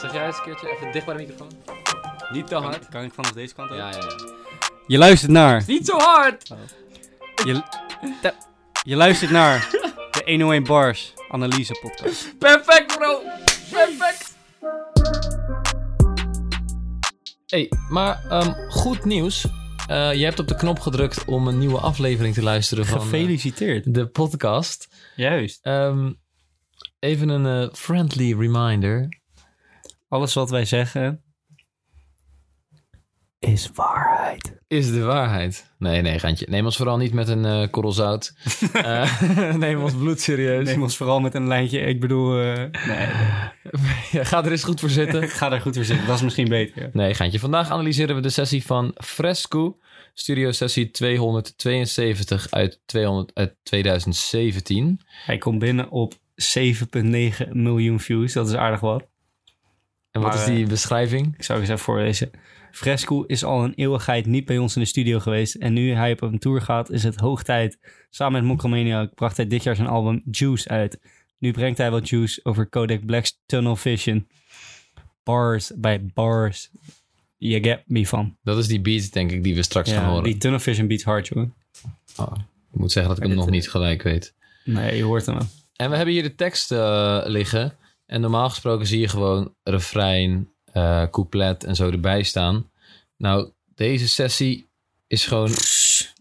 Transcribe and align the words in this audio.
Zeg 0.00 0.12
jij 0.12 0.26
eens 0.26 0.36
een 0.36 0.42
keertje 0.44 0.70
even 0.76 0.92
dicht 0.92 1.06
bij 1.06 1.14
de 1.16 1.20
microfoon? 1.20 1.48
Niet 2.32 2.46
te 2.46 2.54
hard. 2.54 2.88
Kan 2.88 3.02
ik 3.02 3.12
vanaf 3.12 3.32
deze 3.32 3.54
kant 3.54 3.70
ook? 3.70 3.76
Ja, 3.76 3.90
ja, 3.90 3.96
ja. 3.96 4.16
Je 4.86 4.98
luistert 4.98 5.30
naar... 5.32 5.62
Niet 5.66 5.86
zo 5.86 5.96
hard! 5.98 6.48
Je, 7.44 7.62
te- 8.22 8.34
je 8.82 8.96
luistert 8.96 9.30
naar 9.30 9.68
de 10.10 10.22
101 10.24 10.64
Bars 10.64 11.12
Analyse 11.30 11.78
Podcast. 11.80 12.34
Perfect, 12.38 12.96
bro! 12.98 13.20
Perfect! 13.70 14.36
Hey, 17.46 17.70
maar 17.90 18.24
ehm, 18.28 18.52
goed 18.70 19.04
nieuws. 19.04 19.46
Eh, 19.86 20.14
je 20.14 20.24
hebt 20.24 20.38
op 20.38 20.48
de 20.48 20.56
knop 20.56 20.78
gedrukt 20.80 21.24
om 21.24 21.46
een 21.48 21.58
nieuwe 21.58 21.78
aflevering 21.78 22.34
te 22.34 22.42
luisteren 22.42 22.86
van 22.86 22.96
eh, 22.98 23.02
Gefeliciteerd. 23.04 23.94
de 23.94 24.06
podcast. 24.06 24.88
Juist. 25.16 25.58
Ehm, 25.62 26.12
even 26.98 27.28
een 27.28 27.68
eh, 27.68 27.74
friendly 27.74 28.34
reminder. 28.38 29.08
Alles 30.08 30.34
wat 30.34 30.50
wij 30.50 30.64
zeggen... 30.64 31.22
Is 33.38 33.70
waarheid. 33.74 34.56
Is 34.68 34.92
de 34.92 35.00
waarheid. 35.02 35.74
Nee, 35.78 36.00
nee, 36.02 36.18
Gantje. 36.18 36.46
Neem 36.48 36.64
ons 36.64 36.76
vooral 36.76 36.96
niet 36.96 37.12
met 37.12 37.28
een 37.28 37.44
eh 37.44 37.70
korrel 37.70 37.92
zout. 37.92 38.32
Eh, 38.72 39.22
neem 39.54 39.82
ons 39.82 39.94
bloed 39.94 40.20
serieus. 40.20 40.64
Neem 40.66 40.82
ons 40.82 40.96
vooral 40.96 41.20
met 41.20 41.34
een 41.34 41.46
lijntje. 41.46 41.80
Ik 41.80 42.00
bedoel... 42.00 42.40
eh, 42.40 42.54
nee, 42.86 43.06
Ja, 44.12 44.24
ga 44.24 44.44
er 44.44 44.50
eens 44.50 44.64
goed 44.64 44.80
voor 44.80 44.90
zitten. 44.90 45.28
ga 45.28 45.48
daar 45.48 45.60
goed 45.60 45.74
voor 45.74 45.84
zitten. 45.84 46.06
Dat 46.06 46.16
is 46.16 46.22
misschien 46.22 46.48
beter. 46.48 46.82
ja. 46.82 46.88
Nee, 46.92 47.14
Gantje. 47.14 47.38
Vandaag 47.38 47.70
analyseren 47.70 48.14
we 48.14 48.20
de 48.22 48.30
sessie 48.30 48.64
van 48.66 48.94
Fresco. 49.04 49.78
Studio 50.14 50.52
sessie 50.52 50.90
272 50.90 52.50
uit, 52.50 52.80
200, 52.86 53.30
uit 53.34 53.56
2017. 53.62 55.00
Hij 55.24 55.38
komt 55.38 55.58
binnen 55.58 55.90
op 55.90 56.14
7,9 56.14 57.48
miljoen 57.52 58.00
views. 58.00 58.32
Dat 58.32 58.48
is 58.48 58.54
aardig 58.54 58.80
wat. 58.80 59.06
En 60.18 60.24
wat 60.24 60.34
Maar, 60.34 60.48
is 60.48 60.54
die 60.54 60.66
beschrijving? 60.66 61.34
Ik 61.36 61.42
zou 61.42 61.60
eens 61.60 61.68
even 61.68 61.80
voorlezen. 61.80 62.30
Fresco 62.72 63.22
is 63.22 63.44
al 63.44 63.64
een 63.64 63.74
eeuwigheid 63.74 64.26
niet 64.26 64.44
bij 64.44 64.58
ons 64.58 64.74
in 64.76 64.82
de 64.82 64.88
studio 64.88 65.18
geweest. 65.18 65.54
En 65.54 65.72
nu 65.72 65.92
hij 65.92 66.12
op 66.12 66.22
een 66.22 66.38
tour 66.38 66.60
gaat, 66.60 66.90
is 66.90 67.02
het 67.02 67.16
hoog 67.16 67.42
tijd. 67.42 67.78
Samen 68.10 68.40
met 68.40 68.50
Mokromaniac 68.50 69.14
bracht 69.14 69.36
hij 69.36 69.46
dit 69.46 69.62
jaar 69.62 69.76
zijn 69.76 69.88
album 69.88 70.22
Juice 70.30 70.68
uit. 70.68 71.00
Nu 71.38 71.52
brengt 71.52 71.78
hij 71.78 71.90
wat 71.90 72.08
juice 72.08 72.40
over 72.42 72.66
Kodak 72.66 73.04
Black's 73.04 73.40
Tunnel 73.46 73.76
Vision. 73.76 74.28
Bars 75.22 75.72
bij 75.76 76.04
bars. 76.14 76.70
You 77.36 77.62
get 77.62 77.82
me 77.86 78.06
van. 78.06 78.36
Dat 78.42 78.58
is 78.58 78.66
die 78.66 78.80
beat, 78.80 79.12
denk 79.12 79.30
ik, 79.30 79.42
die 79.42 79.54
we 79.54 79.62
straks 79.62 79.92
gaan 79.92 80.08
horen. 80.08 80.24
die 80.24 80.36
Tunnel 80.36 80.60
Vision 80.60 80.86
beats 80.86 81.04
hard, 81.04 81.28
jongen. 81.28 81.54
Oh, 82.16 82.32
ik 82.72 82.78
moet 82.78 82.92
zeggen 82.92 83.14
dat 83.14 83.22
ik 83.22 83.28
hem 83.28 83.38
nog 83.38 83.50
niet 83.50 83.70
gelijk 83.70 84.02
weet. 84.02 84.34
Nee, 84.64 84.96
je 84.96 85.02
hoort 85.02 85.26
hem 85.26 85.34
wel. 85.34 85.46
En 85.76 85.90
we 85.90 85.96
hebben 85.96 86.14
hier 86.14 86.22
de 86.22 86.34
tekst 86.34 86.72
eh, 86.72 87.20
liggen. 87.24 87.76
En 88.08 88.20
normaal 88.20 88.48
gesproken 88.48 88.86
zie 88.86 89.00
je 89.00 89.08
gewoon 89.08 89.54
refrein, 89.62 90.52
eh 90.72 91.04
couplet 91.10 91.64
en 91.64 91.76
zo 91.76 91.90
erbij 91.90 92.22
staan. 92.22 92.70
Nou, 93.16 93.50
deze 93.74 94.08
sessie 94.08 94.68
is 95.06 95.26
gewoon 95.26 95.50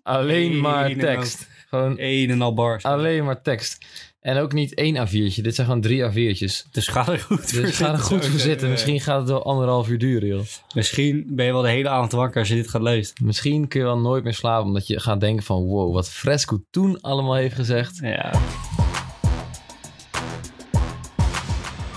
alleen 0.03 0.59
maar 0.59 0.95
tekst. 0.95 1.47
Gewoon 1.69 1.95
Een 1.97 2.29
en 2.29 2.41
al 2.41 2.53
bars. 2.53 2.83
alleen 2.83 3.25
maar 3.25 3.41
tekst. 3.41 3.77
En 4.19 4.37
ook 4.37 4.53
niet 4.53 4.73
één 4.73 5.07
A4'tje. 5.07 5.41
Dit 5.41 5.55
zijn 5.55 5.67
gewoon 5.67 5.81
drie 5.81 6.03
A4'tjes. 6.03 6.71
Dus 6.71 6.87
ga 6.87 7.07
er 7.07 7.19
goed 7.19 7.51
voor 7.51 7.61
Dus 7.61 7.77
ga 7.77 7.91
er 7.91 7.99
goed 7.99 8.25
voor 8.25 8.39
zitten. 8.39 8.69
Misschien 8.69 9.01
gaat 9.01 9.19
het 9.19 9.29
wel 9.29 9.45
anderhalf 9.45 9.89
uur 9.89 9.97
duren, 9.97 10.27
joh. 10.27 10.45
Misschien 10.73 11.25
ben 11.29 11.45
je 11.45 11.51
wel 11.51 11.61
de 11.61 11.69
hele 11.69 11.89
avond 11.89 12.11
wakker 12.11 12.39
als 12.39 12.49
je 12.49 12.55
dit 12.55 12.69
gaat 12.69 12.81
luisteren. 12.81 13.25
Misschien 13.25 13.67
kun 13.67 13.79
je 13.79 13.85
wel 13.85 13.99
nooit 13.99 14.23
meer 14.23 14.33
slapen. 14.33 14.65
Omdat 14.65 14.87
je 14.87 14.99
gaat 14.99 15.19
denken 15.19 15.45
van... 15.45 15.63
Wow, 15.63 15.93
wat 15.93 16.09
Fresco 16.09 16.63
toen 16.69 17.01
allemaal 17.01 17.35
heeft 17.35 17.55
gezegd. 17.55 17.97
Ja. 18.01 18.31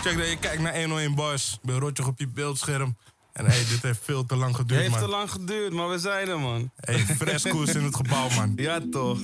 Check 0.03 0.17
dat 0.19 0.29
je 0.31 0.37
kijkt 0.41 0.63
naar 0.63 0.77
101 0.81 1.15
Bars. 1.15 1.53
Ik 1.53 1.59
ben 1.63 1.79
rotjoch 1.79 2.07
op 2.07 2.19
je 2.19 2.29
beeldscherm. 2.29 2.97
En 3.33 3.47
hey, 3.47 3.59
dit 3.59 3.83
heeft 3.83 4.01
veel 4.03 4.25
te 4.27 4.37
lang 4.37 4.57
geduurd, 4.57 4.81
Heeft 4.81 4.93
man. 4.93 5.01
te 5.01 5.09
lang 5.09 5.31
geduurd, 5.31 5.73
maar 5.73 5.89
we 5.89 5.99
zijn 5.99 6.29
er, 6.29 6.41
man. 6.41 6.71
Hey, 6.77 6.99
fresco's 6.99 7.75
in 7.75 7.83
het 7.85 7.97
gebouw, 7.97 8.29
man. 8.37 8.53
Ja, 8.57 8.81
toch. 8.91 9.19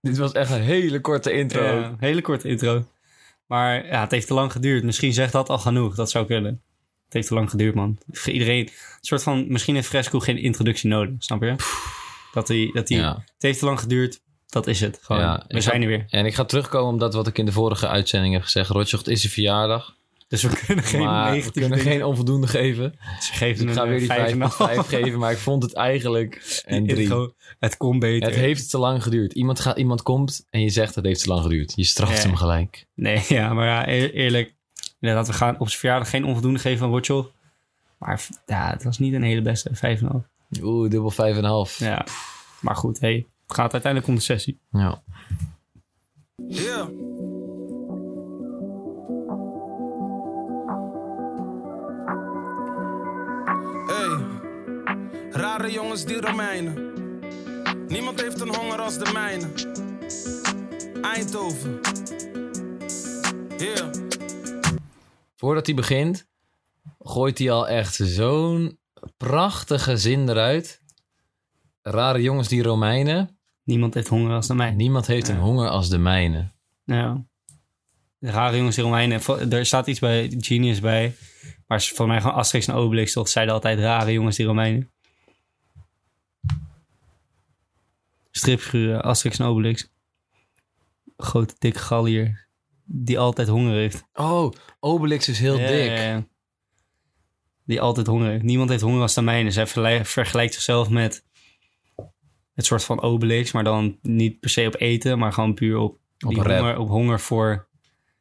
Dit 0.00 0.16
was 0.16 0.32
echt 0.32 0.50
een 0.50 0.60
hele 0.62 1.00
korte 1.00 1.32
intro. 1.32 1.62
Ja, 1.62 1.84
een 1.84 1.96
hele 2.00 2.20
korte 2.20 2.48
intro. 2.48 2.84
Maar 3.46 3.86
ja, 3.86 4.00
het 4.00 4.10
heeft 4.10 4.26
te 4.26 4.34
lang 4.34 4.52
geduurd. 4.52 4.84
Misschien 4.84 5.12
zegt 5.12 5.32
dat 5.32 5.48
al 5.48 5.58
genoeg. 5.58 5.94
Dat 5.94 6.10
zou 6.10 6.26
kunnen. 6.26 6.62
Het 7.04 7.12
heeft 7.12 7.28
te 7.28 7.34
lang 7.34 7.50
geduurd, 7.50 7.74
man. 7.74 7.98
Voor 8.10 8.32
iedereen, 8.32 8.60
een 8.66 8.72
soort 9.00 9.22
van, 9.22 9.44
misschien 9.48 9.74
heeft 9.74 9.88
Fresco 9.88 10.18
geen 10.20 10.38
introductie 10.38 10.88
nodig, 10.88 11.14
snap 11.18 11.42
je? 11.42 11.54
Dat 12.32 12.48
hij, 12.48 12.70
dat 12.72 12.88
hij, 12.88 12.98
Ja. 12.98 13.14
het 13.14 13.42
heeft 13.42 13.58
te 13.58 13.64
lang 13.64 13.80
geduurd. 13.80 14.20
Dat 14.54 14.66
is 14.66 14.80
het. 14.80 14.98
Gewoon, 15.02 15.22
Ja, 15.22 15.44
we 15.48 15.60
zijn 15.60 15.76
ga- 15.76 15.80
er 15.82 15.86
weer. 15.88 16.04
En 16.08 16.26
ik 16.26 16.34
ga 16.34 16.44
terugkomen 16.44 16.94
op 16.94 17.00
dat 17.00 17.14
wat 17.14 17.26
ik 17.26 17.38
in 17.38 17.44
de 17.44 17.52
vorige 17.52 17.88
uitzending 17.88 18.32
heb 18.34 18.42
gezegd. 18.42 18.70
Rotjocht 18.70 19.08
is 19.08 19.24
een 19.24 19.30
verjaardag. 19.30 19.94
Dus 20.28 20.42
we 20.42 20.62
kunnen 20.66 20.84
geen 20.84 21.00
we 21.42 21.50
kunnen 21.52 21.78
geen 21.78 22.04
onvoldoende 22.04 22.46
geven. 22.46 22.94
Ze 23.00 23.16
Dus 23.16 23.30
geven 23.30 23.68
ik 23.68 23.74
ga 23.74 23.86
weer 23.88 23.98
die 23.98 24.06
vijf 24.06 24.30
en 24.32 24.40
een 24.40 24.50
5,5 24.50 24.56
half. 24.56 24.88
geven. 24.88 25.18
Maar 25.18 25.32
ik 25.32 25.38
vond 25.38 25.62
het 25.62 25.74
eigenlijk 25.74 26.62
een 26.66 26.82
Die 26.84 26.92
3. 26.92 27.02
intro, 27.04 27.34
Het 27.60 27.76
kon 27.76 27.98
beter. 27.98 28.28
Het 28.28 28.38
heeft 28.38 28.70
te 28.70 28.78
lang 28.78 29.02
geduurd. 29.02 29.32
Iemand, 29.32 29.60
gaat, 29.60 29.78
iemand 29.78 30.02
komt 30.02 30.46
en 30.50 30.60
je 30.60 30.70
zegt 30.70 30.94
het 30.94 31.04
heeft 31.04 31.22
te 31.22 31.28
lang 31.28 31.42
geduurd. 31.42 31.72
Je 31.76 31.84
straft 31.84 32.16
Ja. 32.22 32.26
hem 32.28 32.36
gelijk. 32.36 32.86
Nee, 32.94 33.24
ja, 33.38 33.52
maar 33.52 33.66
ja, 33.66 33.88
eer- 33.88 34.12
eerlijk. 34.14 34.54
Inderdaad, 35.00 35.26
we 35.26 35.32
gaan 35.32 35.54
op 35.58 35.66
zijn 35.68 35.78
verjaardag 35.80 36.10
geen 36.10 36.24
onvoldoende 36.24 36.58
geven 36.58 36.86
aan. 36.86 37.26
Maar 37.98 38.26
ja, 38.46 38.70
het 38.70 38.84
was 38.84 38.98
niet 38.98 39.14
een 39.14 39.22
hele 39.22 39.42
beste 39.42 39.70
5,5. 39.74 40.28
Oeh, 40.62 40.90
dubbel 40.90 41.10
5,5. 41.10 41.78
Ja. 41.78 41.86
Ja, 41.86 42.04
maar 42.60 42.76
goed, 42.76 43.00
hey, 43.00 43.26
het 43.46 43.56
gaat 43.56 43.72
uiteindelijk 43.72 44.10
om 44.10 44.14
de 44.14 44.20
sessie. 44.20 44.60
ja. 44.70 45.02
Ja. 46.48 46.88
Hey, 53.86 54.18
rare 55.30 55.70
jongens 55.72 56.04
die 56.04 56.20
Romeinen. 56.20 56.92
Niemand 57.88 58.20
heeft 58.20 58.40
een 58.40 58.54
honger 58.54 58.80
als 58.80 58.98
de 58.98 59.10
mijne. 59.12 59.46
Eindhoven. 61.02 61.80
Ja. 63.58 63.90
Voordat 65.36 65.66
hij 65.66 65.74
begint, 65.74 66.26
gooit 66.98 67.38
hij 67.38 67.50
al 67.50 67.68
echt 67.68 67.94
zo'n 67.94 68.78
prachtige 69.16 69.96
zin 69.96 70.28
eruit. 70.28 70.82
Rare 71.84 72.22
jongens 72.22 72.48
die 72.48 72.62
Romeinen. 72.62 73.38
Niemand 73.64 73.94
heeft 73.94 74.08
honger 74.08 74.34
als 74.34 74.46
de 74.46 74.54
mij. 74.54 74.70
Niemand 74.70 75.06
heeft 75.06 75.28
een 75.28 75.38
honger 75.38 75.68
als 75.68 75.88
de 75.88 75.98
mijne. 75.98 76.50
Ja. 76.84 77.24
De 78.18 78.30
rare 78.30 78.56
jongens 78.56 78.78
in 78.78 78.84
Romeinen. 78.84 79.50
Er 79.52 79.66
staat 79.66 79.86
iets 79.86 79.98
bij 79.98 80.34
Genius 80.38 80.80
bij. 80.80 81.14
Maar 81.66 81.80
voor 81.82 82.06
mij 82.06 82.20
gewoon 82.20 82.36
Asterix 82.36 82.66
en 82.68 82.74
Obelix 82.74 83.12
toch? 83.12 83.28
Zeiden 83.28 83.54
altijd 83.54 83.78
rare 83.78 84.12
jongens 84.12 84.36
die 84.36 84.46
Romeinen. 84.46 84.90
Stripfiguren, 88.30 89.02
Asterix 89.02 89.38
en 89.38 89.46
Obelix. 89.46 89.92
Grote 91.16 91.54
dikke 91.58 91.78
gallier. 91.78 92.48
Die 92.84 93.18
altijd 93.18 93.48
honger 93.48 93.74
heeft. 93.74 94.04
Oh, 94.14 94.52
Obelix 94.80 95.28
is 95.28 95.38
heel 95.38 95.58
Ja, 95.58 95.66
dik. 95.66 95.86
ja, 95.86 96.02
ja. 96.02 96.26
Die 97.64 97.80
altijd 97.80 98.06
honger 98.06 98.30
heeft. 98.30 98.42
Niemand 98.42 98.70
heeft 98.70 98.82
honger 98.82 99.00
als 99.02 99.14
de 99.14 99.22
mijne. 99.22 99.50
Zij 99.50 99.66
vergelijk- 99.66 100.06
vergelijkt 100.06 100.54
zichzelf 100.54 100.88
met 100.88 101.24
het 102.54 102.64
soort 102.66 102.84
van 102.84 103.02
Obelix. 103.02 103.52
Maar 103.52 103.64
dan 103.64 103.98
niet 104.02 104.40
per 104.40 104.50
se 104.50 104.66
op 104.66 104.80
eten. 104.80 105.18
Maar 105.18 105.32
gewoon 105.32 105.54
puur 105.54 105.76
op, 105.78 105.98
die 106.18 106.42
rap. 106.42 106.58
honger, 106.58 106.78
op 106.78 106.88
honger 106.88 107.20
voor, 107.20 107.66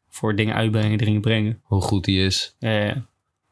voor 0.09 0.35
dingen 0.35 0.55
uitbrengen, 0.55 0.97
dingen 0.97 1.21
brengen. 1.21 1.59
Hoe 1.63 1.81
goed 1.81 2.03
die 2.03 2.25
is. 2.25 2.55
Ja, 2.59 2.71
ja. 2.85 3.05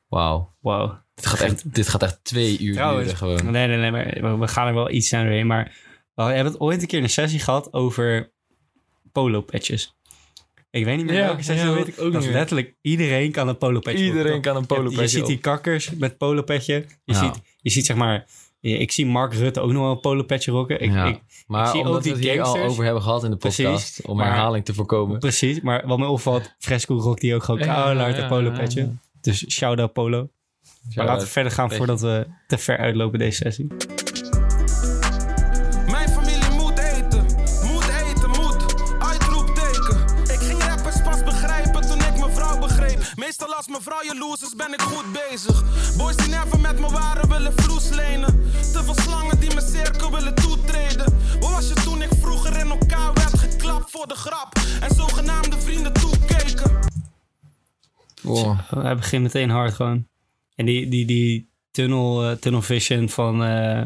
Wauw. 0.08 0.56
Wauw. 0.60 1.00
Dit 1.16 1.26
gaat 1.26 1.40
echt, 1.40 1.74
dit 1.74 1.88
gaat 1.90 2.04
echt 2.04 2.20
twee 2.24 2.60
uur 2.60 2.74
Trouwens, 2.74 3.04
duren 3.04 3.18
gewoon. 3.18 3.52
Nee, 3.52 3.68
nee, 3.68 3.92
nee. 3.92 4.22
Maar 4.22 4.40
we- 4.40 4.48
gaan 4.48 4.68
er 4.68 4.74
wel 4.74 4.92
iets 4.92 5.14
aan 5.14 5.24
doorheen. 5.24 5.48
Maar 5.48 5.78
we 6.16 6.22
hebben 6.24 6.46
het 6.54 6.60
ooit 6.62 6.82
een 6.82 6.88
keer 6.88 7.04
een 7.04 7.10
sessie 7.10 7.40
gehad 7.40 7.74
over 7.74 8.32
polo 9.12 9.42
patches. 9.42 9.96
Ik 10.70 10.86
weet 10.86 10.98
niet 10.98 11.06
meer 11.06 11.16
Ja, 11.16 11.26
welke 11.26 11.44
sessie 11.44 11.68
ja, 11.70 11.74
weet 11.76 11.88
ik 11.88 12.00
ook 12.02 12.12
Dat 12.14 12.22
niet 12.22 12.32
letterlijk 12.32 12.76
iedereen 12.82 13.32
kan 13.32 13.48
een 13.48 13.58
polo 13.58 13.80
patch 13.80 13.98
Iedereen 13.98 14.36
op. 14.36 14.42
kan 14.42 14.56
een 14.56 14.66
polo 14.66 14.90
Je, 14.90 15.08
ziet 15.08 15.26
die 15.26 15.38
kakkers 15.38 15.90
met 15.90 16.18
polo 16.18 16.42
petje. 16.42 16.74
Je, 16.74 16.88
Ja. 17.14 17.20
ziet, 17.20 17.42
je 17.62 17.70
ziet 17.70 17.86
zeg 17.86 17.98
maar... 17.98 18.26
Ik 18.62 18.92
zie 18.92 19.06
Mark 19.06 19.34
Rutte 19.34 19.60
ook 19.60 19.72
nog 19.72 19.82
wel 19.82 19.92
een 19.92 20.00
polo 20.00 20.24
petje 20.24 20.52
rocken. 20.52 20.80
Ik, 20.82 20.92
Ja. 20.92 21.06
ik, 21.06 21.20
Maar 21.48 21.68
zie 21.68 21.80
ook 21.80 21.86
omdat 21.86 22.04
die 22.04 22.12
we 22.12 22.18
het 22.18 22.28
hier 22.28 22.38
al 22.40 22.46
gangsters. 22.46 22.72
over 22.72 22.84
hebben 22.84 23.02
gehad 23.04 23.24
in 23.24 23.30
de 23.32 23.38
Precies, 23.38 23.64
podcast, 23.66 24.06
om 24.06 24.18
maar- 24.18 24.26
herhaling 24.28 24.66
te 24.66 24.74
voorkomen. 24.74 25.20
precies. 25.20 25.62
Maar 25.62 25.88
wat 25.88 25.98
me 26.00 26.08
opvalt, 26.08 26.56
Fresco 26.60 26.96
rokt 26.96 27.22
die 27.22 27.36
ook 27.36 27.44
gewoon 27.44 27.60
Ja, 27.60 27.66
keihard 27.66 28.18
ja, 28.18 28.78
een. 28.78 29.00
Dus 29.22 29.46
shout-out 29.52 29.94
polo. 29.94 30.30
Maar 30.96 31.06
laten 31.06 31.26
we 31.26 31.32
verder 31.32 31.52
gaan 31.52 31.72
voordat 31.72 32.02
we 32.02 32.28
te 32.48 32.58
ver 32.58 32.78
uitlopen 32.78 33.20
deze 33.20 33.36
sessie. 33.44 33.68
Vrouw 44.02 44.14
jaloers 44.14 44.42
is, 44.42 44.56
ben 44.56 44.74
ik 44.74 44.82
goed 44.82 45.06
bezig. 45.30 45.64
Boys 45.98 46.16
die 46.16 46.28
never 46.28 46.60
met 46.60 46.80
me 46.80 46.90
waren, 46.90 47.30
willen 47.30 47.54
vloes 47.56 47.90
lenen. 47.90 48.52
Te 48.52 48.82
veel 48.84 48.94
slangen 48.94 49.40
die 49.40 49.54
mijn 49.54 49.68
cirkel 49.68 50.12
willen 50.12 50.36
toetreden. 50.36 51.06
Waar 51.40 51.52
was 51.52 51.68
je 51.68 51.74
toen 51.74 52.02
ik 52.02 52.10
vroeger 52.20 52.60
in 52.60 52.70
elkaar 52.70 53.14
werd 53.14 53.40
geklapt 53.40 53.92
voor 53.92 54.08
de 54.08 54.16
grap? 54.16 54.54
En 54.82 54.96
zogenaamde 54.96 55.60
vrienden 55.60 55.94
toekeken. 55.94 56.80
Boah. 58.22 58.60
Hij 58.70 58.96
begint 58.96 59.24
meteen 59.24 59.50
hard 59.50 59.74
gewoon. 59.74 60.08
En 60.56 60.66
die, 60.66 60.90
die, 60.90 61.06
die 61.06 61.50
tunnel, 61.72 62.40
tunnel 62.40 62.62
vision 62.62 63.10
van, 63.10 63.44
eh, 63.44 63.84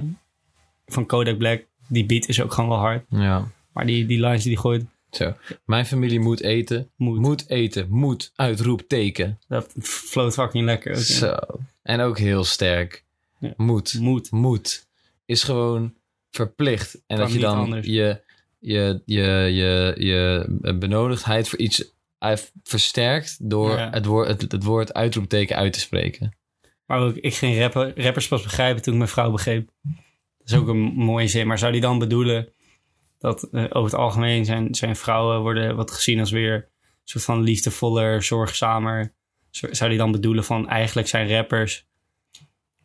van 0.86 1.06
Kodak 1.06 1.38
Black, 1.38 1.66
die 1.88 2.06
beat 2.06 2.28
is 2.28 2.42
ook 2.42 2.54
gewoon 2.54 2.70
wel 2.70 2.80
hard. 2.80 3.06
Ja, 3.10 3.48
Maar 3.74 3.86
die, 3.86 4.06
die 4.06 4.20
lines 4.20 4.44
die 4.44 4.54
hij 4.54 4.62
gooit, 4.62 4.86
zo. 5.16 5.34
Mijn 5.66 5.86
familie 5.86 6.20
moet 6.20 6.42
eten. 6.42 6.92
moet. 6.96 7.20
Moet 7.20 7.50
eten. 7.50 7.88
Moet. 7.90 8.32
Uitroepteken. 8.36 9.40
Dat 9.48 9.74
float 9.82 10.34
fucking 10.34 10.66
lekker. 10.66 10.96
Zo. 10.98 11.36
En 11.84 12.00
ook 12.00 12.18
heel 12.18 12.44
sterk. 12.44 13.04
Ja. 13.40 13.54
Moet. 13.58 13.94
Moet. 14.00 14.32
Moet. 14.32 14.88
Is 15.26 15.44
gewoon 15.44 15.94
verplicht. 16.32 16.94
En 16.96 17.02
Kan 17.08 17.18
dat 17.18 17.34
je 17.34 17.40
dan 17.40 17.58
anders. 17.58 17.88
je, 17.88 18.22
je, 18.60 19.02
je, 19.06 19.24
je, 19.54 19.94
je 19.98 20.46
benodigdheid 20.80 21.50
voor 21.50 21.60
iets 21.60 21.94
eh, 22.20 22.34
versterkt 22.64 23.50
door 23.50 23.78
Ja. 23.78 23.90
het, 23.90 24.06
woord, 24.06 24.28
het, 24.42 24.52
het 24.52 24.64
woord 24.64 24.94
uitroepteken 24.94 25.56
uit 25.56 25.74
te 25.74 25.80
spreken. 25.80 26.38
Maar 26.86 27.00
ook, 27.00 27.16
ik 27.16 27.34
ging 27.36 27.60
rapper, 27.60 28.02
rappers 28.04 28.28
pas 28.28 28.44
begrijpen 28.44 28.82
toen 28.82 28.94
ik 28.94 29.00
mijn 29.00 29.12
vrouw 29.12 29.32
begreep. 29.32 29.70
Dat 30.38 30.48
is 30.48 30.56
ook 30.56 30.68
een 30.68 30.78
mooie 30.96 31.28
zin. 31.28 31.48
Maar 31.48 31.60
zou 31.60 31.72
die 31.72 31.82
dan 31.82 32.00
bedoelen 32.00 32.48
dat 33.26 33.44
eh, 33.44 33.64
over 33.64 33.84
het 33.92 33.94
algemeen 34.00 34.46
zijn, 34.46 34.76
zijn 34.76 34.96
vrouwen 34.96 35.40
worden 35.42 35.76
wat 35.76 35.92
gezien 35.92 36.20
als 36.20 36.32
weer 36.32 36.54
een 36.54 36.68
soort 37.04 37.24
van 37.24 37.42
liefdevoller, 37.42 38.24
zorgzamer? 38.24 39.14
Zo- 39.50 39.74
Zou 39.74 39.90
die 39.90 40.00
dan 40.00 40.12
bedoelen 40.12 40.44
van 40.44 40.68
eigenlijk 40.70 41.08
zijn 41.08 41.30
rappers 41.30 41.88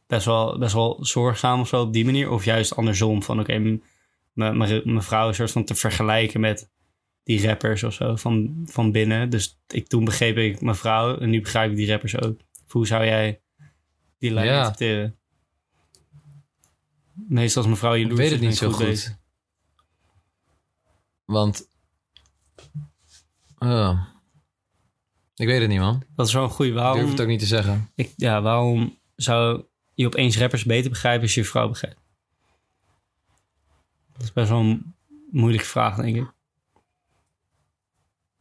best 0.07 0.25
wel, 0.27 0.59
best 0.59 0.75
wel 0.75 1.05
zorgzaam 1.05 1.61
of 1.61 1.69
zo 1.69 1.81
op 1.83 1.93
die 1.93 2.05
manier? 2.05 2.31
Of 2.31 2.45
juist 2.45 2.77
andersom 2.77 3.23
van 3.23 3.41
oké, 3.41 3.59
m- 3.59 3.81
mijn 4.33 5.03
vrouw 5.03 5.29
is 5.29 5.37
soort 5.37 5.51
van 5.51 5.65
te 5.65 5.75
vergelijken 5.75 6.41
met 6.41 6.71
die 7.23 7.47
rappers 7.47 7.83
of 7.83 7.93
zo 7.95 8.17
van, 8.17 8.63
van 8.65 8.93
binnen. 8.93 9.31
Dus 9.31 9.59
ik, 9.69 9.87
toen 9.89 10.05
begreep 10.05 10.37
ik 10.37 10.61
mijn 10.61 10.77
vrouw 10.77 11.19
en 11.19 11.31
nu 11.31 11.41
begrijp 11.41 11.71
ik 11.71 11.77
die 11.77 11.89
rappers 11.91 12.21
ook. 12.21 12.41
Hoe 12.69 12.87
zou 12.87 13.05
jij 13.05 13.41
die 14.19 14.31
lijn 14.33 14.47
Ja. 14.47 14.53
interpreteren? 14.59 15.19
Meestal 17.29 17.63
als 17.63 17.71
mevrouw 17.71 17.95
Ik 17.95 18.01
jaloers 18.01 18.19
weet 18.19 18.27
is, 18.27 18.33
het 18.33 18.41
niet 18.43 18.57
zo 18.57 18.69
ik 18.69 18.75
goed. 18.75 19.20
Want... 21.31 21.69
Oh. 23.59 24.07
ik 25.35 25.47
weet 25.47 25.61
het 25.61 25.69
niet, 25.69 25.79
man. 25.79 26.03
Dat 26.17 26.27
is 26.27 26.33
wel 26.33 26.43
een 26.43 26.51
goede. 26.51 26.71
Ik 26.71 26.77
durf 26.77 26.87
Waarom, 26.87 27.11
het 27.11 27.21
ook 27.21 27.27
niet 27.27 27.41
te 27.41 27.47
zeggen. 27.47 27.91
ik, 27.95 28.13
ja, 28.17 28.43
waarom 28.43 28.99
zou 29.17 29.65
je 29.95 30.07
opeens 30.07 30.39
rappers 30.39 30.65
beter 30.65 30.91
begrijpen 30.91 31.23
als 31.23 31.35
je 31.35 31.41
je 31.41 31.47
vrouw 31.47 31.69
begrijpt? 31.69 32.01
Dat 34.13 34.23
is 34.23 34.33
best 34.33 34.49
wel 34.49 34.61
een 34.61 34.95
moeilijke 35.31 35.67
vraag, 35.67 35.97
denk 35.97 36.17
ik. 36.17 36.33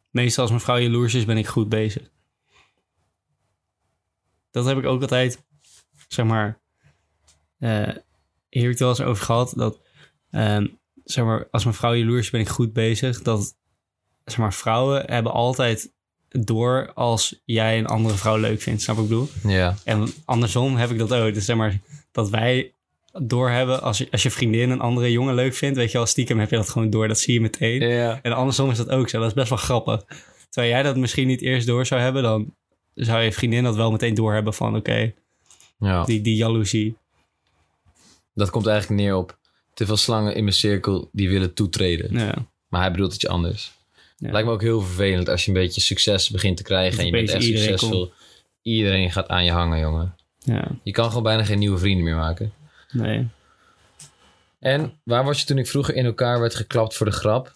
Meestal 0.09 0.41
als 0.41 0.51
mijn 0.51 0.63
vrouw 0.63 0.77
jaloers 0.77 1.13
is, 1.13 1.25
ben 1.25 1.37
ik 1.37 1.47
goed 1.47 1.69
bezig. 1.69 2.09
Dat 4.51 4.65
heb 4.65 4.77
ik 4.77 4.85
ook 4.85 5.01
altijd, 5.01 5.45
zeg 6.07 6.25
maar, 6.25 6.59
eh 7.57 7.95
hier 8.49 8.61
heb 8.61 8.71
ik 8.71 8.79
het 8.79 8.79
wel 8.79 8.89
eens 8.89 9.01
over 9.01 9.25
gehad, 9.25 9.53
dat, 9.55 9.79
ehm, 10.29 10.67
zeg 11.11 11.25
maar, 11.25 11.47
als 11.51 11.63
mijn 11.63 11.75
vrouw 11.75 11.93
jaloers 11.95 12.25
is, 12.25 12.29
ben 12.29 12.41
ik 12.41 12.49
goed 12.49 12.73
bezig. 12.73 13.21
Dat, 13.21 13.55
zeg 14.25 14.37
maar, 14.37 14.53
vrouwen 14.53 15.03
hebben 15.05 15.31
altijd 15.31 15.91
door 16.29 16.91
als 16.93 17.41
jij 17.45 17.77
een 17.77 17.87
andere 17.87 18.15
vrouw 18.15 18.37
leuk 18.37 18.61
vindt, 18.61 18.81
snap 18.81 18.97
ik 18.97 19.01
bedoel? 19.01 19.29
Ja. 19.43 19.75
En 19.83 20.07
andersom 20.25 20.75
heb 20.75 20.89
ik 20.89 20.97
dat 20.97 21.13
ook. 21.13 21.33
Dus 21.33 21.45
zeg 21.45 21.55
maar, 21.55 21.79
dat 22.11 22.29
wij 22.29 22.73
doorhebben 23.11 23.81
als 23.81 23.97
je, 23.97 24.07
als 24.11 24.23
je 24.23 24.31
vriendin 24.31 24.69
een 24.69 24.79
andere 24.79 25.11
jongen 25.11 25.35
leuk 25.35 25.53
vindt, 25.53 25.77
weet 25.77 25.91
je 25.91 25.97
wel, 25.97 26.07
stiekem 26.07 26.39
heb 26.39 26.49
je 26.49 26.55
dat 26.55 26.69
gewoon 26.69 26.89
door, 26.89 27.07
dat 27.07 27.19
zie 27.19 27.33
je 27.33 27.41
meteen. 27.41 27.89
Ja. 27.89 28.19
En 28.21 28.33
andersom 28.33 28.71
is 28.71 28.77
dat 28.77 28.89
ook 28.89 29.09
zo, 29.09 29.19
dat 29.19 29.27
is 29.27 29.33
best 29.33 29.49
wel 29.49 29.57
grappig. 29.57 30.05
Terwijl 30.49 30.73
jij 30.73 30.83
dat 30.83 30.95
misschien 30.95 31.27
niet 31.27 31.41
eerst 31.41 31.67
door 31.67 31.85
zou 31.85 32.01
hebben, 32.01 32.23
dan 32.23 32.55
zou 32.93 33.21
je 33.21 33.31
vriendin 33.31 33.63
dat 33.63 33.75
wel 33.75 33.91
meteen 33.91 34.13
doorhebben 34.13 34.53
van, 34.53 34.75
oké, 34.75 35.13
ja. 35.79 36.03
die, 36.03 36.21
die 36.21 36.35
jaloezie. 36.35 36.97
Dat 38.33 38.49
komt 38.49 38.67
eigenlijk 38.67 39.01
neer 39.01 39.15
op 39.15 39.38
te 39.79 39.85
veel 39.85 39.97
slangen 39.97 40.35
in 40.35 40.43
mijn 40.43 40.55
cirkel 40.55 41.09
die 41.11 41.29
willen 41.29 41.53
toetreden. 41.53 42.19
Ja, 42.19 42.33
Maar 42.67 42.81
hij 42.81 42.91
bedoelt 42.91 43.11
het 43.11 43.21
je 43.21 43.27
anders. 43.27 43.71
Ja. 44.17 44.31
Lijkt 44.31 44.47
me 44.47 44.53
ook 44.53 44.61
heel 44.61 44.81
vervelend 44.81 45.29
als 45.29 45.45
je 45.45 45.51
een 45.51 45.57
beetje 45.57 45.81
succes 45.81 46.29
begint 46.29 46.57
te 46.57 46.63
krijgen 46.63 46.91
Dat 46.91 46.99
en 46.99 47.05
je 47.05 47.11
bent 47.11 47.29
echt 47.29 47.43
iedereen 47.45 47.67
succesvol. 47.67 48.11
Iedereen 48.61 49.11
gaat 49.11 49.27
aan 49.27 49.45
je 49.45 49.51
hangen, 49.51 49.79
jongen. 49.79 50.15
ja, 50.39 50.67
Je 50.83 50.91
kan 50.91 51.07
gewoon 51.07 51.23
bijna 51.23 51.43
geen 51.43 51.59
nieuwe 51.59 51.77
vrienden 51.77 52.03
meer 52.03 52.15
maken. 52.15 52.53
nee. 52.91 53.27
En 54.59 54.93
waar 55.03 55.23
was 55.23 55.39
je 55.39 55.45
toen 55.45 55.57
ik 55.57 55.67
vroeger 55.67 55.95
in 55.95 56.05
elkaar 56.05 56.39
werd 56.39 56.55
geklapt 56.55 56.95
voor 56.95 57.05
de 57.05 57.11
grap? 57.11 57.55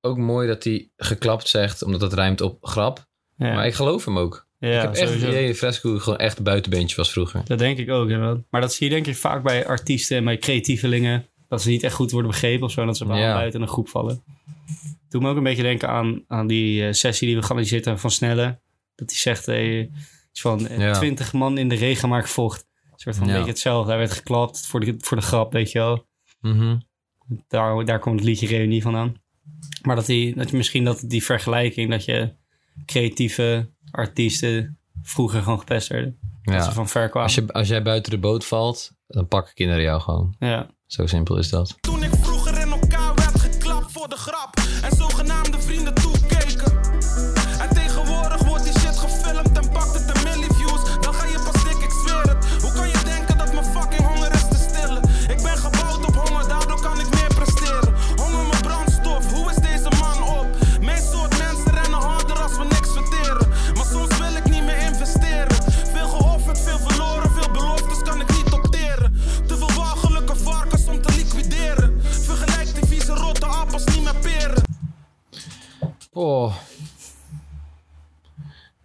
Ook 0.00 0.16
mooi 0.18 0.48
dat 0.48 0.64
hij 0.64 0.88
geklapt 0.96 1.48
zegt, 1.48 1.82
omdat 1.82 2.00
dat 2.00 2.12
rijmt 2.12 2.40
op 2.40 2.58
grap. 2.66 3.06
Ja, 3.36 3.54
Maar 3.54 3.66
ik 3.66 3.74
geloof 3.74 4.04
hem 4.04 4.18
ook. 4.18 4.46
ja 4.58 4.68
ik 4.68 4.80
heb 4.82 4.94
echt 4.94 5.12
het 5.12 5.22
idee 5.22 5.46
dat 5.46 5.56
Fresco 5.56 5.98
gewoon 5.98 6.18
echt 6.18 6.38
een 6.38 6.44
buitenbeentje 6.44 6.96
was 6.96 7.12
vroeger. 7.12 7.40
Dat 7.44 7.58
denk 7.58 7.78
ik 7.78 7.90
ook. 7.90 8.08
Maar 8.50 8.60
dat 8.60 8.72
zie 8.72 8.88
je 8.88 8.94
denk 8.94 9.06
ik 9.06 9.16
vaak 9.16 9.42
bij 9.42 9.66
artiesten 9.66 10.16
en 10.16 10.24
bij 10.24 10.38
creatievelingen. 10.38 11.26
Dat 11.50 11.62
ze 11.62 11.68
niet 11.68 11.82
echt 11.82 11.94
goed 11.94 12.10
worden 12.10 12.30
begrepen 12.30 12.64
of 12.66 12.72
zo. 12.72 12.84
Dat 12.84 12.96
ze 12.96 13.06
wel 13.06 13.16
Ja. 13.16 13.34
buiten 13.34 13.62
een 13.62 13.68
groep 13.68 13.88
vallen. 13.88 14.22
Doe 15.08 15.20
me 15.22 15.28
ook 15.28 15.36
een 15.36 15.42
beetje 15.42 15.62
denken 15.62 15.88
aan, 15.88 16.24
aan 16.26 16.46
die 16.46 16.86
eh, 16.86 16.92
sessie 16.92 17.26
die 17.26 17.36
we 17.36 17.42
georganiseerd 17.42 17.84
hebben 17.84 18.02
van 18.02 18.10
Snelle. 18.10 18.60
Dat 18.94 19.10
hij 19.10 19.18
zegt 19.18 19.48
eh, 19.48 19.78
iets 20.30 20.40
van 20.40 20.68
eh. 20.68 20.92
20 20.92 21.32
man 21.32 21.58
in 21.58 21.68
de 21.68 21.74
regen 21.74 22.08
maakt 22.08 22.30
vocht. 22.30 22.66
Een 22.84 22.98
soort 22.98 23.16
van 23.16 23.28
een 23.28 23.34
beetje 23.34 23.48
hetzelfde. 23.50 23.90
Hij 23.90 23.98
werd 23.98 24.10
geklapt 24.12 24.66
voor 24.66 24.80
de, 24.80 24.94
voor 24.98 25.16
de 25.16 25.22
grap, 25.22 25.52
weet 25.52 25.70
je 25.72 25.78
wel. 25.78 26.06
Mhm. 26.40 26.78
Daar, 27.48 27.84
daar 27.84 27.98
komt 27.98 28.18
het 28.18 28.28
liedje 28.28 28.46
Reunie 28.46 28.82
vandaan. 28.82 29.14
Maar 29.82 29.96
dat, 29.96 30.06
die, 30.06 30.34
dat 30.34 30.50
je 30.50 30.56
misschien 30.56 30.84
dat 30.84 31.02
die 31.06 31.24
vergelijking, 31.24 31.90
dat 31.90 32.04
je 32.04 32.34
creatieve 32.86 33.70
artiesten 33.90 34.78
vroeger 35.02 35.42
gewoon 35.42 35.58
gepest 35.58 35.88
werden. 35.88 36.18
Dat 36.42 36.64
ze 36.64 36.72
van 36.72 36.88
ver 36.88 37.08
kwamen. 37.08 37.22
Als, 37.22 37.34
je, 37.34 37.52
als 37.52 37.68
jij 37.68 37.82
buiten 37.82 38.10
de 38.12 38.18
boot 38.18 38.46
valt, 38.46 38.92
dan 39.06 39.28
pakken 39.28 39.54
kinderen 39.54 39.82
jou 39.82 40.00
gewoon. 40.00 40.34
Ja. 40.38 40.70
Zo 40.90 41.06
simpel 41.06 41.38
is 41.38 41.48
dat. 41.48 41.76
Toen 41.80 42.02
ik 42.02 42.10
vroeger 42.20 42.58
in 42.58 42.70
elkaar 42.70 43.14
werd 43.14 43.40
geklapt 43.40 43.92
voor 43.92 44.08
de 44.08 44.16
grap 44.16 44.59
Oh. 76.20 76.56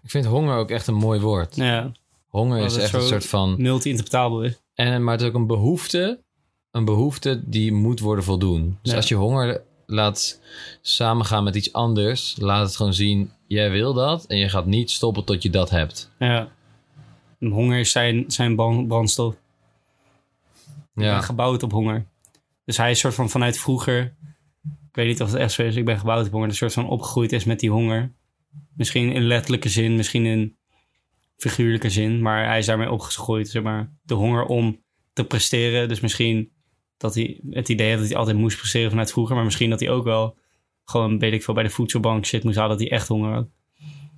Ik 0.03 0.09
vind 0.09 0.25
honger 0.25 0.57
ook 0.57 0.69
echt 0.69 0.87
een 0.87 0.93
mooi 0.95 1.19
woord. 1.19 1.55
ja. 1.55 1.91
Honger 2.27 2.65
is 2.65 2.77
echt 2.77 2.93
een 2.93 3.01
soort 3.01 3.25
van... 3.25 3.55
multi-interpretabel 3.61 4.43
is. 4.43 4.61
En, 4.73 5.03
maar 5.03 5.13
het 5.13 5.21
is 5.21 5.27
ook 5.27 5.33
een 5.33 5.47
behoefte. 5.47 6.23
Een 6.71 6.85
behoefte 6.85 7.41
die 7.49 7.73
moet 7.73 7.99
worden 7.99 8.23
voldoen. 8.23 8.77
Dus 8.81 8.91
Ja. 8.91 8.97
als 8.97 9.07
je 9.07 9.15
honger 9.15 9.61
laat 9.85 10.39
samengaan 10.81 11.43
met 11.43 11.55
iets 11.55 11.73
anders... 11.73 12.35
laat 12.37 12.65
het 12.67 12.75
gewoon 12.75 12.93
zien, 12.93 13.31
jij 13.47 13.71
wil 13.71 13.93
dat... 13.93 14.25
en 14.25 14.37
je 14.37 14.49
gaat 14.49 14.65
niet 14.65 14.91
stoppen 14.91 15.23
tot 15.23 15.43
je 15.43 15.49
dat 15.49 15.69
hebt. 15.69 16.11
Ja. 16.19 16.51
Honger 17.39 17.79
is 17.79 17.91
zijn, 17.91 18.23
zijn 18.27 18.55
brandstof. 18.87 19.35
Ja, 20.93 21.21
gebouwd 21.21 21.63
op 21.63 21.71
honger. 21.71 22.05
Dus 22.65 22.77
hij 22.77 22.91
is 22.91 22.99
soort 22.99 23.13
van 23.13 23.29
vanuit 23.29 23.57
vroeger... 23.57 24.13
Ik 24.95 25.01
weet 25.01 25.09
niet 25.09 25.21
of 25.21 25.31
het 25.31 25.39
echt 25.41 25.51
zo 25.51 25.61
is. 25.63 25.75
Ik 25.75 25.85
ben 25.85 25.99
gebouwd 25.99 26.25
op 26.25 26.31
honger. 26.31 26.47
Een 26.47 26.55
soort 26.55 26.73
van 26.73 26.89
opgegroeid 26.89 27.31
is 27.31 27.43
met 27.43 27.59
die 27.59 27.69
honger. 27.71 28.13
Misschien 28.75 29.11
in 29.11 29.21
letterlijke 29.23 29.69
zin. 29.69 29.95
Misschien 29.95 30.25
in 30.25 30.55
figuurlijke 31.37 31.89
zin. 31.89 32.21
Maar 32.21 32.45
hij 32.45 32.57
is 32.57 32.65
daarmee 32.65 32.91
opgegroeid. 32.91 33.49
Zeg 33.49 33.63
maar. 33.63 33.91
De 34.03 34.13
honger 34.13 34.45
om 34.45 34.81
te 35.13 35.23
presteren. 35.23 35.87
Dus 35.87 35.99
misschien 35.99 36.51
dat 36.97 37.15
hij 37.15 37.39
het 37.49 37.69
idee 37.69 37.87
heeft 37.87 37.99
dat 37.99 38.07
hij 38.09 38.17
altijd 38.17 38.37
moest 38.37 38.57
presteren 38.57 38.89
vanuit 38.89 39.11
vroeger. 39.11 39.35
Maar 39.35 39.43
misschien 39.43 39.69
dat 39.69 39.79
hij 39.79 39.89
ook 39.89 40.03
wel... 40.03 40.37
Gewoon, 40.85 41.19
weet 41.19 41.33
ik 41.33 41.43
veel, 41.43 41.53
bij 41.53 41.63
de 41.63 41.69
voedselbank 41.69 42.25
shit 42.25 42.43
moest 42.43 42.55
halen. 42.57 42.77
Dat 42.77 42.87
hij 42.87 42.97
echt 42.97 43.07
honger 43.07 43.33
had. 43.33 43.47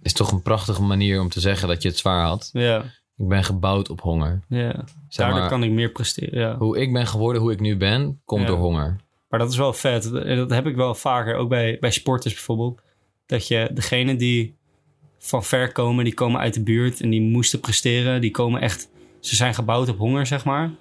is 0.02 0.14
toch 0.14 0.32
een 0.32 0.42
prachtige 0.42 0.82
manier 0.82 1.22
om 1.22 1.30
te 1.30 1.40
zeggen 1.40 1.68
dat 1.68 1.82
je 1.82 1.88
het 1.88 1.98
zwaar 1.98 2.26
had. 2.26 2.50
Ja, 2.54 2.84
Ik 3.18 3.28
ben 3.28 3.44
gebouwd 3.44 3.90
op 3.90 4.02
honger. 4.02 4.44
ja. 4.50 4.72
Zeg 4.76 4.86
Daardoor 5.10 5.40
maar, 5.40 5.50
kan 5.50 5.64
ik 5.64 5.72
meer 5.72 5.92
presteren. 5.92 6.40
Ja. 6.40 6.58
Hoe 6.58 6.80
ik 6.82 6.94
ben 6.94 7.08
geworden, 7.08 7.42
hoe 7.42 7.52
ik 7.52 7.60
nu 7.60 7.78
ben, 7.78 8.22
komt 8.26 8.42
Ja. 8.42 8.48
door 8.48 8.58
honger. 8.58 9.06
Maar 9.30 9.40
dat 9.40 9.52
is 9.52 9.58
wel 9.58 9.74
vet. 9.74 10.12
Dat 10.24 10.50
heb 10.50 10.66
ik 10.66 10.76
wel 10.76 10.96
vaker, 10.96 11.36
ook 11.36 11.50
bij, 11.50 11.78
bij 11.80 11.92
sporters 11.92 12.34
bijvoorbeeld. 12.34 12.82
Dat 13.26 13.48
je 13.48 13.70
degene 13.74 14.16
die 14.16 14.56
van 15.20 15.44
ver 15.44 15.72
komen, 15.72 16.04
die 16.04 16.14
komen 16.14 16.40
uit 16.40 16.54
de 16.54 16.64
buurt 16.64 17.02
en 17.02 17.10
die 17.10 17.22
moesten 17.22 17.60
presteren. 17.60 18.22
Die 18.22 18.32
komen 18.32 18.62
echt, 18.62 18.90
ze 19.20 19.36
zijn 19.36 19.54
gebouwd 19.54 19.90
op 19.90 19.98
honger, 19.98 20.26
zeg 20.26 20.46
maar. 20.46 20.72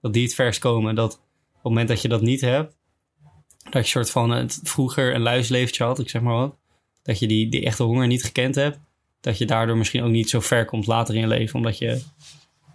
Dat 0.00 0.12
die 0.12 0.22
het 0.22 0.34
verst 0.34 0.60
komen. 0.60 0.94
Dat 0.94 1.12
op 1.12 1.20
het 1.54 1.62
moment 1.62 1.88
dat 1.88 2.02
je 2.02 2.08
dat 2.08 2.20
niet 2.20 2.40
hebt, 2.40 2.76
dat 3.70 3.84
je 3.84 3.90
soort 3.90 4.10
van 4.10 4.30
het 4.30 4.60
vroeger 4.62 5.14
een 5.14 5.20
luisleventje 5.20 5.84
had, 5.84 5.98
ik 5.98 6.08
zeg 6.08 6.22
maar 6.22 6.34
wat. 6.34 6.56
Dat 7.02 7.18
je 7.18 7.26
die, 7.26 7.48
die 7.48 7.64
echte 7.64 7.82
honger 7.82 8.06
niet 8.06 8.24
gekend 8.24 8.54
hebt. 8.54 8.78
dat 9.20 9.38
je 9.38 9.46
daardoor 9.46 9.76
misschien 9.76 10.02
ook 10.02 10.10
niet 10.10 10.30
zo 10.30 10.40
ver 10.40 10.64
komt 10.64 10.86
later 10.86 11.14
in 11.14 11.20
je 11.20 11.26
leven. 11.26 11.56
Omdat 11.56 11.78
je, 11.78 12.02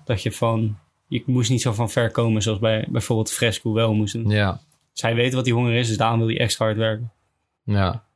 dat 0.05 0.23
je 0.23 0.31
van, 0.31 0.77
je 1.07 1.23
moest 1.25 1.49
niet 1.49 1.61
zo 1.61 1.73
van 1.73 1.89
ver 1.89 2.11
komen 2.11 2.41
zoals 2.41 2.59
bij 2.59 2.87
bijvoorbeeld 2.89 3.31
Fresco 3.31 3.73
wel 3.73 3.93
moest 3.93 4.13
doen. 4.13 4.29
Ja, 4.29 4.61
Zij 4.93 5.15
weten 5.15 5.35
wat 5.35 5.45
die 5.45 5.53
honger 5.53 5.73
is, 5.73 5.87
dus 5.87 5.97
daarom 5.97 6.19
wil 6.19 6.27
hij 6.27 6.39
extra 6.39 6.65
hard 6.65 6.77
werken. 6.77 7.11
ja. 7.63 8.07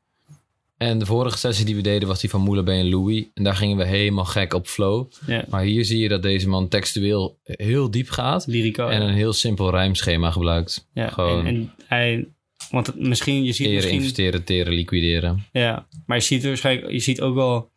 En 0.78 1.00
de 1.00 1.06
vorige 1.06 1.38
sessie 1.38 1.66
die 1.66 1.76
we 1.76 1.82
deden 1.82 2.08
was 2.08 2.22
die 2.22 2.30
van 2.30 2.42
Moula 2.42 2.62
B 2.62 2.68
en 2.68 2.90
Louis. 2.90 3.26
En 3.34 3.44
daar 3.44 3.56
gingen 3.56 3.78
we 3.78 3.86
helemaal 3.86 4.26
gek 4.26 4.54
op 4.54 4.68
flow. 4.68 5.12
Ja, 5.28 5.46
Maar 5.50 5.64
hier 5.64 5.86
zie 5.86 6.00
je 6.00 6.08
dat 6.10 6.22
deze 6.24 6.50
man 6.50 6.68
textueel 6.68 7.38
heel 7.44 7.92
diep 7.92 8.10
gaat. 8.10 8.48
lyrico. 8.48 8.88
En 8.88 9.02
een 9.02 9.14
heel 9.14 9.34
simpel 9.34 9.70
rijmschema 9.70 10.32
gebruikt. 10.32 10.88
ja, 10.94 11.08
gewoon 11.10 11.46
en, 11.46 11.56
en 11.56 11.74
hij, 11.86 12.28
want 12.72 12.88
het, 12.88 13.00
misschien, 13.00 13.44
je 13.44 13.52
ziet 13.54 13.66
eren, 13.66 13.76
misschien, 13.76 13.96
investeren, 14.00 14.44
teren, 14.44 14.74
liquideren. 14.74 15.46
ja, 15.52 15.88
maar 16.06 16.18
je 16.18 16.24
ziet 16.24 16.44
waarschijnlijk, 16.44 16.92
je 16.92 17.00
ziet 17.00 17.22
ook 17.22 17.36
wel 17.36 17.70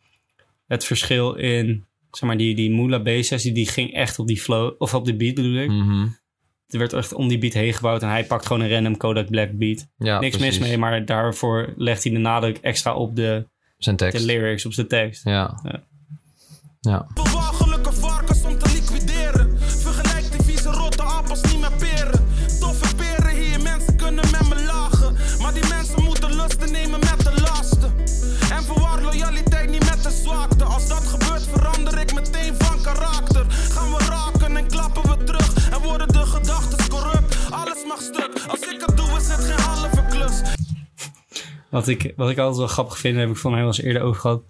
het 0.66 0.84
verschil 0.84 1.34
in, 1.34 1.84
zeg 2.10 2.22
maar, 2.28 2.36
die, 2.36 2.54
die 2.54 2.70
Moula 2.70 2.98
B-sessie, 2.98 3.52
die 3.52 3.66
ging 3.68 3.92
echt 3.94 4.18
op 4.18 4.26
die 4.26 4.40
flow, 4.40 4.74
of 4.78 4.94
op 4.94 5.04
de 5.04 5.14
beat 5.16 5.34
bedoel 5.34 5.56
ik. 5.56 5.68
Mhm. 5.70 6.06
Er 6.68 6.78
werd 6.78 6.92
echt 6.92 7.12
om 7.12 7.28
die 7.28 7.38
beat 7.38 7.52
heen 7.52 7.72
gebouwd 7.72 8.02
en 8.02 8.08
hij 8.08 8.24
pakt 8.24 8.46
gewoon 8.46 8.62
een 8.62 8.70
random 8.70 8.96
Kodak 8.96 9.26
Black 9.30 9.50
beat. 9.52 9.86
Ja, 9.98 10.20
Niks 10.20 10.36
precies. 10.36 10.58
mis 10.58 10.68
mee, 10.68 10.78
maar 10.78 11.04
daarvoor 11.04 11.74
legt 11.76 12.04
hij 12.04 12.12
de 12.12 12.18
nadruk 12.18 12.58
extra 12.58 12.94
op 12.94 13.16
de, 13.16 13.46
Zijn 13.78 13.96
de 13.96 14.24
lyrics, 14.24 14.66
op 14.66 14.74
de 14.74 14.86
tekst. 14.86 15.24
Ja. 15.24 15.60
Ja. 15.62 15.82
Ja. 16.80 17.06
Wat 41.76 41.88
ik, 41.88 42.12
wat 42.16 42.30
ik 42.30 42.38
altijd 42.38 42.56
wel 42.58 42.66
grappig 42.66 42.98
vind, 42.98 43.16
heb 43.16 43.28
ik 43.30 43.36
van 43.36 43.50
mij 43.50 43.60
wel 43.60 43.68
eens 43.68 43.80
eerder 43.82 44.02
over 44.02 44.20
gehad. 44.20 44.42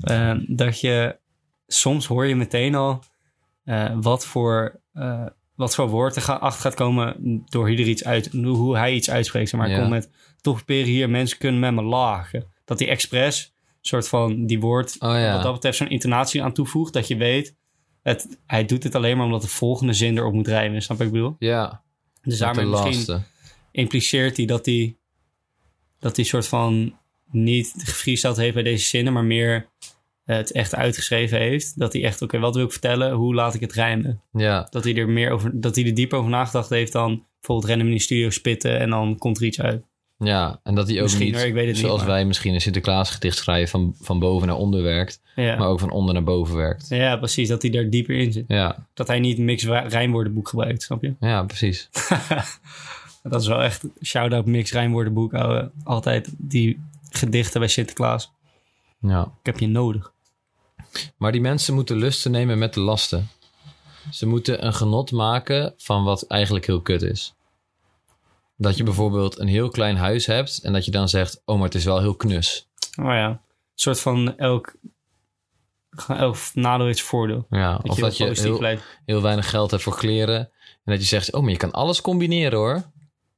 eh, 0.00 0.34
dat 0.46 0.80
je 0.80 1.16
soms 1.66 2.06
hoor 2.06 2.26
je 2.26 2.34
meteen 2.36 2.74
al 2.74 3.02
eh, 3.64 3.90
wat, 4.00 4.26
voor, 4.26 4.80
eh, 4.92 5.26
wat 5.54 5.74
voor 5.74 5.88
woord 5.88 6.16
er 6.16 6.22
ga- 6.22 6.32
achter 6.34 6.62
gaat 6.62 6.74
komen 6.74 7.16
door 7.48 7.70
ieder 7.70 7.86
iets 7.86 8.04
uit, 8.04 8.32
hoe 8.32 8.76
hij 8.76 8.94
iets 8.94 9.10
uitspreekt. 9.10 9.48
Zeg 9.48 9.60
maar 9.60 9.70
Ja. 9.70 9.78
kom 9.80 9.88
met 9.88 10.10
toch 10.40 10.64
peren 10.64 10.88
hier, 10.88 11.10
mensen 11.10 11.38
kunnen 11.38 11.60
met 11.60 11.74
me 11.74 11.82
lachen. 11.82 12.44
Dat 12.64 12.78
hij 12.78 12.88
expres 12.88 13.54
soort 13.80 14.08
van 14.08 14.46
die 14.46 14.60
woord, 14.60 14.96
Oh 14.98 15.10
ja. 15.10 15.32
wat 15.34 15.42
dat 15.42 15.52
betreft, 15.52 15.76
zo'n 15.76 15.88
intonatie 15.90 16.42
aan 16.42 16.52
toevoegt. 16.52 16.92
Dat 16.92 17.08
je 17.08 17.16
weet, 17.16 17.54
het, 18.02 18.38
hij 18.46 18.64
doet 18.64 18.82
het 18.82 18.94
alleen 18.94 19.16
maar 19.16 19.26
omdat 19.26 19.42
de 19.42 19.48
volgende 19.48 19.92
zin 19.92 20.18
erop 20.18 20.32
moet 20.32 20.48
rijmen. 20.48 20.82
Snap 20.82 21.00
ik 21.00 21.10
bedoel? 21.10 21.36
Ja. 21.38 21.82
Dus 22.22 22.38
daarmee 22.38 22.66
misschien 22.66 23.22
impliceert 23.70 24.36
hij 24.36 24.46
dat 24.46 24.66
hij 24.66 24.96
dat 26.04 26.16
hij 26.16 26.24
soort 26.24 26.46
van 26.46 26.94
niet 27.30 27.74
gefreestyled 27.76 28.36
heeft 28.36 28.54
bij 28.54 28.62
deze 28.62 28.84
zinnen, 28.84 29.12
maar 29.12 29.24
meer 29.24 29.66
het 30.24 30.52
echt 30.52 30.74
uitgeschreven 30.74 31.38
heeft. 31.38 31.78
Dat 31.78 31.92
hij 31.92 32.04
echt, 32.04 32.22
oké, 32.22 32.38
wat 32.38 32.54
wil 32.54 32.64
ik 32.64 32.70
vertellen? 32.72 33.12
Hoe 33.12 33.34
laat 33.34 33.54
ik 33.54 33.60
het 33.60 33.72
rijmen? 33.72 34.20
Ja. 34.32 34.66
Dat 34.70 34.84
hij 34.84 34.96
er 34.96 35.08
meer 35.08 35.30
over, 35.30 35.60
dat 35.60 35.74
hij 35.74 35.84
er 35.84 35.94
dieper 35.94 36.18
over 36.18 36.30
nagedacht 36.30 36.68
heeft 36.68 36.92
dan 36.92 37.24
bijvoorbeeld 37.40 37.70
random 37.70 37.88
in 37.88 37.94
de 37.94 38.00
studio 38.00 38.30
spitten 38.30 38.78
en 38.80 38.90
dan 38.90 39.18
komt 39.18 39.36
er 39.36 39.44
iets 39.44 39.60
uit. 39.60 39.84
Ja, 40.18 40.60
en 40.62 40.74
dat 40.74 40.88
hij 40.88 40.96
ook 40.96 41.02
Misschien, 41.02 41.32
niet, 41.32 41.42
ik 41.42 41.52
weet 41.52 41.66
het 41.66 41.76
zoals 41.76 42.04
wij 42.04 42.24
misschien 42.24 42.54
een 42.54 42.60
Sinterklaas 42.60 43.10
gedicht 43.10 43.36
schrijven, 43.36 43.68
van, 43.68 43.94
van 44.00 44.18
boven 44.18 44.46
naar 44.46 44.56
onder 44.56 44.82
werkt, 44.82 45.20
Ja, 45.34 45.56
maar 45.56 45.68
ook 45.68 45.80
van 45.80 45.90
onder 45.90 46.14
naar 46.14 46.24
boven 46.24 46.56
werkt. 46.56 46.88
ja 46.88 47.16
precies, 47.16 47.48
dat 47.48 47.62
hij 47.62 47.70
daar 47.70 47.90
dieper 47.90 48.14
in 48.16 48.32
zit. 48.32 48.44
Ja, 48.48 48.86
Dat 48.94 49.06
hij 49.08 49.18
niet 49.18 49.38
mix 49.38 49.64
rijmwoordenboek 49.64 50.48
gebruikt, 50.48 50.82
snap 50.82 51.02
je? 51.02 51.14
ja 51.20 51.42
precies. 51.44 51.88
Dat 53.30 53.40
is 53.40 53.46
wel 53.46 53.62
echt 53.62 53.84
shout-out 54.02 54.46
mix 54.46 54.72
rijmwoordenboek. 54.72 55.34
ouwe. 55.34 55.70
Altijd 55.84 56.28
die 56.38 56.82
gedichten 57.10 57.60
bij 57.60 57.68
Sinterklaas. 57.68 58.32
Ja. 58.98 59.22
Ik 59.22 59.46
heb 59.46 59.58
je 59.58 59.66
nodig. 59.68 60.12
Maar 61.16 61.32
die 61.32 61.40
mensen 61.40 61.74
moeten 61.74 61.96
lusten 61.96 62.30
nemen 62.30 62.58
met 62.58 62.74
de 62.74 62.80
lasten. 62.80 63.28
Ze 64.10 64.26
moeten 64.26 64.66
een 64.66 64.74
genot 64.74 65.12
maken 65.12 65.74
van 65.76 66.04
wat 66.04 66.26
eigenlijk 66.26 66.66
heel 66.66 66.80
kut 66.80 67.02
is. 67.02 67.34
Dat 68.56 68.76
je 68.76 68.82
bijvoorbeeld 68.82 69.38
een 69.38 69.48
heel 69.48 69.68
klein 69.68 69.96
huis 69.96 70.26
hebt 70.26 70.58
en 70.62 70.72
dat 70.72 70.84
je 70.84 70.90
dan 70.90 71.08
zegt: 71.08 71.42
Oh, 71.44 71.54
maar 71.56 71.64
het 71.64 71.74
is 71.74 71.84
wel 71.84 72.00
heel 72.00 72.14
knus. 72.14 72.68
Oh 73.00 73.04
ja, 73.04 73.28
een 73.28 73.38
soort 73.74 74.00
van 74.00 74.36
elk, 74.38 74.74
elk 76.08 76.36
nadeel 76.54 76.94
zijn 76.94 77.06
voordeel. 77.06 77.46
Ja, 77.50 77.72
Dat 77.72 77.88
of 77.90 77.96
je 77.96 78.02
dat 78.02 78.16
je 78.16 78.78
heel 79.04 79.22
weinig 79.22 79.50
geld 79.50 79.70
hebt 79.70 79.82
voor 79.82 79.96
kleren. 79.96 80.38
En 80.84 80.92
dat 80.92 81.00
je 81.00 81.06
zegt: 81.06 81.32
Oh, 81.32 81.42
maar 81.42 81.50
je 81.50 81.56
kan 81.56 81.72
alles 81.72 82.00
combineren 82.00 82.58
hoor. 82.58 82.92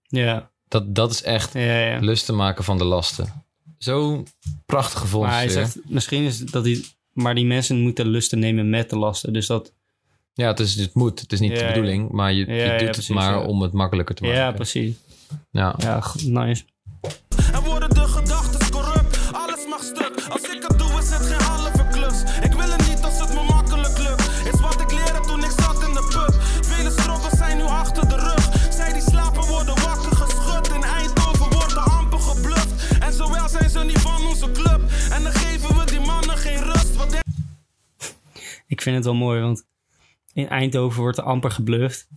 Ja, 0.09 0.51
Dat, 0.69 0.95
dat 0.95 1.11
is 1.11 1.23
echt 1.23 1.53
ja, 1.53 1.79
ja. 1.79 1.99
lusten 1.99 2.37
maken 2.37 2.65
van 2.65 2.79
de 2.79 2.85
lasten. 2.85 3.45
Zo'n 3.79 4.27
prachtige 4.67 5.19
Maar 5.19 5.33
hij 5.33 5.49
zegt, 5.49 5.79
misschien 5.85 6.23
is 6.23 6.39
dat 6.39 6.65
hij... 6.65 6.85
Maar 7.13 7.35
die 7.35 7.47
mensen 7.47 7.81
moeten 7.81 8.07
lusten 8.07 8.39
nemen 8.39 8.71
met 8.71 8.91
de 8.91 8.99
lasten. 8.99 9.33
Dus 9.33 9.47
dat... 9.47 9.73
Ja, 10.33 10.47
het, 10.47 10.61
is, 10.61 10.75
het 10.75 10.95
moet. 10.95 11.21
Het 11.21 11.33
is 11.33 11.41
niet 11.41 11.53
Ja, 11.53 11.59
de 11.59 11.67
bedoeling, 11.67 12.11
maar 12.11 12.33
je, 12.33 12.39
je 12.39 12.69
doet 12.71 12.81
het 12.81 12.91
precies, 12.91 13.15
maar 13.15 13.45
om 13.47 13.63
het 13.63 13.73
makkelijker 13.73 14.15
te 14.15 14.23
maken. 14.23 14.39
Ja, 14.39 14.53
precies. 14.53 14.97
Ja. 15.51 15.75
Ja, 15.79 16.03
nice. 16.25 16.65
Vind 38.93 38.97
het 38.97 39.05
wel 39.05 39.14
mooi, 39.14 39.40
want 39.40 39.66
in 40.33 40.49
Eindhoven 40.49 41.00
wordt 41.00 41.19
er 41.19 41.25
amper 41.25 41.50
gebluft. 41.50 42.09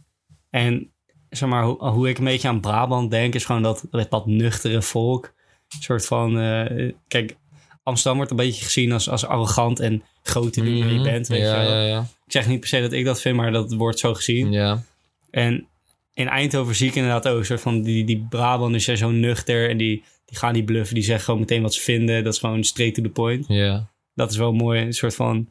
En 0.50 0.92
zeg 1.30 1.50
maar, 1.50 1.64
hoe, 1.64 1.88
hoe 1.88 2.10
ik 2.10 2.18
een 2.18 2.24
beetje 2.24 2.48
aan 2.48 2.60
Brabant 2.62 3.12
denk, 3.12 3.36
is 3.36 3.46
gewoon 3.46 3.62
dat, 3.62 3.86
dat, 3.92 4.10
dat 4.12 4.26
nuchtere 4.26 4.82
volk. 4.82 5.34
Een 5.76 5.82
soort 5.82 6.06
van, 6.06 6.40
eh, 6.40 6.94
kijk, 7.08 7.36
Amsterdam 7.84 8.18
wordt 8.18 8.32
een 8.32 8.38
beetje 8.38 8.64
gezien 8.64 8.92
als, 8.92 9.10
als 9.10 9.26
arrogant 9.26 9.80
en 9.80 10.04
groot 10.24 10.54
te 10.54 10.62
doen 10.64 10.74
wie 10.74 10.86
je 10.86 10.94
Mhm. 10.94 11.04
bent. 11.04 11.28
Weet 11.28 11.40
ja, 11.42 11.62
je 11.62 11.68
wel. 11.68 11.78
ja, 11.78 11.86
ja, 11.88 12.00
Ik 12.26 12.32
zeg 12.32 12.48
niet 12.48 12.60
per 12.60 12.70
se 12.70 12.82
dat 12.82 12.92
ik 12.92 13.06
dat 13.06 13.22
vind, 13.22 13.36
maar 13.36 13.52
dat 13.52 13.74
wordt 13.74 14.00
zo 14.00 14.14
gezien. 14.14 14.52
ja. 14.52 14.84
En 15.32 15.68
in 16.14 16.28
Eindhoven 16.28 16.76
zie 16.76 16.88
ik 16.90 16.96
inderdaad 16.96 17.28
ook 17.28 17.40
een 17.40 17.46
soort 17.46 17.62
van 17.62 17.82
die, 17.82 18.04
die 18.06 18.26
Brabanders 18.30 18.84
zijn 18.84 18.98
zo 18.98 19.10
nuchter 19.12 19.70
en 19.70 19.78
die, 19.78 20.04
die 20.26 20.38
gaan 20.38 20.54
niet 20.54 20.66
bluffen. 20.66 20.96
Die 20.96 21.04
zeggen 21.04 21.24
gewoon 21.26 21.40
meteen 21.40 21.62
wat 21.62 21.74
ze 21.74 21.82
vinden. 21.82 22.24
Dat 22.24 22.34
is 22.34 22.40
gewoon 22.40 22.64
straight 22.64 22.96
to 22.96 23.02
the 23.04 23.10
point. 23.10 23.46
ja. 23.48 23.88
Dat 24.16 24.32
is 24.32 24.38
wel 24.38 24.54
mooi. 24.54 24.82
Een 24.82 24.94
soort 24.94 25.16
van 25.16 25.50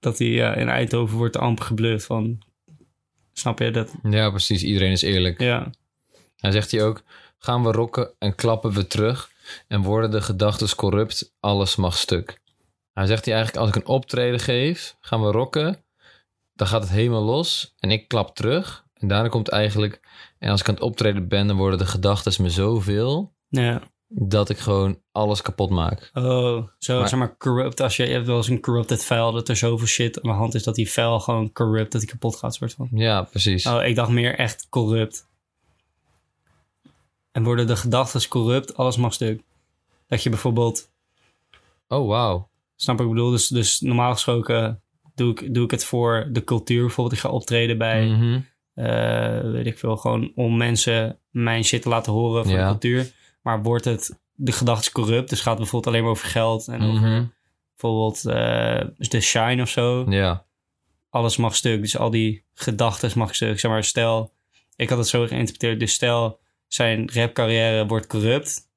dat 0.00 0.16
die 0.16 0.30
ja, 0.30 0.54
in 0.54 0.68
Eindhoven 0.68 1.16
wordt 1.16 1.34
er 1.34 1.40
amper 1.40 1.64
gebluft 1.64 2.06
van. 2.06 2.42
Snap 3.32 3.58
je 3.58 3.70
dat? 3.70 3.94
Ja, 4.02 4.30
precies. 4.30 4.62
Iedereen 4.62 4.92
is 4.92 5.02
eerlijk. 5.02 5.40
Ja, 5.40 5.70
Hij 6.36 6.50
zegt 6.50 6.70
hij 6.70 6.84
ook: 6.84 7.02
gaan 7.38 7.62
we 7.62 7.72
rokken 7.72 8.10
en 8.18 8.34
klappen 8.34 8.72
we 8.72 8.86
terug 8.86 9.30
en 9.68 9.82
worden 9.82 10.10
de 10.10 10.20
gedachten 10.20 10.74
corrupt, 10.74 11.34
alles 11.40 11.76
mag 11.76 11.96
stuk. 11.96 12.40
Hij 12.92 13.06
zegt 13.06 13.24
hij 13.24 13.34
eigenlijk: 13.34 13.64
als 13.64 13.76
ik 13.76 13.82
een 13.82 13.94
optreden 13.94 14.40
geef, 14.40 14.96
gaan 15.00 15.22
we 15.22 15.30
rokken, 15.30 15.84
dan 16.52 16.66
gaat 16.66 16.82
het 16.82 16.90
helemaal 16.90 17.22
los 17.22 17.74
en 17.78 17.90
ik 17.90 18.08
klap 18.08 18.36
terug. 18.36 18.84
En 18.94 19.08
daarna 19.08 19.28
komt 19.28 19.48
eigenlijk, 19.48 20.00
en 20.38 20.50
als 20.50 20.60
ik 20.60 20.68
aan 20.68 20.74
het 20.74 20.82
optreden 20.82 21.28
ben, 21.28 21.46
dan 21.46 21.56
worden 21.56 21.78
de 21.78 21.86
gedachten 21.86 22.42
me 22.42 22.50
zoveel 22.50 23.34
ja. 23.48 23.82
Dat 24.12 24.48
ik 24.48 24.58
gewoon 24.58 24.98
alles 25.12 25.42
kapot 25.42 25.70
maak. 25.70 26.10
Oh, 26.14 26.66
zo 26.78 26.98
Maar- 26.98 27.08
zeg 27.08 27.18
maar 27.18 27.36
corrupt. 27.36 27.80
Als 27.80 27.96
je, 27.96 28.06
je 28.06 28.12
hebt 28.12 28.26
wel 28.26 28.36
eens 28.36 28.48
een 28.48 28.60
corrupted 28.60 29.04
file 29.04 29.32
dat 29.32 29.48
er 29.48 29.56
zoveel 29.56 29.86
shit 29.86 30.22
aan 30.22 30.30
de 30.30 30.36
hand 30.36 30.54
is 30.54 30.62
dat 30.62 30.74
die 30.74 30.86
file 30.86 31.20
gewoon 31.20 31.52
corrupt, 31.52 31.92
dat 31.92 32.00
die 32.00 32.10
kapot 32.10 32.36
gaat, 32.36 32.54
soort 32.54 32.72
van. 32.74 32.88
Ja, 32.92 33.22
precies. 33.22 33.66
Oh, 33.66 33.84
ik 33.84 33.94
dacht 33.94 34.10
meer 34.10 34.34
echt 34.38 34.66
corrupt. 34.68 35.28
En 37.32 37.44
worden 37.44 37.66
de 37.66 37.76
gedachten 37.76 38.28
corrupt, 38.28 38.76
alles 38.76 38.96
mag 38.96 39.12
stuk. 39.12 39.42
Dat 40.08 40.22
je 40.22 40.28
bijvoorbeeld 40.30 40.88
Oh, 41.88 42.08
wauw. 42.08 42.48
Snap 42.76 42.96
wat 42.98 43.06
ik 43.06 43.12
bedoel? 43.12 43.30
Dus, 43.30 43.48
dus 43.48 43.80
normaal 43.80 44.12
gesproken 44.12 44.82
doe 45.14 45.30
ik, 45.30 45.54
doe 45.54 45.64
ik 45.64 45.70
het 45.70 45.84
voor 45.84 46.28
de 46.32 46.44
cultuur. 46.44 46.80
Bijvoorbeeld, 46.80 47.16
ik 47.16 47.22
ga 47.22 47.28
optreden 47.30 47.78
bij, 47.78 48.06
Mhm. 48.06 48.40
eh, 48.74 49.40
weet 49.52 49.66
ik 49.66 49.78
veel, 49.78 49.96
gewoon 49.96 50.32
om 50.34 50.56
mensen 50.56 51.18
mijn 51.30 51.64
shit 51.64 51.82
te 51.82 51.88
laten 51.88 52.12
horen 52.12 52.44
voor 52.44 52.52
Ja. 52.54 52.64
de 52.64 52.70
cultuur. 52.70 53.12
Maar 53.40 53.62
wordt 53.62 53.84
het, 53.84 54.18
de 54.32 54.52
gedachte 54.52 54.92
corrupt, 54.92 55.28
dus 55.30 55.38
gaat 55.40 55.52
het 55.52 55.58
bijvoorbeeld 55.62 55.92
alleen 55.94 56.02
maar 56.04 56.12
over 56.12 56.28
geld 56.28 56.68
en 56.68 56.82
over 56.82 57.08
Mhm. 57.08 57.24
bijvoorbeeld 57.76 58.24
eh, 58.26 59.08
de 59.10 59.20
shine 59.20 59.62
of 59.62 59.68
zo. 59.68 60.10
Ja. 60.10 60.44
Alles 61.08 61.36
mag 61.36 61.54
stuk, 61.56 61.80
dus 61.80 61.96
al 61.98 62.10
die 62.10 62.44
gedachten 62.54 63.18
mag 63.18 63.34
stuk. 63.34 63.60
Zeg 63.60 63.70
maar, 63.70 63.84
stel, 63.84 64.32
ik 64.76 64.88
had 64.88 64.98
het 64.98 65.08
zo 65.08 65.26
geïnterpreteerd, 65.26 65.80
dus 65.80 65.92
stel, 65.92 66.40
zijn 66.66 67.10
rapcarrière 67.12 67.86
wordt 67.86 68.06
corrupt. 68.06 68.68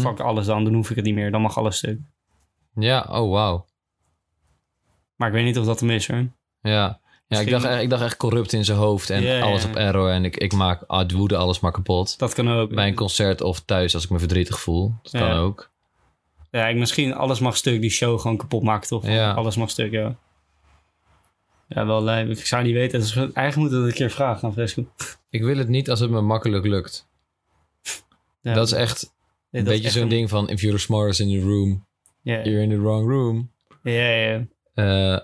Fuck 0.00 0.20
alles 0.20 0.46
dan, 0.46 0.64
dan 0.64 0.74
hoef 0.74 0.90
ik 0.90 0.96
het 0.96 1.04
niet 1.04 1.14
meer, 1.14 1.30
dan 1.30 1.40
mag 1.40 1.58
alles 1.58 1.76
stuk. 1.76 1.98
Ja, 2.74 3.06
oh, 3.10 3.30
wauw. 3.32 3.66
Maar 5.16 5.28
ik 5.28 5.34
weet 5.34 5.44
niet 5.44 5.58
of 5.58 5.64
dat 5.66 5.80
hem 5.80 5.90
is 5.90 6.08
hoor. 6.08 6.26
Ja, 6.60 7.00
ja 7.38 7.40
ik, 7.40 7.50
dacht, 7.50 7.64
echt- 7.64 7.82
ik 7.82 7.90
dacht 7.90 8.02
echt 8.02 8.16
corrupt 8.16 8.52
in 8.52 8.64
zijn 8.64 8.78
hoofd 8.78 9.10
en 9.10 9.42
alles 9.42 9.64
op 9.64 9.74
error. 9.76 10.10
En 10.10 10.24
ik, 10.24 10.36
ik 10.36 10.52
maak 10.52 10.82
uit 10.86 11.12
woede 11.12 11.36
alles 11.36 11.60
maar 11.60 11.72
kapot. 11.72 12.18
Dat 12.18 12.34
kan 12.34 12.50
ook. 12.50 12.74
Bij 12.74 12.88
een 12.88 12.94
concert 12.94 13.40
of 13.40 13.60
thuis 13.60 13.94
als 13.94 14.04
ik 14.04 14.10
me 14.10 14.18
verdrietig 14.18 14.60
voel. 14.60 14.92
Dat 15.02 15.12
kan 15.12 15.28
Ja. 15.28 15.38
ook. 15.38 15.70
Ja, 16.50 16.66
ik, 16.66 16.76
misschien 16.76 17.14
alles 17.14 17.38
mag 17.40 17.56
stuk 17.56 17.80
die 17.80 17.90
show 17.90 18.20
gewoon 18.20 18.36
kapot 18.36 18.62
maken, 18.62 18.88
toch? 18.88 19.06
Ja. 19.06 19.32
Alles 19.32 19.56
mag 19.56 19.70
stuk, 19.70 19.90
ja. 19.90 20.16
Ja, 21.68 21.86
wel 21.86 22.02
lijp. 22.02 22.28
Ik 22.30 22.46
zou 22.46 22.62
niet 22.64 22.72
weten. 22.72 23.00
Dus 23.00 23.16
eigenlijk 23.16 23.56
moeten 23.56 23.76
we 23.78 23.82
dat 23.84 23.90
een 23.92 23.96
keer 23.98 24.10
vragen 24.10 24.48
aan 24.48 24.52
Fresco. 24.52 24.86
Ik 25.30 25.42
wil 25.42 25.56
het 25.56 25.68
niet 25.68 25.90
als 25.90 26.00
het 26.00 26.10
me 26.10 26.20
makkelijk 26.20 26.66
lukt. 26.66 27.06
Ja, 28.42 28.54
dat 28.54 28.66
is 28.66 28.72
echt 28.72 29.02
nee, 29.50 29.62
een 29.62 29.68
dat 29.68 29.74
beetje 29.74 29.90
zo'n 29.90 30.02
een- 30.02 30.08
ding 30.08 30.28
van... 30.28 30.48
If 30.48 30.60
you're 30.60 30.76
the 30.76 30.82
smartest 30.82 31.20
in 31.20 31.28
the 31.40 31.46
room, 31.46 31.86
you're 32.22 32.62
in 32.62 32.68
the 32.68 32.80
wrong 32.80 33.08
room. 33.10 33.50
ja, 33.82 33.92
ja. 34.08 34.44
Eh, 34.74 35.20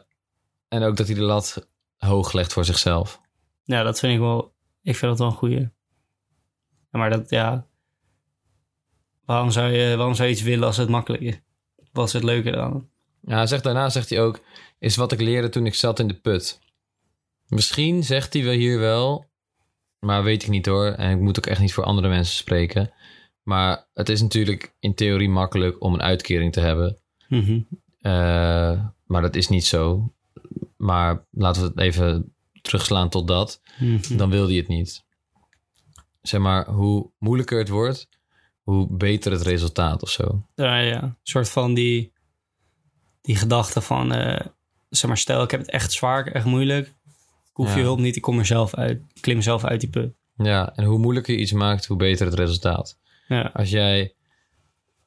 en 0.68 0.82
ook 0.82 0.96
dat 0.96 1.06
hij 1.06 1.14
de 1.14 1.22
lat 1.22 1.66
hoog 1.98 2.32
legt 2.32 2.52
voor 2.52 2.64
zichzelf. 2.64 3.20
Ja, 3.64 3.82
dat 3.82 3.98
vind 3.98 4.12
ik 4.12 4.18
wel... 4.18 4.54
Ik 4.82 4.96
vind 4.96 5.10
dat 5.10 5.18
wel 5.18 5.28
een 5.28 5.34
goeie. 5.34 5.60
Ja, 6.90 6.98
maar 6.98 7.10
dat, 7.10 7.30
ja... 7.30 7.66
Waarom 9.24 9.50
zou, 9.50 9.72
je, 9.72 9.96
waarom 9.96 10.14
zou 10.14 10.28
je 10.28 10.34
iets 10.34 10.42
willen 10.42 10.66
als 10.66 10.76
het 10.76 10.88
makkelijk 10.88 11.22
is? 11.22 11.40
Wat 11.92 12.06
is 12.06 12.12
het 12.12 12.22
leuke 12.22 12.50
dan? 12.50 12.88
Ja, 13.20 13.46
zegt, 13.46 13.64
daarna 13.64 13.88
zegt 13.88 14.10
hij 14.10 14.20
ook... 14.20 14.40
Is 14.78 14.96
wat 14.96 15.12
ik 15.12 15.20
leerde 15.20 15.48
toen 15.48 15.66
ik 15.66 15.74
zat 15.74 15.98
in 15.98 16.08
de 16.08 16.14
put. 16.14 16.60
Misschien 17.46 18.04
zegt 18.04 18.32
hij 18.32 18.44
wel 18.44 18.52
hier 18.52 18.78
wel... 18.78 19.26
Maar 19.98 20.22
weet 20.22 20.42
ik 20.42 20.48
niet 20.48 20.66
hoor. 20.66 20.86
En 20.86 21.10
ik 21.10 21.20
moet 21.20 21.38
ook 21.38 21.46
echt 21.46 21.60
niet 21.60 21.72
voor 21.74 21.84
andere 21.84 22.08
mensen 22.08 22.36
spreken. 22.36 22.92
Maar 23.42 23.88
het 23.94 24.08
is 24.08 24.22
natuurlijk 24.22 24.74
in 24.78 24.94
theorie 24.94 25.28
makkelijk 25.28 25.82
om 25.82 25.94
een 25.94 26.02
uitkering 26.02 26.52
te 26.52 26.60
hebben. 26.60 26.98
Eh, 28.00 28.84
maar 29.06 29.22
dat 29.22 29.36
is 29.36 29.48
niet 29.48 29.64
zo. 29.64 30.12
Maar 30.76 31.26
laten 31.30 31.62
we 31.62 31.68
het 31.68 31.78
even 31.78 32.34
terugslaan 32.62 33.08
tot 33.08 33.28
dat. 33.28 33.60
Mhm. 33.78 34.16
Dan 34.16 34.30
wil 34.30 34.46
hij 34.46 34.56
het 34.56 34.68
niet. 34.68 35.04
Zeg 36.22 36.40
maar, 36.40 36.68
hoe 36.68 37.10
moeilijker 37.18 37.58
het 37.58 37.68
wordt, 37.68 38.08
hoe 38.62 38.86
beter 38.90 39.32
het 39.32 39.42
resultaat 39.42 40.02
of 40.02 40.10
zo. 40.10 40.46
Ja, 40.54 40.78
ja. 40.78 41.02
Een 41.02 41.16
soort 41.22 41.48
van 41.48 41.74
die, 41.74 42.12
die 43.20 43.36
gedachte 43.36 43.80
van... 43.80 44.12
eh, 44.12 44.46
zeg 44.88 45.08
maar, 45.08 45.18
stel 45.18 45.42
ik 45.42 45.50
heb 45.50 45.60
het 45.60 45.70
echt 45.70 45.92
zwaar, 45.92 46.26
echt 46.26 46.44
moeilijk. 46.44 46.86
Ik 46.86 47.62
hoef 47.62 47.74
je 47.74 47.80
hulp 47.80 47.98
niet, 47.98 48.16
ik 48.16 48.22
kom 48.22 48.38
er 48.38 48.46
zelf 48.46 48.74
uit. 48.74 49.02
Ik 49.14 49.22
klim 49.22 49.42
zelf 49.42 49.64
uit 49.64 49.80
die 49.80 49.90
put. 49.90 50.14
Ja, 50.36 50.72
en 50.74 50.84
hoe 50.84 50.98
moeilijker 50.98 51.34
je 51.34 51.40
iets 51.40 51.52
maakt, 51.52 51.86
hoe 51.86 51.96
beter 51.96 52.26
het 52.26 52.34
resultaat. 52.34 52.98
Ja. 53.28 53.50
Als 53.54 53.70
jij 53.70 54.14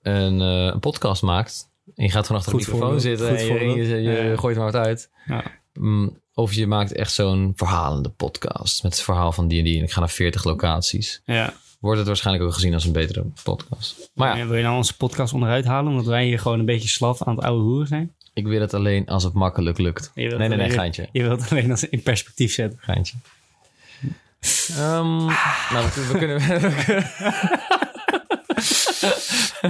een, 0.02 0.42
eh, 0.42 0.66
een 0.74 0.80
podcast 0.80 1.22
maakt 1.22 1.72
en 1.96 2.04
je 2.04 2.12
gaat 2.12 2.26
gewoon 2.26 2.42
achter 2.42 2.54
een 2.54 2.60
microfoon 2.60 3.02
zitten 3.02 3.38
en 3.38 3.70
je, 3.70 4.02
je, 4.02 4.38
gooit 4.38 4.56
maar 4.58 4.72
wat 4.72 4.86
uit. 4.86 5.12
Ja. 5.26 5.59
Mm, 5.80 6.18
Of 6.34 6.54
je 6.54 6.68
maakt 6.68 6.92
echt 6.92 7.14
zo'n 7.14 7.54
verhalende 7.56 8.10
podcast 8.10 8.84
met 8.84 8.92
het 8.94 9.02
verhaal 9.02 9.32
van 9.32 9.48
die 9.48 9.58
en 9.58 9.64
die 9.64 9.78
en 9.78 9.84
ik 9.84 9.92
ga 9.92 10.00
naar 10.00 10.10
40 10.10 10.44
locaties. 10.44 11.22
ja. 11.26 11.54
Wordt 11.80 11.98
het 11.98 12.08
waarschijnlijk 12.08 12.46
ook 12.46 12.54
gezien 12.54 12.74
als 12.74 12.86
een 12.86 12.92
betere 12.92 13.26
podcast. 13.44 14.12
Maar 14.14 14.38
ja, 14.38 14.46
Wil 14.48 14.56
je 14.58 14.64
nou 14.64 14.76
onze 14.78 14.98
podcast 14.98 15.34
onderuit 15.34 15.66
halen? 15.66 15.92
Omdat 15.92 16.06
wij 16.06 16.26
hier 16.26 16.40
gewoon 16.40 16.60
een 16.60 16.66
beetje 16.66 16.88
slaf 16.90 17.24
aan 17.24 17.36
het 17.36 17.46
oude 17.46 17.64
hoeren 17.64 17.88
zijn? 17.88 18.14
ik 18.34 18.48
wil 18.48 18.62
het 18.62 18.74
alleen 18.74 19.06
als 19.06 19.24
het 19.24 19.34
makkelijk 19.34 19.78
lukt. 19.78 20.12
Nee, 20.16 20.28
nee, 20.36 20.48
nee, 20.50 20.70
geintje. 20.70 21.10
Je 21.12 21.24
wilt 21.24 21.42
het 21.42 21.52
alleen 21.52 21.72
als 21.72 21.84
in 21.90 22.02
perspectief 22.02 22.54
zetten. 22.54 22.80
Geintje. 22.82 23.16
Ehm, 24.70 25.26
nou, 25.74 25.90
we, 25.96 26.08
we 26.12 26.18
kunnen... 26.18 26.42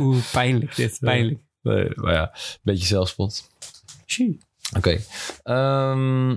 Oeh, 0.01 0.18
pijnlijk 0.32 0.75
dit. 0.75 0.98
Pijnlijk. 1.00 1.39
Nee, 1.62 1.89
maar 1.96 2.13
ja, 2.13 2.22
een 2.34 2.60
beetje 2.62 2.86
zelfspot. 2.86 3.50
Tjie. 4.06 4.38
Oké. 4.77 4.99
Ehm, 5.43 6.29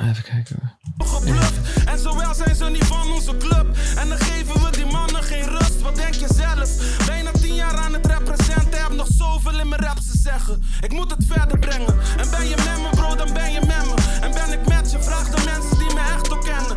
even 0.00 0.22
kijken. 0.22 0.78
gebluft. 0.98 1.84
En 1.86 1.98
zowel 1.98 2.34
zijn 2.34 2.54
ze 2.54 2.64
niet 2.64 2.84
van 2.84 3.12
onze 3.12 3.36
club. 3.36 3.76
En 3.96 4.08
dan 4.08 4.18
geven 4.18 4.64
we 4.64 4.70
die 4.70 4.86
mannen 4.86 5.22
geen 5.22 5.48
rust. 5.48 5.82
Wat 5.82 5.96
denk 5.96 6.14
je 6.14 6.26
zelf? 6.34 7.06
Bijna 7.06 7.30
tien 7.30 7.54
jaar 7.54 7.76
aan 7.76 7.92
het 7.92 8.06
representen. 8.06 8.80
Heb 8.80 8.92
nog 8.92 9.06
zoveel 9.10 9.60
in 9.60 9.68
mijn 9.68 9.80
raps 9.80 10.10
te 10.10 10.18
zeggen. 10.18 10.62
Ik 10.80 10.92
moet 10.92 11.10
het 11.10 11.24
verder 11.26 11.58
brengen. 11.58 11.98
En 12.18 12.30
ben 12.30 12.46
je 12.48 12.56
met 12.56 12.78
me, 12.82 12.88
bro, 12.90 13.14
dan 13.16 13.32
ben 13.32 13.52
je 13.52 13.60
met 13.60 13.84
me. 13.84 14.18
En 14.20 14.32
ben 14.32 14.60
ik 14.60 14.68
met 14.68 14.90
je, 14.90 15.02
vraag 15.02 15.28
de 15.28 15.44
mensen 15.44 15.78
die 15.78 15.94
me 15.94 16.00
echt 16.00 16.32
ook 16.32 16.44
kennen. 16.44 16.76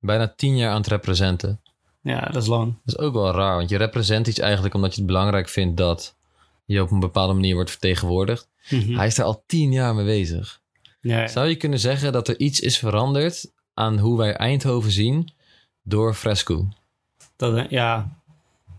Bijna 0.00 0.32
tien 0.36 0.56
jaar 0.56 0.70
aan 0.70 0.76
het 0.76 0.86
representen. 0.86 1.60
Ja, 2.00 2.20
dat 2.20 2.42
is 2.42 2.48
lang. 2.48 2.74
Dat 2.84 2.98
is 2.98 3.04
ook 3.04 3.14
wel 3.14 3.32
raar, 3.32 3.56
want 3.56 3.68
je 3.68 3.76
represent 3.76 4.26
iets 4.26 4.38
eigenlijk 4.38 4.74
omdat 4.74 4.90
je 4.94 4.96
het 4.96 5.06
belangrijk 5.06 5.48
vindt 5.48 5.76
dat 5.76 6.15
je 6.66 6.82
op 6.82 6.90
een 6.90 7.00
bepaalde 7.00 7.32
manier 7.32 7.54
wordt 7.54 7.70
vertegenwoordigd. 7.70 8.48
Hij 8.68 9.06
is 9.06 9.14
daar 9.14 9.26
al 9.26 9.42
tien 9.46 9.72
jaar 9.72 9.94
mee 9.94 10.04
bezig. 10.04 10.60
Ja. 11.00 11.26
Zou 11.26 11.46
je 11.48 11.56
kunnen 11.56 11.78
zeggen 11.78 12.12
dat 12.12 12.28
er 12.28 12.38
iets 12.38 12.60
is 12.60 12.78
veranderd 12.78 13.52
aan 13.74 13.98
hoe 13.98 14.18
wij 14.18 14.32
Eindhoven 14.34 14.90
zien 14.90 15.32
door 15.82 16.14
Fresco? 16.14 16.68
Dat, 17.36 17.66
ja. 17.70 18.20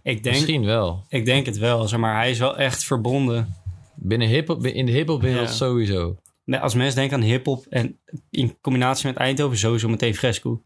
Ik 0.03 0.23
denk, 0.23 0.35
Misschien 0.35 0.65
wel. 0.65 1.05
ik 1.09 1.25
denk 1.25 1.45
het 1.45 1.57
wel. 1.57 1.87
Zeg 1.87 1.99
maar, 1.99 2.15
hij 2.15 2.29
is 2.31 2.39
wel 2.39 2.57
echt 2.57 2.83
verbonden. 2.83 3.55
Binnen 3.95 4.27
hip 4.27 4.49
in 4.65 4.85
de 4.85 4.91
hiphopwereld 4.91 5.47
Ja. 5.47 5.53
sowieso. 5.53 6.17
Nee, 6.43 6.59
Als 6.59 6.73
mensen 6.73 6.95
denken 6.95 7.17
aan 7.17 7.23
hip-hop 7.23 7.65
en 7.69 7.99
in 8.29 8.57
combinatie 8.61 9.07
met 9.07 9.15
Eindhoven, 9.17 9.57
sowieso 9.57 9.87
meteen 9.89 10.15
Fresco. 10.15 10.61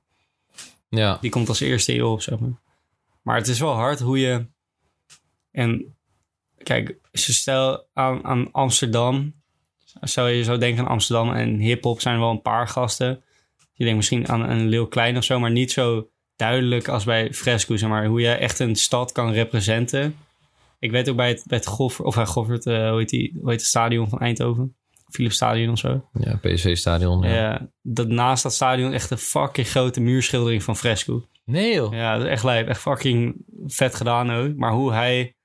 Ja, 0.90 1.18
Die 1.22 1.32
komt 1.32 1.50
als 1.50 1.60
eerste 1.60 1.94
eeuw 1.96 2.12
op, 2.12 2.22
zeg 2.22 2.40
maar. 2.40 2.60
Maar 3.22 3.36
het 3.38 3.48
is 3.48 3.60
wel 3.60 3.74
hard 3.74 4.00
hoe 4.00 4.20
je... 4.20 4.46
En 5.52 5.96
kijk, 6.64 6.98
stel 7.12 7.86
aan, 7.94 8.26
aan 8.26 8.52
Amsterdam... 8.52 9.40
Zou 10.02 10.30
je 10.30 10.44
zo 10.44 10.58
denken 10.58 10.84
aan 10.84 10.92
Amsterdam 10.92 11.34
en 11.34 11.58
hip-hop 11.58 12.02
zijn 12.02 12.16
er 12.16 12.22
wel 12.22 12.30
een 12.30 12.42
paar 12.42 12.68
gasten. 12.68 13.24
Je 13.74 13.84
denkt 13.84 13.98
misschien 13.98 14.30
aan 14.30 14.50
een 14.50 14.68
Leeuw 14.68 14.86
Klein 14.86 15.18
of 15.18 15.24
zo, 15.24 15.40
maar 15.40 15.52
niet 15.52 15.72
zo 15.72 16.10
duidelijk 16.36 16.88
als 16.88 17.04
bij 17.04 17.34
Fresco, 17.34 17.76
zeg 17.76 17.90
maar. 17.90 18.06
Hoe 18.06 18.22
je 18.22 18.32
echt 18.32 18.60
een 18.60 18.76
stad 18.76 19.12
kan 19.12 19.32
representen. 19.32 20.16
Ik 20.80 20.92
weet 20.92 21.10
ook 21.10 21.16
bij 21.16 21.28
het, 21.28 21.44
bij 21.48 21.58
het 21.58 21.68
Goffert, 21.68 22.08
of 22.08 22.16
hij 22.16 22.26
Goffert, 22.26 22.66
eh, 22.66 22.90
hoe, 22.90 23.00
heet 23.00 23.10
die, 23.10 23.38
hoe 23.40 23.50
heet 23.50 23.60
het 23.60 23.70
stadion 23.70 24.10
van 24.10 24.20
Eindhoven? 24.20 24.76
Philips 25.10 25.36
Stadion 25.36 25.72
of 25.72 25.78
zo. 25.78 26.10
ja 26.14 26.40
PSV-stadion. 26.42 27.22
Ja. 27.22 27.34
Ja. 27.34 27.68
dat 27.82 28.08
naast 28.08 28.44
dat 28.44 28.54
stadion 28.54 28.94
echt 28.94 29.12
een 29.12 29.18
fucking 29.18 29.68
grote 29.68 30.02
muurschildering 30.02 30.64
van 30.64 30.78
Fresco. 30.78 31.26
Nee 31.46 31.74
joh. 31.74 31.94
Ja, 31.94 32.18
dat 32.18 32.26
is 32.26 32.32
echt 32.32 32.44
lijp. 32.44 32.68
Echt 32.68 32.82
fucking 32.82 33.36
vet 33.66 33.96
gedaan 33.96 34.32
ook. 34.32 34.56
Maar 34.56 34.72
hoe 34.72 34.94
hij 34.94 35.36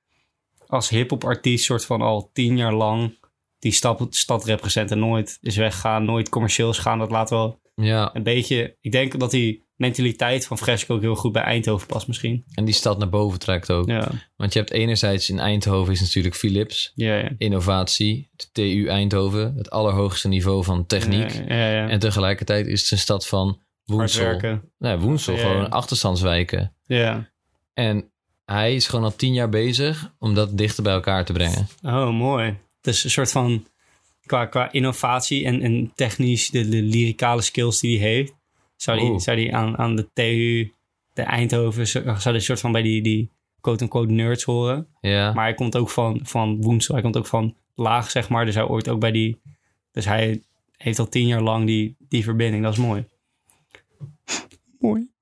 als 0.67 0.89
hip-hop 0.89 1.25
artiest 1.25 1.65
soort 1.65 1.85
van 1.85 2.03
al 2.03 2.31
tien 2.33 2.57
jaar 2.57 2.75
lang 2.75 3.19
die 3.59 3.73
stad, 3.73 4.07
stad 4.11 4.45
represent 4.45 4.91
en 4.91 4.99
nooit 4.99 5.39
is 5.41 5.57
weggegaan, 5.57 6.05
nooit 6.05 6.29
commercieel 6.29 6.71
is 6.71 6.79
gaan. 6.79 6.99
Dat 6.99 7.11
laat 7.11 7.31
wel 7.31 7.61
Ja, 7.75 8.11
een 8.15 8.23
beetje... 8.23 8.77
Ik 8.81 8.93
denk 8.93 9.19
dat 9.19 9.31
die 9.31 9.65
mentaliteit 9.77 10.47
van 10.47 10.59
Fresco 10.59 10.95
ook 10.95 11.01
heel 11.01 11.15
goed 11.15 11.33
bij 11.33 11.43
Eindhoven 11.43 11.87
past 11.87 12.07
misschien. 12.07 12.45
en 12.55 12.65
die 12.65 12.75
stad 12.75 12.99
naar 12.99 13.09
boven 13.09 13.39
trekt 13.39 13.71
ook. 13.71 13.89
Ja, 13.89 14.11
Want 14.37 14.53
je 14.53 14.59
hebt 14.59 14.71
enerzijds 14.71 15.31
in 15.31 15.39
Eindhoven 15.39 15.93
is 15.93 16.01
natuurlijk 16.01 16.35
Philips, 16.35 16.93
ja, 16.95 17.17
ja. 17.17 17.31
innovatie, 17.39 18.31
de 18.37 18.47
TU 18.53 18.87
Eindhoven, 18.89 19.55
het 19.57 19.71
allerhoogste 19.71 20.29
niveau 20.29 20.65
van 20.65 20.87
techniek. 20.87 21.31
Ja, 21.31 21.55
ja, 21.55 21.71
ja. 21.71 21.89
En 21.89 21.99
tegelijkertijd 21.99 22.67
is 22.67 22.83
het 22.83 22.91
een 22.91 22.99
stad 22.99 23.27
van 23.27 23.61
Woensel. 23.85 24.61
Nee, 24.79 24.97
Woensel, 24.97 25.37
gewoon 25.37 25.71
achterstandswijken. 25.71 26.75
Ja. 26.87 27.31
En 27.75 28.11
hij 28.47 28.75
is 28.75 28.89
gewoon 28.89 29.05
al 29.05 29.17
tien 29.17 29.33
jaar 29.33 29.49
bezig 29.49 30.13
om 30.19 30.35
dat 30.35 30.59
dichter 30.59 30.83
bij 30.83 30.93
elkaar 30.93 31.25
te 31.25 31.33
brengen. 31.33 31.69
Oh, 31.83 32.11
mooi. 32.11 32.57
Dus 32.81 33.05
een 33.05 33.11
soort 33.11 33.31
van 33.31 33.67
qua, 34.27 34.47
qua 34.47 34.73
innovatie 34.73 35.45
en, 35.45 35.63
en 35.63 35.93
technisch, 35.95 36.51
de, 36.51 36.69
de 36.69 36.83
lyricale 36.83 37.43
skills 37.43 37.81
die 37.81 38.01
hij 38.01 38.09
heeft, 38.09 38.33
zou 38.77 38.99
die, 38.99 39.11
Oeh. 39.11 39.21
zou 39.21 39.37
die 39.37 39.55
aan, 39.55 39.79
aan 39.79 39.97
de 39.97 40.09
TU, 40.13 40.73
de 41.13 41.23
Eindhoven, 41.23 41.87
zou 41.87 42.33
die 42.33 42.41
soort 42.41 42.61
van 42.61 42.73
bij 42.73 42.83
die, 42.83 43.03
die 43.03 43.31
quote-unquote 43.61 44.13
nerds 44.13 44.45
horen. 44.45 44.87
Ja, 45.01 45.33
Maar 45.33 45.45
hij 45.45 45.55
komt 45.55 45.77
ook 45.77 45.91
van, 45.91 46.21
van 46.23 46.63
Woensel, 46.63 46.95
hij 46.95 47.03
komt 47.03 47.17
ook 47.17 47.27
van 47.27 47.55
laag, 47.75 48.11
zeg 48.11 48.29
maar. 48.29 48.45
Dus 48.45 48.55
hij 48.55 48.65
hoort 48.65 48.89
ook 48.89 49.01
bij 49.01 49.11
die, 49.11 49.41
dus 49.93 50.05
hij 50.05 50.43
heeft 50.77 50.99
al 50.99 51.09
tien 51.09 51.27
jaar 51.27 51.43
lang 51.43 51.67
die, 51.67 51.97
die 52.09 52.25
verbinding. 52.25 52.63
Dat 52.63 52.73
is 52.73 52.79
mooi. 52.79 53.05
Mooi. 54.79 55.15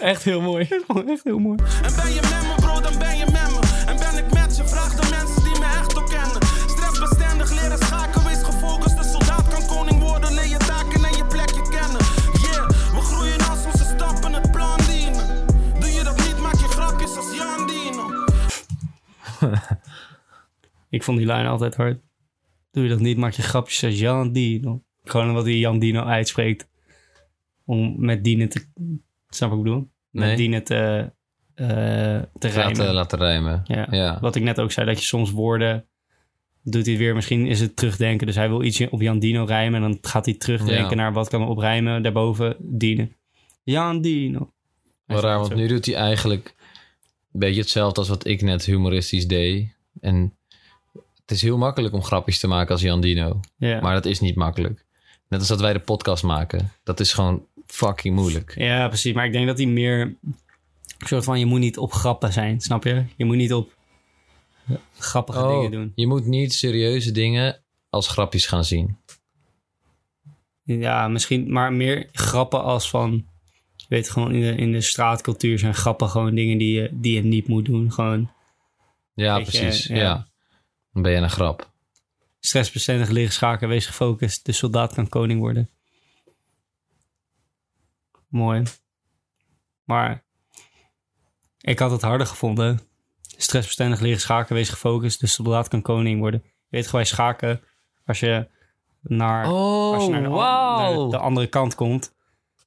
Echt 0.00 0.22
heel 0.22 0.40
mooi. 0.40 0.68
Echt 1.12 1.24
heel 1.24 1.38
mooi. 1.38 1.58
En 1.82 1.94
ben 1.96 2.12
je 2.12 2.20
met 2.20 2.42
me, 2.48 2.54
bro, 2.56 2.80
dan 2.80 2.98
ben 2.98 3.16
je 3.16 3.24
met 3.24 3.50
me. 3.54 3.60
En 3.86 3.96
ben 3.96 4.24
ik 4.24 4.32
met 4.32 4.56
je, 4.56 4.64
vraag 4.68 4.94
de 4.94 5.08
mensen 5.10 5.42
die 5.44 5.58
me 5.58 5.66
echt 5.66 5.96
ook 5.96 6.08
kennen. 6.08 6.40
Stressbestendig 6.66 7.50
leren 7.50 7.78
schaken, 7.78 8.24
wees 8.24 8.42
gefocust. 8.42 8.96
De 8.96 9.04
soldaat 9.04 9.48
kan 9.48 9.66
koning 9.66 10.00
worden, 10.00 10.34
leer 10.34 10.48
je 10.48 10.56
taken 10.56 11.04
en 11.04 11.16
je 11.16 11.24
plekje 11.26 11.62
kennen. 11.62 12.02
Yeah, 12.44 12.68
we 12.68 13.00
groeien 13.00 13.40
als 13.50 13.64
onze 13.64 13.84
stappen 13.84 14.32
het 14.32 14.50
plan 14.50 14.78
dienen. 14.90 15.46
Doe 15.80 15.90
je 15.90 16.02
dat 16.04 16.16
niet, 16.26 16.38
maak 16.38 16.54
je 16.54 16.68
grapjes 16.68 17.16
als 17.16 17.36
Jan 17.36 17.66
Dino. 17.66 18.04
Ik 20.96 21.02
vond 21.02 21.18
die 21.18 21.26
lijn 21.26 21.46
altijd 21.46 21.76
hard. 21.76 22.00
Doe 22.70 22.82
je 22.82 22.88
dat 22.88 23.00
niet, 23.00 23.16
maak 23.16 23.32
je 23.32 23.42
grapjes 23.42 23.84
als 23.84 23.98
Jan 23.98 24.32
Dino. 24.32 24.82
Gewoon 25.04 25.32
wat 25.32 25.44
die 25.44 25.58
Jan 25.58 25.78
Dino 25.78 26.02
uitspreekt. 26.02 26.68
Om 27.64 27.94
met 27.98 28.24
Dino 28.24 28.46
te... 28.46 28.66
Snap 29.28 29.50
wat 29.50 29.58
ik 29.58 29.64
bedoel? 29.64 29.88
Met. 30.10 30.36
Dino 30.36 30.62
te, 30.62 31.10
eh 31.54 31.66
te 32.38 32.48
rijmen. 32.48 32.92
laten, 32.94 33.18
rijmen. 33.18 33.62
ja. 33.64 33.86
ja. 33.90 34.18
Wat 34.20 34.36
ik 34.36 34.42
net 34.42 34.60
ook 34.60 34.72
zei, 34.72 34.86
dat 34.86 34.98
je 34.98 35.04
soms 35.04 35.30
woorden 35.30 35.86
doet 36.62 36.82
hij 36.84 36.92
het 36.92 37.02
weer. 37.02 37.14
Misschien 37.14 37.46
is 37.46 37.60
het 37.60 37.76
terugdenken. 37.76 38.26
Dus 38.26 38.36
hij 38.36 38.48
wil 38.48 38.62
iets 38.62 38.88
op 38.88 39.00
Jan 39.00 39.18
Dino 39.18 39.44
rijmen. 39.44 39.82
En 39.82 39.90
dan 39.90 39.98
gaat 40.00 40.24
hij 40.24 40.34
terugdenken 40.34 40.88
Ja. 40.88 40.94
naar 40.94 41.12
wat 41.12 41.28
kan 41.28 41.48
op 41.48 41.58
rijmen. 41.58 42.02
Daarboven 42.02 42.56
dienen. 42.58 43.12
Jan 43.62 44.00
Dino. 44.00 44.50
Wel 45.06 45.20
raar, 45.20 45.38
want 45.38 45.54
nu 45.54 45.66
doet 45.68 45.86
hij 45.86 45.94
eigenlijk 45.94 46.54
een 47.32 47.40
beetje 47.40 47.60
hetzelfde 47.60 48.00
als 48.00 48.08
wat 48.08 48.26
ik 48.26 48.42
net 48.42 48.64
humoristisch 48.64 49.26
deed. 49.26 49.74
En 50.00 50.36
het 51.20 51.30
is 51.30 51.42
heel 51.42 51.58
makkelijk 51.58 51.94
om 51.94 52.02
grapjes 52.02 52.38
te 52.38 52.46
maken 52.46 52.72
als 52.72 52.82
Jan 52.82 53.00
Dino. 53.00 53.40
Ja. 53.56 53.80
Maar 53.80 53.94
dat 53.94 54.04
is 54.04 54.20
niet 54.20 54.34
makkelijk. 54.36 54.84
Net 55.28 55.38
als 55.40 55.48
dat 55.48 55.60
wij 55.60 55.72
de 55.72 55.78
podcast 55.78 56.22
maken. 56.22 56.72
Dat 56.82 57.00
is 57.00 57.12
gewoon 57.12 57.46
fucking 57.66 58.14
moeilijk. 58.14 58.54
ja, 58.58 58.88
precies. 58.88 59.12
Maar 59.14 59.26
ik 59.26 59.32
denk 59.32 59.46
dat 59.46 59.56
hij 59.58 59.66
meer... 59.66 60.00
Een 60.00 61.06
soort 61.06 61.24
van, 61.24 61.38
je 61.38 61.46
moet 61.46 61.60
niet 61.60 61.78
op 61.78 61.92
grappen 61.92 62.32
zijn. 62.32 62.60
Snap 62.60 62.84
je? 62.84 63.04
Je 63.16 63.24
moet 63.24 63.36
niet 63.36 63.52
op 63.54 63.74
grappige 64.98 65.38
Oh, 65.42 65.50
dingen 65.54 65.70
doen. 65.70 65.92
Je 65.94 66.06
moet 66.06 66.26
niet 66.26 66.54
serieuze 66.54 67.12
dingen 67.12 67.62
als 67.90 68.08
grapjes 68.08 68.46
gaan 68.46 68.64
zien. 68.64 68.96
Ja, 70.62 71.08
misschien, 71.08 71.52
maar 71.52 71.72
meer 71.72 72.08
grappen 72.12 72.62
als 72.62 72.90
van... 72.90 73.26
Je 73.76 73.86
weet 73.88 74.10
gewoon, 74.10 74.32
in 74.34 74.40
de, 74.40 74.54
in 74.62 74.72
de 74.72 74.80
straatcultuur 74.80 75.58
zijn 75.58 75.74
grappen 75.74 76.08
gewoon 76.08 76.34
dingen 76.34 76.58
die 76.58 76.80
je, 76.80 76.88
die 76.92 77.14
je 77.14 77.22
niet 77.22 77.48
moet 77.48 77.64
doen. 77.64 77.92
Gewoon 77.92 78.30
Ja, 79.14 79.36
je, 79.36 79.42
precies. 79.42 79.86
ja. 79.86 79.96
ja. 79.96 80.28
Dan 80.92 81.02
ben 81.02 81.12
je 81.12 81.18
een 81.18 81.30
grap. 81.30 81.70
stressbestendig 82.40 83.08
liggen 83.08 83.32
schaken, 83.34 83.68
wees 83.68 83.86
gefocust. 83.86 84.44
De 84.46 84.52
soldaat 84.52 84.94
kan 84.94 85.08
koning 85.08 85.40
worden. 85.40 85.70
Mooi. 88.28 88.62
Maar 89.84 90.24
ik 91.60 91.78
had 91.78 91.90
het 91.90 92.02
harder 92.02 92.26
gevonden. 92.26 92.80
Stressbestendig 93.36 94.00
liggen 94.00 94.20
schaken, 94.20 94.54
wees 94.54 94.68
gefocust. 94.68 95.20
De 95.20 95.26
soldaat 95.26 95.68
kan 95.68 95.82
koning 95.82 96.20
worden. 96.20 96.42
Je 96.44 96.50
weet 96.76 96.86
gewoon 96.86 97.06
schaken, 97.06 97.60
als 98.04 98.20
je 98.20 98.48
naar, 99.02 99.44
als 99.46 100.04
je 100.04 100.10
naar, 100.10 100.22
de, 100.22 100.28
Oh, 100.28 100.34
wauw. 100.34 101.00
naar 101.00 101.10
de 101.10 101.18
andere 101.18 101.46
kant 101.46 101.74
komt, 101.74 102.14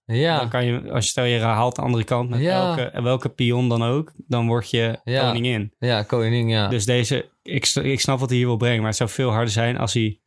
Ja, 0.05 0.39
dan 0.39 0.49
kan 0.49 0.65
je, 0.65 0.91
als 0.91 1.03
je 1.05 1.09
stel 1.11 1.23
je 1.23 1.39
haalt 1.39 1.75
de 1.75 1.81
andere 1.81 2.03
kant 2.03 2.29
met 2.29 2.39
Ja. 2.39 2.75
welke, 2.75 3.01
welke 3.01 3.29
pion 3.29 3.69
dan 3.69 3.83
ook, 3.83 4.11
dan 4.17 4.47
word 4.47 4.69
je 4.69 4.99
Ja. 5.03 5.21
koningin. 5.27 5.73
ja, 5.79 6.03
koning, 6.03 6.51
ja. 6.51 6.67
Dus 6.67 6.85
deze, 6.85 7.29
ik, 7.43 7.65
ik 7.65 7.99
snap 7.99 8.19
wat 8.19 8.29
hij 8.29 8.37
hier 8.37 8.47
wil 8.47 8.57
brengen, 8.57 8.77
maar 8.79 8.87
het 8.87 8.97
zou 8.97 9.09
veel 9.09 9.29
harder 9.31 9.49
zijn 9.53 9.77
als 9.77 9.93
hij 9.93 10.19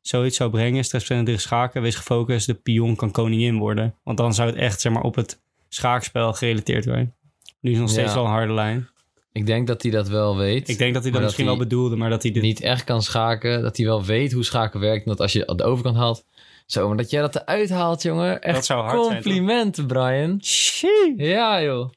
zoiets 0.00 0.36
zou 0.36 0.50
brengen. 0.50 0.84
Stressbestendig 0.84 1.40
schaken, 1.40 1.82
wees 1.82 1.96
gefocust, 1.96 2.46
de 2.46 2.54
pion 2.54 2.96
kan 2.96 3.10
koningin 3.10 3.58
worden. 3.58 3.94
Want 4.04 4.18
dan 4.18 4.34
zou 4.34 4.48
het 4.48 4.58
echt 4.58 4.80
zeg 4.80 4.92
maar, 4.92 5.02
op 5.02 5.14
het 5.14 5.40
schaakspel 5.68 6.32
gerelateerd 6.32 6.84
worden. 6.84 7.14
Nu 7.60 7.70
is 7.70 7.76
het 7.76 7.86
nog 7.86 7.90
steeds 7.94 8.08
Ja. 8.08 8.14
wel 8.14 8.24
een 8.24 8.30
harde 8.30 8.52
lijn. 8.52 8.88
Ik 9.32 9.46
denk 9.46 9.66
dat 9.66 9.82
hij 9.82 9.90
dat 9.90 10.08
wel 10.08 10.36
weet. 10.36 10.68
Ik 10.68 10.78
denk 10.78 10.94
dat 10.94 11.02
hij 11.02 11.12
dat 11.12 11.22
misschien 11.22 11.44
wel 11.46 11.56
bedoelde, 11.56 11.96
maar 11.96 12.10
dat 12.10 12.22
hij 12.22 12.32
dit... 12.32 12.42
niet 12.42 12.60
echt 12.60 12.84
kan 12.84 13.02
schaken. 13.02 13.62
Dat 13.62 13.76
hij 13.76 13.86
wel 13.86 14.04
weet 14.04 14.32
hoe 14.32 14.44
schaken 14.44 14.80
werkt. 14.80 15.04
En 15.04 15.10
dat 15.10 15.20
als 15.20 15.32
je 15.32 15.46
aan 15.46 15.56
de 15.56 15.64
overkant 15.64 15.96
haalt... 15.96 16.24
Zo, 16.66 16.88
maar 16.88 16.96
dat 16.96 17.10
jij 17.10 17.20
dat 17.20 17.36
eruit 17.36 17.70
haalt, 17.70 18.02
jongen. 18.02 18.42
Echt 18.42 18.54
Dat 18.54 18.64
zou 18.64 18.82
hard 18.82 19.04
zijn, 19.04 19.22
complimenten, 19.22 19.86
Brian. 19.86 20.38
Shit. 20.44 21.12
Ja, 21.16 21.62
joh. 21.62 21.90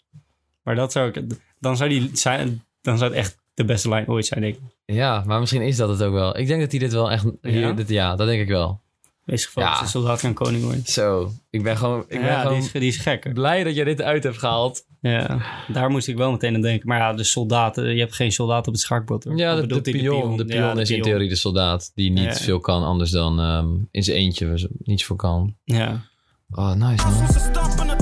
Maar 0.64 0.76
dat 0.76 0.92
zou 0.92 1.12
ik... 1.12 1.24
Dan 1.60 1.78
zou, 1.78 1.90
die 1.90 2.10
zijn, 2.14 2.64
dan 2.82 2.98
zou 2.98 3.10
het 3.10 3.20
echt 3.20 3.38
de 3.54 3.66
beste 3.66 3.90
lijn 3.90 4.08
ooit 4.08 4.26
zijn, 4.26 4.42
denk 4.42 4.56
ik. 4.56 4.62
Ja, 4.86 5.24
maar 5.26 5.40
misschien 5.40 5.62
is 5.62 5.78
dat 5.78 5.90
het 5.90 6.04
ook 6.04 6.14
wel. 6.14 6.38
Ik 6.38 6.48
denk 6.48 6.62
dat 6.62 6.72
hij 6.72 6.80
dit 6.80 6.94
wel 6.94 7.12
echt... 7.12 7.26
Hier, 7.42 7.60
Ja? 7.60 7.72
Dit, 7.72 7.90
ja, 7.90 8.16
dat 8.16 8.28
denk 8.28 8.42
ik 8.42 8.48
wel. 8.48 8.82
Wees 9.24 9.46
gefocust, 9.46 9.76
Ja. 9.76 9.82
de 9.84 9.88
soldaat 9.90 10.20
kan 10.20 10.34
koning 10.34 10.64
worden. 10.64 10.82
Zo, 10.86 11.32
ik 11.50 11.64
ben 11.64 11.78
gewoon, 11.78 12.00
ik 12.00 12.08
ben 12.20 12.22
ja, 12.22 12.42
gewoon 12.42 12.58
die, 12.58 12.66
is, 12.66 12.72
die 12.72 12.82
is 12.88 12.98
gek. 12.98 13.34
blij 13.34 13.64
dat 13.64 13.76
jij 13.76 13.84
dit 13.84 14.02
uit 14.02 14.24
hebt 14.24 14.38
gehaald. 14.38 14.86
Ja, 15.02 15.42
daar 15.68 15.90
moest 15.90 16.08
ik 16.08 16.18
wel 16.18 16.32
meteen 16.32 16.56
aan 16.56 16.62
denken. 16.62 16.88
Maar 16.88 16.98
ja, 16.98 17.14
de 17.14 17.24
soldaten, 17.24 17.94
je 17.94 18.00
hebt 18.00 18.16
geen 18.16 18.32
soldaat 18.32 18.68
op 18.68 18.74
het 18.74 18.82
schaakbord 18.82 19.24
hoor. 19.24 19.38
Ja, 19.38 19.56
de, 19.56 19.68
de, 19.68 19.82
pion, 19.82 20.38
de 20.38 20.46
pion 20.46 20.62
Ja, 20.62 20.74
de 20.74 20.82
is 20.82 20.90
in 20.90 21.02
theorie 21.02 21.30
de 21.30 21.36
soldaat. 21.36 21.92
Die 21.96 22.12
niet 22.12 22.24
Ja. 22.24 22.34
veel 22.34 22.60
kan 22.60 22.84
anders 22.84 23.12
dan 23.12 23.40
ehm, 23.40 23.68
in 23.92 24.04
zijn 24.04 24.18
eentje 24.18 24.70
niets 24.84 25.04
voor 25.04 25.16
kan. 25.16 25.56
Ja. 25.64 26.02
Oh, 26.50 26.74
nice 26.74 27.08
man. 27.08 27.93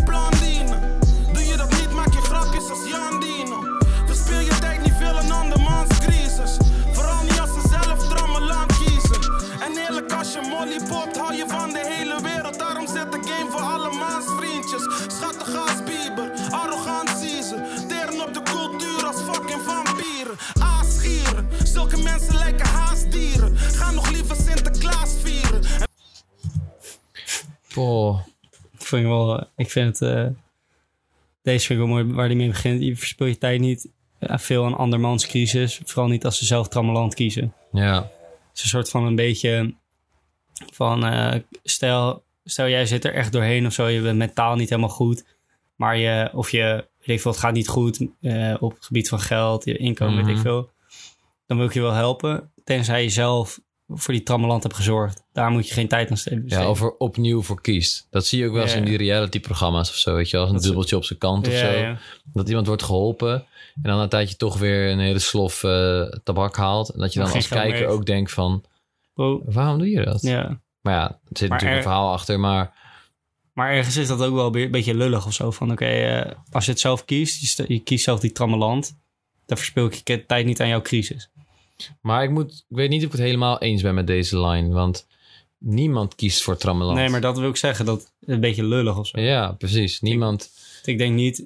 Popt, 10.92 11.18
hou 11.18 11.34
je 11.36 11.46
van 11.48 11.70
de 11.78 11.84
hele 11.94 12.18
wereld. 12.30 12.60
Daarom 12.60 12.88
zet 12.88 13.12
de 13.12 13.20
game 13.30 13.50
voor 13.52 13.62
alle 13.76 13.92
maans 14.04 14.26
vriendjes. 14.40 14.84
Schattig 15.18 15.56
als 15.66 15.80
Bieber, 15.90 16.28
arrogant 16.62 17.10
ze. 17.50 17.58
Teren 17.90 18.22
op 18.28 18.34
de 18.34 18.42
cultuur 18.54 19.06
als 19.10 19.20
fucking 19.30 19.62
vampieren. 19.70 20.36
Aasgieren, 20.60 21.48
zulke 21.74 21.98
mensen 22.02 22.36
lijken 22.38 22.66
haastdieren. 22.68 23.58
Ga 23.58 23.92
nog 23.92 24.12
liever 24.12 24.36
Sinterklaas 24.36 25.16
vieren. 25.24 25.62
Oh, 27.76 28.20
Ik 28.80 28.86
vind, 28.88 29.06
wel, 29.06 29.48
ik 29.56 29.70
vind 29.70 30.00
het... 30.00 30.10
eh, 30.10 30.26
deze 31.42 31.66
vind 31.66 31.80
ik 31.80 31.86
wel 31.86 31.96
mooi 31.96 32.14
waar 32.14 32.26
hij 32.26 32.36
mee 32.36 32.48
begint. 32.48 32.82
Je 32.82 32.96
verspil 32.96 33.28
je 33.28 33.38
tijd 33.38 33.60
niet 33.60 33.88
eh, 34.20 34.38
veel 34.38 34.66
aan 34.66 34.78
andermans 34.78 35.28
crisis. 35.28 35.82
Vooral 35.86 36.08
niet 36.10 36.26
als 36.26 36.38
ze 36.38 36.46
zelf 36.46 36.68
trammeland 36.68 37.14
kiezen. 37.14 37.54
ja. 37.72 37.96
Het 38.50 38.60
is 38.60 38.64
een 38.64 38.70
soort 38.80 38.90
van 38.90 39.06
een 39.06 39.16
beetje 39.16 39.74
van... 40.74 41.06
eh, 41.06 41.40
stel, 41.64 42.24
stel 42.44 42.68
jij 42.68 42.86
zit 42.86 43.06
er 43.06 43.14
echt 43.14 43.32
doorheen 43.32 43.66
of 43.66 43.74
zo. 43.74 43.88
Je 43.88 44.02
bent 44.02 44.18
mentaal 44.18 44.56
niet 44.56 44.70
helemaal 44.70 44.90
goed. 44.90 45.26
Maar 45.76 45.98
je... 45.98 46.30
Of 46.34 46.50
je... 46.52 46.90
Weet 47.06 47.16
ik 47.16 47.22
veel, 47.22 47.32
het 47.32 47.40
gaat 47.40 47.54
niet 47.54 47.68
goed 47.68 48.06
eh, 48.22 48.54
op 48.60 48.74
het 48.76 48.86
gebied 48.86 49.10
van 49.10 49.20
geld, 49.20 49.66
je 49.66 49.78
inkomen, 49.78 50.16
weet 50.16 50.26
Mhm. 50.26 50.34
ik 50.36 50.40
veel. 50.42 50.70
Dan 51.48 51.58
wil 51.58 51.66
ik 51.66 51.74
je 51.74 51.82
wel 51.82 51.92
helpen. 51.94 52.52
Tenzij 52.64 53.04
je 53.04 53.10
zelf 53.10 53.60
voor 53.88 54.14
die 54.14 54.24
trammeland 54.24 54.64
hebt 54.64 54.76
gezorgd. 54.76 55.24
Daar 55.34 55.52
moet 55.52 55.68
je 55.68 55.74
geen 55.74 55.88
tijd 55.88 56.10
aan 56.10 56.18
steken. 56.18 56.44
Ja, 56.46 56.70
of 56.70 56.82
er 56.82 56.92
opnieuw 56.98 57.42
voor 57.42 57.62
kiest. 57.62 58.08
Dat 58.10 58.26
zie 58.26 58.40
je 58.40 58.46
ook 58.48 58.54
wel 58.54 58.62
eens 58.62 58.72
Ja. 58.72 58.78
in 58.78 58.86
die 58.86 58.98
reality-programma's 58.98 59.90
of 59.90 59.96
zo. 59.96 60.16
Weet 60.16 60.30
je 60.30 60.32
wel, 60.32 60.42
als 60.42 60.50
een 60.50 60.56
Dat 60.58 60.66
dubbeltje 60.66 60.96
op 60.96 61.04
zijn 61.04 61.20
kant 61.20 61.48
of 61.48 61.54
zo. 61.54 61.96
Dat 62.34 62.48
iemand 62.50 62.68
wordt 62.68 62.84
geholpen 62.84 63.34
en 63.76 63.82
dan 63.90 64.00
een 64.00 64.10
tijdje 64.10 64.36
toch 64.36 64.58
weer 64.58 64.92
een 64.92 65.00
hele 65.00 65.20
slof 65.20 65.64
eh, 65.64 66.02
tabak 66.24 66.56
haalt. 66.56 66.90
En 66.90 67.00
dat 67.00 67.14
je 67.14 67.20
dan 67.20 67.32
als 67.32 67.48
kijker 67.48 67.88
ook 67.88 68.06
denkt 68.06 68.32
van, 68.32 68.64
Wow. 69.14 69.54
waarom 69.54 69.78
doe 69.78 69.90
je 69.90 70.06
dat? 70.06 70.22
Ja. 70.22 70.60
Maar 70.82 70.94
ja, 70.94 71.08
er 71.10 71.18
zit 71.38 71.50
natuurlijk 71.50 71.62
er- 71.72 71.78
een 71.78 71.82
verhaal 71.84 72.12
achter. 72.14 72.40
Maar 72.40 72.80
Maar 73.54 73.72
ergens 73.72 73.98
is 73.98 74.08
dat 74.08 74.22
ook 74.22 74.34
wel 74.34 74.56
een 74.56 74.72
beetje 74.72 74.94
lullig 74.96 75.26
of 75.26 75.34
zo. 75.34 75.52
Van 75.52 75.72
oké, 75.72 75.86
eh, 75.86 76.32
als 76.52 76.66
je 76.66 76.72
het 76.72 76.80
zelf 76.80 77.06
kiest, 77.06 77.42
je, 77.42 77.48
st- 77.48 77.68
je 77.68 77.80
kiest 77.80 78.04
zelf 78.04 78.20
die 78.20 78.32
trammeland. 78.32 78.98
Dan 79.46 79.58
verspil 79.58 79.86
ik 79.86 80.02
je 80.08 80.26
tijd 80.26 80.46
niet 80.46 80.62
aan 80.62 80.68
jouw 80.68 80.82
crisis. 80.82 81.30
Maar 82.02 82.24
ik, 82.24 82.30
moet, 82.30 82.52
ik 82.70 82.76
weet 82.76 82.90
niet 82.90 83.00
of 83.00 83.06
ik 83.06 83.12
het 83.12 83.22
helemaal 83.22 83.60
eens 83.60 83.82
ben 83.82 83.94
met 83.96 84.08
deze 84.08 84.40
line. 84.48 84.74
Want 84.74 85.08
niemand 85.58 86.16
kiest 86.16 86.42
voor 86.42 86.58
Trammeland. 86.58 86.98
Nee, 86.98 87.10
maar 87.10 87.22
dat 87.22 87.38
wil 87.40 87.50
ik 87.50 87.56
zeggen. 87.56 87.86
Dat 87.86 88.00
is 88.20 88.34
een 88.34 88.40
beetje 88.40 88.64
lullig 88.64 88.98
of 88.98 89.08
zo. 89.08 89.20
Ja, 89.20 89.52
precies. 89.52 90.02
Niemand... 90.02 90.52
Ik 90.84 90.98
denk 90.98 91.14
niet... 91.16 91.46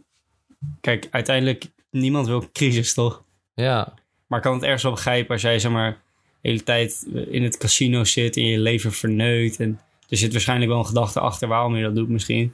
Kijk, 0.82 1.08
uiteindelijk, 1.12 1.72
niemand 1.92 2.28
wil 2.28 2.50
crisis, 2.52 2.94
toch? 2.94 3.24
Ja, 3.54 3.94
Maar 4.28 4.38
ik 4.40 4.44
kan 4.46 4.54
het 4.54 4.64
ergens 4.64 4.84
wel 4.84 4.92
begrijpen 4.92 5.32
als 5.34 5.42
jij, 5.42 5.60
zeg 5.60 5.72
maar, 5.72 6.02
hele 6.46 6.64
tijd 6.64 7.08
in 7.30 7.44
het 7.44 7.58
casino 7.58 8.04
zit 8.04 8.38
en 8.38 8.46
je 8.46 8.60
leven 8.60 8.92
verneukt. 8.92 9.60
En 9.60 9.80
er 10.10 10.18
zit 10.18 10.32
waarschijnlijk 10.32 10.70
wel 10.72 10.80
een 10.80 10.86
gedachte 10.86 11.20
achter 11.20 11.48
waarom 11.48 11.76
je 11.76 11.84
dat 11.84 11.96
doet 11.96 12.10
misschien. 12.10 12.54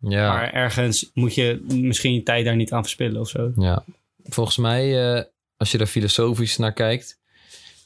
ja, 0.00 0.32
Maar 0.32 0.52
ergens 0.52 1.10
moet 1.14 1.34
je 1.34 1.64
misschien 1.68 2.14
je 2.14 2.22
tijd 2.22 2.44
daar 2.44 2.56
niet 2.56 2.72
aan 2.72 2.82
verspillen 2.82 3.20
of 3.20 3.28
zo. 3.28 3.52
ja. 3.56 3.84
Volgens 4.30 4.56
mij, 4.56 5.14
eh, 5.16 5.24
als 5.56 5.72
je 5.72 5.78
er 5.78 5.86
filosofisch 5.86 6.56
naar 6.56 6.72
kijkt... 6.72 7.16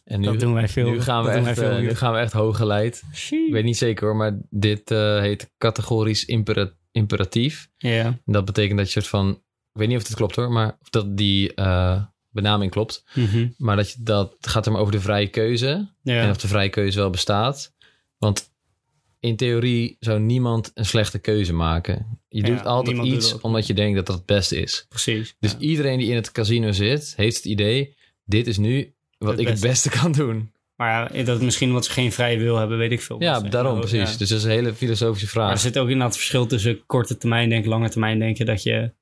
En 0.05 0.21
nu, 0.21 0.27
dat 0.27 0.41
doen 0.41 0.55
wij 0.55 0.69
veel. 0.69 0.91
nu, 0.91 1.01
gaan 1.01 1.25
we 1.25 1.31
echt, 1.31 1.45
wij 1.45 1.55
veel 1.55 1.71
eh, 1.71 1.79
nu 1.79 1.95
gaan 1.95 2.13
we 2.13 2.19
echt 2.19 2.33
hooggeleid. 2.33 3.03
Ik 3.31 3.53
weet 3.53 3.65
niet 3.65 3.77
zeker 3.77 4.07
hoor, 4.07 4.17
maar 4.17 4.39
dit 4.51 4.91
eh, 4.91 5.21
heet 5.21 5.51
categorisch 5.59 6.25
impera- 6.25 6.73
imperatief. 6.91 7.69
Ja. 7.79 8.19
Dat 8.25 8.45
betekent 8.45 8.79
dat 8.79 8.87
je 8.87 8.93
soort 8.93 9.07
van... 9.09 9.31
Ik 9.73 9.79
weet 9.81 9.89
niet 9.89 9.97
of 9.97 10.07
het 10.07 10.17
klopt 10.17 10.37
hoor, 10.37 10.53
maar 10.53 10.77
of 10.81 10.89
dat 10.91 11.17
die 11.17 11.55
benaming 12.33 12.71
klopt. 12.71 13.05
Mhm. 13.15 13.49
Maar 13.57 13.77
dat, 13.77 13.91
je, 13.91 13.97
dat 14.01 14.37
gaat 14.41 14.67
er 14.67 14.73
maar 14.73 14.81
over 14.81 14.93
de 14.93 15.01
vrije 15.01 15.29
keuze. 15.29 15.89
ja. 16.03 16.23
En 16.23 16.31
of 16.31 16.37
de 16.37 16.49
vrije 16.49 16.69
keuze 16.69 16.99
wel 16.99 17.11
bestaat. 17.11 17.73
Want 18.19 18.51
in 19.21 19.37
theorie 19.37 19.97
zou 20.01 20.21
niemand 20.21 20.71
een 20.75 20.85
slechte 20.87 21.19
keuze 21.19 21.53
maken. 21.53 22.19
Je 22.29 22.41
Ja, 22.41 22.47
doet 22.47 22.65
altijd 22.67 22.97
doet 22.97 23.07
iets 23.07 23.31
dat. 23.31 23.41
omdat 23.41 23.67
je 23.67 23.75
denkt 23.75 23.97
dat 23.97 24.07
dat 24.07 24.17
het 24.17 24.27
beste 24.27 24.61
is. 24.61 24.87
Precies. 24.89 25.37
Dus 25.41 25.53
ja. 25.53 25.59
iedereen 25.59 25.99
die 25.99 26.09
in 26.09 26.15
het 26.17 26.33
casino 26.33 26.73
zit, 26.73 27.13
heeft 27.17 27.37
het 27.37 27.45
idee... 27.45 27.95
dit 28.25 28.47
is 28.47 28.59
nu 28.59 28.93
wat 29.19 29.31
Het 29.31 29.41
ik 29.41 29.49
het 29.49 29.61
beste 29.61 29.91
kan 29.91 30.13
doen. 30.13 30.53
Maar 30.77 31.17
ja, 31.17 31.23
dat 31.25 31.37
is 31.39 31.45
misschien 31.45 31.69
omdat 31.69 31.85
ze 31.85 31.91
geen 31.91 32.13
vrije 32.13 32.39
wil 32.39 32.57
hebben, 32.57 32.79
weet 32.79 32.93
ik 32.93 33.01
veel. 33.03 33.21
Ja, 33.23 33.41
daarom 33.41 33.79
precies. 33.79 34.17
Dus 34.17 34.29
dat 34.29 34.39
is 34.39 34.45
een 34.45 34.51
hele 34.51 34.75
filosofische 34.75 35.39
Maar 35.39 35.45
er 35.45 35.51
vraag. 35.51 35.61
zit 35.61 35.79
ook 35.79 35.89
inderdaad 35.89 36.17
verschil 36.17 36.47
tussen 36.47 36.87
korte 36.87 37.17
termijn 37.17 37.49
denken, 37.49 37.71
lange 37.71 37.89
termijn 37.89 38.19
denken. 38.19 38.47
Dat 38.47 38.63
je, 38.63 38.93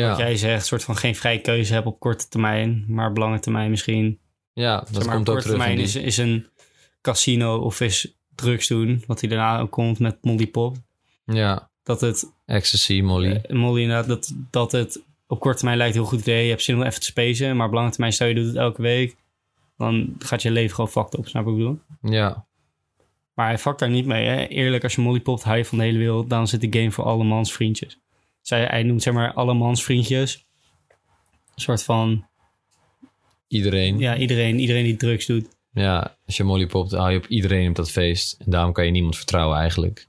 wat 0.00 0.16
Ja, 0.18 0.18
jij 0.18 0.36
zegt, 0.36 0.66
soort 0.66 0.84
van 0.84 0.96
geen 0.96 1.14
vrije 1.16 1.40
keuze 1.40 1.72
hebt 1.74 1.86
op 1.86 2.00
korte 2.00 2.28
termijn. 2.28 2.84
Maar 2.88 3.10
op 3.10 3.16
lange 3.16 3.38
termijn 3.38 3.70
misschien. 3.70 4.18
ja 4.52 4.78
dat 4.78 4.88
Zeg 4.92 5.04
maar, 5.04 5.14
komt 5.14 5.28
op 5.28 5.34
ook 5.34 5.40
korte 5.42 5.42
terug 5.42 5.64
termijn 5.64 5.78
is, 5.86 5.94
is 5.94 6.16
een 6.16 6.46
casino 7.00 7.56
of 7.58 7.80
is 7.80 8.16
drugs 8.34 8.66
doen. 8.68 9.02
Wat 9.06 9.20
hij 9.20 9.28
daarna 9.28 9.60
ook 9.60 9.70
komt 9.70 9.98
met 9.98 10.16
Molly 10.22 10.46
Pop. 10.46 10.76
Ja, 11.24 11.70
Dat 11.82 12.00
het, 12.00 12.32
ecstasy, 12.46 13.00
molly. 13.00 13.32
eh, 13.32 13.56
Molly 13.56 13.80
inderdaad, 13.82 14.06
dat, 14.06 14.34
dat 14.50 14.72
het 14.72 15.02
op 15.26 15.40
korte 15.40 15.56
termijn 15.56 15.78
lijkt 15.78 15.94
een 15.94 16.00
heel 16.00 16.10
goed 16.10 16.20
idee. 16.20 16.42
Je 16.44 16.50
hebt 16.50 16.62
zin 16.62 16.74
om 16.76 16.82
even 16.82 17.00
te 17.00 17.06
spacen. 17.06 17.56
Maar 17.56 17.66
op 17.66 17.72
lange 17.72 17.90
termijn, 17.90 18.12
stel 18.12 18.26
je 18.26 18.34
doet 18.34 18.46
het 18.46 18.56
elke 18.56 18.82
week. 18.82 19.16
dan 19.76 20.14
gaat 20.18 20.42
je 20.42 20.50
leven 20.50 20.74
gewoon 20.74 20.90
fucked 20.90 21.16
op, 21.16 21.26
snap 21.28 21.44
wat 21.44 21.52
ik 21.52 21.58
bedoel? 21.58 21.80
Ja. 22.02 22.46
Maar 23.34 23.46
hij 23.46 23.58
fuckt 23.58 23.78
daar 23.78 23.90
niet 23.90 24.06
mee. 24.06 24.26
Hè? 24.26 24.46
Eerlijk, 24.46 24.82
als 24.82 24.94
je 24.94 25.00
Molly 25.00 25.20
popt, 25.20 25.42
hou 25.42 25.56
je 25.56 25.64
van 25.64 25.78
de 25.78 25.84
hele 25.84 25.98
wereld. 25.98 26.30
Dan 26.30 26.48
zit 26.48 26.60
de 26.60 26.78
game 26.78 26.90
voor 26.90 27.04
alle 27.04 27.24
mans 27.24 27.52
vriendjes. 27.52 27.98
Zij, 28.46 28.64
hij 28.64 28.82
noemt 28.82 29.02
zeg 29.02 29.14
maar 29.14 29.32
alle 29.32 29.54
mans 29.54 29.84
vriendjes. 29.84 30.44
Een 31.54 31.62
soort 31.62 31.82
van, 31.82 32.26
Iedereen. 33.48 33.98
Ja. 33.98 34.12
ja, 34.12 34.18
iedereen, 34.18 34.58
iedereen 34.58 34.84
die 34.84 34.96
drugs 34.96 35.26
doet. 35.26 35.48
als 36.26 36.36
je 36.36 36.44
molly 36.44 36.66
popt, 36.66 36.92
hou 36.92 37.10
je 37.10 37.16
op 37.18 37.26
iedereen 37.26 37.68
op 37.68 37.74
dat 37.74 37.90
feest. 37.90 38.36
En 38.44 38.50
daarom 38.50 38.72
kan 38.72 38.84
je 38.84 38.90
niemand 38.90 39.16
vertrouwen 39.16 39.58
eigenlijk. 39.58 40.06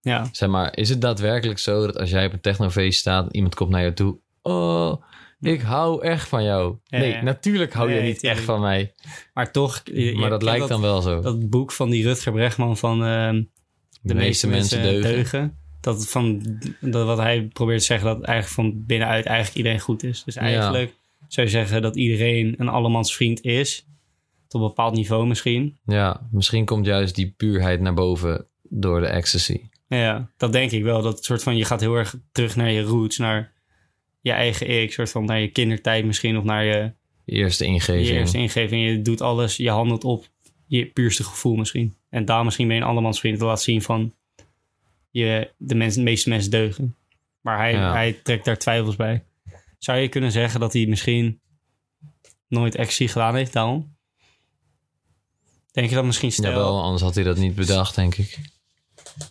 Ja, 0.00 0.28
Zeg 0.32 0.48
maar, 0.48 0.76
is 0.76 0.88
het 0.88 1.00
daadwerkelijk 1.00 1.58
zo 1.58 1.86
dat 1.86 1.96
als 1.98 2.10
jij 2.10 2.26
op 2.26 2.32
een 2.32 2.40
technofeest 2.40 3.00
staat... 3.00 3.24
en 3.26 3.34
iemand 3.36 3.54
komt 3.54 3.70
naar 3.70 3.80
jou 3.80 3.92
toe... 3.94 4.18
Oh, 4.42 5.02
ik 5.40 5.60
hou 5.60 6.02
echt 6.02 6.28
van 6.28 6.44
jou. 6.44 6.76
Ja, 6.84 6.98
nee, 6.98 7.10
ja. 7.12 7.22
natuurlijk 7.22 7.72
hou 7.72 7.92
je 7.92 8.00
niet 8.00 8.22
echt 8.22 8.40
van 8.40 8.60
mij. 8.60 8.94
maar 9.34 9.52
toch... 9.52 9.80
je- 9.84 10.14
Maar 10.16 10.30
dat 10.30 10.42
lijkt 10.42 10.68
dan 10.68 10.80
wel 10.80 11.00
zo. 11.02 11.20
Dat 11.20 11.50
boek 11.50 11.72
van 11.72 11.90
die 11.90 12.04
Rutger 12.04 12.32
Bregman 12.32 12.76
van... 12.76 13.04
ehm, 13.04 13.42
de, 14.02 14.14
meeste, 14.14 14.46
mensen, 14.48 14.82
deugen. 14.82 15.58
Dat, 15.80 16.08
van, 16.08 16.42
dat 16.80 17.06
wat 17.06 17.18
hij 17.18 17.42
probeert 17.42 17.78
te 17.78 17.84
zeggen, 17.84 18.06
dat 18.06 18.22
eigenlijk 18.22 18.54
van 18.54 18.84
binnenuit 18.86 19.26
eigenlijk 19.26 19.56
iedereen 19.56 19.80
goed 19.80 20.02
is. 20.02 20.24
Dus 20.24 20.36
eigenlijk 20.36 20.94
zou 21.28 21.46
je 21.46 21.52
zeggen 21.52 21.82
dat 21.82 21.96
iedereen 21.96 22.54
een 22.58 22.68
allemans 22.68 23.14
vriend 23.14 23.44
is. 23.44 23.86
Tot 24.48 24.60
een 24.60 24.66
bepaald 24.66 24.94
niveau 24.94 25.26
misschien. 25.26 25.76
Ja, 25.86 26.28
misschien 26.30 26.64
komt 26.64 26.86
juist 26.86 27.14
die 27.14 27.34
puurheid 27.36 27.80
naar 27.80 27.94
boven 27.94 28.46
door 28.62 29.00
de 29.00 29.06
ecstasy. 29.06 29.60
Ja, 29.88 30.30
dat 30.36 30.52
denk 30.52 30.70
ik 30.70 30.82
wel. 30.82 31.02
Dat 31.02 31.24
soort 31.24 31.42
van, 31.42 31.56
je 31.56 31.64
gaat 31.64 31.80
heel 31.80 31.94
erg 31.94 32.14
terug 32.32 32.56
naar 32.56 32.70
je 32.70 32.82
roots, 32.82 33.18
naar 33.18 33.52
je 34.20 34.32
eigen 34.32 34.82
ik. 34.82 34.92
soort 34.92 35.10
van 35.10 35.24
naar 35.24 35.40
je 35.40 35.48
kindertijd 35.48 36.04
misschien, 36.04 36.38
of 36.38 36.44
naar 36.44 36.64
je, 36.64 36.92
Je 37.24 37.34
eerste 37.34 37.64
je 37.64 37.70
ingeving. 37.70 38.08
eerste 38.08 38.38
ingeving. 38.38 38.86
Je 38.86 39.02
doet 39.02 39.20
alles, 39.20 39.56
je 39.56 39.70
handelt 39.70 40.04
op 40.04 40.26
je 40.66 40.86
puurste 40.86 41.24
gevoel 41.24 41.56
misschien. 41.56 41.94
En 42.10 42.24
daar 42.24 42.44
misschien 42.44 42.66
ben 42.66 42.76
je 42.76 42.82
een 42.82 42.88
allemans 42.88 43.20
vriend 43.20 43.38
te 43.38 43.44
laten 43.44 43.62
zien 43.62 43.82
van 43.82 44.12
je, 45.10 45.50
de, 45.56 45.74
mensen, 45.74 46.04
de 46.04 46.10
meeste 46.10 46.28
mensen 46.28 46.50
deugen. 46.50 46.96
Maar 47.40 47.58
hij, 47.58 47.72
Ja. 47.72 47.92
hij 47.92 48.12
trekt 48.12 48.44
daar 48.44 48.58
twijfels 48.58 48.96
bij. 48.96 49.24
Zou 49.78 49.98
je 49.98 50.08
kunnen 50.08 50.32
zeggen 50.32 50.60
dat 50.60 50.72
hij 50.72 50.86
misschien 50.86 51.40
nooit 52.48 52.74
ecstasy 52.74 53.06
gedaan 53.06 53.34
heeft 53.34 53.52
daarom? 53.52 53.96
Denk 55.70 55.88
je 55.88 55.94
dat 55.94 56.04
misschien 56.04 56.32
stel... 56.32 56.50
Jawel, 56.50 56.82
anders 56.82 57.02
had 57.02 57.14
hij 57.14 57.24
dat 57.24 57.36
niet 57.36 57.54
bedacht, 57.54 57.94
denk 57.94 58.14
ik. 58.14 58.38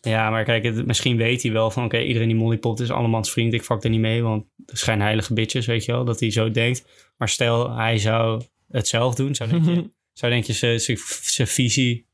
Ja, 0.02 0.30
maar 0.30 0.44
kijk, 0.44 0.64
het, 0.64 0.86
misschien 0.86 1.18
weet 1.18 1.44
hij 1.44 1.52
wel 1.52 1.72
van... 1.72 1.86
oké, 1.86 2.00
iedereen 2.00 2.28
die 2.28 2.38
mollypopt 2.38 2.80
is 2.80 2.92
allemans 2.92 3.32
vriend. 3.32 3.54
Ik 3.54 3.64
fuck 3.64 3.84
er 3.84 3.90
niet 3.90 4.00
mee, 4.00 4.24
want 4.24 4.46
er 4.66 4.78
zijn 4.78 5.02
heilige 5.02 5.34
bitches, 5.34 5.66
weet 5.66 5.86
je 5.86 5.92
wel. 5.92 6.06
Dat 6.06 6.20
hij 6.20 6.32
zo 6.32 6.52
denkt. 6.52 6.86
Maar 7.18 7.30
stel, 7.30 7.76
hij 7.76 7.98
zou 7.98 8.44
het 8.70 8.88
zelf 8.88 9.16
doen. 9.16 9.36
Zou 9.36 9.50
denk 9.50 9.66
je, 9.66 9.90
zou 10.20 10.32
denk 10.32 10.44
je 10.46 10.80
zijn 11.22 11.48
visie 11.48 12.06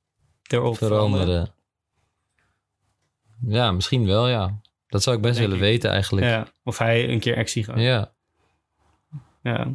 erop 0.47 0.77
veranderen? 0.77 1.25
Veranderen. 1.25 1.53
Ja, 3.47 3.71
misschien 3.71 4.05
wel, 4.05 4.27
ja. 4.29 4.61
Dat 4.87 5.03
zou 5.03 5.15
ik 5.15 5.21
best 5.21 5.37
Denk 5.37 5.47
willen 5.49 5.65
ik. 5.65 5.71
weten 5.71 5.89
eigenlijk. 5.91 6.27
Ja, 6.27 6.47
of 6.63 6.77
hij 6.77 7.09
een 7.09 7.19
keer 7.19 7.37
actie 7.37 7.63
gaat. 7.63 7.79
Ja. 7.79 8.11
Ja. 9.43 9.67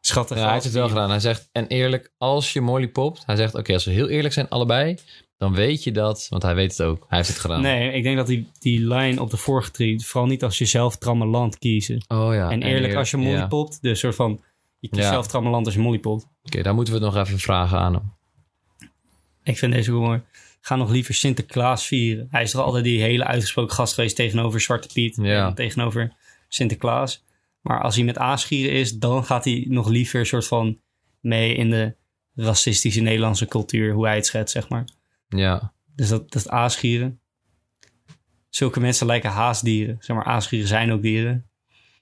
Schattig. 0.00 0.36
Ja, 0.36 0.42
hij 0.42 0.52
heeft 0.52 0.64
het 0.64 0.74
wel 0.74 0.88
gedaan. 0.88 1.10
Hij 1.10 1.20
zegt, 1.20 1.48
en 1.52 1.66
eerlijk, 1.66 2.12
als 2.18 2.52
je 2.52 2.60
Molly 2.60 2.88
popt, 2.88 3.22
hij 3.26 3.36
zegt, 3.36 3.54
oké, 3.54 3.72
als 3.72 3.84
we 3.84 3.90
heel 3.90 4.08
eerlijk 4.08 4.34
zijn, 4.34 4.48
allebei, 4.48 4.98
dan 5.38 5.54
weet 5.54 5.84
je 5.84 5.92
dat, 5.92 6.26
want 6.30 6.42
hij 6.42 6.54
weet 6.54 6.70
het 6.76 6.86
ook. 6.86 7.04
Hij 7.08 7.18
heeft 7.18 7.28
het 7.30 7.38
gedaan. 7.38 7.60
Nee, 7.60 7.92
ik 7.92 8.02
denk 8.02 8.16
dat 8.16 8.26
die, 8.26 8.50
die 8.58 8.86
line 8.86 9.20
op 9.20 9.30
de 9.30 9.36
vorige 9.36 10.00
vooral 10.04 10.28
niet 10.28 10.42
als 10.44 10.58
je 10.58 10.64
zelf 10.64 10.96
trammeland 10.96 11.58
kiezen. 11.58 12.04
Oh 12.08 12.34
ja. 12.34 12.50
en 12.50 12.62
eerlijk, 12.62 12.94
als 12.94 13.10
je 13.10 13.16
molly 13.16 13.30
ja. 13.36 13.46
popt, 13.46 13.82
dus 13.82 13.98
soort 13.98 14.14
van... 14.14 14.40
je 14.78 14.88
kiest 14.88 15.02
Ja. 15.02 15.08
zelf 15.10 15.26
trammeland 15.26 15.66
als 15.66 15.74
je 15.74 15.80
molly 15.80 15.98
popt. 15.98 16.26
Oké, 16.44 16.62
daar 16.62 16.74
moeten 16.74 16.94
we 16.94 17.04
het 17.04 17.14
nog 17.14 17.24
even 17.26 17.38
vragen 17.38 17.78
aan 17.78 17.94
hem. 17.94 18.12
Ik 19.42 19.58
vind 19.58 19.72
deze 19.72 19.92
ook 19.92 20.02
mooi. 20.02 20.20
Ga 20.66 20.76
nog 20.76 20.90
liever 20.90 21.14
Sinterklaas 21.14 21.86
vieren. 21.86 22.26
Hij 22.30 22.42
is 22.42 22.50
toch 22.50 22.62
altijd 22.64 22.84
die 22.84 23.00
hele 23.02 23.24
uitgesproken 23.24 23.74
gast 23.74 23.94
geweest 23.94 24.16
tegenover 24.16 24.60
Zwarte 24.60 24.88
Piet 24.92 25.16
Ja. 25.22 25.46
en 25.46 25.54
tegenover 25.54 26.12
Sinterklaas. 26.48 27.24
Maar 27.60 27.82
als 27.82 27.94
hij 27.94 28.04
met 28.04 28.18
aasgieren 28.18 28.72
is, 28.74 28.98
dan 28.98 29.24
gaat 29.24 29.44
hij 29.44 29.64
nog 29.68 29.88
liever 29.88 30.20
een 30.20 30.26
soort 30.26 30.46
van 30.46 30.78
mee 31.20 31.54
in 31.54 31.70
de 31.70 31.94
racistische 32.34 33.00
Nederlandse 33.00 33.46
cultuur, 33.46 33.92
hoe 33.92 34.06
hij 34.06 34.14
het 34.14 34.26
schetst, 34.26 34.52
zeg 34.52 34.68
maar. 34.68 34.84
Ja. 35.28 35.72
Dus 35.96 36.08
dat, 36.08 36.30
dat 36.32 36.42
is 36.42 36.48
aasgieren. 36.48 37.20
Zulke 38.48 38.80
mensen 38.80 39.06
lijken 39.06 39.30
haasdieren. 39.30 39.96
Zeg 40.00 40.16
maar, 40.16 40.24
aasgieren 40.24 40.68
zijn 40.68 40.92
ook 40.92 41.02
dieren. 41.02 41.46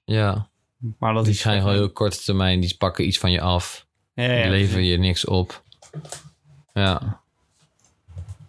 Ja. 0.04 0.50
Maar 0.98 1.14
dat 1.14 1.24
Die 1.24 1.34
zijn 1.34 1.60
gewoon 1.60 1.74
heel 1.74 1.92
korte 1.92 2.22
termijn, 2.22 2.60
die 2.60 2.76
pakken 2.78 3.06
iets 3.06 3.18
van 3.18 3.30
je 3.30 3.40
af. 3.40 3.86
Ja, 4.14 4.26
Die 4.26 4.36
ja, 4.36 4.48
leveren 4.50 4.84
je 4.84 4.98
niks 4.98 5.24
op. 5.24 5.64
Ja. 6.72 7.21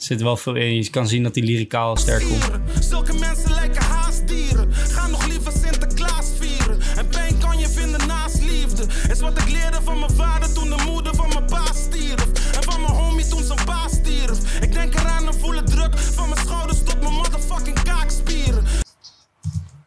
Er 0.03 0.09
zit 0.09 0.21
wel 0.21 0.37
veel 0.37 0.55
in. 0.55 0.75
Je 0.75 0.89
kan 0.89 1.07
zien 1.07 1.23
dat 1.23 1.33
die 1.33 1.43
lyricaal 1.43 1.97
sterk 1.97 2.23
komt. 2.23 2.83
Zulke 2.85 3.13
mensen 3.13 3.49
lijken 3.49 3.81
haastdieren. 3.83 4.73
Ga 4.73 5.07
nog 5.07 5.27
liever 5.27 5.51
Sinterklaas 5.51 6.31
vieren. 6.39 6.79
En 6.97 7.07
pijn 7.07 7.37
kan 7.37 7.59
je 7.59 7.69
vinden 7.69 8.07
naast 8.07 8.43
liefde. 8.43 8.85
Is 9.09 9.19
wat 9.19 9.37
ik 9.37 9.49
leerde 9.49 9.81
van 9.81 9.99
mijn 9.99 10.11
vader 10.11 10.53
toen 10.53 10.69
de 10.69 10.83
moeder 10.85 11.15
van 11.15 11.27
mijn 11.27 11.45
pa 11.45 11.73
stierf. 11.73 12.55
En 12.55 12.63
van 12.63 12.81
mijn 12.81 12.93
homie 12.93 13.27
toen 13.27 13.43
zijn 13.43 13.65
pa 13.65 13.87
stierf. 13.87 14.61
Ik 14.61 14.73
denk 14.73 14.93
eraan 14.93 15.27
en 15.27 15.33
voel 15.33 15.51
de 15.51 15.63
druk 15.63 15.97
van 15.97 16.29
mijn 16.29 16.45
schouders 16.45 16.83
tot 16.83 17.01
mijn 17.01 17.13
motherfucking 17.13 17.83
kaakspieren. 17.83 18.63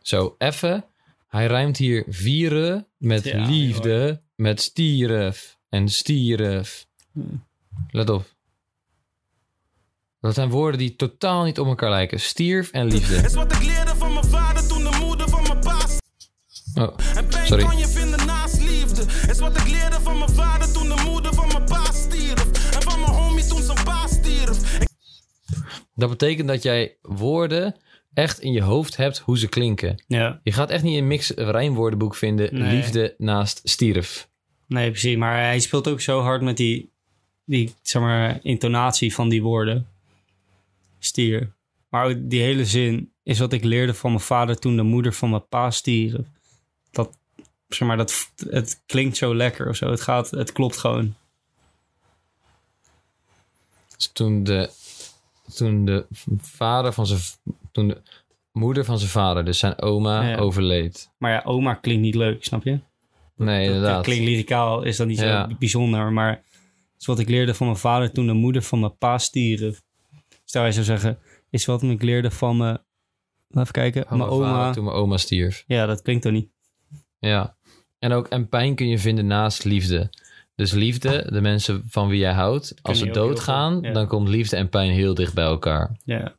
Zo, 0.02 0.34
even. 0.38 0.84
Hij 1.28 1.46
rijmt 1.46 1.76
hier 1.76 2.04
vieren 2.08 2.86
met 2.98 3.24
Ja, 3.24 3.46
liefde, 3.46 4.22
met 4.36 4.60
stierf 4.60 5.58
en 5.68 5.88
stierf. 5.88 6.86
Let 7.90 8.10
op. 8.10 8.35
Dat 10.26 10.34
zijn 10.34 10.50
woorden 10.50 10.78
die 10.78 10.96
totaal 10.96 11.44
niet 11.44 11.58
op 11.58 11.66
elkaar 11.66 11.90
lijken. 11.90 12.20
Stierf 12.20 12.70
en 12.70 12.86
liefde. 12.86 13.16
Is 13.16 13.34
wat 13.34 13.52
ik 13.52 13.62
leerde 13.62 13.94
van 13.96 14.12
mijn 14.12 14.24
vader 14.26 14.68
toen 14.68 14.82
de 14.82 14.96
moeder 15.00 15.28
van 15.28 15.42
mijn 15.42 15.58
pa 15.60 15.78
stierf. 15.80 16.88
Oh, 16.88 16.94
En 17.16 17.26
pijn 17.26 17.46
Sorry. 17.46 17.64
kan 17.64 17.78
je 17.78 17.88
vinden 17.88 18.26
naast 18.26 18.60
liefde. 18.62 19.04
Is 19.30 19.38
wat 19.38 19.56
ik 19.56 19.68
leerde 19.68 20.00
van 20.00 20.18
mijn 20.18 20.30
vader 20.30 20.72
toen 20.72 20.88
de 20.88 21.02
moeder 21.04 21.34
van 21.34 21.48
mijn 21.48 21.64
pa 21.64 21.84
stierf. 21.92 22.74
En 22.74 22.82
van 22.82 23.00
mijn 23.00 23.12
homie 23.12 23.46
toen 23.46 23.62
zijn 23.62 23.84
pa 23.84 24.06
stierf. 24.06 24.80
Ik 24.80 24.88
dat 25.94 26.08
betekent 26.10 26.48
dat 26.48 26.62
jij 26.62 26.96
woorden 27.02 27.74
echt 28.14 28.40
in 28.40 28.52
je 28.52 28.62
hoofd 28.62 28.96
hebt 28.96 29.18
hoe 29.18 29.38
ze 29.38 29.48
klinken. 29.48 30.02
Ja, 30.06 30.40
Je 30.42 30.52
gaat 30.52 30.70
echt 30.70 30.82
niet 30.82 30.98
een 30.98 31.06
mix 31.06 31.30
rijmwoordenboek 31.30 32.14
vinden. 32.14 32.54
Nee. 32.58 32.74
Liefde 32.76 33.14
naast 33.18 33.60
stierf. 33.64 34.28
nee, 34.68 34.90
precies. 34.90 35.16
Maar 35.16 35.36
hij 35.42 35.58
speelt 35.60 35.88
ook 35.88 36.00
zo 36.00 36.20
hard 36.20 36.42
met 36.42 36.56
die, 36.56 36.90
die 37.44 37.74
zeg 37.82 38.02
maar, 38.02 38.38
intonatie 38.42 39.14
van 39.14 39.28
die 39.28 39.42
woorden. 39.42 39.86
Stier. 40.98 41.54
Maar 41.88 42.06
ook 42.06 42.16
die 42.30 42.40
hele 42.42 42.64
zin 42.64 43.12
is 43.22 43.38
wat 43.38 43.52
ik 43.52 43.64
leerde 43.64 43.94
van 43.94 44.10
mijn 44.10 44.22
vader 44.22 44.58
toen 44.58 44.76
de 44.76 44.82
moeder 44.82 45.12
van 45.12 45.30
mijn 45.30 45.48
pa 45.48 45.70
stierf. 45.70 46.26
Dat, 46.90 47.16
zeg 47.68 47.88
maar, 47.88 47.96
dat, 47.96 48.30
het 48.48 48.82
klinkt 48.86 49.16
zo 49.16 49.34
lekker 49.34 49.68
of 49.68 49.76
zo. 49.76 49.90
Het, 49.90 50.00
gaat, 50.00 50.30
het 50.30 50.52
klopt 50.52 50.76
gewoon. 50.76 51.14
Dus 53.96 54.10
toen 54.12 54.44
de, 54.44 54.70
toen 55.54 55.84
de 55.84 56.06
vader 56.38 56.92
van 56.92 57.06
zijn... 57.06 57.20
Toen 57.72 57.88
de 57.88 58.00
moeder 58.52 58.84
van 58.84 58.98
zijn 58.98 59.10
vader, 59.10 59.44
dus 59.44 59.58
zijn 59.58 59.80
oma, 59.82 60.28
Ja. 60.28 60.36
overleed. 60.36 61.10
Maar 61.18 61.30
ja, 61.32 61.42
oma 61.44 61.74
klinkt 61.74 62.02
niet 62.02 62.14
leuk, 62.14 62.44
snap 62.44 62.64
je? 62.64 62.78
Nee, 63.36 63.66
Dat 63.66 63.74
inderdaad. 63.74 64.04
klinkt 64.04 64.24
lyricaal, 64.24 64.82
is 64.82 64.96
dan 64.96 65.06
niet 65.06 65.18
Ja. 65.18 65.48
zo 65.48 65.56
bijzonder. 65.58 66.12
Maar 66.12 66.30
het 66.30 67.00
is 67.00 67.06
wat 67.06 67.18
ik 67.18 67.28
leerde 67.28 67.54
van 67.54 67.66
mijn 67.66 67.78
vader 67.78 68.12
toen 68.12 68.26
de 68.26 68.32
moeder 68.32 68.62
van 68.62 68.80
mijn 68.80 68.96
pa 68.98 69.18
stierf. 69.18 69.82
Stel 70.48 70.62
hij 70.62 70.72
zou 70.72 70.84
zeggen, 70.84 71.18
is 71.50 71.64
wat 71.64 71.82
ik 71.82 72.02
leerde 72.02 72.30
van 72.30 72.56
mijn... 72.56 72.78
Even 73.50 73.72
kijken, 73.72 74.04
Van 74.08 74.18
mijn 74.18 74.30
vader 74.30 74.46
oma. 74.46 74.72
toen 74.72 74.84
mijn 74.84 74.96
oma 74.96 75.16
stierf. 75.16 75.64
Ja, 75.66 75.86
dat 75.86 76.02
klinkt 76.02 76.22
toch 76.22 76.32
niet? 76.32 76.50
Ja. 77.18 77.56
En 77.98 78.12
ook 78.12 78.28
en 78.28 78.48
pijn 78.48 78.74
kun 78.74 78.88
je 78.88 78.98
vinden 78.98 79.26
naast 79.26 79.64
liefde. 79.64 80.10
Dus 80.54 80.72
liefde, 80.72 81.26
de 81.32 81.40
mensen 81.40 81.84
van 81.88 82.08
wie 82.08 82.18
jij 82.18 82.32
houdt, 82.32 82.74
als 82.82 82.98
ze 82.98 83.10
doodgaan, 83.10 83.80
ja. 83.80 83.92
dan 83.92 84.06
komt 84.06 84.28
liefde 84.28 84.56
en 84.56 84.68
pijn 84.68 84.90
heel 84.90 85.14
dicht 85.14 85.34
bij 85.34 85.44
elkaar. 85.44 86.00
Ja. 86.04 86.36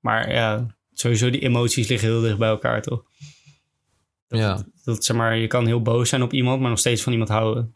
Maar 0.00 0.32
ja, 0.32 0.66
sowieso 0.92 1.30
die 1.30 1.40
emoties 1.40 1.88
liggen 1.88 2.08
heel 2.08 2.20
dicht 2.20 2.38
bij 2.38 2.48
elkaar, 2.48 2.82
toch? 2.82 3.04
Dat, 4.26 4.38
Ja. 4.38 4.64
dat, 4.84 5.04
zeg 5.04 5.16
maar, 5.16 5.36
je 5.36 5.46
kan 5.46 5.66
heel 5.66 5.82
boos 5.82 6.08
zijn 6.08 6.22
op 6.22 6.32
iemand, 6.32 6.60
maar 6.60 6.70
nog 6.70 6.78
steeds 6.78 7.02
van 7.02 7.12
iemand 7.12 7.30
houden. 7.30 7.74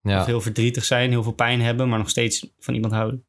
Ja. 0.00 0.20
Of 0.20 0.26
heel 0.26 0.40
verdrietig 0.40 0.84
zijn, 0.84 1.10
heel 1.10 1.22
veel 1.22 1.32
pijn 1.32 1.60
hebben, 1.60 1.88
maar 1.88 1.98
nog 1.98 2.10
steeds 2.10 2.46
van 2.58 2.74
iemand 2.74 2.92
houden. 2.92 3.26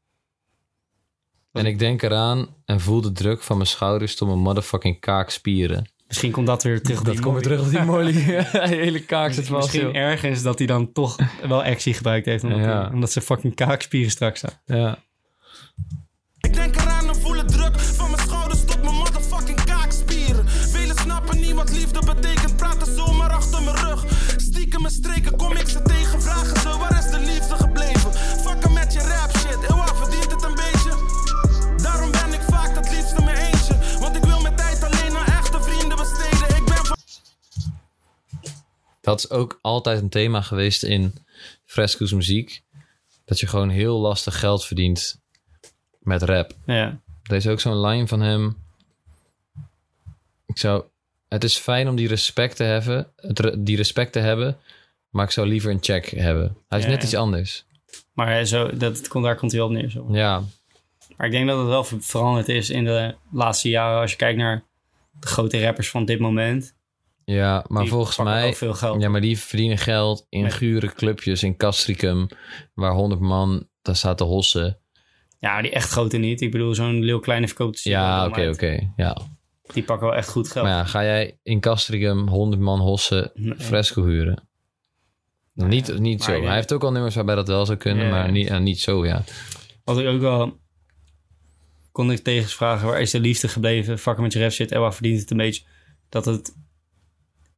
En 1.58 1.65
ik 1.65 1.80
denk 1.80 2.02
eraan 2.02 2.48
en 2.65 2.80
voel 2.80 3.02
de 3.02 3.12
druk 3.12 3.41
van 3.43 3.58
mijn 3.58 3.70
schouders 3.70 4.15
tot 4.15 4.28
mijn 4.28 4.39
motherfucking 4.39 5.00
kaakspieren. 5.00 5.89
Misschien 6.08 6.32
komt 6.32 6.48
dat 6.48 6.63
weer 6.63 6.82
terug 6.82 7.00
op 7.00 7.06
Dat 7.06 7.20
komt 7.20 7.34
weer 7.34 7.43
terug 7.43 7.62
op 7.62 7.70
die 7.70 7.82
molly. 7.82 8.13
De 8.26 8.48
hele 8.67 9.00
kaak 9.06 9.34
zit 9.34 9.48
vast. 9.48 9.62
Misschien 9.74 9.88
joh. 9.88 9.96
ergens 9.96 10.41
dat 10.41 10.58
hij 10.58 10.67
dan 10.67 10.91
toch 10.91 11.15
wel 11.48 11.63
actie 11.63 11.93
gebruikt 11.93 12.26
heeft. 12.26 12.43
Omdat, 12.43 12.60
Ja. 12.60 12.82
hij- 12.82 12.93
omdat 12.93 13.12
zijn 13.12 13.26
fucking 13.26 13.56
kaakspieren 13.56 14.12
straks 14.12 14.39
staan. 14.39 14.54
Ja. 14.65 14.98
Ik 16.39 16.54
denk 16.54 16.76
eraan 16.76 17.08
en 17.08 17.15
voel 17.15 17.34
de 17.34 17.46
druk 17.46 17.80
van 17.80 18.12
mijn 18.12 18.22
schouders 18.28 18.65
tot 18.65 18.84
mijn 18.84 18.96
motherfucking 18.96 19.63
kaakspieren. 19.63 20.48
Velen 20.50 20.96
snappen 20.96 21.39
niet 21.39 21.54
wat 21.54 21.72
liefde 21.72 22.00
betekent, 22.06 22.56
praten 22.58 22.96
zomaar 22.96 23.30
achter 23.30 23.63
mijn 23.63 23.76
rug. 23.76 24.06
Stiekem 24.38 24.82
mijn 24.82 24.93
streken, 24.93 25.36
kom 25.38 25.52
ik 25.52 25.67
ze 25.67 25.82
tegen, 25.82 26.22
vragen 26.22 26.60
ze 26.60 26.78
waar 26.78 26.98
is 27.00 27.08
dat 39.08 39.20
is 39.20 39.30
ook 39.30 39.60
altijd 39.62 40.02
een 40.02 40.10
thema 40.10 40.41
geweest 40.41 40.84
in 40.84 41.13
Fresco's 41.65 42.12
muziek. 42.13 42.62
Dat 43.26 43.39
je 43.39 43.48
gewoon 43.48 43.70
heel 43.70 43.98
lastig 44.00 44.39
geld 44.39 44.65
verdient 44.65 45.22
met 46.00 46.22
rap. 46.22 46.52
Ja. 46.65 47.00
Er 47.24 47.36
is 47.36 47.48
ook 47.48 47.60
zo'n 47.60 47.82
line 47.86 48.08
van 48.08 48.22
hem. 48.22 48.58
Ik 50.46 50.58
zou, 50.58 50.84
het 51.28 51.43
is 51.43 51.58
fijn 51.58 51.88
om 51.89 51.96
die 51.96 52.08
respect 52.08 52.56
te 52.56 52.63
hebben, 52.63 53.12
het 53.15 53.56
die 53.58 53.78
respect 53.78 54.12
te 54.12 54.20
hebben, 54.20 54.58
maar 55.10 55.26
ik 55.26 55.32
zou 55.32 55.48
liever 55.48 55.72
een 55.72 55.84
check 55.84 56.06
hebben. 56.10 56.58
Hij 56.67 56.78
is 56.80 56.84
Ja, 56.86 56.89
net 56.91 57.00
ja. 57.02 57.06
iets 57.08 57.15
anders. 57.15 57.65
Maar 58.13 58.28
hij 58.28 58.46
zo, 58.46 58.78
dat, 58.78 59.08
komt- 59.08 59.24
daar 59.24 59.36
komt 59.36 59.52
hij 59.52 59.62
op 59.62 59.72
neer. 59.72 59.89
Zo. 59.89 60.08
Ja, 60.12 60.43
Maar 61.17 61.26
ik 61.28 61.32
denk 61.34 61.48
dat 61.48 61.58
het 61.60 61.67
wel 61.67 61.84
ver- 61.84 62.02
veranderd 62.02 62.50
is 62.50 62.70
in 62.70 62.84
de 62.84 63.15
laatste 63.32 63.70
jaren. 63.70 64.02
Als 64.02 64.12
je 64.12 64.17
kijkt 64.17 64.38
naar 64.38 64.63
de 65.20 65.28
grote 65.28 65.62
rappers 65.63 65.89
van 65.89 66.06
dit 66.06 66.20
moment. 66.20 66.76
Ja 67.35 67.65
maar 67.67 67.81
die 67.81 67.91
volgens 67.91 68.17
mij, 68.17 68.53
veel 68.53 68.73
geld. 68.73 69.01
ja, 69.01 69.09
maar 69.09 69.21
die 69.21 69.37
verdienen 69.39 69.77
geld 69.77 70.25
in 70.29 70.51
gure 70.51 70.93
clubjes 70.93 71.43
in 71.43 71.57
Castricum, 71.57 72.27
waar 72.73 72.91
100 72.93 73.21
man 73.21 73.67
daar 73.81 73.95
staat 73.95 74.17
te 74.17 74.23
hossen. 74.23 74.79
Ja, 75.39 75.61
die 75.61 75.71
echt 75.71 75.89
grote 75.89 76.17
niet. 76.17 76.41
Ik 76.41 76.51
bedoel, 76.51 76.75
zo'n 76.75 77.03
Leeuw 77.03 77.19
Kleine 77.19 77.47
verkoopt 77.47 77.81
Ja, 77.81 78.25
oké, 78.25 78.49
oké. 78.49 78.93
Ja. 78.95 79.17
Die 79.73 79.83
pakken 79.83 80.07
wel 80.07 80.15
echt 80.15 80.29
goed 80.29 80.51
geld. 80.51 80.65
Maar 80.65 80.75
ja, 80.75 80.83
ga 80.83 81.03
jij 81.03 81.39
in 81.43 81.59
Castricum 81.59 82.27
100 82.27 82.61
man 82.61 82.79
hossen 82.79 83.31
Nee. 83.33 83.53
fresco 83.57 84.03
huren? 84.05 84.47
niet 85.53 85.99
niet 85.99 86.27
maar 86.27 86.35
zo. 86.37 86.43
Hij 86.43 86.55
heeft 86.55 86.73
ook 86.73 86.83
al 86.83 86.91
nummers 86.91 87.15
waarbij 87.15 87.35
dat 87.35 87.47
wel 87.47 87.65
zou 87.65 87.77
kunnen, 87.77 88.05
Ja. 88.05 88.11
maar 88.11 88.31
niet, 88.31 88.59
niet 88.59 88.79
zo, 88.79 89.05
ja. 89.05 89.23
Wat 89.83 89.99
ik 89.99 90.07
ook 90.07 90.21
wel... 90.21 90.59
Kon 91.91 92.11
ik 92.11 92.19
tegen 92.23 92.49
vragen, 92.49 92.87
waar 92.87 93.01
is 93.01 93.11
de 93.11 93.19
liefde 93.19 93.47
gebleven? 93.47 93.99
Fucken 93.99 94.23
met 94.23 94.33
je 94.33 94.39
rap 94.39 94.51
shit. 94.51 94.71
En 94.71 94.79
waar 94.79 94.93
verdient 94.93 95.19
het 95.19 95.31
een 95.31 95.37
beetje? 95.37 95.63
Dat 96.09 96.25
het 96.25 96.55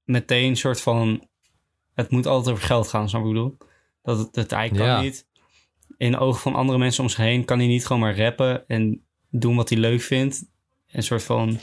meteen 0.09 0.55
soort 0.55 0.81
van... 0.81 1.27
Het 1.93 2.09
moet 2.09 2.25
altijd 2.25 2.55
over 2.55 2.67
geld 2.67 2.87
gaan, 2.87 3.09
snap 3.09 3.21
ik 3.21 3.27
bedoel? 3.27 3.57
Dat 4.01 4.29
het, 4.31 4.51
hij 4.51 4.69
kan 4.69 4.85
Ja. 4.85 5.01
niet... 5.01 5.27
In 5.97 6.11
de 6.11 6.17
ogen 6.17 6.41
van 6.41 6.55
andere 6.55 6.77
mensen 6.77 7.03
om 7.03 7.09
zich 7.09 7.19
heen... 7.19 7.45
kan 7.45 7.57
hij 7.57 7.67
niet 7.67 7.85
gewoon 7.85 8.01
maar 8.01 8.17
rappen 8.17 8.67
en 8.67 9.01
doen 9.29 9.55
wat 9.55 9.69
hij 9.69 9.77
leuk 9.77 10.01
vindt. 10.01 10.45
En 10.87 11.03
soort 11.03 11.23
van... 11.23 11.59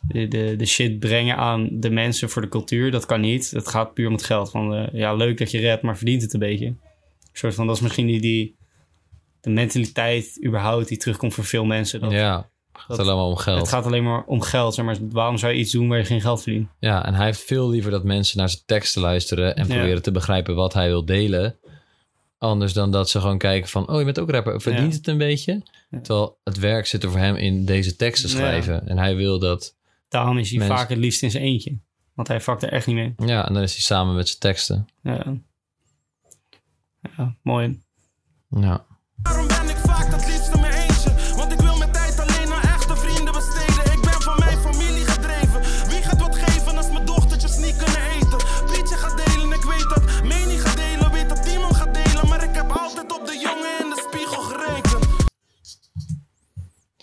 De, 0.00 0.28
de, 0.28 0.54
de 0.56 0.66
shit 0.66 0.98
brengen 0.98 1.36
aan 1.36 1.68
de 1.72 1.90
mensen 1.90 2.30
voor 2.30 2.42
de 2.42 2.48
cultuur. 2.48 2.90
Dat 2.90 3.06
kan 3.06 3.20
niet. 3.20 3.50
Het 3.50 3.68
gaat 3.68 3.94
puur 3.94 4.06
om 4.06 4.12
het 4.12 4.22
geld. 4.24 4.50
Van, 4.50 4.74
eh, 4.74 4.92
ja, 4.92 5.14
leuk 5.14 5.38
dat 5.38 5.50
je 5.50 5.68
rapt, 5.68 5.82
maar 5.82 5.96
verdient 5.96 6.22
het 6.22 6.32
een 6.32 6.40
beetje. 6.40 6.66
Een 6.66 6.78
soort 7.32 7.54
van, 7.54 7.66
dat 7.66 7.76
is 7.76 7.82
misschien 7.82 8.06
die, 8.06 8.20
die 8.20 8.56
de 9.40 9.50
mentaliteit 9.50 10.44
überhaupt 10.44 10.88
die 10.88 10.96
terugkomt 10.96 11.34
voor 11.34 11.44
veel 11.44 11.64
mensen. 11.64 12.00
Dat, 12.00 12.12
ja, 12.12 12.50
het 12.78 12.86
gaat 12.86 12.96
dat- 12.96 13.06
allemaal 13.06 13.28
om 13.28 13.36
geld. 13.36 13.58
Het 13.60 13.68
gaat 13.68 13.86
alleen 13.86 14.04
maar 14.04 14.24
om 14.24 14.40
geld. 14.40 14.74
Zeg 14.74 14.84
maar 14.84 14.96
waarom 15.10 15.38
zou 15.38 15.52
je 15.52 15.58
iets 15.58 15.72
doen 15.72 15.88
waar 15.88 15.98
je 15.98 16.04
geen 16.04 16.20
geld 16.20 16.42
verdient? 16.42 16.68
Ja, 16.78 17.04
en 17.06 17.14
hij 17.14 17.24
heeft 17.26 17.40
veel 17.40 17.68
liever 17.68 17.90
dat 17.90 18.04
mensen 18.04 18.38
naar 18.38 18.48
zijn 18.48 18.62
teksten 18.66 19.02
luisteren 19.02 19.56
en 19.56 19.66
Ja. 19.68 19.74
proberen 19.74 20.02
te 20.02 20.10
begrijpen 20.12 20.54
wat 20.54 20.72
hij 20.74 20.88
wil 20.88 21.04
delen. 21.04 21.56
Anders 22.38 22.72
dan 22.72 22.90
dat 22.90 23.10
ze 23.10 23.20
gewoon 23.20 23.38
kijken 23.38 23.68
van, 23.68 23.88
oh, 23.88 23.98
je 23.98 24.04
bent 24.04 24.18
ook 24.18 24.30
rapper, 24.30 24.60
verdient 24.60 24.92
Ja. 24.92 24.96
het 24.98 25.06
een 25.08 25.18
beetje? 25.18 25.62
Ja. 25.90 26.00
Terwijl 26.00 26.38
het 26.44 26.58
werk 26.58 26.86
zit 26.86 27.02
er 27.02 27.10
voor 27.10 27.18
hem 27.20 27.36
in 27.36 27.64
deze 27.64 27.96
teksten 27.96 28.30
Ja. 28.30 28.34
schrijven. 28.36 28.88
En 28.88 28.98
hij 28.98 29.16
wil 29.16 29.38
dat, 29.38 29.76
Daarom 30.08 30.38
is 30.38 30.48
hij 30.50 30.58
Mensen- 30.58 30.76
vaak 30.76 30.88
het 30.88 30.98
liefst 30.98 31.22
in 31.22 31.30
zijn 31.30 31.42
eentje. 31.42 31.78
Want 32.14 32.28
hij 32.28 32.40
vakt 32.40 32.62
er 32.62 32.72
echt 32.72 32.86
niet 32.86 32.96
mee. 32.96 33.14
ja, 33.16 33.46
en 33.48 33.54
dan 33.54 33.62
is 33.62 33.72
hij 33.72 33.80
samen 33.82 34.14
met 34.14 34.28
zijn 34.28 34.40
teksten. 34.40 34.88
Ja, 35.02 35.24
ja 37.16 37.34
mooi. 37.42 37.80
Ja. 38.50 38.86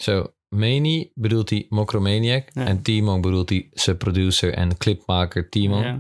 Zo, 0.06 0.34
Mani 0.50 1.12
bedoelt 1.14 1.50
hij 1.50 1.66
Mokromaniac 1.70 2.50
Ja. 2.54 2.66
en 2.66 2.82
Timon 2.82 3.22
bedoelt 3.22 3.50
hij 3.50 3.70
zijn 3.74 3.98
producer 3.98 4.54
en 4.54 4.78
clipmaker 4.78 5.50
Timon. 5.50 5.84
Ja. 5.84 5.98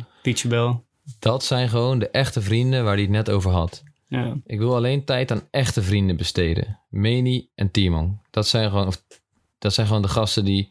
Dat 1.19 1.43
zijn 1.43 1.69
gewoon 1.69 1.99
de 1.99 2.09
echte 2.09 2.41
vrienden 2.41 2.83
waar 2.83 2.93
hij 2.93 3.01
het 3.01 3.11
net 3.11 3.29
over 3.29 3.51
had. 3.51 3.83
Ja. 4.07 4.37
Ik 4.45 4.57
wil 4.59 4.75
alleen 4.75 5.05
tijd 5.05 5.31
aan 5.31 5.47
echte 5.51 5.81
vrienden 5.83 6.15
besteden. 6.17 6.79
Meni 6.89 7.49
en 7.55 7.71
Timon. 7.71 8.19
Dat 8.31 8.47
zijn 8.47 8.69
gewoon, 8.69 8.87
of, 8.87 9.03
dat 9.59 9.73
zijn 9.73 9.87
gewoon 9.87 10.01
de 10.01 10.07
gasten 10.07 10.45
die, 10.45 10.69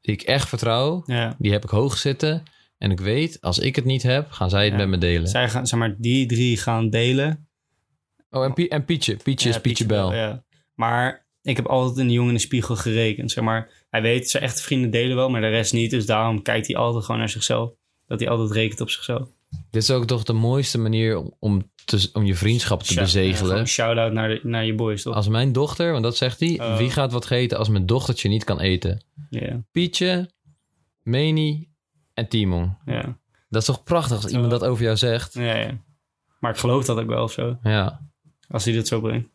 die 0.00 0.14
ik 0.14 0.22
echt 0.22 0.48
vertrouw. 0.48 1.02
ja. 1.06 1.34
Die 1.38 1.52
heb 1.52 1.64
ik 1.64 1.70
hoog 1.70 1.96
zitten. 1.96 2.42
En 2.78 2.90
ik 2.90 3.00
weet, 3.00 3.40
als 3.40 3.58
ik 3.58 3.76
het 3.76 3.84
niet 3.84 4.02
heb, 4.02 4.30
gaan 4.30 4.50
zij 4.50 4.64
het 4.64 4.72
Ja. 4.72 4.78
met 4.78 4.88
me 4.88 4.98
delen. 4.98 5.28
Zij 5.28 5.48
gaan, 5.48 5.66
zeg 5.66 5.78
maar, 5.78 5.94
die 5.98 6.26
drie 6.26 6.56
gaan 6.56 6.90
delen. 6.90 7.48
Oh, 8.30 8.44
en, 8.44 8.52
Pie- 8.52 8.68
en 8.68 8.84
Pietje. 8.84 9.16
Pietje 9.16 9.48
is 9.48 9.60
Pietje 9.60 9.86
Bel. 9.86 10.12
Ja. 10.14 10.44
Maar 10.74 11.25
ik 11.46 11.56
heb 11.56 11.66
altijd 11.66 11.98
in 11.98 12.06
de 12.06 12.12
jongen 12.12 12.28
in 12.30 12.36
de 12.36 12.40
spiegel 12.40 12.76
gerekend. 12.76 13.30
Zeg 13.30 13.44
maar, 13.44 13.70
hij 13.90 14.02
weet, 14.02 14.30
zijn 14.30 14.42
echte 14.42 14.62
vrienden 14.62 14.90
delen 14.90 15.16
wel, 15.16 15.28
maar 15.30 15.40
de 15.40 15.48
rest 15.48 15.72
niet. 15.72 15.90
Dus 15.90 16.06
daarom 16.06 16.42
kijkt 16.42 16.66
hij 16.66 16.76
altijd 16.76 17.04
gewoon 17.04 17.20
naar 17.20 17.28
zichzelf. 17.28 17.70
Dat 18.06 18.20
hij 18.20 18.28
altijd 18.28 18.50
rekent 18.50 18.80
op 18.80 18.90
zichzelf. 18.90 19.28
Dit 19.70 19.82
is 19.82 19.90
ook 19.90 20.04
toch 20.06 20.22
de 20.24 20.32
mooiste 20.32 20.78
manier 20.78 21.16
om, 21.16 21.34
om, 21.38 21.70
te, 21.84 22.10
om 22.12 22.24
je 22.24 22.34
vriendschap 22.34 22.82
te 22.82 22.92
Shout- 22.92 23.04
bezegelen. 23.04 23.56
ja, 23.56 23.64
shout-out 23.64 24.12
naar, 24.12 24.28
de, 24.28 24.40
naar 24.42 24.64
je 24.66 24.74
boys, 24.74 25.02
toch? 25.02 25.14
Als 25.14 25.28
mijn 25.28 25.52
dochter, 25.52 25.90
want 25.92 26.02
dat 26.02 26.16
zegt 26.16 26.40
hij, 26.40 26.60
Oh. 26.60 26.76
wie 26.76 26.90
gaat 26.90 27.12
wat 27.12 27.30
eten 27.30 27.58
als 27.58 27.68
mijn 27.68 27.86
dochtertje 27.86 28.28
niet 28.28 28.44
kan 28.44 28.60
eten? 28.60 29.04
Ja, 29.30 29.62
Pietje, 29.70 30.30
Meni 31.02 31.68
en 32.14 32.28
Timon. 32.28 32.76
ja, 32.86 33.18
Dat 33.48 33.60
is 33.60 33.66
toch 33.68 33.82
prachtig 33.82 34.22
als 34.22 34.32
iemand 34.32 34.50
dat 34.50 34.64
over 34.64 34.84
jou 34.84 34.96
zegt? 34.96 35.34
ja, 35.34 35.56
ja. 35.56 35.78
Maar 36.40 36.50
ik 36.50 36.56
geloof 36.60 36.84
dat 36.84 36.98
ook 36.98 37.06
wel 37.06 37.22
of 37.22 37.32
zo. 37.32 37.58
Ja, 37.62 38.00
Als 38.48 38.64
hij 38.64 38.72
dit 38.72 38.86
zo 38.88 39.00
brengt. 39.00 39.28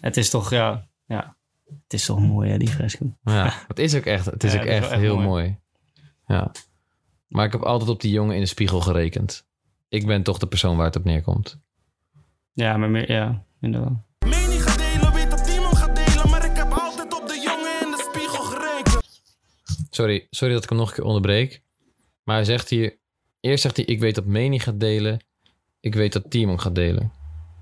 Het 0.00 0.16
is 0.16 0.30
toch, 0.30 0.50
ja, 0.50 0.86
ja. 1.14 1.36
Het 1.82 1.92
is 1.92 2.04
toch 2.04 2.20
mooi, 2.20 2.50
hè, 2.50 2.58
die 2.58 2.68
fresco. 2.68 3.16
ja. 3.24 3.52
het 3.68 3.78
is 3.78 3.94
ook 3.94 4.04
echt, 4.04 4.24
het 4.24 4.44
is 4.44 4.52
Ja, 4.52 4.60
ook 4.60 4.66
het 4.66 4.82
is 4.84 4.90
echt, 4.90 5.00
heel 5.00 5.14
mooi. 5.14 5.26
mooi. 5.26 5.58
Ja. 6.26 6.52
Maar 7.28 7.46
ik 7.46 7.52
heb 7.52 7.62
altijd 7.62 7.90
op 7.90 8.00
die 8.00 8.10
jongen 8.12 8.34
in 8.34 8.40
de 8.40 8.46
spiegel 8.46 8.80
gerekend. 8.80 9.46
Ik 9.88 10.06
ben 10.06 10.22
toch 10.22 10.38
de 10.38 10.46
persoon 10.46 10.76
waar 10.76 10.86
het 10.86 10.96
op 10.96 11.04
neerkomt. 11.04 11.58
Ja, 12.52 12.76
maar 12.76 12.90
meer, 12.90 13.10
ja, 13.12 13.44
inderdaad. 13.60 13.92
Meni 14.18 14.58
gaat 14.58 14.78
delen, 14.78 15.12
weet 15.12 15.30
dat 15.30 15.40
gaat 15.50 15.96
delen. 15.96 16.30
Maar 16.30 16.44
ik 16.44 16.56
heb 16.56 16.72
altijd 16.72 17.20
op 17.20 17.28
de 17.28 17.40
jongen 17.44 17.80
in 17.80 17.90
de 17.90 18.10
spiegel 18.12 18.44
gerekend. 18.44 19.22
Sorry, 19.90 20.26
sorry 20.30 20.54
dat 20.54 20.62
ik 20.62 20.68
hem 20.68 20.78
nog 20.78 20.88
een 20.88 20.94
keer 20.94 21.04
onderbreek. 21.04 21.62
Maar 22.24 22.36
hij 22.36 22.44
zegt 22.44 22.68
hier... 22.68 22.98
Eerst 23.40 23.62
zegt 23.62 23.76
hij, 23.76 23.84
ik 23.84 24.00
weet 24.00 24.14
dat 24.14 24.24
Meni 24.24 24.58
gaat 24.58 24.80
delen. 24.80 25.20
Ik 25.80 25.94
weet 25.94 26.12
dat 26.12 26.30
Timon 26.30 26.60
gaat 26.60 26.74
delen. 26.74 27.12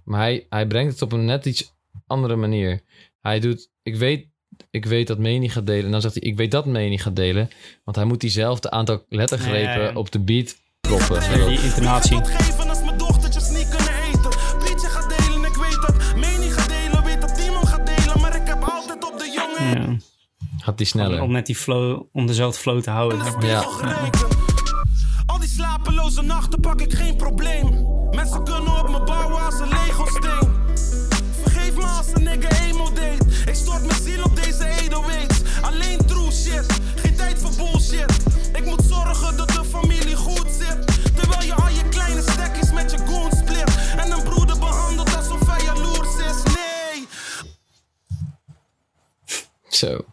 Maar 0.05 0.21
hij, 0.21 0.47
hij 0.49 0.67
brengt 0.67 0.93
het 0.93 1.03
op 1.03 1.13
een 1.13 1.25
net 1.25 1.47
iets 1.47 1.75
andere 2.07 2.37
manier. 2.37 2.81
Hij 3.23 3.41
doet, 3.41 3.71
ik 3.83 3.97
weet, 3.97 4.27
ik 4.71 4.85
weet 4.85 5.07
dat 5.07 5.19
Meni 5.19 5.49
gaat 5.49 5.67
delen. 5.67 5.85
En 5.85 5.91
dan 5.91 6.01
zegt 6.01 6.15
hij, 6.15 6.23
ik 6.23 6.37
weet 6.37 6.51
dat 6.51 6.67
Meni 6.67 6.99
gaat 6.99 7.17
delen. 7.17 7.51
Want 7.85 7.97
hij 7.97 8.07
moet 8.07 8.21
diezelfde 8.21 8.71
aantal 8.71 9.05
lettergrepen 9.09 9.83
ja. 9.83 9.93
op 9.95 10.13
de 10.13 10.19
beat 10.21 10.57
proppen. 10.81 11.15
Ja, 11.15 11.23
zodat- 11.33 11.49
die 11.49 11.63
intonatie. 11.63 12.17
Wat 12.17 12.29
geven 12.29 12.69
als 12.69 12.83
mijn 12.85 12.99
dochtertjes 12.99 13.49
niet 13.51 13.69
kunnen 13.69 13.95
eten. 14.03 14.31
Pietje 14.65 14.89
gaat 14.89 15.09
delen, 15.19 15.45
ik 15.45 15.55
weet 15.57 15.81
dat. 15.87 16.15
Meni 16.17 16.51
gaat 16.51 16.69
delen, 16.69 17.05
weet 17.05 17.21
dat 17.21 17.35
Timon 17.39 17.67
gaat 17.67 17.87
delen. 17.87 18.21
Maar 18.21 18.37
ik 18.37 18.47
heb 18.47 18.63
altijd 18.63 19.05
op 19.13 19.19
de 19.19 19.33
jongen 19.35 19.77
in 19.77 19.93
Ja. 19.93 19.99
Gaat 20.59 20.79
die 20.79 20.87
Om, 20.87 20.93
sneller. 20.93 21.21
om 21.23 21.33
net 21.33 21.47
die 21.47 21.57
flow, 21.57 22.03
om 22.13 22.27
dezelfde 22.27 22.61
flow 22.61 22.83
te 22.83 22.91
houden. 22.91 23.19
Ja. 23.47 23.65
Al 25.27 25.39
die 25.39 25.49
slapeloze 25.49 26.23
nachten 26.23 26.61
pak 26.61 26.81
ik 26.81 26.93
geen 26.93 27.17
probleem. 27.17 27.87
Mensen 28.11 28.45
kunnen 28.45 28.79
op 28.81 28.89
me 28.91 29.03
bouwen 29.05 29.45
als 29.45 29.61
een 29.61 29.69
Lego-steen. 29.69 30.52
Stort 33.73 33.87
mijn 33.87 34.03
ziel 34.03 34.25
op 34.25 34.37
deze 34.37 34.65
808's. 34.91 35.63
Alleen 35.63 35.99
true 36.07 36.31
shit, 36.31 36.67
geen 36.97 37.15
tijd 37.17 37.39
voor 37.39 37.57
bullshit. 37.57 38.17
Ik 38.55 38.65
moet 38.65 38.83
zorgen 38.83 39.37
dat 39.37 39.49
de 39.49 39.65
familie 39.65 40.17
goed 40.17 40.47
zit. 40.51 40.87
Terwijl 41.17 41.43
je 41.47 41.55
al 41.55 41.69
je 41.69 41.89
kleine 41.89 42.23
stekjes 42.23 42.73
met 42.73 42.91
je 42.91 42.99
goons 42.99 43.39
split. 43.39 43.97
En 43.97 44.13
een 44.13 44.23
broeder 44.23 44.59
behandelt 44.59 45.17
alsof 45.17 45.47
hij 45.47 45.65
jaloers 45.65 46.17
is. 46.17 46.43
Nee, 46.55 47.07
Zo. 49.69 50.05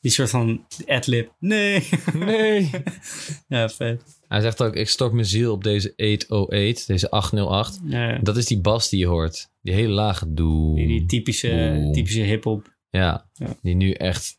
Die 0.00 0.10
soort 0.10 0.30
van 0.30 0.66
adlib. 0.86 1.32
Nee. 1.38 1.88
Nee. 2.14 2.70
ja, 3.48 3.68
vet. 3.68 4.02
Hij 4.28 4.40
zegt 4.40 4.62
ook, 4.62 4.74
ik 4.74 4.88
stort 4.88 5.12
mijn 5.12 5.26
ziel 5.26 5.52
op 5.52 5.64
deze 5.64 5.92
808, 5.96 6.86
deze 6.86 7.10
808. 7.10 7.80
Ja, 7.84 8.08
ja. 8.08 8.18
Dat 8.18 8.36
is 8.36 8.46
die 8.46 8.60
bas 8.60 8.88
die 8.88 8.98
je 8.98 9.06
hoort. 9.06 9.50
Die 9.62 9.74
hele 9.74 9.92
lage 9.92 10.34
doe. 10.34 10.76
Die, 10.76 10.86
die 10.86 11.06
typische, 11.06 11.88
typische 11.92 12.20
hip-hop. 12.20 12.74
Ja, 12.96 13.26
Ja. 13.34 13.46
die 13.62 13.74
nu 13.74 13.90
echt... 13.90 14.38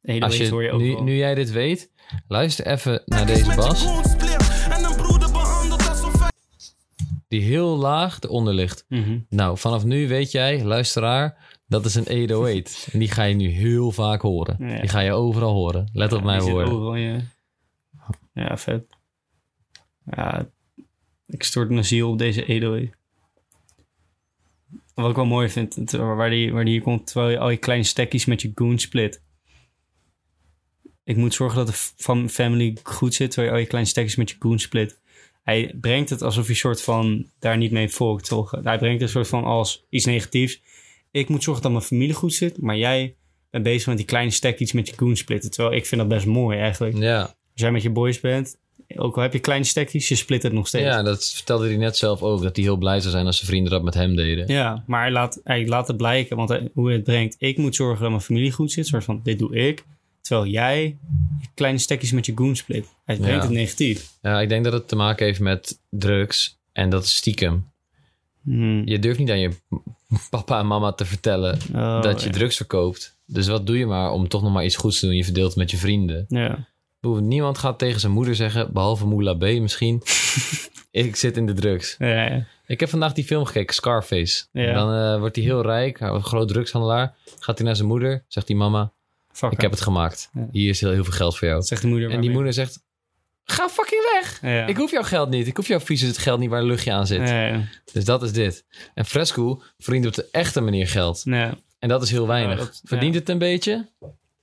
Hele 0.00 0.24
Als 0.24 0.38
week 0.38 0.50
hoor 0.50 0.62
je 0.62 0.68
je, 0.68 0.74
ook 0.74 0.80
nu, 0.80 0.92
wel. 0.92 1.02
nu 1.02 1.16
jij 1.16 1.34
dit 1.34 1.50
weet, 1.50 1.90
luister 2.28 2.66
even 2.66 3.02
naar 3.06 3.26
deze 3.26 3.44
je 3.50 3.54
bas. 3.56 3.86
Die 7.28 7.40
heel 7.42 7.76
laag 7.76 8.20
eronder 8.20 8.54
ligt. 8.54 8.84
Mhm. 8.88 9.18
Nou, 9.28 9.58
vanaf 9.58 9.84
nu 9.84 10.08
weet 10.08 10.30
jij, 10.30 10.64
luisteraar, 10.64 11.56
dat 11.66 11.84
is 11.84 11.94
een 11.94 12.06
808. 12.08 12.86
En 12.92 12.98
die 12.98 13.10
ga 13.10 13.22
je 13.22 13.34
nu 13.34 13.48
heel 13.48 13.90
vaak 13.92 14.20
horen. 14.22 14.56
Ja. 14.68 14.80
Die 14.80 14.88
ga 14.88 15.00
je 15.00 15.12
overal 15.12 15.52
horen. 15.52 15.88
Let 15.92 16.12
op 16.12 16.22
mijn 16.22 16.40
woorden. 16.42 16.72
overal 16.72 16.94
je- 16.94 17.20
Ja, 18.34 18.56
vet. 18.56 18.84
Ja, 20.04 20.46
Ik 21.26 21.42
stort 21.42 21.70
mijn 21.70 21.84
ziel 21.84 22.10
op 22.10 22.18
deze 22.18 22.44
Edo. 22.44 22.86
Wat 24.94 25.10
ik 25.10 25.16
wel 25.16 25.24
mooi 25.26 25.48
vind, 25.48 25.74
het- 25.74 25.90
waar 25.92 26.30
die, 26.30 26.52
waar 26.52 26.64
die 26.64 26.72
hier 26.74 26.82
komt, 26.82 27.06
terwijl 27.06 27.30
je 27.30 27.38
al 27.38 27.50
je 27.50 27.56
kleine 27.56 27.84
stekjes 27.84 28.24
met 28.24 28.42
je 28.42 28.52
goon 28.54 28.78
split. 28.78 29.22
Ik 31.04 31.16
moet 31.16 31.34
zorgen 31.34 31.56
dat 31.58 31.66
de 31.66 31.72
fam- 31.96 32.28
family 32.28 32.76
goed 32.82 33.14
zit, 33.14 33.30
terwijl 33.30 33.48
je 33.48 33.54
al 33.54 33.62
je 33.62 33.68
kleine 33.68 33.88
stekjes 33.90 34.16
met 34.16 34.30
je 34.30 34.36
goon 34.38 34.58
split. 34.58 35.00
Hij 35.42 35.74
brengt 35.80 36.10
het 36.10 36.22
alsof 36.22 36.46
je 36.46 36.54
soort 36.54 36.82
van 36.82 37.26
daar 37.38 37.56
niet 37.56 37.70
mee. 37.70 37.88
Toch? 38.20 38.50
Hij 38.62 38.78
brengt 38.78 39.00
het 39.00 39.10
soort 39.10 39.28
van 39.28 39.44
als 39.44 39.84
iets 39.88 40.04
negatiefs. 40.04 40.62
Ik 41.10 41.28
moet 41.28 41.42
zorgen 41.42 41.62
dat 41.62 41.72
mijn 41.72 41.84
familie 41.84 42.14
goed 42.14 42.34
zit, 42.34 42.60
maar 42.60 42.76
jij 42.76 43.16
bent 43.50 43.64
bezig 43.64 43.86
met 43.86 43.96
die 43.96 44.06
kleine 44.06 44.30
stekjes 44.30 44.72
met 44.72 44.88
je 44.88 44.92
goon 44.96 45.16
splitten. 45.16 45.50
Terwijl 45.50 45.76
ik 45.76 45.86
vind 45.86 46.00
dat 46.00 46.10
best 46.10 46.26
mooi 46.26 46.58
eigenlijk. 46.58 46.96
Ja. 46.96 47.20
Als 47.20 47.60
jij 47.60 47.70
met 47.72 47.82
je 47.82 47.90
boys 47.90 48.20
bent, 48.20 48.58
ook 48.96 49.16
al 49.16 49.22
heb 49.22 49.32
je 49.32 49.38
kleine 49.38 49.64
stekjes, 49.64 50.08
je 50.08 50.14
split 50.14 50.42
het 50.42 50.52
nog 50.52 50.68
steeds. 50.68 50.84
ja, 50.84 51.02
dat 51.02 51.30
vertelde 51.34 51.66
hij 51.66 51.76
net 51.76 51.96
zelf 51.96 52.22
ook. 52.22 52.42
Dat 52.42 52.56
hij 52.56 52.64
heel 52.64 52.76
blij 52.76 53.00
zou 53.00 53.10
zijn 53.12 53.26
als 53.26 53.36
zijn 53.36 53.48
vrienden 53.48 53.72
dat 53.72 53.82
met 53.82 53.94
hem 53.94 54.16
deden. 54.16 54.46
Ja, 54.48 54.84
maar 54.86 55.00
hij 55.02 55.10
laat, 55.10 55.40
hij 55.44 55.66
laat 55.66 55.88
het 55.88 55.96
blijken, 55.96 56.36
want 56.36 56.48
hij- 56.48 56.70
hoe 56.74 56.86
hij 56.86 56.94
het 56.94 57.04
brengt. 57.04 57.36
Ik 57.38 57.56
moet 57.58 57.74
zorgen 57.76 58.00
dat 58.00 58.10
mijn 58.10 58.22
familie 58.22 58.52
goed 58.52 58.72
zit, 58.72 58.86
soort 58.86 59.04
van, 59.04 59.20
dit 59.22 59.38
doe 59.38 59.54
ik. 59.56 59.84
Terwijl 60.20 60.46
jij 60.50 60.96
kleine 61.54 61.78
stekjes 61.78 62.12
met 62.12 62.26
je 62.26 62.32
goon 62.34 62.56
split. 62.56 62.86
Hij 63.04 63.16
brengt 63.16 63.34
Ja. 63.36 63.40
het 63.42 63.50
negatief. 63.50 64.08
Ja, 64.22 64.40
ik 64.40 64.48
denk 64.48 64.64
dat 64.64 64.72
het 64.72 64.88
te 64.88 64.96
maken 64.96 65.26
heeft 65.26 65.40
met 65.40 65.78
drugs. 65.90 66.58
En 66.72 66.90
dat 66.90 67.04
is 67.04 67.14
stiekem. 67.16 67.70
Hmm. 68.42 68.82
Je 68.86 68.98
durft 68.98 69.18
niet 69.18 69.30
aan 69.30 69.38
je 69.40 69.50
papa 70.30 70.58
en 70.58 70.66
mama 70.66 70.92
te 70.92 71.04
vertellen 71.04 71.58
Oh, 71.74 72.02
dat 72.02 72.20
je 72.20 72.26
ja. 72.26 72.32
drugs 72.32 72.56
verkoopt. 72.56 73.16
Dus 73.26 73.46
wat 73.46 73.66
doe 73.66 73.78
je 73.78 73.86
maar 73.86 74.10
om 74.12 74.28
toch 74.28 74.42
nog 74.42 74.52
maar 74.52 74.64
iets 74.64 74.76
goeds 74.76 74.98
te 75.00 75.06
doen? 75.06 75.16
Je 75.16 75.24
verdeelt 75.24 75.48
het 75.48 75.56
met 75.56 75.70
je 75.70 75.76
vrienden. 75.76 76.24
Ja. 76.28 76.68
Bedoel, 77.02 77.20
Niemand 77.20 77.58
gaat 77.58 77.78
tegen 77.78 78.00
zijn 78.00 78.12
moeder 78.12 78.34
zeggen, 78.34 78.72
behalve 78.72 79.06
Moula 79.06 79.34
B 79.34 79.42
misschien. 79.42 80.02
ik 80.90 81.16
zit 81.16 81.36
in 81.36 81.46
de 81.46 81.52
drugs. 81.52 81.94
Ja, 81.98 82.24
ja. 82.24 82.46
Ik 82.66 82.80
heb 82.80 82.88
vandaag 82.88 83.12
die 83.12 83.24
film 83.24 83.44
gekeken, 83.44 83.74
Scarface. 83.74 84.44
Ja. 84.52 84.72
Dan 84.72 84.94
eh, 84.94 85.18
wordt 85.18 85.36
hij 85.36 85.44
heel 85.44 85.62
rijk, 85.62 86.00
een 86.00 86.22
groot 86.22 86.48
drugshandelaar. 86.48 87.14
Gaat 87.38 87.58
hij 87.58 87.66
naar 87.66 87.76
zijn 87.76 87.88
moeder, 87.88 88.24
zegt 88.28 88.46
die 88.46 88.56
mama, 88.56 88.92
Fuck 89.32 89.52
ik 89.52 89.60
heb 89.60 89.70
het 89.70 89.80
gemaakt. 89.80 90.30
Hier 90.50 90.68
is 90.68 90.80
heel, 90.80 90.90
heel 90.90 91.04
veel 91.04 91.12
geld 91.12 91.38
voor 91.38 91.48
jou. 91.48 91.62
Zegt 91.62 91.82
de 91.82 91.88
moeder. 91.88 92.10
En 92.10 92.20
die 92.20 92.30
moeder 92.30 92.52
zegt, 92.52 92.82
ga 93.44 93.68
fucking 93.68 94.02
weg. 94.12 94.38
Ja. 94.42 94.66
Ik 94.66 94.76
hoef 94.76 94.90
jouw 94.90 95.02
geld 95.02 95.30
niet. 95.30 95.46
Ik 95.46 95.56
hoef 95.56 95.68
jouw 95.68 95.80
vieze 95.80 96.06
het 96.06 96.18
geld 96.18 96.38
niet 96.38 96.50
waar 96.50 96.60
een 96.60 96.66
luchtje 96.66 96.92
aan 96.92 97.06
zit. 97.06 97.28
Ja, 97.28 97.46
ja. 97.46 97.64
Dus 97.92 98.04
dat 98.04 98.22
is 98.22 98.32
dit. 98.32 98.64
En 98.94 99.04
Fresco 99.04 99.62
verdient 99.78 100.06
op 100.06 100.14
de 100.14 100.28
echte 100.30 100.60
manier 100.60 100.88
geld. 100.88 101.22
En 101.78 101.88
dat 101.88 102.02
is 102.02 102.10
heel 102.10 102.26
weinig. 102.26 102.58
Dat- 102.58 102.80
verdient 102.84 103.14
het 103.14 103.28
een 103.28 103.38
beetje? 103.38 103.88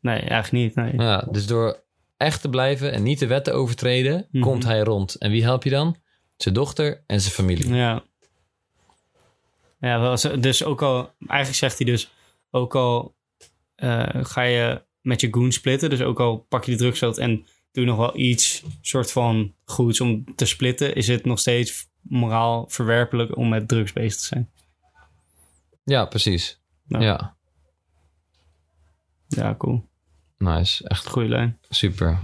nee, 0.02 0.20
eigenlijk 0.20 0.52
niet. 0.52 0.76
Nee. 0.76 0.94
Ja, 0.98 1.28
dus 1.32 1.48
door 1.48 1.88
echt 2.20 2.42
te 2.42 2.50
blijven 2.50 2.92
en 2.92 3.04
niet 3.04 3.20
de 3.20 3.28
wet 3.28 3.44
te 3.44 3.52
overtreden, 3.52 4.28
Mhm. 4.32 4.44
komt 4.44 4.64
hij 4.64 4.80
rond. 4.80 5.16
En 5.16 5.32
wie 5.32 5.44
help 5.44 5.64
je 5.64 5.70
dan? 5.70 5.98
Zijn 6.38 6.54
dochter 6.54 7.04
en 7.08 7.22
zijn 7.22 7.34
familie. 7.34 7.74
Ja. 7.74 8.04
Ja, 9.80 10.16
dus 10.40 10.64
ook 10.64 10.82
al... 10.82 11.14
Eigenlijk 11.28 11.60
zegt 11.60 11.78
hij 11.78 11.86
dus... 11.88 12.12
Ook 12.52 12.76
al 12.76 13.16
eh, 13.76 14.08
ga 14.12 14.42
je 14.42 14.82
met 15.02 15.22
je 15.22 15.28
goon 15.32 15.52
splitten... 15.52 15.90
Dus 15.90 16.02
ook 16.02 16.20
al 16.20 16.38
pak 16.38 16.64
je 16.66 16.72
de 16.72 16.78
drugsveld 16.78 17.18
en 17.18 17.48
doe 17.72 17.86
nog 17.86 17.98
wel 17.98 18.18
iets... 18.18 18.64
soort 18.82 19.12
van 19.12 19.54
goeds 19.66 20.02
om 20.02 20.36
te 20.36 20.46
splitten... 20.46 20.96
is 20.96 21.08
het 21.08 21.26
nog 21.26 21.40
steeds 21.40 21.88
moraal 22.02 22.66
verwerpelijk 22.70 23.38
om 23.38 23.50
met 23.50 23.68
drugs 23.68 23.94
bezig 23.94 24.20
te 24.22 24.26
zijn. 24.28 24.50
Ja, 25.84 26.06
precies. 26.06 26.60
Ja. 26.88 27.00
Ja, 27.02 27.38
Ja, 29.28 29.56
cool. 29.56 29.89
Nice. 30.40 30.84
Echt 30.88 31.08
Goeie 31.08 31.30
lijn. 31.30 31.58
super. 31.70 32.20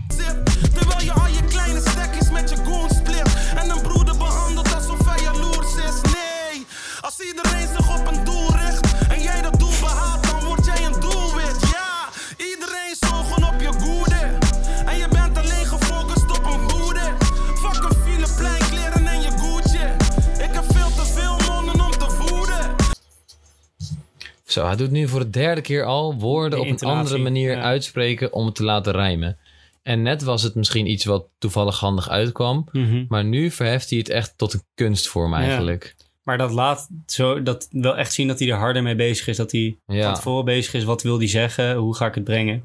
Zo, 24.56 24.66
hij 24.66 24.76
doet 24.76 24.92
nu 24.92 25.08
voor 25.08 25.20
de 25.20 25.30
derde 25.30 25.62
keer 25.62 25.84
al 25.84 26.16
woorden 26.16 26.60
op 26.60 26.68
een 26.68 26.80
andere 26.80 27.18
manier 27.18 27.52
ja. 27.52 27.62
uitspreken 27.62 28.34
om 28.34 28.46
het 28.46 28.56
te 28.56 28.64
laten 28.64 28.94
rijmen. 28.94 29.38
En 29.84 30.02
net 30.02 30.24
was 30.24 30.44
het 30.44 30.56
misschien 30.56 30.90
iets 30.90 31.06
wat 31.06 31.26
toevallig 31.38 31.80
handig 31.80 32.10
uitkwam. 32.10 32.68
Mhm. 32.72 33.06
Maar 33.10 33.24
nu 33.26 33.52
verheft 33.52 33.90
hij 33.90 34.00
het 34.00 34.10
echt 34.10 34.38
tot 34.38 34.54
een 34.54 34.64
kunstvorm 34.76 35.34
eigenlijk. 35.34 35.96
Maar 36.24 36.38
dat 36.38 36.52
laat 36.52 36.90
zo, 37.06 37.44
dat 37.44 37.68
wel 37.72 37.98
echt 37.98 38.14
zien 38.14 38.28
dat 38.28 38.40
hij 38.40 38.50
er 38.50 38.58
harder 38.58 38.84
mee 38.84 38.96
bezig 38.96 39.28
is. 39.28 39.38
Dat 39.38 39.52
hij 39.52 39.78
Ja. 39.88 40.06
van 40.06 40.14
tevoren 40.14 40.46
bezig 40.46 40.74
is. 40.74 40.84
Wat 40.84 41.04
wil 41.04 41.18
hij 41.18 41.28
zeggen? 41.28 41.76
Hoe 41.76 41.96
ga 41.96 42.06
ik 42.06 42.16
het 42.16 42.24
brengen? 42.24 42.64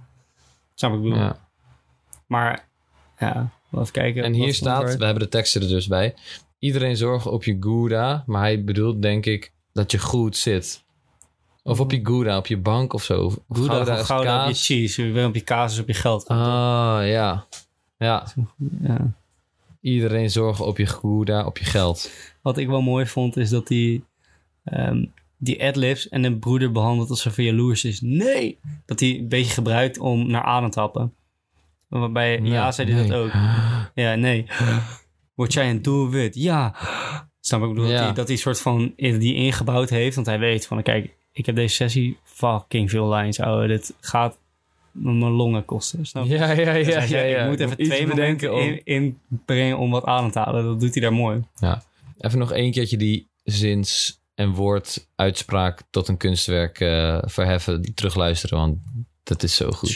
Snap 0.74 0.94
ik 0.94 1.02
bedoel? 1.02 1.32
Maar 2.26 2.68
ja, 3.18 3.50
even 3.72 3.92
kijken. 3.92 4.24
En 4.24 4.32
hier 4.32 4.54
staat, 4.54 4.96
we 4.96 5.04
hebben 5.04 5.22
de 5.22 5.28
teksten 5.28 5.62
er 5.62 5.68
dus 5.68 5.86
bij. 5.86 6.14
Iedereen 6.58 6.96
zorgt 6.96 7.26
op 7.26 7.44
je 7.44 7.56
Gouda, 7.60 8.22
maar 8.26 8.40
hij 8.40 8.64
bedoelt 8.64 9.02
denk 9.02 9.26
ik 9.26 9.52
dat 9.72 9.90
je 9.90 9.98
goed 9.98 10.36
zit. 10.36 10.82
Of 11.62 11.80
op 11.80 11.90
je 11.90 12.00
Gouda, 12.02 12.36
op 12.36 12.46
je 12.46 12.56
bank 12.58 12.92
of 12.92 13.02
zo. 13.02 13.24
Of 13.24 13.38
Gouda, 13.48 13.74
Gouda 13.74 14.00
of 14.00 14.06
Gouda 14.06 14.42
op 14.42 14.48
je 14.48 14.54
cheese. 14.54 15.24
Op 15.26 15.34
je 15.34 15.40
kaas, 15.40 15.78
op 15.78 15.86
je 15.86 15.94
geld. 15.94 16.28
Ah, 16.28 17.00
ja. 17.02 17.46
Ja, 17.98 18.26
Ja. 18.82 19.12
iedereen 19.80 20.30
zorgt 20.30 20.60
op 20.60 20.78
je 20.78 20.86
Gouda, 20.86 21.44
op 21.46 21.58
je 21.58 21.64
geld. 21.64 22.10
Wat 22.42 22.58
ik 22.58 22.68
wel 22.68 22.82
mooi 22.82 23.06
vond, 23.06 23.36
is 23.36 23.50
dat 23.50 23.68
hij 23.68 24.02
ehm, 24.64 25.04
die 25.36 25.64
adlibs 25.64 26.08
en 26.08 26.22
de 26.22 26.36
broeder 26.36 26.72
behandelt 26.72 27.10
alsof 27.10 27.36
hij 27.36 27.44
jaloers 27.44 27.84
is. 27.84 28.00
Nee! 28.00 28.58
Dat 28.86 29.00
hij 29.00 29.18
een 29.18 29.28
beetje 29.28 29.52
gebruikt 29.52 29.98
om 29.98 30.30
naar 30.30 30.42
adem 30.42 30.70
te 30.70 30.80
happen. 30.80 31.14
Waarbij, 31.88 32.40
ja, 32.42 32.72
zei 32.72 32.92
hij 32.92 33.00
nee. 33.00 33.10
dat 33.10 33.18
ook. 33.18 33.32
Ja, 33.94 34.14
nee. 34.14 34.46
Word 35.34 35.52
jij 35.52 35.70
een 35.70 35.82
doelwit? 35.82 36.34
Ja. 36.34 36.74
Snap 37.40 37.62
ik? 37.62 37.68
Bedoel, 37.68 37.84
Ja. 37.86 37.90
dat, 37.96 38.04
hij, 38.04 38.12
dat 38.14 38.28
een 38.30 38.38
soort 38.38 38.60
van 38.60 38.92
die 38.96 39.34
ingebouwd 39.34 39.90
heeft. 39.90 40.14
Want 40.14 40.26
hij 40.26 40.38
weet 40.38 40.66
van, 40.66 40.82
kijk, 40.82 41.16
ik 41.40 41.46
heb 41.46 41.54
deze 41.54 41.74
sessie 41.74 42.18
fucking 42.24 42.90
veel 42.90 43.12
lines, 43.14 43.40
ouwe. 43.40 43.66
Dit 43.66 43.94
gaat 44.00 44.38
mijn 44.92 45.18
longen 45.18 45.64
kosten. 45.64 46.06
Snap 46.06 46.24
je? 46.26 46.34
Ja, 46.34 46.50
ja, 46.50 46.72
Dus 46.72 46.86
ja. 46.86 47.00
ja, 47.00 47.06
zei, 47.06 47.30
ja. 47.30 47.42
Ik 47.42 47.48
moet 47.48 47.60
even 47.60 47.76
twee 47.76 48.06
bedenken 48.06 48.52
in, 48.84 49.10
inbrengen 49.28 49.78
om 49.78 49.90
wat 49.90 50.04
adem 50.04 50.30
te 50.30 50.38
halen. 50.38 50.64
Dat 50.64 50.80
doet 50.80 50.92
hij 50.92 51.02
daar 51.02 51.12
mooi. 51.12 51.44
Ja. 51.54 51.82
Even 52.18 52.38
nog 52.38 52.52
één 52.52 52.72
keertje 52.72 52.96
die 52.96 53.28
zins- 53.44 54.20
en 54.34 54.50
woorduitspraak 54.50 55.82
tot 55.90 56.08
een 56.08 56.16
kunstwerk 56.16 56.80
eh, 56.80 57.18
verheffen, 57.22 57.94
terugluisteren, 57.94 58.58
want 58.58 58.78
dat 59.22 59.42
is 59.42 59.56
zo 59.56 59.70
goed. 59.70 59.90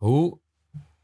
Hoe 0.00 0.38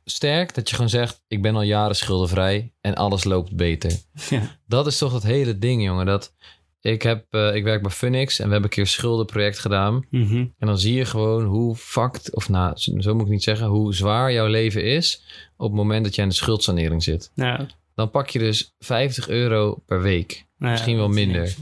sterk 0.04 0.54
dat 0.54 0.68
je 0.68 0.74
gewoon 0.74 0.90
zegt, 0.90 1.22
ik 1.28 1.42
ben 1.42 1.54
al 1.54 1.62
jaren 1.62 1.96
schuldenvrij 1.96 2.72
en 2.80 2.94
alles 2.94 3.24
loopt 3.24 3.56
beter. 3.56 3.92
Ja. 4.30 4.58
Dat 4.66 4.86
is 4.86 4.98
toch 4.98 5.12
het 5.12 5.22
hele 5.22 5.58
ding, 5.58 5.82
jongen. 5.82 6.06
Dat 6.06 6.34
ik, 6.80 7.02
heb, 7.02 7.26
eh, 7.30 7.54
ik 7.54 7.64
werk 7.64 7.82
bij 7.82 7.90
Funix 7.90 8.38
en 8.38 8.46
we 8.46 8.52
hebben 8.52 8.70
een 8.70 8.74
keer 8.74 8.84
een 8.84 8.90
schuldenproject 8.90 9.58
gedaan. 9.58 10.06
Mhm. 10.10 10.36
En 10.36 10.66
dan 10.66 10.78
zie 10.78 10.94
je 10.94 11.04
gewoon 11.04 11.44
hoe 11.44 11.76
fucked, 11.76 12.34
of 12.34 12.48
nou, 12.48 12.72
zo 12.76 13.14
moet 13.14 13.24
ik 13.24 13.32
niet 13.32 13.42
zeggen, 13.42 13.66
hoe 13.66 13.94
zwaar 13.94 14.32
jouw 14.32 14.46
leven 14.46 14.84
is 14.84 15.22
op 15.56 15.66
het 15.66 15.76
moment 15.76 16.04
dat 16.04 16.14
je 16.14 16.22
in 16.22 16.28
de 16.28 16.34
schuldsanering 16.34 17.02
zit. 17.02 17.30
Ja. 17.34 17.66
Dan 17.94 18.10
pak 18.10 18.28
je 18.28 18.38
dus 18.38 18.74
50 18.78 19.28
euro 19.28 19.82
per 19.86 20.02
week. 20.02 20.28
Nou 20.28 20.44
ja, 20.58 20.70
Misschien 20.70 20.96
wel 20.96 21.08
minder. 21.08 21.54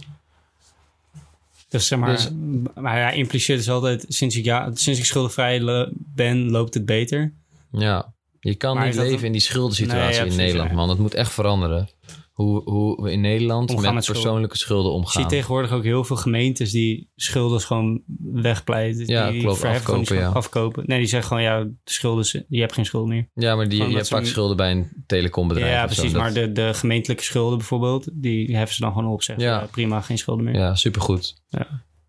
Dus 1.79 1.87
zeg 1.87 1.99
maar, 1.99 2.11
Dus- 2.11 2.31
maar 2.75 3.03
hij 3.03 3.17
impliceert 3.17 3.59
dus 3.59 3.71
altijd, 3.71 4.05
sinds 4.09 4.37
ik, 4.37 4.45
ja, 4.45 4.71
sinds 4.75 4.99
ik 4.99 5.05
schuldenvrij 5.05 5.89
ben, 6.15 6.51
loopt 6.51 6.75
het 6.75 6.85
beter. 6.87 7.35
Ja, 7.71 8.15
je 8.41 8.55
kan 8.55 8.75
Maar 8.77 8.87
niet 8.87 8.95
leven 8.97 9.19
een- 9.19 9.25
in 9.25 9.33
die 9.33 9.41
schuldensituatie 9.41 10.21
Nee, 10.21 10.25
ja, 10.25 10.31
in 10.31 10.37
Nederland, 10.37 10.73
man. 10.73 10.89
Dat 10.89 10.99
moet 10.99 11.15
echt 11.15 11.33
veranderen. 11.33 11.89
Hoe, 12.35 12.63
hoe 12.71 13.03
we 13.03 13.13
in 13.13 13.21
Nederland 13.21 13.71
Omgaan 13.71 13.95
met, 13.95 14.07
persoonlijke 14.07 14.57
schulden 14.57 14.91
Je 14.93 14.97
omgaan. 14.99 15.23
ziet 15.23 15.31
tegenwoordig 15.31 15.73
ook 15.73 15.83
heel 15.83 16.05
veel 16.05 16.17
gemeentes 16.17 16.71
die 16.71 17.11
schulden 17.17 17.61
gewoon 17.61 18.03
wegpleiten. 18.33 19.07
Ja, 19.07 19.31
die 19.31 19.41
klopt, 19.41 19.65
afkopen, 19.65 20.17
ja. 20.17 20.29
afkopen. 20.29 20.83
Nee, 20.87 20.99
die 20.99 21.09
zeggen 21.09 21.29
gewoon, 21.29 21.43
ja, 21.43 21.63
de 21.65 21.73
schulden, 21.85 22.45
je 22.49 22.61
hebt 22.61 22.73
geen 22.73 22.85
schulden 22.85 23.09
meer. 23.09 23.29
Ja, 23.35 23.57
maar 23.57 23.65
die, 23.65 23.75
Gewoon 23.77 23.91
je 23.91 23.97
hebt 23.97 24.09
vaak 24.09 24.25
schulden 24.27 24.57
bij 24.57 24.71
een 24.71 25.05
telecombedrijf. 25.07 25.73
ja, 25.73 25.85
precies. 25.87 26.13
Dat- 26.13 26.21
Maar 26.23 26.33
de, 26.33 26.53
de 26.53 26.75
gemeentelijke 26.75 27.25
schulden 27.25 27.59
bijvoorbeeld, 27.59 28.09
die 28.13 28.57
heffen 28.57 28.75
ze 28.75 28.81
dan 28.83 28.93
gewoon 28.93 29.13
op. 29.13 29.23
Zeggen, 29.23 29.45
Ja. 29.45 29.61
ja. 29.61 29.67
prima, 29.71 30.01
geen 30.01 30.19
schulden 30.19 30.45
meer. 30.45 30.55
Ja, 30.55 30.75
supergoed. 30.75 31.43
Ja. 31.49 31.67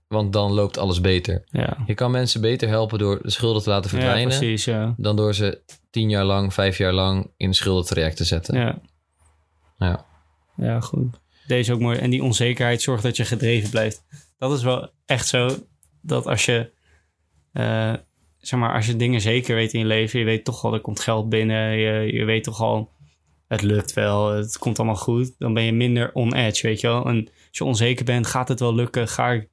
Want 0.07 0.33
dan 0.33 0.51
loopt 0.51 0.77
alles 0.77 1.01
beter. 1.01 1.43
Ja, 1.45 1.77
Je 1.85 1.93
kan 1.93 2.11
mensen 2.11 2.41
beter 2.41 2.67
helpen 2.67 2.99
door 2.99 3.19
de 3.21 3.29
schulden 3.29 3.63
te 3.63 3.69
laten 3.69 3.91
ja 3.91 3.97
verdwijnen... 3.97 4.37
precies, 4.37 4.65
ja. 4.65 4.93
dan 4.97 5.15
door 5.15 5.35
ze 5.35 5.61
tien 5.89 6.09
jaar 6.09 6.25
lang, 6.25 6.53
vijf 6.53 6.77
jaar 6.77 6.93
lang 6.93 7.31
in 7.37 7.47
een 7.47 7.53
schuldentraject 7.53 8.17
te 8.17 8.23
zetten. 8.23 8.57
Ja. 8.59 8.81
Ja. 9.77 10.05
Ja, 10.57 10.79
goed. 10.79 11.19
Deze 11.47 11.73
ook 11.73 11.79
mooi. 11.79 11.97
En 11.97 12.09
die 12.09 12.23
onzekerheid 12.23 12.81
zorgt 12.81 13.03
dat 13.03 13.17
je 13.17 13.25
gedreven 13.25 13.69
blijft. 13.69 14.03
Dat 14.37 14.51
is 14.51 14.63
wel 14.63 14.89
echt 15.05 15.27
zo 15.27 15.49
dat 16.01 16.27
als 16.27 16.45
je, 16.45 16.71
eh, 17.51 17.93
zeg 18.37 18.59
maar, 18.59 18.73
als 18.73 18.85
je 18.85 18.95
dingen 18.95 19.21
zeker 19.21 19.55
weet 19.55 19.73
in 19.73 19.79
je 19.79 19.85
leven, 19.85 20.19
je 20.19 20.25
weet 20.25 20.43
toch 20.43 20.63
al, 20.63 20.73
er 20.73 20.79
komt 20.79 20.99
geld 20.99 21.29
binnen, 21.29 21.77
je, 21.77 22.13
je 22.13 22.25
weet 22.25 22.43
toch 22.43 22.61
al, 22.61 22.91
het 23.47 23.61
lukt 23.61 23.93
wel, 23.93 24.31
het 24.31 24.57
komt 24.57 24.77
allemaal 24.77 24.95
goed, 24.95 25.35
dan 25.37 25.53
ben 25.53 25.63
je 25.63 25.71
minder 25.71 26.13
on 26.13 26.33
edge, 26.33 26.67
weet 26.67 26.81
je 26.81 26.87
wel. 26.87 27.05
En 27.05 27.25
als 27.25 27.57
je 27.57 27.63
onzeker 27.63 28.05
bent, 28.05 28.27
gaat 28.27 28.47
het 28.47 28.59
wel 28.59 28.75
lukken? 28.75 29.07
Ga 29.07 29.31
ik 29.31 29.49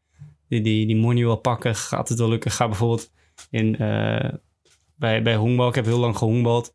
die, 0.49 0.61
die, 0.61 0.87
die 0.87 0.97
money 0.97 1.25
wel 1.25 1.37
pakken? 1.37 1.75
Gaat 1.75 2.09
het 2.09 2.19
wel 2.19 2.29
lukken? 2.29 2.51
Ga 2.51 2.67
bijvoorbeeld 2.67 3.11
in, 3.51 3.79
eh, 3.79 4.33
bij, 4.95 5.23
bij 5.23 5.37
honkbal, 5.37 5.69
ik 5.69 5.75
heb 5.75 5.85
heel 5.85 5.99
lang 5.99 6.17
gehonkbald. 6.17 6.75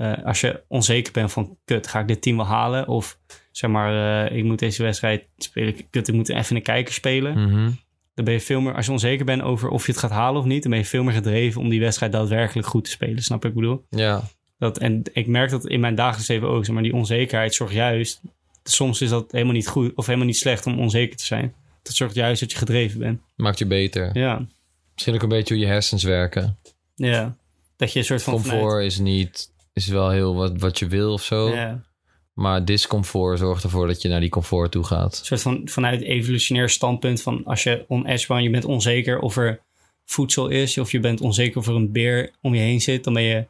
Eh, 0.00 0.24
als 0.24 0.40
je 0.40 0.62
onzeker 0.68 1.12
bent 1.12 1.32
van, 1.32 1.56
kut, 1.64 1.86
ga 1.86 2.00
ik 2.00 2.08
dit 2.08 2.22
team 2.22 2.36
wel 2.36 2.46
halen? 2.46 2.88
Of 2.88 3.18
zeg 3.50 3.70
maar, 3.70 4.26
eh, 4.26 4.36
ik 4.36 4.44
moet 4.44 4.58
deze 4.58 4.82
wedstrijd 4.82 5.24
spelen. 5.36 5.90
Kut, 5.90 6.08
ik 6.08 6.14
moet 6.14 6.28
even 6.28 6.56
een 6.56 6.62
kijker 6.62 6.94
spelen. 6.94 7.32
Mhm. 7.48 7.70
Dan 8.14 8.24
ben 8.24 8.34
je 8.34 8.40
veel 8.40 8.60
meer, 8.60 8.74
als 8.74 8.86
je 8.86 8.92
onzeker 8.92 9.24
bent 9.24 9.42
over 9.42 9.68
of 9.68 9.86
je 9.86 9.92
het 9.92 10.00
gaat 10.00 10.10
halen 10.10 10.40
of 10.40 10.46
niet, 10.46 10.62
dan 10.62 10.70
ben 10.70 10.80
je 10.80 10.86
veel 10.86 11.02
meer 11.02 11.14
gedreven 11.14 11.60
om 11.60 11.68
die 11.68 11.80
wedstrijd 11.80 12.12
daadwerkelijk 12.12 12.66
goed 12.66 12.84
te 12.84 12.90
spelen. 12.90 13.22
Snap 13.22 13.44
ik 13.44 13.54
bedoel? 13.54 13.84
ja. 13.90 14.22
Dat, 14.58 14.78
en 14.78 15.02
ik 15.12 15.26
merk 15.26 15.50
dat 15.50 15.66
in 15.66 15.80
mijn 15.80 15.94
dagelijks 15.94 16.28
leven 16.28 16.48
ook. 16.48 16.64
Zeg 16.64 16.74
maar 16.74 16.82
die 16.82 16.94
onzekerheid 16.94 17.54
zorgt 17.54 17.74
juist. 17.74 18.20
Soms 18.62 19.00
is 19.00 19.08
dat 19.08 19.32
helemaal 19.32 19.52
niet 19.52 19.68
goed 19.68 19.94
of 19.94 20.06
helemaal 20.06 20.26
niet 20.26 20.36
slecht 20.36 20.66
om 20.66 20.78
onzeker 20.78 21.16
te 21.16 21.24
zijn. 21.24 21.54
Dat 21.82 21.94
zorgt 21.94 22.14
juist 22.14 22.40
dat 22.40 22.52
je 22.52 22.58
gedreven 22.58 22.98
bent. 22.98 23.20
maakt 23.36 23.58
je 23.58 23.66
beter. 23.66 24.18
Ja. 24.18 24.46
Misschien 24.94 25.14
ook 25.14 25.22
een 25.22 25.28
beetje 25.28 25.54
hoe 25.54 25.62
je 25.62 25.68
hersens 25.68 26.02
werken. 26.02 26.58
Ja. 26.94 27.36
Dat 27.76 27.92
je 27.92 27.98
een 27.98 28.04
soort 28.04 28.22
van. 28.22 28.32
Comfort 28.32 28.84
is 28.84 28.98
niet, 28.98 29.50
is 29.72 29.86
wel 29.86 30.10
heel 30.10 30.34
wat, 30.34 30.60
wat 30.60 30.78
je 30.78 30.86
wil 30.86 31.12
of 31.12 31.22
zo. 31.22 31.54
ja. 31.54 31.88
Maar 32.32 32.64
discomfort 32.64 33.38
zorgt 33.38 33.62
ervoor 33.64 33.86
dat 33.86 34.02
je 34.02 34.08
naar 34.08 34.20
die 34.20 34.28
comfort 34.28 34.70
toe 34.70 34.84
gaat. 34.84 35.18
Een 35.18 35.24
soort 35.24 35.42
van 35.42 35.60
vanuit 35.64 36.02
evolutionair 36.02 36.68
standpunt 36.68 37.22
van 37.22 37.44
als 37.44 37.62
je 37.62 37.84
on 37.88 38.06
edge 38.06 38.26
bent, 38.26 38.42
je 38.42 38.50
bent 38.50 38.64
onzeker 38.64 39.18
of 39.18 39.36
er 39.36 39.60
voedsel 40.04 40.48
is, 40.48 40.78
of 40.78 40.92
je 40.92 41.00
bent 41.00 41.20
onzeker 41.20 41.58
of 41.58 41.66
er 41.66 41.74
een 41.74 41.92
beer 41.92 42.30
om 42.40 42.54
je 42.54 42.60
heen 42.60 42.80
zit, 42.80 43.04
dan 43.04 43.12
ben 43.12 43.22
je 43.22 43.46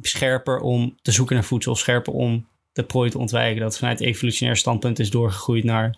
scherper 0.00 0.60
om 0.60 0.96
te 1.02 1.12
zoeken 1.12 1.34
naar 1.34 1.44
voedsel, 1.44 1.72
of 1.72 1.78
scherper 1.78 2.12
om 2.12 2.46
de 2.72 2.82
prooi 2.82 3.10
te 3.10 3.18
ontwijken. 3.18 3.62
Dat 3.62 3.78
vanuit 3.78 4.00
evolutionair 4.00 4.56
standpunt 4.56 4.98
is 4.98 5.10
doorgegroeid 5.10 5.64
naar 5.64 5.96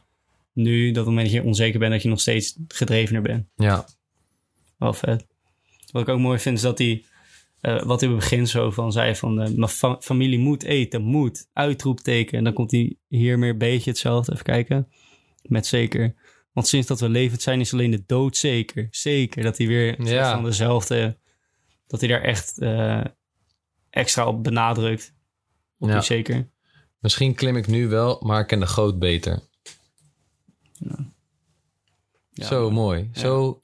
nu, 0.52 0.86
dat 0.86 0.90
op 0.90 0.96
het 0.96 1.06
moment 1.06 1.26
dat 1.26 1.42
je 1.42 1.48
onzeker 1.48 1.78
bent, 1.78 1.92
dat 1.92 2.02
je 2.02 2.08
nog 2.08 2.20
steeds 2.20 2.56
gedrevener 2.68 3.22
bent. 3.22 3.46
Ja, 3.56 3.86
Wel 4.78 4.92
vet. 4.92 5.26
Wat 5.92 6.02
ik 6.02 6.08
ook 6.08 6.18
mooi 6.18 6.38
vind 6.38 6.56
is 6.56 6.62
dat 6.62 6.78
hij, 6.78 7.04
eh, 7.66 7.82
wat 7.82 8.02
op 8.02 8.08
het 8.08 8.18
begin 8.18 8.46
zo 8.46 8.70
van 8.70 8.92
zei 8.92 9.14
van, 9.16 9.40
eh, 9.40 9.48
mijn 9.54 9.68
fa- 9.70 9.96
familie 10.00 10.38
moet 10.38 10.62
eten, 10.62 11.02
moet, 11.02 11.48
uitroepteken. 11.52 12.38
En 12.38 12.44
dan 12.44 12.52
komt 12.52 12.70
hij 12.70 12.96
hier 13.08 13.38
meer 13.38 13.50
een 13.50 13.58
beetje 13.58 13.90
hetzelfde, 13.90 14.32
even 14.32 14.44
kijken. 14.44 14.88
Met 15.42 15.66
zeker. 15.66 16.14
Want 16.52 16.66
sinds 16.68 16.86
dat 16.86 17.00
we 17.00 17.08
levend 17.08 17.42
zijn 17.42 17.60
is 17.60 17.72
alleen 17.72 17.90
de 17.90 18.02
dood 18.06 18.36
zeker. 18.36 18.86
Zeker 18.90 19.42
dat 19.42 19.58
hij 19.58 19.66
weer 19.66 20.02
Ja. 20.04 20.32
van 20.34 20.44
dezelfde, 20.44 21.18
dat 21.86 22.00
hij 22.00 22.08
daar 22.08 22.22
echt 22.22 22.58
eh, 22.58 23.04
extra 23.90 24.26
op 24.26 24.44
benadrukt. 24.44 25.14
Op 25.78 25.88
Ja. 25.88 25.94
die 25.94 26.02
zeker. 26.02 26.50
misschien 26.98 27.34
klim 27.34 27.56
ik 27.56 27.66
nu 27.66 27.88
wel, 27.88 28.20
maar 28.24 28.40
ik 28.40 28.46
ken 28.46 28.60
de 28.60 28.66
goot 28.66 28.98
beter. 28.98 29.42
Ja, 32.32 32.46
Zo 32.46 32.70
mooi. 32.70 33.10
Zo 33.12 33.62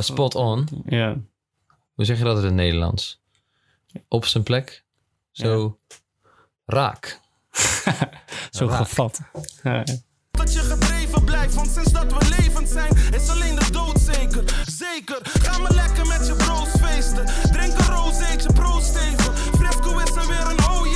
spot 0.00 0.34
on. 0.34 0.68
Ja, 0.86 1.16
Hoe 1.98 2.06
zeg 2.06 2.18
je 2.18 2.24
dat 2.24 2.38
in 2.38 2.44
het 2.44 2.54
Nederlands? 2.54 3.20
Op 4.08 4.24
zijn 4.24 4.44
plek. 4.44 4.84
Zo 5.30 5.78
raak. 6.66 7.20
zo 8.50 8.66
Raak. 8.66 8.76
gevat. 8.76 9.20
Ja. 9.62 9.84
Dat 10.30 10.52
je 10.52 10.58
gedreven 10.58 11.24
blijft, 11.24 11.54
want 11.54 11.70
sinds 11.70 11.92
dat 11.92 12.12
we 12.12 12.36
levend 12.38 12.68
zijn, 12.68 12.96
is 13.14 13.28
alleen 13.28 13.54
de 13.54 13.70
dood 13.70 14.00
zeker. 14.00 14.44
Zeker, 14.66 15.18
ga 15.22 15.58
maar 15.58 15.74
lekker 15.74 16.06
met 16.06 16.26
je 16.26 16.34
bro's 16.34 16.68
feesten. 16.68 17.24
Drink 17.52 17.78
een 17.78 17.86
rozeetje, 17.86 18.52
proost 18.52 18.94
even. 18.96 19.34
Fresco 19.36 19.98
is 19.98 20.10
er 20.10 20.26
weer 20.26 20.46
een 20.50 20.64
oh 20.64 20.86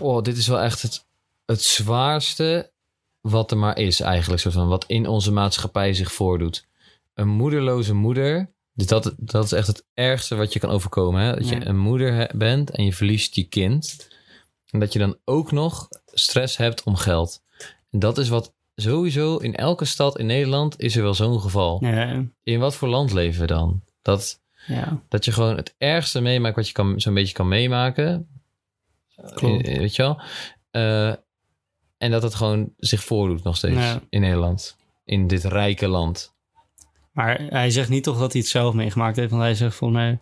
Oh, 0.00 0.22
dit 0.22 0.36
is 0.36 0.46
wel 0.46 0.60
echt 0.60 0.82
het, 0.82 1.06
het 1.46 1.62
zwaarste 1.62 2.72
wat 3.20 3.50
er 3.50 3.58
maar 3.58 3.78
is 3.78 4.00
eigenlijk. 4.00 4.40
Soort 4.40 4.54
van, 4.54 4.68
wat 4.68 4.84
in 4.86 5.08
onze 5.08 5.32
maatschappij 5.32 5.94
zich 5.94 6.12
voordoet. 6.12 6.66
Een 7.14 7.28
moederloze 7.28 7.94
moeder. 7.94 8.52
Dus 8.72 8.86
dat, 8.86 9.14
dat 9.16 9.44
is 9.44 9.52
echt 9.52 9.66
het 9.66 9.84
ergste 9.94 10.34
wat 10.34 10.52
je 10.52 10.58
kan 10.58 10.70
overkomen. 10.70 11.22
Hè? 11.22 11.34
Dat 11.34 11.48
je 11.48 11.66
een 11.66 11.78
moeder 11.78 12.30
bent 12.34 12.70
en 12.70 12.84
je 12.84 12.92
verliest 12.92 13.34
je 13.34 13.44
kind. 13.44 14.08
En 14.70 14.80
dat 14.80 14.92
je 14.92 14.98
dan 14.98 15.16
ook 15.24 15.52
nog 15.52 15.88
stress 16.06 16.56
hebt 16.56 16.82
om 16.82 16.96
geld. 16.96 17.42
En 17.90 17.98
dat 17.98 18.18
is 18.18 18.28
wat 18.28 18.54
sowieso 18.74 19.36
in 19.36 19.54
elke 19.54 19.84
stad 19.84 20.18
in 20.18 20.26
Nederland 20.26 20.80
is 20.80 20.96
er 20.96 21.02
wel 21.02 21.14
zo'n 21.14 21.40
geval. 21.40 21.84
Ja, 21.84 22.24
In 22.42 22.58
wat 22.58 22.76
voor 22.76 22.88
land 22.88 23.12
leven 23.12 23.40
we 23.40 23.46
dan? 23.46 23.82
Dat, 24.02 24.40
ja. 24.66 25.02
dat 25.08 25.24
je 25.24 25.32
gewoon 25.32 25.56
het 25.56 25.74
ergste 25.78 26.20
meemaakt 26.20 26.56
wat 26.56 26.66
je 26.66 26.72
kan, 26.72 27.00
zo'n 27.00 27.14
beetje 27.14 27.34
kan 27.34 27.48
meemaken. 27.48 28.28
Klopt. 29.34 29.66
Eh, 29.66 29.78
Weet 29.78 29.96
je 29.96 30.02
wel? 30.02 30.20
Eh, 30.70 31.08
en 31.98 32.10
dat 32.10 32.22
het 32.22 32.34
gewoon 32.34 32.72
zich 32.78 33.04
voordoet 33.04 33.42
nog 33.42 33.56
steeds 33.56 33.74
Ja. 33.78 34.00
in 34.08 34.20
Nederland. 34.20 34.76
In 35.04 35.26
dit 35.26 35.44
rijke 35.44 35.88
land. 35.88 36.32
Maar 37.12 37.40
hij 37.48 37.70
zegt 37.70 37.88
niet 37.88 38.04
toch 38.04 38.18
dat 38.18 38.32
hij 38.32 38.40
het 38.40 38.50
zelf 38.50 38.74
meegemaakt 38.74 39.16
heeft. 39.16 39.30
Want 39.30 39.42
hij 39.42 39.54
zegt 39.54 39.74
volgens 39.76 40.00
mij... 40.00 40.18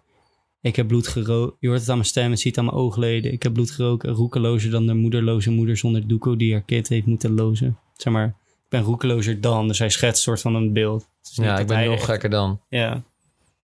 Ik 0.60 0.76
heb 0.76 0.86
bloed 0.88 1.08
geroken. 1.08 1.56
Je 1.60 1.68
hoort 1.68 1.80
het 1.80 1.88
aan 1.88 1.94
mijn 1.96 2.08
stem. 2.08 2.30
Het 2.30 2.40
ziet 2.40 2.58
aan 2.58 2.64
mijn 2.64 2.76
oogleden. 2.76 3.32
Ik 3.32 3.42
heb 3.42 3.52
bloed 3.52 3.70
geroken. 3.70 4.10
Roekelozer 4.10 4.70
dan 4.70 4.86
de 4.86 4.94
moederloze 4.94 5.50
moeder 5.50 5.76
zonder 5.76 6.06
doeko 6.08 6.36
die 6.36 6.52
haar 6.52 6.62
kind 6.62 6.88
heeft 6.88 7.06
moeten 7.06 7.34
lozen. 7.34 7.78
Zeg 7.96 8.12
maar, 8.12 8.26
ik 8.46 8.68
ben 8.68 8.82
roekelozer 8.82 9.40
dan. 9.40 9.68
Dus 9.68 9.78
hij 9.78 9.88
schetst 9.90 10.16
een 10.16 10.22
soort 10.22 10.40
van 10.40 10.54
een 10.54 10.72
beeld. 10.72 11.08
Ja, 11.20 11.58
ik 11.58 11.66
ben 11.66 11.84
nog 11.84 11.94
echt- 11.94 12.04
gekker 12.04 12.30
dan. 12.30 12.60
Ja, 12.68 13.02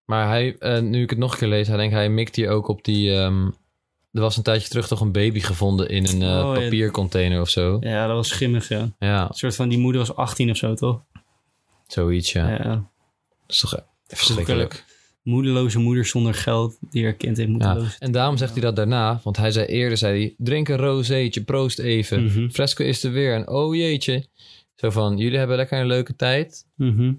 Maar 0.04 0.26
hij, 0.28 0.56
eh, 0.58 0.80
nu 0.82 1.02
ik 1.02 1.10
het 1.10 1.18
nog 1.18 1.32
een 1.32 1.38
keer 1.38 1.48
lees, 1.48 1.68
hij 1.68 1.76
denkt, 1.76 1.94
hij 1.94 2.08
mikt 2.08 2.36
hier 2.36 2.50
ook 2.50 2.68
op 2.68 2.84
die... 2.84 3.12
ehm, 3.14 3.50
er 4.12 4.20
was 4.20 4.36
een 4.36 4.42
tijdje 4.42 4.68
terug 4.68 4.86
toch 4.88 5.00
een 5.00 5.12
baby 5.12 5.40
gevonden 5.40 5.88
in 5.88 6.06
een 6.06 6.22
eh, 6.22 6.46
Oh, 6.48 6.54
ja. 6.56 6.60
papiercontainer 6.62 7.40
of 7.40 7.48
zo. 7.48 7.76
ja, 7.80 8.06
dat 8.06 8.16
was 8.16 8.28
schimmig, 8.28 8.68
ja. 8.68 8.80
Een 8.80 8.94
Ja, 8.98 9.28
soort 9.32 9.54
van, 9.56 9.68
die 9.68 9.78
moeder 9.78 10.00
was 10.00 10.16
18 10.16 10.50
of 10.50 10.56
zo, 10.56 10.74
toch? 10.74 11.02
zoiets, 11.86 12.32
ja. 12.32 12.50
Ja. 12.50 12.64
Dat 12.64 12.84
is 13.46 13.58
toch 13.60 13.74
eh, 13.74 13.82
verschrikkelijk. 14.06 14.84
Moederloze 15.22 15.78
moeder 15.78 16.04
zonder 16.04 16.34
geld 16.34 16.78
die 16.90 17.04
haar 17.04 17.12
kind 17.12 17.36
heeft 17.36 17.50
lozen. 17.50 17.90
En 17.98 18.12
daarom 18.12 18.36
zegt 18.36 18.52
hij 18.52 18.60
dat 18.60 18.76
daarna, 18.76 19.20
want 19.24 19.36
hij 19.36 19.50
zei 19.50 19.66
eerder, 19.66 19.98
zei 19.98 20.20
hij, 20.20 20.34
drink 20.38 20.68
een 20.68 20.76
rozeetje, 20.76 21.42
proost 21.42 21.78
even. 21.78 22.24
Mhm. 22.24 22.48
Fresco 22.50 22.84
is 22.84 23.04
er 23.04 23.12
weer 23.12 23.34
en 23.34 23.48
oh 23.48 23.74
jeetje. 23.74 24.26
Zo 24.74 24.90
van, 24.90 25.16
jullie 25.16 25.38
hebben 25.38 25.56
lekker 25.56 25.80
een 25.80 25.86
leuke 25.86 26.16
tijd. 26.16 26.66
Mhm. 26.76 27.12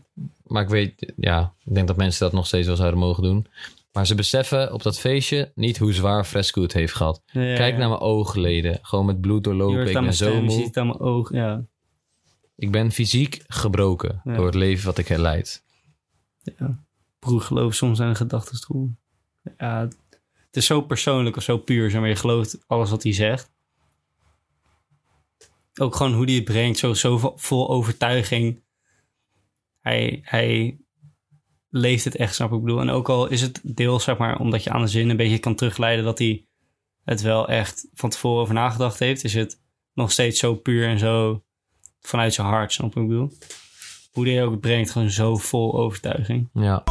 Maar 0.45 0.63
ik 0.63 0.69
weet, 0.69 1.13
ja, 1.17 1.53
ik 1.65 1.73
denk 1.73 1.87
dat 1.87 1.97
mensen 1.97 2.19
dat 2.25 2.33
nog 2.33 2.47
steeds 2.47 2.67
wel 2.67 2.75
zouden 2.75 2.99
mogen 2.99 3.23
doen. 3.23 3.45
Maar 3.91 4.07
ze 4.07 4.15
beseffen 4.15 4.73
op 4.73 4.83
dat 4.83 4.99
feestje 4.99 5.51
niet 5.55 5.77
hoe 5.77 5.93
zwaar 5.93 6.25
Fresco 6.25 6.61
het 6.61 6.73
heeft 6.73 6.93
gehad. 6.93 7.21
Ja, 7.25 7.55
Kijk 7.55 7.73
ja. 7.73 7.77
naar 7.79 7.89
mijn 7.89 8.01
oogleden, 8.01 8.79
gewoon 8.81 9.05
met 9.05 9.21
bloed 9.21 9.43
doorlopen. 9.43 9.87
Ik 9.87 9.93
ben 9.93 10.13
zo 10.13 10.25
stem, 10.29 10.43
je 10.43 10.49
ziet 10.49 10.57
moe. 10.57 10.67
het 10.67 10.77
aan 10.77 10.87
mijn 10.87 10.99
oog. 10.99 11.31
Ja. 11.33 11.65
Ik 12.55 12.71
ben 12.71 12.91
fysiek 12.91 13.43
gebroken 13.47 14.21
Ja. 14.23 14.35
door 14.35 14.45
het 14.45 14.55
leven 14.55 14.85
wat 14.85 14.97
ik 14.97 15.07
heb 15.07 15.17
leid. 15.19 15.63
broer 17.19 17.41
gelooft 17.41 17.77
soms 17.77 17.99
aan 18.01 18.07
een 18.09 18.15
gedachtenstroom. 18.15 18.97
Ja, 19.57 19.81
het 20.45 20.55
is 20.55 20.65
zo 20.65 20.81
persoonlijk 20.81 21.35
of 21.35 21.43
zo 21.43 21.57
puur, 21.57 21.89
zeg 21.89 21.99
maar. 21.99 22.09
Je 22.09 22.15
gelooft 22.15 22.63
alles 22.67 22.89
wat 22.89 23.03
hij 23.03 23.13
zegt. 23.13 23.51
Ook 25.81 25.95
gewoon 25.95 26.13
hoe 26.13 26.25
hij 26.25 26.33
het 26.35 26.43
brengt, 26.43 26.77
zo, 26.79 26.93
zo 26.93 27.17
vo- 27.17 27.33
vol 27.35 27.69
overtuiging. 27.69 28.61
Hij, 29.79 30.19
hij 30.23 30.77
leeft 31.69 32.05
het 32.05 32.15
echt, 32.15 32.35
snap 32.35 32.51
ik 32.51 32.61
bedoel. 32.61 32.79
En 32.79 32.89
ook 32.89 33.09
al 33.09 33.27
is 33.27 33.41
het 33.41 33.59
deels, 33.63 34.03
zeg 34.03 34.17
maar, 34.17 34.39
omdat 34.39 34.63
je 34.63 34.69
aan 34.69 34.81
de 34.81 34.87
zin 34.87 35.09
een 35.09 35.17
beetje 35.17 35.39
kan 35.39 35.55
terugleiden 35.55 36.05
dat 36.05 36.19
hij 36.19 36.45
het 37.03 37.21
wel 37.21 37.47
echt 37.47 37.87
van 37.93 38.09
tevoren 38.09 38.41
over 38.41 38.53
nagedacht 38.53 38.99
heeft, 38.99 39.23
is 39.23 39.33
het 39.33 39.61
nog 39.93 40.11
steeds 40.11 40.39
zo 40.39 40.55
puur 40.55 40.87
en 40.87 40.99
zo 40.99 41.43
vanuit 42.01 42.33
zijn 42.33 42.47
hart, 42.47 42.73
snap 42.73 42.95
ik 42.95 43.07
bedoel? 43.07 43.31
Hoe 44.11 44.25
die 44.25 44.41
ook 44.41 44.59
brengt, 44.59 44.91
gewoon 44.91 45.09
zo 45.09 45.37
vol 45.37 45.73
overtuiging. 45.73 46.49
Ja. 46.53 46.83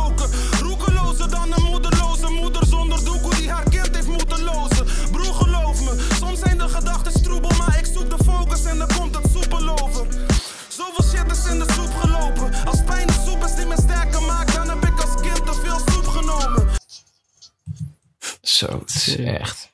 Zo, 18.59 18.79
het 18.79 18.95
is 18.95 19.17
echt. 19.17 19.73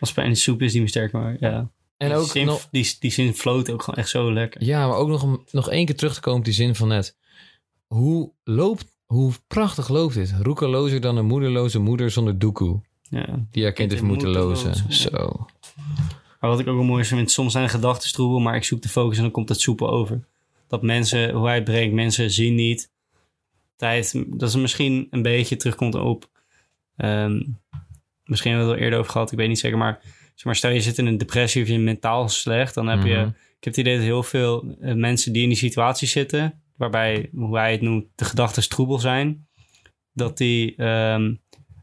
Als 0.00 0.12
pijn 0.12 0.26
in 0.26 0.32
de 0.32 0.38
soep 0.38 0.62
is 0.62 0.72
die 0.72 0.80
me 0.80 0.88
sterker 0.88 1.18
maakt, 1.20 1.40
ja. 1.40 1.70
En 1.96 2.12
ook 2.12 2.26
zin, 2.26 2.46
nog, 2.46 2.68
die, 2.70 2.96
die 3.00 3.10
zin 3.10 3.34
floot 3.34 3.70
ook 3.70 3.82
gewoon 3.82 3.98
echt 4.00 4.08
zo 4.08 4.32
lekker. 4.32 4.64
ja, 4.64 4.86
maar 4.88 4.96
ook 4.96 5.08
nog, 5.08 5.22
om 5.22 5.44
nog 5.50 5.70
één 5.70 5.86
keer 5.86 5.96
terug 5.96 6.14
te 6.14 6.20
komen 6.20 6.38
op 6.38 6.44
die 6.44 6.54
zin 6.54 6.74
van 6.74 6.88
net. 6.88 7.16
Hoe 7.86 8.32
loopt, 8.44 8.86
hoe 9.06 9.32
prachtig 9.46 9.88
loopt 9.88 10.14
dit? 10.14 10.34
Roekelozer 10.42 11.00
dan 11.00 11.16
een 11.16 11.26
moederloze 11.26 11.78
moeder 11.78 12.10
zonder 12.10 12.38
doekoe. 12.38 12.80
Ja. 13.10 13.46
Die 13.50 13.62
haar 13.62 13.72
kind 13.72 13.90
heeft 13.90 14.02
moeten 14.02 14.28
moeten 14.28 14.42
lozen. 14.42 14.84
ja. 14.88 14.94
Zo. 14.94 15.46
Maar 16.40 16.50
wat 16.50 16.60
ik 16.60 16.66
ook 16.66 16.76
wel 16.76 16.84
mooi 16.84 17.04
vind, 17.04 17.30
soms 17.30 17.52
zijn 17.52 17.64
de 17.64 17.70
gedachten 17.70 18.12
troebel, 18.12 18.38
maar 18.38 18.56
ik 18.56 18.64
zoek 18.64 18.82
de 18.82 18.88
focus 18.88 19.16
en 19.16 19.22
dan 19.22 19.32
komt 19.32 19.48
het 19.48 19.60
soepel 19.60 19.90
over. 19.90 20.20
Dat 20.68 20.82
mensen, 20.82 21.30
hoe 21.30 21.46
hij 21.46 21.54
het 21.54 21.64
brengt, 21.64 21.94
mensen 21.94 22.30
zien 22.30 22.54
niet. 22.54 22.90
Tijd, 23.76 24.24
dat 24.26 24.48
is 24.48 24.56
misschien 24.56 25.06
een 25.10 25.22
beetje 25.22 25.56
terugkomt 25.56 25.94
op. 25.94 26.28
ehm, 26.96 27.40
misschien 28.28 28.50
hebben 28.50 28.68
we 28.68 28.74
het 28.74 28.80
al 28.80 28.84
eerder 28.84 29.00
over 29.00 29.12
gehad, 29.12 29.32
ik 29.32 29.38
weet 29.38 29.48
niet 29.48 29.58
zeker, 29.58 29.78
maar, 29.78 29.98
zeg 30.34 30.44
maar 30.44 30.56
stel 30.56 30.70
je 30.70 30.80
zit 30.80 30.98
in 30.98 31.06
een 31.06 31.18
depressie 31.18 31.62
of 31.62 31.68
je 31.68 31.78
mentaal 31.78 32.28
slecht, 32.28 32.74
dan 32.74 32.86
heb 32.86 33.02
je. 33.02 33.14
Mhm. 33.16 33.26
Ik 33.28 33.64
heb 33.64 33.74
het 33.74 33.76
idee 33.76 33.94
dat 33.96 34.04
heel 34.04 34.22
veel 34.22 34.76
eh, 34.80 34.94
mensen 34.94 35.32
die 35.32 35.42
in 35.42 35.48
die 35.48 35.58
situatie 35.58 36.08
zitten, 36.08 36.62
waarbij, 36.76 37.28
hoe 37.34 37.56
hij 37.58 37.72
het 37.72 37.80
noemt, 37.80 38.04
de 38.14 38.24
gedachten 38.24 38.68
troebel 38.68 38.98
zijn, 38.98 39.48
dat 40.12 40.36
die 40.38 40.74
ehm, 40.76 41.34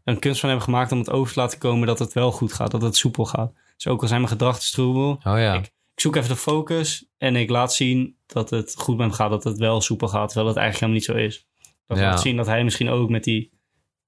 een 0.04 0.20
kunst 0.20 0.40
van 0.40 0.50
hebben 0.50 0.68
gemaakt 0.68 0.92
om 0.92 0.98
het 0.98 1.10
over 1.10 1.34
te 1.34 1.40
laten 1.40 1.60
komen 1.60 1.88
dat 1.88 2.00
het 2.00 2.14
wel 2.14 2.32
goed 2.32 2.54
gaat, 2.54 2.72
dat 2.72 2.82
het 2.82 2.96
soepel 2.96 3.26
gaat. 3.26 3.54
Dus 3.76 3.88
ook 3.88 4.02
al 4.02 4.08
zijn 4.08 4.20
mijn 4.22 4.32
gedachten 4.32 4.72
troebel, 4.72 5.10
Oh 5.12 5.20
ja. 5.24 5.54
Ik- 5.54 5.66
ik 5.96 6.02
zoek 6.02 6.16
even 6.16 6.30
de 6.30 6.36
focus 6.36 7.10
en 7.18 7.36
ik 7.36 7.50
laat 7.50 7.74
zien 7.74 8.18
dat 8.26 8.50
het 8.50 8.74
goed 8.78 8.98
met 8.98 9.06
hem 9.06 9.16
gaat, 9.16 9.30
dat 9.30 9.44
het 9.44 9.58
wel 9.58 9.82
soepel 9.82 10.08
gaat, 10.08 10.28
terwijl 10.28 10.48
het 10.48 10.58
eigenlijk 10.58 10.94
helemaal 10.94 11.20
niet 11.22 11.32
zo 11.32 11.40
is. 11.40 11.48
Dat 11.88 11.98
Ja. 11.98 12.04
laat 12.10 12.22
zien 12.22 12.36
dat 12.36 12.46
hij 12.46 12.64
misschien 12.64 12.90
ook 12.90 13.10
met 13.10 13.24
die 13.24 13.52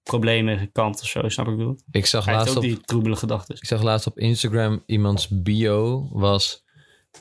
problemen 0.07 0.71
kampt 0.71 1.01
of 1.01 1.07
zo, 1.07 1.29
snap 1.29 1.47
ik 1.47 1.57
bedoel? 1.57 1.79
Ik 1.91 2.05
zag 2.05 2.25
Hij 2.25 2.33
laatst 2.33 2.49
ook 2.49 2.55
op 2.55 2.61
die 2.61 2.81
troebele 2.81 3.15
gedachten. 3.15 3.55
Ik 3.55 3.65
zag 3.65 3.81
laatst 3.81 4.07
op 4.07 4.19
Instagram 4.19 4.83
iemands 4.85 5.27
bio 5.29 6.09
was 6.11 6.65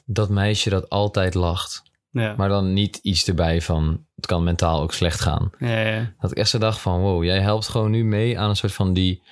dat 0.04 0.28
meisje 0.28 0.70
dat 0.70 0.88
altijd 0.88 1.34
lacht. 1.34 1.82
Ja. 2.10 2.34
Maar 2.36 2.48
dan 2.48 2.72
niet 2.72 2.96
iets 2.96 3.28
erbij 3.28 3.62
van 3.62 4.06
het 4.14 4.26
kan 4.26 4.44
mentaal 4.44 4.82
ook 4.82 4.92
slecht 4.92 5.20
gaan. 5.20 5.50
ja, 5.58 5.80
ja. 5.80 6.14
Dat 6.20 6.30
ik 6.30 6.36
echt 6.36 6.50
zo 6.50 6.58
dacht 6.58 6.78
van 6.80 7.00
wow, 7.00 7.24
jij 7.24 7.40
helpt 7.40 7.68
gewoon 7.68 7.90
nu 7.90 8.04
mee 8.04 8.38
aan 8.38 8.48
een 8.48 8.56
soort 8.56 8.72
van 8.72 8.92
die 8.92 9.22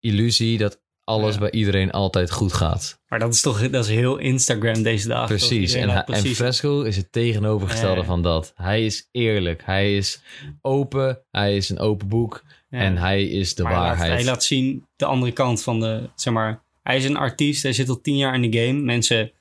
illusie 0.00 0.58
dat 0.58 0.80
alles 1.10 1.34
Ja. 1.34 1.40
bij 1.40 1.50
iedereen 1.50 1.90
altijd 1.90 2.30
goed 2.30 2.52
gaat. 2.52 3.00
Maar 3.08 3.18
dat 3.18 3.34
is 3.34 3.40
toch 3.40 3.70
dat 3.70 3.84
is 3.84 3.90
heel 3.90 4.16
Instagram 4.18 4.82
deze 4.82 5.08
dagen. 5.08 5.26
Precies. 5.36 5.72
En, 5.72 6.04
en 6.06 6.24
Fresco 6.26 6.82
is 6.82 6.96
het 6.96 7.12
tegenovergestelde 7.12 8.00
Ja. 8.00 8.06
van 8.06 8.22
dat. 8.22 8.52
Hij 8.56 8.84
is 8.84 9.08
eerlijk. 9.12 9.62
Hij 9.64 9.96
is 9.96 10.22
open. 10.60 11.18
Hij 11.30 11.56
is 11.56 11.68
een 11.68 11.78
open 11.78 12.08
boek. 12.08 12.44
Ja. 12.70 12.78
En 12.78 12.96
hij 12.96 13.24
is 13.24 13.54
de 13.54 13.62
Maar 13.62 13.72
hij 13.72 13.80
laat- 13.80 13.88
waarheid. 13.90 14.12
Hij 14.18 14.24
laat 14.24 14.44
zien 14.44 14.84
de 14.96 15.04
andere 15.04 15.32
kant 15.32 15.62
van 15.62 15.80
de, 15.80 16.10
zeg 16.14 16.32
maar, 16.32 16.62
hij 16.82 16.96
is 16.96 17.04
een 17.04 17.16
artiest, 17.16 17.62
hij 17.62 17.72
zit 17.72 17.88
al 17.88 18.00
tien 18.00 18.16
jaar 18.16 18.34
in 18.34 18.50
de 18.50 18.58
game. 18.58 18.80
Mensen 18.80 19.32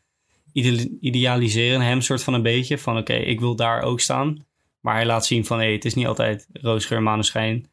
ide- 0.54 0.90
idealiseren 1.00 1.82
hem 1.82 2.02
soort 2.02 2.24
van 2.24 2.34
een 2.34 2.42
beetje 2.42 2.78
van 2.78 2.98
oké, 2.98 3.14
ik 3.14 3.40
wil 3.40 3.56
daar 3.56 3.82
ook 3.82 4.00
staan. 4.00 4.46
Maar 4.82 4.96
hij 4.96 5.06
laat 5.06 5.26
zien 5.26 5.46
van 5.46 5.60
hé, 5.60 5.72
het 5.74 5.86
is 5.86 5.94
niet 5.94 6.08
altijd 6.08 6.48
roosgeur, 6.54 7.02
maneschijn. 7.02 7.70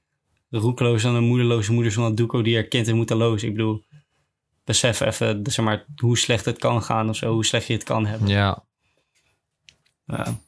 Roekeloos 0.51 1.03
dan 1.03 1.15
een 1.15 1.25
moederloze 1.25 1.73
moeder 1.73 1.93
zonder 1.93 2.15
doeko 2.15 2.43
die 2.43 2.55
haar 2.55 2.65
kind 2.65 2.87
heeft 2.87 2.99
moeten 2.99 3.17
lozen. 3.17 3.49
Ik 3.49 3.55
bedoel, 3.55 3.85
besef 4.65 5.01
even 5.01 5.41
zeg 5.43 5.65
maar, 5.65 5.85
hoe 5.97 6.19
slecht 6.19 6.45
het 6.45 6.59
kan 6.59 6.83
gaan 6.83 7.09
of 7.09 7.17
zo, 7.17 7.33
hoe 7.33 7.45
slecht 7.45 7.67
je 7.67 7.73
het 7.73 7.83
kan 7.83 8.07
hebben. 8.07 8.29
Ja. 8.29 8.65
Ja. 10.05 10.39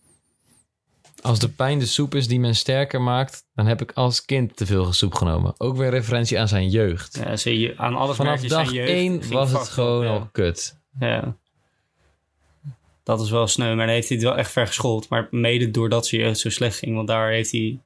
Als 1.20 1.38
de 1.38 1.48
pijn 1.48 1.78
de 1.78 1.86
soep 1.86 2.14
is 2.14 2.28
die 2.28 2.40
men 2.40 2.54
sterker 2.54 3.02
maakt, 3.02 3.44
dan 3.54 3.66
heb 3.66 3.80
ik 3.80 3.92
als 3.92 4.24
kind 4.24 4.56
te 4.56 4.66
veel 4.66 4.92
soep 4.92 5.14
genomen. 5.14 5.54
Ook 5.58 5.76
weer 5.76 5.90
referentie 5.90 6.40
aan 6.40 6.48
zijn 6.48 6.68
jeugd. 6.68 7.16
Ja, 7.16 7.36
zie 7.36 7.58
je, 7.58 7.74
aan 7.76 7.94
alles 7.94 8.16
Vanaf 8.16 8.40
dag 8.40 8.68
zijn 8.68 8.86
jeugd 8.86 9.28
was 9.28 9.52
het 9.52 9.68
gewoon 9.68 10.04
ja. 10.04 10.10
al 10.10 10.28
kut. 10.32 10.78
Ja. 10.98 11.36
Dat 13.02 13.20
is 13.20 13.30
wel 13.30 13.46
sneu, 13.46 13.74
maar 13.74 13.86
dan 13.86 13.94
heeft 13.94 14.08
hij 14.08 14.16
het 14.16 14.26
wel 14.26 14.36
echt 14.36 14.52
ver 14.52 14.66
geschoold. 14.66 15.08
Maar 15.08 15.28
mede 15.30 15.70
doordat 15.70 16.06
zijn 16.06 16.20
jeugd 16.20 16.38
zo 16.38 16.50
slecht 16.50 16.78
ging. 16.78 16.94
Want 16.94 17.08
daar 17.08 17.30
heeft 17.30 17.50
hij 17.50 17.80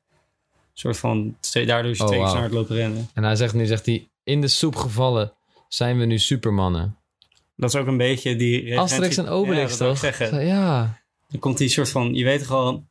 soort 0.72 0.98
van... 0.98 1.36
Daardoor 1.52 1.90
is 1.90 1.98
hij 1.98 2.18
Oh, 2.18 2.30
twee 2.30 2.42
keer 2.42 2.50
lopen 2.50 2.76
rennen. 2.76 3.08
En 3.14 3.24
hij 3.24 3.36
zegt 3.36 3.54
nu, 3.54 3.66
zegt 3.66 3.86
hij, 3.86 4.08
in 4.24 4.40
de 4.40 4.48
soep 4.48 4.76
gevallen 4.76 5.32
zijn 5.68 5.98
we 5.98 6.04
nu 6.04 6.18
supermannen. 6.18 6.96
Dat 7.56 7.74
is 7.74 7.80
ook 7.80 7.86
een 7.86 7.96
beetje 7.96 8.36
die... 8.36 8.78
Asterix 8.78 9.16
en 9.16 9.28
Obelix, 9.28 9.76
dat 9.76 9.88
toch? 9.88 9.98
zeggen. 9.98 10.46
Ja. 10.46 11.00
Dan 11.28 11.40
komt 11.40 11.58
die 11.58 11.68
soort 11.68 11.90
van... 11.90 12.14
Je 12.14 12.24
weet 12.24 12.40
toch 12.40 12.50
al... 12.50 12.84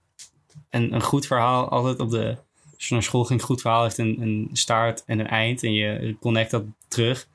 Een, 0.70 0.94
een 0.94 1.02
goed 1.02 1.26
verhaal 1.26 1.70
altijd 1.70 2.00
op 2.00 2.10
de... 2.10 2.38
Als 2.76 2.88
je 2.88 2.94
naar 2.94 3.04
school 3.04 3.24
ging, 3.24 3.40
een 3.40 3.46
goed 3.46 3.62
verhaal 3.62 3.84
heeft 3.84 3.98
een, 3.98 4.18
een 4.22 4.50
start 4.54 5.04
en 5.06 5.20
een 5.20 5.28
eind. 5.28 5.64
En 5.64 5.74
je 5.74 6.16
connect 6.20 6.52
dat 6.52 6.64
terug. 6.88 7.28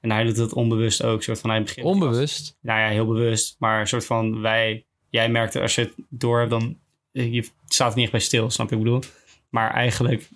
En 0.00 0.10
hij 0.10 0.24
doet 0.24 0.36
het 0.36 0.52
onbewust 0.52 1.02
ook. 1.02 1.22
Soort 1.22 1.40
van, 1.40 1.50
hij 1.50 1.62
begint 1.62 1.86
Onbewust. 1.86 2.56
nou 2.60 2.80
ja, 2.80 2.88
heel 2.88 3.06
bewust. 3.06 3.56
Maar 3.58 3.80
een 3.80 3.86
soort 3.86 4.04
van 4.04 4.40
wij, 4.40 4.84
jij 5.10 5.28
merkte 5.28 5.60
als 5.60 5.74
je 5.74 5.80
het 5.80 5.92
door 6.08 6.38
hebt, 6.38 6.50
dan 6.50 6.76
je 7.12 7.48
staat 7.66 7.90
er 7.90 7.94
niet 7.94 8.02
echt 8.02 8.12
bij 8.12 8.20
stil, 8.20 8.50
snap 8.50 8.70
je 8.70 8.76
wat 8.76 8.84
ik 8.84 8.92
bedoel? 8.92 9.10
Maar 9.54 9.70
eigenlijk 9.70 10.28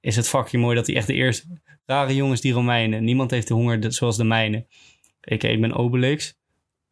is 0.00 0.16
het 0.16 0.28
fucking 0.28 0.62
mooi 0.62 0.76
dat 0.76 0.86
hij 0.86 0.96
echt 0.96 1.06
de 1.06 1.14
eerste 1.14 1.46
rare 1.86 2.14
jongens, 2.14 2.40
die 2.40 2.52
Romeinen. 2.52 3.04
Niemand 3.04 3.30
heeft 3.30 3.48
de 3.48 3.54
honger 3.54 3.92
zoals 3.92 4.16
de 4.16 4.24
mijne. 4.24 4.66
Ik, 5.20 5.42
ik 5.42 5.60
ben 5.60 5.72
Obelix. 5.74 6.40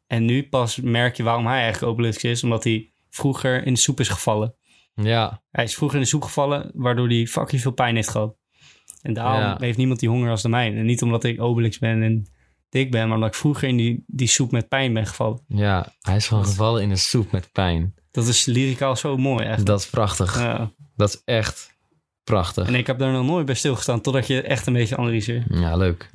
En 0.06 0.24
nu 0.24 0.48
pas 0.48 0.76
merk 0.76 1.16
je 1.16 1.22
waarom 1.22 1.46
hij 1.46 1.60
eigenlijk 1.62 1.92
Obelix 1.92 2.24
is, 2.24 2.42
omdat 2.44 2.64
hij 2.64 2.92
vroeger 3.10 3.66
in 3.66 3.72
de 3.74 3.78
soep 3.78 4.00
is 4.00 4.08
gevallen. 4.08 4.54
Ja. 4.94 5.42
Hij 5.50 5.64
is 5.64 5.74
vroeger 5.74 5.96
in 5.98 6.02
de 6.02 6.08
soep 6.08 6.22
gevallen, 6.22 6.70
waardoor 6.74 7.08
hij 7.08 7.26
fucking 7.26 7.62
veel 7.62 7.72
pijn 7.72 7.94
heeft 7.94 8.08
gehad. 8.08 8.36
En 9.02 9.12
daarom 9.12 9.40
Ja. 9.40 9.56
heeft 9.60 9.78
niemand 9.78 10.00
die 10.00 10.08
honger 10.08 10.30
als 10.30 10.42
de 10.42 10.48
mijne. 10.48 10.78
En 10.78 10.86
niet 10.86 11.02
omdat 11.02 11.24
ik 11.24 11.40
Obelix 11.40 11.78
ben 11.78 12.02
en 12.02 12.26
dik 12.68 12.90
ben, 12.90 13.06
maar 13.06 13.14
omdat 13.16 13.28
ik 13.28 13.34
vroeger 13.40 13.68
in 13.68 13.76
die, 13.76 14.04
die 14.06 14.26
soep 14.28 14.50
met 14.50 14.68
pijn 14.68 14.92
ben 14.92 15.06
gevallen. 15.06 15.44
Ja. 15.48 15.92
Hij 16.00 16.16
is 16.16 16.28
gewoon 16.28 16.44
gevallen 16.44 16.82
in 16.82 16.90
een 16.90 16.98
soep 16.98 17.30
met 17.32 17.52
pijn. 17.52 17.94
Dat 18.10 18.26
is 18.26 18.44
lyricaal 18.44 18.96
zo 18.96 19.16
mooi, 19.16 19.44
echt. 19.44 19.66
Dat 19.66 19.80
is 19.80 19.90
prachtig. 19.90 20.38
Ja. 20.38 20.72
Dat 21.00 21.08
is 21.08 21.22
echt 21.24 21.74
prachtig. 22.24 22.66
En 22.66 22.74
ik 22.74 22.86
heb 22.86 22.98
daar 22.98 23.12
nog 23.12 23.26
nooit 23.26 23.46
bij 23.46 23.54
stilgestaan, 23.54 24.00
totdat 24.00 24.26
je 24.26 24.42
echt 24.42 24.66
een 24.66 24.72
beetje 24.72 24.96
analyseert. 24.96 25.44
Ja, 25.50 25.76
leuk. 25.76 26.10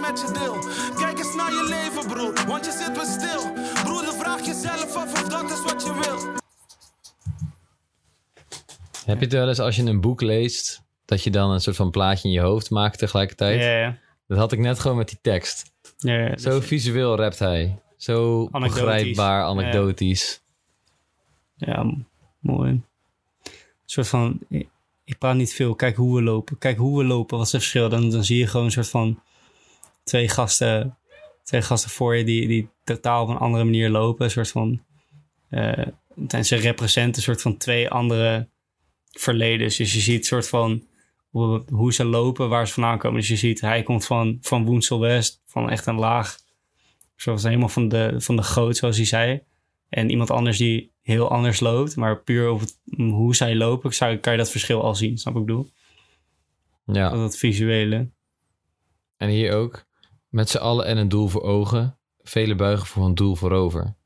Met 0.00 0.20
je 0.20 0.32
deel. 0.32 0.56
Kijk 0.96 1.18
eens 1.18 1.34
naar 1.34 1.50
je 1.52 1.66
leven, 1.68 2.06
broer, 2.12 2.46
want 2.46 2.64
je 2.64 2.70
zit 2.72 2.96
weer 2.96 3.06
stil. 3.20 3.52
Broeder, 3.84 4.12
vraag 4.14 4.46
jezelf 4.46 4.96
af 4.96 5.12
of 5.12 5.28
dat 5.28 5.50
is 5.50 5.62
wat 5.62 5.82
je 5.82 5.92
wil. 6.02 6.36
Heb 9.04 9.18
je 9.18 9.24
het 9.24 9.32
wel 9.32 9.48
eens 9.48 9.58
als 9.58 9.76
je 9.76 9.82
een 9.82 10.00
boek 10.00 10.20
leest, 10.20 10.82
dat 11.04 11.22
je 11.22 11.30
dan 11.30 11.50
een 11.50 11.60
soort 11.60 11.76
van 11.76 11.90
plaatje 11.90 12.28
in 12.28 12.34
je 12.34 12.40
hoofd 12.40 12.70
maakt 12.70 12.98
tegelijkertijd? 12.98 13.60
Ja, 13.62 13.78
ja. 13.78 13.98
Dat 14.26 14.38
had 14.38 14.52
ik 14.52 14.58
net 14.58 14.78
gewoon 14.78 14.96
met 14.96 15.08
die 15.08 15.18
tekst. 15.22 15.70
ja, 15.96 16.12
ja. 16.14 16.28
Dus- 16.30 16.42
Zo 16.42 16.60
visueel 16.60 17.16
rapt 17.16 17.38
hij. 17.38 17.78
Zo 17.96 18.48
Anekdotisch. 18.50 18.84
begrijpbaar, 18.84 19.42
anekdotisch. 19.42 20.40
Ja, 21.56 21.94
mooi. 22.40 22.70
Een 22.70 22.82
soort 23.84 24.08
van, 24.08 24.38
ik, 24.48 24.68
ik 25.04 25.18
praat 25.18 25.34
niet 25.34 25.54
veel, 25.54 25.74
kijk 25.74 25.96
hoe 25.96 26.16
we 26.16 26.22
lopen. 26.22 26.58
Kijk 26.58 26.76
hoe 26.78 26.98
we 26.98 27.04
lopen, 27.04 27.36
wat 27.36 27.46
is 27.46 27.52
het 27.52 27.60
verschil? 27.60 27.88
Dan, 27.88 28.10
dan 28.10 28.24
zie 28.24 28.38
je 28.38 28.46
gewoon 28.46 28.66
een 28.66 28.72
soort 28.72 28.88
van 28.88 29.22
twee 30.08 30.28
gasten, 30.28 30.98
twee 31.42 31.62
gasten 31.62 31.90
voor 31.90 32.16
je 32.16 32.24
die, 32.24 32.48
die 32.48 32.68
totaal 32.84 33.22
op 33.22 33.28
een 33.28 33.38
andere 33.38 33.64
manier 33.64 33.90
lopen. 33.90 34.24
Een 34.24 34.30
soort 34.30 34.50
van, 34.50 34.82
eh 35.48 35.86
en 36.28 36.44
ze 36.44 36.56
representen 36.56 37.16
een 37.16 37.22
soort 37.22 37.42
van 37.42 37.56
twee 37.56 37.90
andere 37.90 38.48
verledens. 39.10 39.76
Dus 39.76 39.92
je 39.92 40.00
ziet 40.00 40.18
een 40.18 40.24
soort 40.24 40.48
van 40.48 40.86
hoe, 41.30 41.64
hoe 41.68 41.92
ze 41.92 42.04
lopen, 42.04 42.48
waar 42.48 42.66
ze 42.66 42.72
vandaan 42.72 42.98
komen. 42.98 43.20
Dus 43.20 43.28
je 43.28 43.36
ziet, 43.36 43.60
hij 43.60 43.82
komt 43.82 44.06
van, 44.06 44.38
van 44.40 44.64
Woensel 44.64 45.00
West, 45.00 45.42
van 45.46 45.70
echt 45.70 45.86
een 45.86 45.98
laag, 45.98 46.38
zoals 47.16 47.42
helemaal 47.42 47.68
van 47.68 47.88
de, 47.88 48.14
van 48.18 48.36
de 48.36 48.42
goot, 48.42 48.76
zoals 48.76 48.96
hij 48.96 49.06
zei. 49.06 49.42
en 49.88 50.10
iemand 50.10 50.30
anders 50.30 50.58
die 50.58 50.92
heel 51.02 51.30
anders 51.30 51.60
loopt, 51.60 51.96
maar 51.96 52.22
puur 52.22 52.50
op 52.50 52.60
het, 52.60 52.78
hoe 52.96 53.36
zij 53.36 53.56
lopen, 53.56 53.94
zou, 53.94 54.16
kan 54.16 54.32
je 54.32 54.38
dat 54.38 54.50
verschil 54.50 54.82
al 54.82 54.94
zien, 54.94 55.18
snap 55.18 55.36
ik 55.36 55.44
bedoel? 55.44 55.70
Ja. 56.84 57.10
Dat, 57.10 57.18
dat 57.18 57.36
visuele. 57.36 58.10
En 59.16 59.28
hier 59.28 59.52
ook. 59.52 59.86
Met 60.28 60.50
z'n 60.50 60.58
allen 60.58 60.86
en 60.86 60.96
een 60.96 61.08
doel 61.08 61.28
voor 61.28 61.42
ogen. 61.42 61.98
Vele 62.22 62.54
buigen 62.54 62.86
voor 62.86 63.04
een 63.04 63.14
doel 63.14 63.34
voorover. 63.34 63.96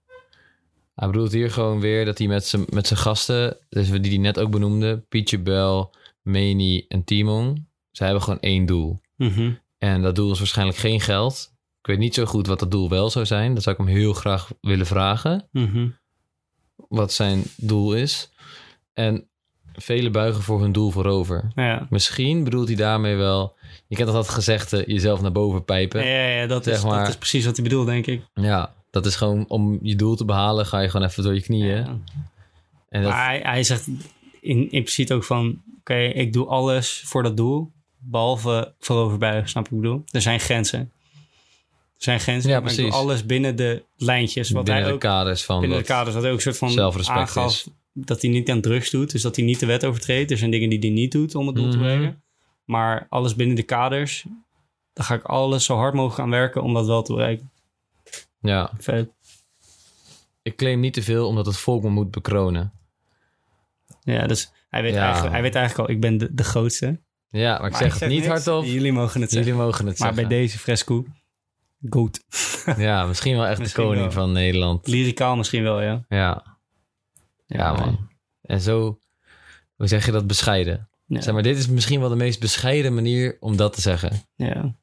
Hij 0.95 1.07
bedoelt 1.07 1.33
hier 1.33 1.51
gewoon 1.51 1.81
weer 1.81 2.05
dat 2.05 2.18
hij 2.18 2.27
met 2.27 2.47
zijn 2.47 2.64
met 2.68 2.87
zijn 2.87 3.01
gasten, 3.01 3.57
dus 3.68 3.91
die 3.91 4.11
hij 4.11 4.16
net 4.16 4.39
ook 4.39 4.51
benoemde, 4.51 5.05
Pietje 5.09 5.39
Bel, 5.39 5.95
Meni 6.23 6.85
en 6.89 7.05
Timon, 7.05 7.66
zij 7.91 8.07
hebben 8.07 8.25
gewoon 8.25 8.41
één 8.41 8.66
doel. 8.66 9.01
Mhm. 9.16 9.53
En 9.79 10.03
dat 10.03 10.14
doel 10.14 10.33
is 10.33 10.39
waarschijnlijk 10.39 10.79
geen 10.79 11.01
geld. 11.01 11.53
Ik 11.81 11.87
weet 11.87 11.99
niet 11.99 12.14
zo 12.14 12.25
goed 12.25 12.47
wat 12.47 12.59
dat 12.59 12.70
doel 12.70 12.89
wel 12.89 13.11
zou 13.11 13.27
zijn. 13.27 13.55
Dat 13.55 13.62
zou 13.62 13.77
ik 13.77 13.87
hem 13.87 13.97
heel 13.97 14.12
graag 14.12 14.53
willen 14.61 14.87
vragen. 14.87 15.49
Mhm. 15.53 15.89
Wat 16.89 17.12
zijn 17.12 17.43
doel 17.57 17.95
is. 17.95 18.33
En 18.93 19.29
vele 19.73 20.11
buigen 20.11 20.43
voor 20.43 20.61
hun 20.61 20.73
doel 20.73 20.91
voorover. 20.91 21.51
Ja. 21.55 21.87
Misschien 21.91 22.45
bedoelt 22.45 22.68
hij 22.68 22.77
daarmee 22.77 23.16
wel... 23.16 23.57
Je 23.87 23.97
kent 23.97 24.12
dat 24.12 24.29
gezegde, 24.29 24.85
jezelf 24.87 25.20
naar 25.20 25.33
boven 25.33 25.64
pijpen. 25.64 26.05
Ja, 26.07 26.29
ja, 26.29 26.47
dat, 26.47 26.64
Zeg 26.64 26.77
is, 26.77 26.85
maar- 26.85 26.99
dat 26.99 27.09
is 27.09 27.16
precies 27.16 27.45
wat 27.45 27.55
hij 27.57 27.64
bedoelt, 27.64 27.87
denk 27.87 28.07
ik. 28.07 28.23
Ja, 28.35 28.75
dat 28.91 29.07
is 29.07 29.16
gewoon 29.16 29.45
om 29.49 29.79
je 29.83 29.97
doel 29.97 30.16
te 30.16 30.25
behalen, 30.25 30.66
ga 30.66 30.81
je 30.81 30.89
gewoon 30.91 31.07
even 31.07 31.23
door 31.23 31.35
je 31.35 31.43
knieën. 31.43 31.77
Ja. 31.77 31.99
En 32.89 33.03
dat, 33.03 33.11
Maar 33.12 33.25
hij, 33.27 33.41
hij 33.43 33.62
zegt 33.62 33.89
in, 34.41 34.70
impliciet 34.70 35.12
ook 35.12 35.25
van... 35.25 35.62
Oké, 35.79 35.95
ik 35.99 36.33
doe 36.33 36.47
alles 36.47 37.03
voor 37.07 37.23
dat 37.23 37.37
doel. 37.37 37.70
Behalve 37.99 38.75
vooroverbuigen, 38.79 39.49
snap 39.49 39.64
je 39.68 39.70
wat 39.75 39.79
ik 39.85 39.91
bedoel? 39.91 40.05
Er 40.11 40.23
zijn 40.23 40.41
grenzen. 40.41 40.81
Er 40.81 40.89
zijn 41.97 42.20
grenzen, 42.20 42.51
Ja, 42.51 42.61
maar 42.61 42.91
alles 42.91 43.27
binnen 43.27 43.57
de 43.57 43.83
lijntjes. 43.97 44.51
Wat 44.51 44.64
binnen 44.64 44.83
hij 44.83 44.91
de 44.93 44.97
ook 44.97 45.03
kaders 45.03 45.45
van 45.45 45.61
binnen 45.61 45.79
de 45.79 45.85
kaders. 45.85 46.14
Wat 46.14 46.23
hij 46.23 46.33
ook 46.33 46.37
een 46.39 46.43
soort 46.43 46.59
van 46.59 46.70
zelfrespect 46.70 47.18
aangaf 47.18 47.51
is. 47.53 47.66
dat 47.93 48.23
hij 48.23 48.31
niet 48.31 48.51
aan 48.51 48.61
drugs 48.61 48.91
doet. 48.91 49.11
Dus 49.11 49.23
dat 49.23 49.37
hij 49.37 49.45
niet 49.45 49.61
de 49.61 49.66
wet 49.66 49.85
overtreedt. 49.85 50.31
Er 50.31 50.39
zijn 50.39 50.51
dingen 50.51 50.68
die 50.68 50.79
hij 50.79 50.89
niet 50.91 51.12
doet 51.12 51.35
om 51.35 51.47
het 51.47 51.57
doel 51.57 51.70
te 51.70 51.77
Mhm. 51.77 52.11
Maar 52.65 53.07
alles 53.09 53.35
binnen 53.37 53.57
de 53.57 53.63
kaders. 53.63 54.25
Dan 54.93 55.05
ga 55.05 55.15
ik 55.15 55.23
alles 55.25 55.65
zo 55.65 55.77
hard 55.77 55.95
mogelijk 55.95 56.21
aan 56.21 56.31
werken 56.31 56.63
om 56.63 56.75
dat 56.75 56.87
wel 56.87 57.03
te 57.03 57.13
bereiken. 57.15 57.51
Ja, 58.41 58.71
Vet. 58.79 59.11
ik 60.43 60.57
claim 60.57 60.81
niet 60.81 60.95
te 60.95 61.03
veel 61.03 61.27
omdat 61.27 61.47
het 61.47 61.57
volk 61.57 61.83
me 61.83 61.89
moet 61.89 62.11
bekronen. 62.11 62.73
Ja, 64.01 64.27
dus 64.27 64.53
hij 64.69 64.83
weet, 64.83 64.95
Ja. 64.95 65.03
eigenlijk, 65.05 65.33
hij 65.33 65.43
weet 65.43 65.55
eigenlijk 65.55 65.89
al, 65.89 65.95
ik 65.95 66.01
ben 66.01 66.19
de, 66.19 66.35
de 66.35 66.45
grootste. 66.45 67.01
Ja, 67.29 67.59
maar 67.59 67.71
ik 67.71 67.77
zeg 67.77 67.99
het 67.99 68.09
niet 68.09 68.19
niks. 68.25 68.27
hardop. 68.45 68.65
Jullie 68.65 68.93
mogen 68.93 69.21
het 69.21 69.31
zeggen. 69.31 69.51
Jullie 69.51 69.65
mogen 69.67 69.87
het 69.87 69.99
Maar 69.99 70.09
zeggen. 70.15 70.29
bij 70.29 70.39
deze 70.39 70.59
fresco, 70.59 71.05
goat. 71.91 72.21
Ja, 72.77 73.07
misschien 73.07 73.37
wel 73.37 73.47
echt 73.47 73.59
Misschien 73.59 73.83
de 73.83 73.89
koning 73.89 74.13
wel. 74.13 74.23
van 74.25 74.33
Nederland. 74.33 74.87
Lyricaal 74.87 75.37
misschien 75.37 75.63
wel, 75.63 75.81
ja. 75.81 76.05
Ja. 76.09 76.57
Ja, 77.47 77.73
man. 77.73 78.09
En 78.43 78.61
zo, 78.61 78.99
hoe 79.77 79.87
zeg 79.87 80.07
je 80.07 80.13
dat, 80.13 80.27
bescheiden. 80.27 80.89
Ja. 81.15 81.21
Zeg 81.21 81.35
maar, 81.35 81.43
dit 81.43 81.59
is 81.59 81.69
misschien 81.69 82.01
wel 82.01 82.09
de 82.09 82.17
meest 82.17 82.41
bescheiden 82.41 82.95
manier 82.95 83.37
om 83.41 83.57
dat 83.57 83.73
te 83.75 83.81
zeggen. 83.81 84.13
ja. 84.37 84.75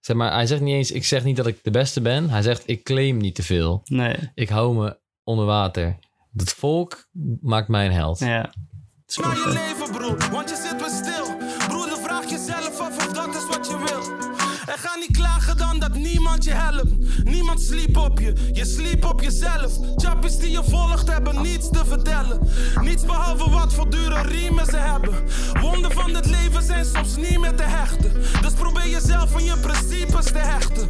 Zeg 0.00 0.16
maar, 0.16 0.32
hij 0.32 0.46
zegt 0.46 0.60
niet 0.60 0.74
eens, 0.74 0.90
ik 0.90 1.04
zeg 1.04 1.24
niet 1.24 1.36
dat 1.36 1.46
ik 1.46 1.58
de 1.62 1.70
beste 1.70 2.00
ben. 2.00 2.30
Hij 2.30 2.42
zegt, 2.42 2.62
ik 2.66 2.84
claim 2.84 3.16
niet 3.16 3.34
te 3.34 3.42
veel. 3.42 3.82
Nee, 3.84 4.16
Ik 4.34 4.48
hou 4.48 4.76
me 4.76 4.98
onder 5.24 5.44
water. 5.46 5.96
Het 6.36 6.52
volk 6.52 7.08
maakt 7.40 7.68
mij 7.68 7.86
een 7.86 7.92
held. 7.92 8.18
ja. 8.18 8.52
Naar 9.16 9.36
je 9.36 9.48
leven, 9.52 9.92
broer, 9.96 10.28
want 10.30 10.50
je 10.50 10.56
zit 10.56 10.80
weer 10.80 10.90
stil. 10.90 11.15
Niemand 16.44 16.44
je 16.44 16.50
helpt. 16.50 17.24
Niemand 17.24 17.60
sliep 17.60 17.96
op 17.96 18.20
je, 18.20 18.32
je 18.52 18.64
sliep 18.64 19.04
op 19.04 19.20
jezelf. 19.20 19.78
Chappies 19.96 20.38
die 20.38 20.50
je 20.50 20.64
volgt 20.64 21.08
hebben 21.08 21.42
niets 21.42 21.70
te 21.70 21.84
vertellen. 21.84 22.40
Niets 22.80 23.04
behalve 23.04 23.50
wat 23.50 23.74
voor 23.74 23.90
dure 23.90 24.22
riemen 24.22 24.66
ze 24.66 24.76
hebben. 24.76 25.14
Wonden 25.60 25.92
van 25.92 26.14
het 26.14 26.26
leven 26.26 26.62
zijn 26.62 26.84
soms 26.84 27.16
niet 27.16 27.38
meer 27.38 27.54
te 27.54 27.62
hechten. 27.62 28.12
Dus 28.42 28.52
probeer 28.52 28.88
jezelf 28.88 29.30
van 29.30 29.44
je 29.44 29.56
principes 29.56 30.24
te 30.24 30.38
hechten. 30.38 30.88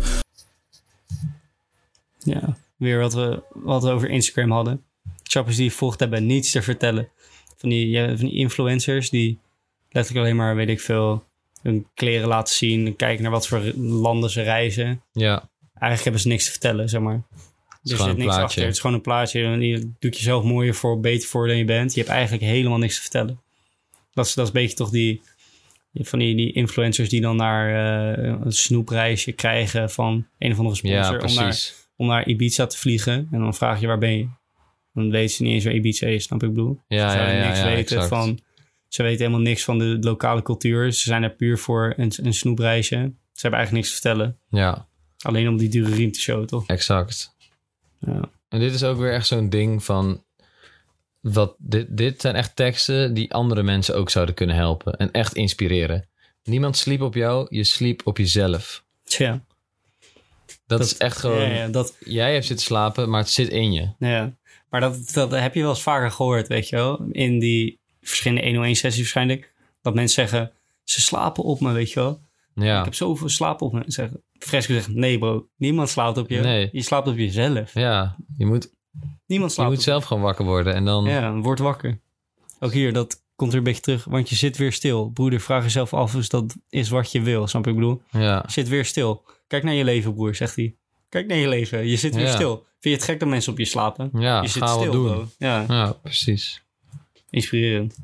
Ja, 2.18 2.56
weer 2.76 3.00
wat 3.00 3.14
we, 3.14 3.42
wat 3.52 3.82
we 3.82 3.90
over 3.90 4.10
Instagram 4.10 4.50
hadden. 4.50 4.84
Chappers 5.22 5.56
die 5.56 5.64
je 5.64 5.70
volgt 5.70 6.00
hebben 6.00 6.26
niets 6.26 6.50
te 6.50 6.62
vertellen. 6.62 7.08
Van 7.56 7.68
die, 7.68 8.06
van 8.06 8.26
die 8.26 8.34
influencers 8.34 9.10
die 9.10 9.38
letterlijk 9.90 10.24
alleen 10.24 10.36
maar, 10.36 10.56
weet 10.56 10.68
ik 10.68 10.80
veel, 10.80 11.24
hun 11.66 11.86
kleren 11.94 12.28
laten 12.28 12.54
zien. 12.54 12.96
Kijken 12.96 13.22
naar 13.22 13.32
wat 13.32 13.48
voor 13.48 13.62
landen 13.76 14.30
ze 14.30 14.42
reizen. 14.42 15.02
Ja, 15.12 15.48
Eigenlijk 15.78 16.02
hebben 16.02 16.20
ze 16.20 16.28
niks 16.28 16.44
te 16.44 16.50
vertellen, 16.50 16.88
zeg 16.88 17.00
maar. 17.00 17.14
Er 17.14 17.22
zit 17.82 18.00
een 18.00 18.06
niks 18.06 18.22
plaatje. 18.22 18.42
achter. 18.42 18.62
Het 18.64 18.74
is 18.74 18.80
gewoon 18.80 18.96
een 18.96 19.02
plaatje. 19.02 19.42
En 19.42 19.58
die 19.58 19.94
doet 19.98 20.16
jezelf 20.16 20.44
mooier 20.44 20.74
voor, 20.74 21.00
beter 21.00 21.28
voor 21.28 21.46
dan 21.46 21.56
je 21.56 21.64
bent. 21.64 21.94
Je 21.94 22.00
hebt 22.00 22.12
eigenlijk 22.12 22.42
helemaal 22.42 22.78
niks 22.78 22.94
te 22.94 23.00
vertellen. 23.00 23.40
Dat 24.12 24.26
is, 24.26 24.34
dat 24.34 24.48
is 24.48 24.54
een 24.54 24.60
beetje 24.60 24.76
toch 24.76 24.90
die... 24.90 25.22
Van 25.98 26.18
die, 26.18 26.36
die 26.36 26.52
influencers 26.52 27.08
die 27.08 27.20
dan 27.20 27.36
naar 27.36 27.68
eh, 28.14 28.34
een 28.44 28.52
snoepreisje 28.52 29.32
krijgen 29.32 29.90
van 29.90 30.26
een 30.38 30.52
of 30.52 30.58
andere 30.58 30.76
sponsor. 30.76 31.00
ja 31.00 31.08
om 31.08 31.34
naar 31.34 31.44
precies. 31.44 31.88
om 31.96 32.06
naar 32.06 32.26
Ibiza 32.26 32.66
te 32.66 32.78
vliegen. 32.78 33.28
En 33.30 33.40
dan 33.40 33.54
vraag 33.54 33.80
je 33.80 33.86
waar 33.86 33.98
ben 33.98 34.16
je? 34.16 34.28
Dan 34.92 35.10
weten 35.10 35.34
ze 35.34 35.42
niet 35.42 35.52
eens 35.52 35.64
waar 35.64 35.74
Ibiza 35.74 36.06
is, 36.06 36.24
snap 36.24 36.42
ik 36.42 36.48
bedoel? 36.48 36.80
Ja, 36.88 37.10
ze 37.10 37.16
ja, 37.16 37.22
zouden 37.22 37.42
ja, 37.42 37.46
niks 37.46 37.58
ja, 37.58 37.64
weten 37.64 37.96
exact. 37.96 38.08
van... 38.08 38.38
Ze 38.88 39.02
weten 39.02 39.18
helemaal 39.18 39.40
niks 39.40 39.64
van 39.64 39.78
de 39.78 39.96
lokale 40.00 40.42
cultuur. 40.42 40.92
Ze 40.92 41.02
zijn 41.08 41.22
er 41.22 41.30
puur 41.34 41.58
voor 41.58 41.94
een, 41.96 42.12
een 42.22 42.34
snoepreisje. 42.34 42.96
Ze 43.32 43.40
hebben 43.42 43.58
eigenlijk 43.60 43.72
niks 43.72 43.88
te 43.88 43.92
vertellen. 44.08 44.38
Ja, 44.48 44.86
Alleen 45.22 45.48
om 45.48 45.56
die 45.56 45.68
dure 45.68 45.94
riem 45.94 46.12
te 46.12 46.20
showen, 46.20 46.46
toch? 46.46 46.66
exact. 46.66 47.34
Ja. 48.00 48.20
En 48.48 48.60
dit 48.60 48.74
is 48.74 48.82
ook 48.84 48.98
weer 48.98 49.12
echt 49.12 49.26
zo'n 49.26 49.48
ding 49.48 49.84
van... 49.84 50.24
Wat, 51.20 51.54
dit, 51.58 51.86
dit 51.96 52.20
zijn 52.20 52.34
echt 52.34 52.56
teksten 52.56 53.14
die 53.14 53.32
andere 53.34 53.62
mensen 53.62 53.94
ook 53.96 54.10
zouden 54.10 54.34
kunnen 54.34 54.56
helpen. 54.56 54.92
En 54.96 55.10
echt 55.10 55.34
inspireren. 55.34 56.08
Niemand 56.44 56.76
sliep 56.76 57.00
op 57.00 57.14
jou, 57.14 57.46
je 57.50 57.64
sliep 57.64 58.00
op 58.04 58.18
jezelf. 58.18 58.84
Tja. 59.04 59.44
Dat, 60.46 60.78
Dat- 60.78 60.80
is 60.80 60.96
echt 60.96 61.16
gewoon... 61.18 61.40
Ja, 61.40 61.54
ja, 61.54 61.68
dat, 61.68 61.96
Jij 62.00 62.32
hebt 62.32 62.44
zitten 62.46 62.66
slapen, 62.66 63.10
maar 63.10 63.20
het 63.20 63.30
zit 63.30 63.48
in 63.48 63.72
je. 63.72 63.88
ja. 63.98 64.34
Maar 64.70 64.80
dat, 64.80 65.10
dat 65.12 65.30
heb 65.30 65.54
je 65.54 65.60
wel 65.60 65.70
eens 65.70 65.82
vaker 65.82 66.10
gehoord, 66.10 66.48
weet 66.48 66.68
je 66.68 66.76
wel? 66.76 67.06
In 67.12 67.38
die 67.38 67.78
verschillende 68.08 68.68
101-sessies 68.74 68.96
waarschijnlijk. 68.96 69.52
Dat 69.82 69.94
mensen 69.94 70.14
zeggen, 70.28 70.52
ze 70.84 71.00
slapen 71.00 71.44
op 71.44 71.60
me, 71.60 71.72
weet 71.72 71.92
je 71.92 72.00
wel? 72.00 72.20
Ja, 72.54 72.78
Ik 72.78 72.84
heb 72.84 72.94
zoveel 72.94 73.28
slaap 73.28 73.62
op 73.62 73.72
me. 73.72 73.82
Zeggen, 73.86 74.22
Fresco 74.38 74.72
zegt, 74.72 74.88
nee 74.88 75.18
bro, 75.18 75.48
niemand 75.56 75.88
slaapt 75.88 76.18
op 76.18 76.30
je. 76.30 76.40
Nee. 76.40 76.68
Je 76.72 76.82
slaapt 76.82 77.08
op 77.08 77.16
jezelf. 77.16 77.74
ja 77.74 78.16
je 78.36 78.46
moet, 78.46 78.74
Niemand 79.26 79.50
je 79.50 79.54
slaapt 79.56 79.70
moet 79.70 79.78
op 79.78 79.84
zelf 79.84 80.04
gewoon 80.04 80.22
wakker 80.22 80.44
worden. 80.44 80.74
En 80.74 80.84
dan... 80.84 81.04
Ja, 81.04 81.34
word 81.34 81.58
wakker. 81.58 82.00
Ook 82.60 82.72
hier, 82.72 82.92
dat 82.92 83.22
komt 83.36 83.52
er 83.52 83.58
een 83.58 83.64
beetje 83.64 83.80
terug. 83.82 84.04
Want 84.04 84.28
je 84.28 84.36
zit 84.36 84.56
weer 84.56 84.72
stil. 84.72 85.08
Broeder, 85.10 85.40
vraag 85.40 85.62
jezelf 85.62 85.94
af 85.94 86.14
of 86.14 86.26
dat 86.26 86.56
is 86.68 86.88
wat 86.88 87.12
je 87.12 87.20
wil. 87.20 87.46
Snap 87.46 87.64
je 87.64 87.70
ik 87.70 87.76
bedoel? 87.76 88.02
Ja, 88.10 88.42
Je 88.46 88.52
zit 88.52 88.68
weer 88.68 88.84
stil. 88.84 89.24
Kijk 89.46 89.62
naar 89.62 89.74
je 89.74 89.84
leven, 89.84 90.14
broer, 90.14 90.34
zegt 90.34 90.56
hij. 90.56 90.74
Kijk 91.08 91.26
naar 91.26 91.36
je 91.36 91.48
leven. 91.48 91.86
Je 91.86 91.96
zit 91.96 92.14
weer 92.14 92.24
Ja. 92.24 92.34
stil. 92.34 92.54
Vind 92.56 92.64
je 92.80 92.90
het 92.90 93.02
gek 93.02 93.20
dat 93.20 93.28
mensen 93.28 93.52
op 93.52 93.58
je 93.58 93.64
slapen? 93.64 94.10
ja 94.18 94.42
je 94.42 94.48
zit 94.48 94.68
stil, 94.68 94.92
doen. 94.92 95.04
bro. 95.06 95.28
Ja, 95.38 95.64
Ja, 95.68 95.92
precies. 95.92 96.62
Inspirerend. 97.30 97.96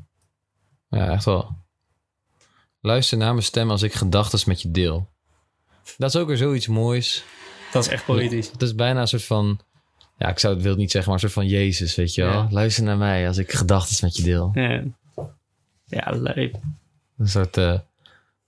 Ja, 0.89 1.09
echt 1.11 1.25
wel. 1.25 1.57
Luister 2.81 3.17
naar 3.17 3.31
mijn 3.31 3.45
stem 3.45 3.69
als 3.71 3.81
ik 3.81 3.93
gedachten 3.93 4.39
met 4.45 4.61
je 4.61 4.71
deel. 4.71 5.09
Dat 5.97 6.15
is 6.15 6.21
ook 6.21 6.27
weer 6.27 6.37
zoiets 6.37 6.67
moois. 6.67 7.23
Dat 7.71 7.85
is 7.85 7.91
echt 7.91 8.05
poëtisch. 8.05 8.51
Het 8.51 8.61
is 8.61 8.75
bijna 8.75 9.01
een 9.01 9.07
soort 9.07 9.23
van... 9.23 9.59
Ja, 10.17 10.29
ik 10.29 10.39
zou 10.39 10.53
het 10.53 10.63
wil 10.63 10.75
niet 10.75 10.91
zeggen, 10.91 11.11
maar 11.11 11.23
een 11.23 11.29
soort 11.29 11.45
van 11.45 11.51
Jezus, 11.51 11.95
weet 11.95 12.13
je 12.13 12.21
wel. 12.23 12.31
Ja. 12.31 12.47
Luister 12.51 12.83
naar 12.83 12.97
mij 12.97 13.27
als 13.27 13.37
ik 13.37 13.51
gedachten 13.51 14.05
met 14.05 14.15
je 14.15 14.23
deel. 14.23 14.51
Ja, 14.53 14.83
ja 15.85 16.11
leuk. 16.11 16.55
Een 17.17 17.27
soort 17.27 17.57
In 17.57 17.81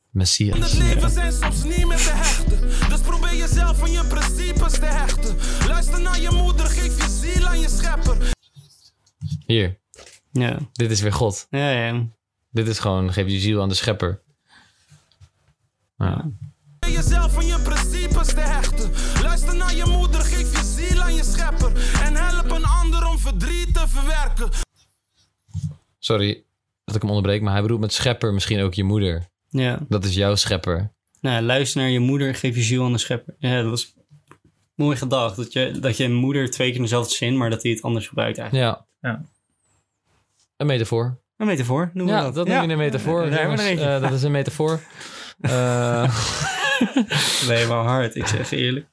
messias. 0.09 0.59
het 0.59 0.73
leven 0.83 1.09
zijn 1.09 1.31
soms 1.31 1.63
niet 1.63 1.87
meer 1.87 1.97
te 1.97 2.11
hechten. 2.13 2.89
Dus 2.89 2.99
probeer 2.99 3.35
jezelf 3.35 3.77
van 3.77 3.91
je 3.91 4.05
principes 4.09 4.73
te 4.73 4.85
hechten. 4.85 5.35
Luister 5.67 6.01
naar 6.01 6.19
je 6.19 6.31
moeder, 6.31 6.65
geef 6.65 6.97
je 6.97 7.19
ziel 7.21 7.47
aan 7.47 7.59
je 7.59 7.69
schepper. 7.69 8.17
Hier, 9.45 9.79
Ja, 10.39 10.59
dit 10.71 10.91
is 10.91 11.01
weer 11.01 11.13
God. 11.13 11.47
ja, 11.49 11.69
ja. 11.71 12.05
Dit 12.49 12.67
is 12.67 12.79
gewoon, 12.79 13.13
geef 13.13 13.27
je 13.27 13.39
ziel 13.39 13.61
aan 13.61 13.69
de 13.69 13.75
schepper. 13.75 14.21
Ja. 15.97 16.25
Jezelf 16.79 17.33
van 17.33 17.45
je 17.45 17.59
principes 17.63 18.27
te 18.27 18.39
hechten. 18.39 18.91
Luister 19.21 19.55
naar 19.55 19.75
je 19.75 19.85
moeder, 19.85 20.21
geef 20.21 20.51
je 20.57 20.63
ziel 20.63 21.01
aan 21.01 21.13
je 21.15 21.23
schepper. 21.23 21.71
En 22.01 22.15
help 22.15 22.51
een 22.51 22.65
ander 22.65 23.07
om 23.07 23.17
verdriet 23.19 23.73
te 23.73 23.87
verwerken. 23.87 24.49
Sorry 25.99 26.43
dat 26.85 26.95
ik 26.95 27.01
hem 27.01 27.09
onderbreek, 27.11 27.41
maar 27.41 27.53
hij 27.53 27.61
bedoelt 27.61 27.79
met 27.79 27.93
schepper 27.93 28.33
misschien 28.33 28.61
ook 28.61 28.73
je 28.73 28.83
moeder. 28.83 29.29
ja. 29.49 29.79
Dat 29.89 30.05
is 30.05 30.15
jouw 30.15 30.35
schepper. 30.35 30.93
Nou, 31.21 31.43
luister 31.43 31.81
naar 31.81 31.89
je 31.89 31.99
moeder, 31.99 32.35
geef 32.35 32.55
je 32.55 32.61
ziel 32.61 32.83
aan 32.83 32.91
de 32.91 32.97
schepper. 32.97 33.35
Ja, 33.39 33.61
dat 33.61 33.77
is 33.77 33.93
mooi 34.75 34.97
gedacht. 34.97 35.35
Dat 35.35 35.53
je, 35.53 35.79
dat 35.79 35.97
je 35.97 36.09
moeder 36.09 36.51
twee 36.51 36.67
keer 36.67 36.75
in 36.75 36.81
dezelfde 36.81 37.15
zin, 37.15 37.37
maar 37.37 37.49
dat 37.49 37.63
hij 37.63 37.71
het 37.71 37.81
anders 37.81 38.07
gebruikt 38.07 38.37
eigenlijk. 38.37 38.85
Ja. 39.01 39.09
Ja. 39.09 39.25
Een 40.57 40.67
metafoor. 40.67 41.19
Een 41.37 41.47
metafoor, 41.47 41.89
noemen 41.93 42.15
ja, 42.15 42.21
dat. 42.21 42.35
dat 42.35 42.47
noem 42.47 42.61
je 42.61 42.69
een 42.69 42.77
metafoor. 42.77 43.27
Nee, 43.29 43.79
eh, 43.79 44.01
dat 44.01 44.11
is 44.11 44.23
een 44.23 44.31
metafoor. 44.31 44.79
Eh, 45.41 46.17
nee, 47.47 47.65
maar 47.67 47.83
hard, 47.83 48.15
ik 48.15 48.27
zeg 48.27 48.51
eerlijk. 48.51 48.85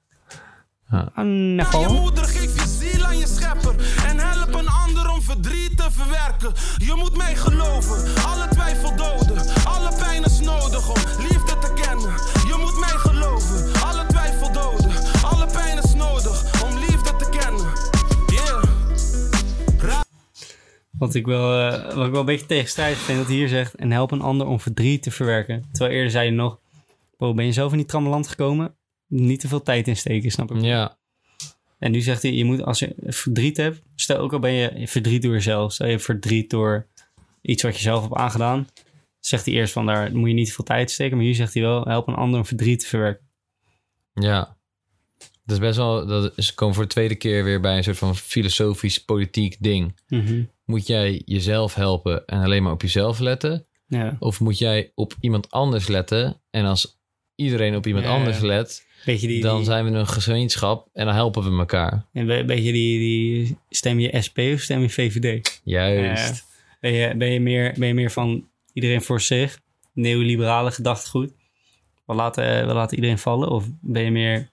Je 0.91 1.87
moeder 1.91 2.25
geeft 2.25 2.61
je 2.61 2.67
ziel 2.67 3.05
aan 3.05 3.19
je 3.19 3.27
schepper 3.27 3.75
en 4.07 4.19
help 4.19 4.55
een 4.55 4.69
ander 4.69 5.11
om 5.11 5.23
verdriet 5.23 5.77
te 5.77 5.87
verwerken. 5.91 6.53
Je 6.77 6.95
moet 6.95 7.17
mij 7.17 7.37
geloven, 7.37 8.25
alle 8.27 8.49
twijfel 8.49 8.97
doden, 8.97 9.65
alle 9.65 9.97
pijn 9.99 10.25
is 10.25 10.41
nodig 10.41 10.89
om 10.89 11.27
Wat 21.03 21.15
ik, 21.15 21.27
wel, 21.27 21.71
eh, 21.71 21.95
wat 21.95 22.07
ik 22.07 22.11
wel 22.11 22.21
een 22.21 22.27
beetje 22.27 22.47
tegenstrijdig 22.47 22.99
vind, 22.99 23.19
dat 23.19 23.27
hij 23.27 23.37
hier 23.37 23.49
zegt... 23.49 23.75
en 23.75 23.91
help 23.91 24.11
een 24.11 24.21
ander 24.21 24.47
om 24.47 24.61
verdriet 24.61 25.03
te 25.03 25.11
verwerken. 25.11 25.65
Terwijl 25.73 25.95
eerder 25.95 26.11
zei 26.11 26.25
je 26.25 26.31
nog... 26.31 26.61
Bro, 27.17 27.35
ben 27.35 27.45
je 27.45 27.53
zelf 27.53 27.71
in 27.71 27.79
die 27.79 27.87
trammeland 27.87 28.29
gekomen? 28.29 28.75
Niet 29.07 29.41
te 29.41 29.49
veel 29.49 29.63
tijd 29.63 29.89
insteken, 29.89 30.31
snap 30.31 30.51
ik. 30.51 30.63
Ja, 30.63 30.99
En 31.79 31.91
nu 31.91 32.01
zegt 32.01 32.23
hij, 32.23 32.33
je 32.33 32.45
moet, 32.45 32.65
als 32.65 32.79
je 32.79 32.95
verdriet 33.07 33.57
hebt... 33.57 33.83
Stel 33.95 34.17
ook 34.17 34.33
al 34.33 34.39
ben 34.39 34.53
je 34.53 34.89
verdriet 34.89 35.23
door 35.23 35.33
jezelf. 35.33 35.73
Stel 35.73 35.87
je 35.87 35.93
hebt 35.93 36.05
verdriet 36.05 36.51
door 36.51 36.87
iets 37.41 37.63
wat 37.63 37.77
je 37.77 37.83
zelf 37.83 38.03
hebt 38.03 38.15
aangedaan. 38.15 38.69
Zegt 39.21 39.45
hij 39.45 39.55
eerst 39.55 39.73
van, 39.73 39.87
daar 39.87 40.17
moet 40.17 40.29
je 40.29 40.35
niet 40.35 40.47
te 40.47 40.53
veel 40.55 40.65
tijd 40.65 40.89
in 40.89 40.95
steken. 40.95 41.17
Maar 41.17 41.27
hier 41.27 41.35
zegt 41.35 41.55
hij 41.55 41.63
wel, 41.63 41.85
help 41.85 42.09
een 42.09 42.15
ander 42.15 42.39
om 42.39 42.47
verdriet 42.47 42.81
te 42.81 42.87
verwerken. 42.87 43.27
ja. 44.15 44.57
Dat 45.45 45.57
is 45.57 45.63
best 45.63 45.77
wel, 45.77 46.07
dat 46.07 46.33
is 46.37 46.55
komen 46.55 46.75
voor 46.75 46.85
de 46.85 46.91
tweede 46.91 47.15
keer 47.15 47.45
weer 47.45 47.61
bij 47.61 47.77
een 47.77 47.85
soort 47.85 47.99
van 47.99 48.17
filosofisch 48.17 49.05
politiek 49.05 49.57
ding. 49.61 49.95
Moet 50.73 50.87
jij 50.87 51.23
jezelf 51.25 51.75
helpen 51.75 52.27
en 52.27 52.43
alleen 52.43 52.63
maar 52.63 52.73
op 52.73 52.83
jezelf 52.83 53.19
letten? 53.19 53.67
Ja, 53.87 54.17
Of 54.19 54.41
moet 54.41 54.59
jij 54.59 54.91
op 54.95 55.15
iemand 55.21 55.51
anders 55.51 55.87
letten? 55.89 56.41
En 56.51 56.65
als 56.65 57.01
iedereen 57.35 57.77
op 57.77 57.87
iemand 57.87 58.05
Ja, 58.05 58.11
anders 58.13 58.41
let, 58.41 58.87
beetje 59.05 59.27
die, 59.27 59.43
dan 59.43 59.57
die- 59.57 59.65
zijn 59.65 59.85
we 59.85 59.91
een 59.99 60.07
gemeenschap 60.07 60.89
en 60.93 61.07
dan 61.07 61.15
helpen 61.15 61.43
we 61.53 61.59
elkaar. 61.59 62.07
en 62.13 62.31
een 62.31 62.47
beetje 62.47 62.73
die, 62.73 62.99
die... 62.99 63.59
Stem 63.69 63.99
je 64.01 64.21
SP 64.27 64.39
of 64.39 64.61
stem 64.61 64.81
je 64.81 64.89
VVD? 64.91 65.61
Juist. 65.65 66.45
Ben 66.81 66.93
je, 66.93 67.17
ben, 67.17 67.31
je 67.33 67.41
meer, 67.41 67.75
ben 67.79 67.89
je 67.89 67.95
meer 67.95 68.11
van 68.11 68.49
iedereen 68.73 69.03
voor 69.03 69.21
zich, 69.21 69.61
neoliberale 69.95 70.71
gedachtegoed? 70.71 71.33
We 72.07 72.15
laten, 72.15 72.67
we 72.67 72.73
laten 72.73 72.97
iedereen 72.97 73.19
vallen? 73.19 73.49
Of 73.51 73.65
ben 73.81 74.03
je 74.03 74.11
meer, 74.11 74.51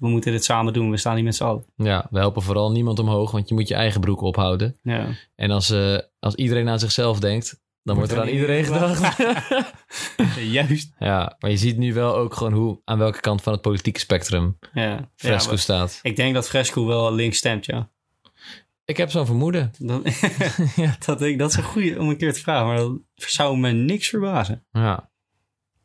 we 0.00 0.08
moeten 0.08 0.32
dit 0.32 0.44
samen 0.44 0.72
doen, 0.72 0.90
we 0.90 0.96
staan 0.96 1.14
hier 1.14 1.24
met 1.24 1.34
z'n 1.36 1.44
allen? 1.44 1.64
Ja, 1.76 2.06
we 2.10 2.18
helpen 2.18 2.42
vooral 2.42 2.70
niemand 2.72 2.98
omhoog, 2.98 3.30
want 3.30 3.48
je 3.48 3.54
moet 3.54 3.68
je 3.68 3.74
eigen 3.74 4.00
broek 4.00 4.20
ophouden. 4.20 4.76
Ja. 4.82 5.06
En 5.34 5.50
als, 5.50 5.70
eh, 5.70 5.98
als 6.18 6.34
iedereen 6.34 6.68
aan 6.68 6.78
zichzelf 6.78 7.20
denkt, 7.20 7.60
dan 7.82 7.96
wordt 7.96 8.12
er 8.12 8.20
aan 8.20 8.28
iedereen 8.28 8.64
gedacht. 8.64 9.16
Juist. 10.50 10.92
ja, 10.98 11.36
maar 11.38 11.50
je 11.50 11.56
ziet 11.56 11.76
nu 11.76 11.94
wel 11.94 12.16
ook 12.16 12.34
gewoon 12.34 12.52
hoe, 12.52 12.80
aan 12.84 12.98
welke 12.98 13.20
kant 13.20 13.42
van 13.42 13.52
het 13.52 13.62
politieke 13.62 14.00
spectrum 14.00 14.58
Ja. 14.72 15.10
Fresco 15.16 15.50
Ja, 15.50 15.56
staat. 15.56 15.98
ik 16.02 16.16
denk 16.16 16.34
dat 16.34 16.48
Fresco 16.48 16.86
wel 16.86 17.14
links 17.14 17.36
stemt, 17.38 17.66
ja. 17.66 17.88
Ik 18.84 18.96
heb 18.96 19.10
zo'n 19.10 19.26
vermoeden. 19.26 19.72
Dat, 19.78 20.02
dat, 21.06 21.22
ik, 21.22 21.38
dat 21.38 21.50
is 21.50 21.56
een 21.56 21.62
goede 21.62 21.98
om 22.00 22.08
een 22.08 22.16
keer 22.16 22.32
te 22.32 22.40
vragen, 22.40 22.66
maar 22.66 22.76
dat 22.76 22.98
zou 23.14 23.58
me 23.58 23.70
niks 23.70 24.08
verbazen. 24.08 24.64
Ja. 24.72 25.10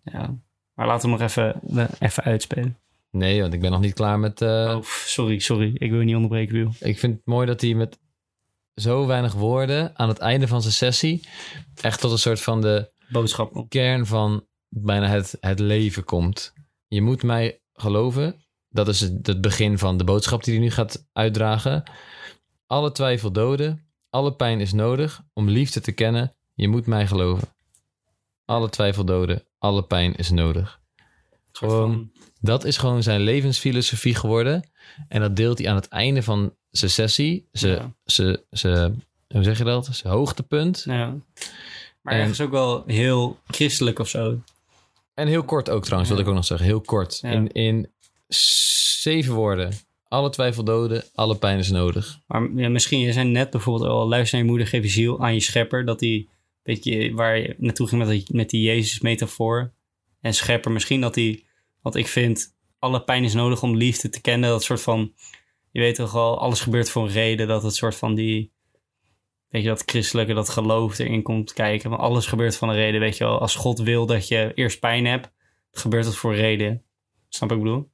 Ja. 0.03 0.35
Maar 0.73 0.87
laten 0.87 1.09
we 1.09 1.15
hem 1.15 1.19
nog 1.19 1.29
even, 1.29 1.89
even 1.99 2.23
uitspelen. 2.23 2.77
Nee, 3.15 3.41
want 3.41 3.53
ik 3.53 3.61
ben 3.61 3.71
nog 3.71 3.79
niet 3.79 3.93
klaar 3.93 4.19
met... 4.19 4.41
eh, 4.41 4.75
Oh, 4.77 4.83
sorry, 4.83 5.39
sorry. 5.39 5.71
Ik 5.77 5.89
wil 5.89 5.99
je 5.99 6.05
niet 6.05 6.15
onderbreken, 6.15 6.53
Wiel. 6.53 6.71
Ik 6.79 6.99
vind 6.99 7.15
het 7.15 7.25
mooi 7.25 7.45
dat 7.47 7.61
hij 7.61 7.73
met 7.73 7.99
zo 8.73 9.05
weinig 9.05 9.33
woorden 9.33 9.97
aan 9.97 10.07
het 10.07 10.17
einde 10.17 10.47
van 10.47 10.61
zijn 10.61 10.73
sessie 10.73 11.27
echt 11.81 11.99
tot 12.01 12.11
een 12.11 12.17
soort 12.17 12.41
van 12.41 12.61
de 12.61 12.91
Boodschap. 13.09 13.65
kern 13.69 14.05
van 14.05 14.47
bijna 14.69 15.07
het, 15.07 15.37
het 15.39 15.59
leven 15.59 16.03
komt. 16.03 16.53
Je 16.87 17.01
moet 17.01 17.23
mij 17.23 17.61
geloven. 17.73 18.43
Dat 18.69 18.87
is 18.87 18.99
het, 18.99 19.27
het 19.27 19.41
begin 19.41 19.77
van 19.77 19.97
de 19.97 20.03
boodschap 20.03 20.43
die 20.43 20.53
hij 20.53 20.63
nu 20.63 20.71
gaat 20.71 21.07
uitdragen. 21.13 21.83
Alle 22.67 22.91
twijfel 22.91 23.31
doden. 23.31 23.87
Alle 24.09 24.35
pijn 24.35 24.59
is 24.59 24.73
nodig 24.73 25.21
om 25.33 25.49
liefde 25.49 25.81
te 25.81 25.91
kennen. 25.91 26.35
Je 26.53 26.67
moet 26.67 26.85
mij 26.85 27.07
geloven. 27.07 27.47
Alle 28.45 28.69
twijfel 28.69 29.05
doden. 29.05 29.43
Alle 29.57 29.83
pijn 29.83 30.15
is 30.15 30.29
nodig. 30.29 30.79
Gewoon, 31.57 32.11
dat 32.39 32.63
is 32.65 32.77
gewoon 32.77 33.03
zijn 33.03 33.21
levensfilosofie 33.21 34.15
geworden. 34.15 34.69
En 35.07 35.21
dat 35.21 35.35
deelt 35.35 35.57
hij 35.57 35.69
aan 35.69 35.75
het 35.75 35.87
einde 35.87 36.23
van 36.23 36.53
zijn 36.71 36.91
sessie. 36.91 37.47
Ja. 37.51 37.91
zijn, 38.03 38.37
zijn, 38.49 39.03
hoe 39.27 39.43
zeg 39.43 39.57
je 39.57 39.63
dat? 39.63 39.89
Zijn 39.91 40.13
hoogtepunt. 40.13 40.83
Ja. 40.85 41.15
Maar 42.01 42.13
En- 42.13 42.19
ergens 42.19 42.41
ook 42.41 42.51
wel 42.51 42.83
heel 42.85 43.39
christelijk 43.47 43.99
of 43.99 44.09
zo. 44.09 44.41
En 45.13 45.27
heel 45.27 45.43
kort 45.43 45.69
ook 45.69 45.83
trouwens, 45.83 46.11
wil 46.11 46.19
ik 46.19 46.27
ook 46.27 46.33
nog 46.33 46.45
zeggen. 46.45 46.67
Heel 46.67 46.81
kort. 46.81 47.19
Ja. 47.21 47.29
In, 47.29 47.51
in 47.51 47.91
zeven 48.27 49.33
woorden. 49.33 49.71
Alle 50.07 50.29
twijfel 50.29 50.63
doden, 50.63 51.03
alle 51.13 51.35
pijn 51.35 51.57
is 51.57 51.69
nodig. 51.69 52.19
Maar 52.27 52.49
ja, 52.55 52.69
misschien, 52.69 52.99
je 52.99 53.11
zijn 53.11 53.31
net 53.31 53.49
bijvoorbeeld 53.49 53.89
al, 53.89 54.07
luister 54.07 54.35
naar 54.37 54.45
je 54.45 54.51
moeder, 54.51 54.67
geef 54.67 54.83
je 54.83 54.89
ziel 54.89 55.21
aan 55.21 55.33
je 55.33 55.39
schepper. 55.39 55.85
Dat 55.85 55.99
die, 55.99 56.29
weet 56.63 56.83
je, 56.83 57.13
waar 57.13 57.37
je 57.37 57.55
naartoe 57.57 57.87
ging 57.87 58.01
met 58.01 58.09
die, 58.09 58.25
met 58.27 58.49
die 58.49 58.61
Jezus-metafoor. 58.61 59.73
En 60.21 60.33
schepper, 60.33 60.71
misschien 60.71 61.01
dat 61.01 61.13
die, 61.13 61.44
wat 61.85 61.95
ik 61.95 62.07
vind, 62.07 62.55
alle 62.79 63.03
pijn 63.03 63.23
is 63.23 63.33
nodig 63.33 63.63
om 63.63 63.75
liefde 63.75 64.09
te 64.09 64.21
kennen. 64.21 64.49
Dat 64.49 64.63
soort 64.63 64.81
van, 64.81 65.13
je 65.71 65.79
weet 65.79 65.95
toch 65.95 66.15
al, 66.15 66.39
alles 66.39 66.61
gebeurt 66.61 66.89
voor 66.89 67.03
een 67.03 67.11
reden. 67.11 67.47
Dat 67.47 67.63
het 67.63 67.75
soort 67.75 67.95
van 67.95 68.15
die, 68.15 68.51
weet 69.49 69.61
je, 69.63 69.67
dat 69.67 69.83
christelijke, 69.85 70.33
dat 70.33 70.49
geloof 70.49 70.99
erin 70.99 71.21
komt 71.21 71.53
kijken. 71.53 71.89
Want 71.89 72.01
alles 72.01 72.25
gebeurt 72.25 72.55
van 72.57 72.69
een 72.69 72.75
reden, 72.75 72.99
weet 72.99 73.17
je 73.17 73.23
wel. 73.23 73.39
Als 73.39 73.55
God 73.55 73.79
wil 73.79 74.05
dat 74.05 74.27
je 74.27 74.51
eerst 74.55 74.79
pijn 74.79 75.05
hebt, 75.05 75.31
gebeurt 75.71 76.05
het 76.05 76.15
voor 76.15 76.31
een 76.31 76.37
reden. 76.39 76.83
Snap 77.29 77.51
ik 77.51 77.57
bedoel? 77.57 77.91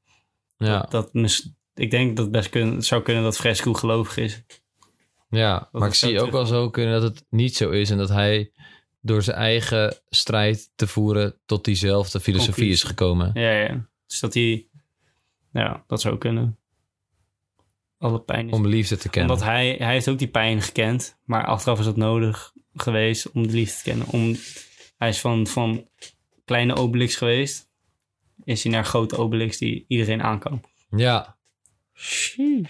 Ja, 0.58 0.86
Dat, 0.90 1.14
mis- 1.14 1.54
ik 1.76 1.92
denk 1.92 2.16
dat 2.16 2.26
het 2.26 2.34
best 2.34 2.50
kun, 2.50 2.76
het 2.76 2.86
zou 2.86 3.02
kunnen 3.02 3.24
dat 3.24 3.38
Fresco 3.38 3.74
gelovig 3.74 4.18
is. 4.18 4.44
ja. 5.30 5.70
maar 5.72 5.88
ik 5.88 5.94
zie 5.94 6.22
ook 6.22 6.32
wel 6.32 6.46
zo 6.46 6.70
kunnen 6.70 7.02
dat 7.02 7.16
het 7.16 7.26
niet 7.30 7.56
zo 7.56 7.70
is. 7.70 7.90
En 7.90 7.98
dat 7.98 8.10
hij 8.10 8.52
door 9.02 9.22
zijn 9.24 9.38
eigen 9.38 9.98
strijd 10.10 10.72
te 10.76 10.88
voeren 10.88 11.40
tot 11.46 11.66
diezelfde 11.66 12.20
filosofie 12.20 12.54
Conclusie. 12.54 12.74
is 12.74 12.90
gekomen. 12.90 13.32
Ja, 13.34 13.52
ja. 13.52 13.90
Dus 14.08 14.20
dat 14.20 14.34
hij... 14.34 14.66
Ja, 15.54 15.84
dat 15.88 16.02
zou 16.02 16.18
kunnen. 16.18 16.58
Alle 17.98 18.20
pijn 18.22 18.48
is... 18.48 18.54
Om 18.54 18.68
liefde 18.68 18.98
te 18.98 19.10
kennen. 19.10 19.32
Omdat 19.32 19.48
hij, 19.48 19.76
hij 19.80 19.92
heeft 19.92 20.08
ook 20.10 20.20
die 20.20 20.28
pijn 20.28 20.62
gekend. 20.62 21.18
Maar 21.26 21.46
achteraf 21.46 21.80
is 21.80 21.86
dat 21.86 21.96
nodig 21.98 22.54
geweest 22.74 23.32
om 23.32 23.48
de 23.48 23.54
liefde 23.54 23.78
te 23.78 23.84
kennen. 23.84 24.08
Om, 24.08 24.36
hij 24.98 25.10
is 25.10 25.20
van, 25.20 25.48
van 25.48 25.88
kleine 26.46 26.76
Obelix 26.76 27.16
geweest. 27.16 27.70
Is 28.44 28.64
hij 28.64 28.72
naar 28.72 28.86
grote 28.86 29.18
Obelix 29.18 29.58
die 29.58 29.86
iedereen 29.88 30.24
aan 30.24 30.40
kan. 30.40 30.62
Ja, 30.90 31.38
Sheesh. 31.94 32.70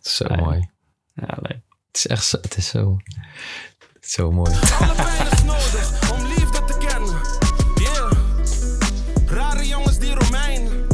zo 0.00 0.24
Ja. 0.28 0.36
mooi. 0.36 0.68
Ja, 1.14 1.38
leuk. 1.40 1.60
Het 1.86 1.96
is 1.96 2.06
echt 2.06 2.24
zo, 2.24 2.36
het 2.40 2.56
is 2.56 2.68
zo, 2.68 2.96
zo 4.06 4.30
mooi. 4.30 4.52
Alle 4.80 4.94
pijn 4.94 5.30
is 5.32 5.42
nodig 5.42 6.12
om 6.12 6.26
liefde 6.26 6.64
te 6.64 6.78
kennen. 6.86 7.16
Yeah. 7.74 8.12
Rare 9.26 9.66
jongens 9.66 9.98
die 9.98 10.14
Romeinen. 10.14 10.86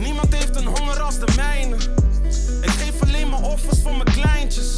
Niemand 0.00 0.34
heeft 0.34 0.56
een 0.56 0.66
honger 0.66 1.00
als 1.00 1.18
de 1.18 1.32
mijne. 1.36 1.76
Ik 2.62 2.70
geef 2.70 3.02
alleen 3.02 3.28
maar 3.28 3.42
offers 3.42 3.82
voor 3.82 3.92
mijn 3.92 4.12
kleintjes. 4.12 4.74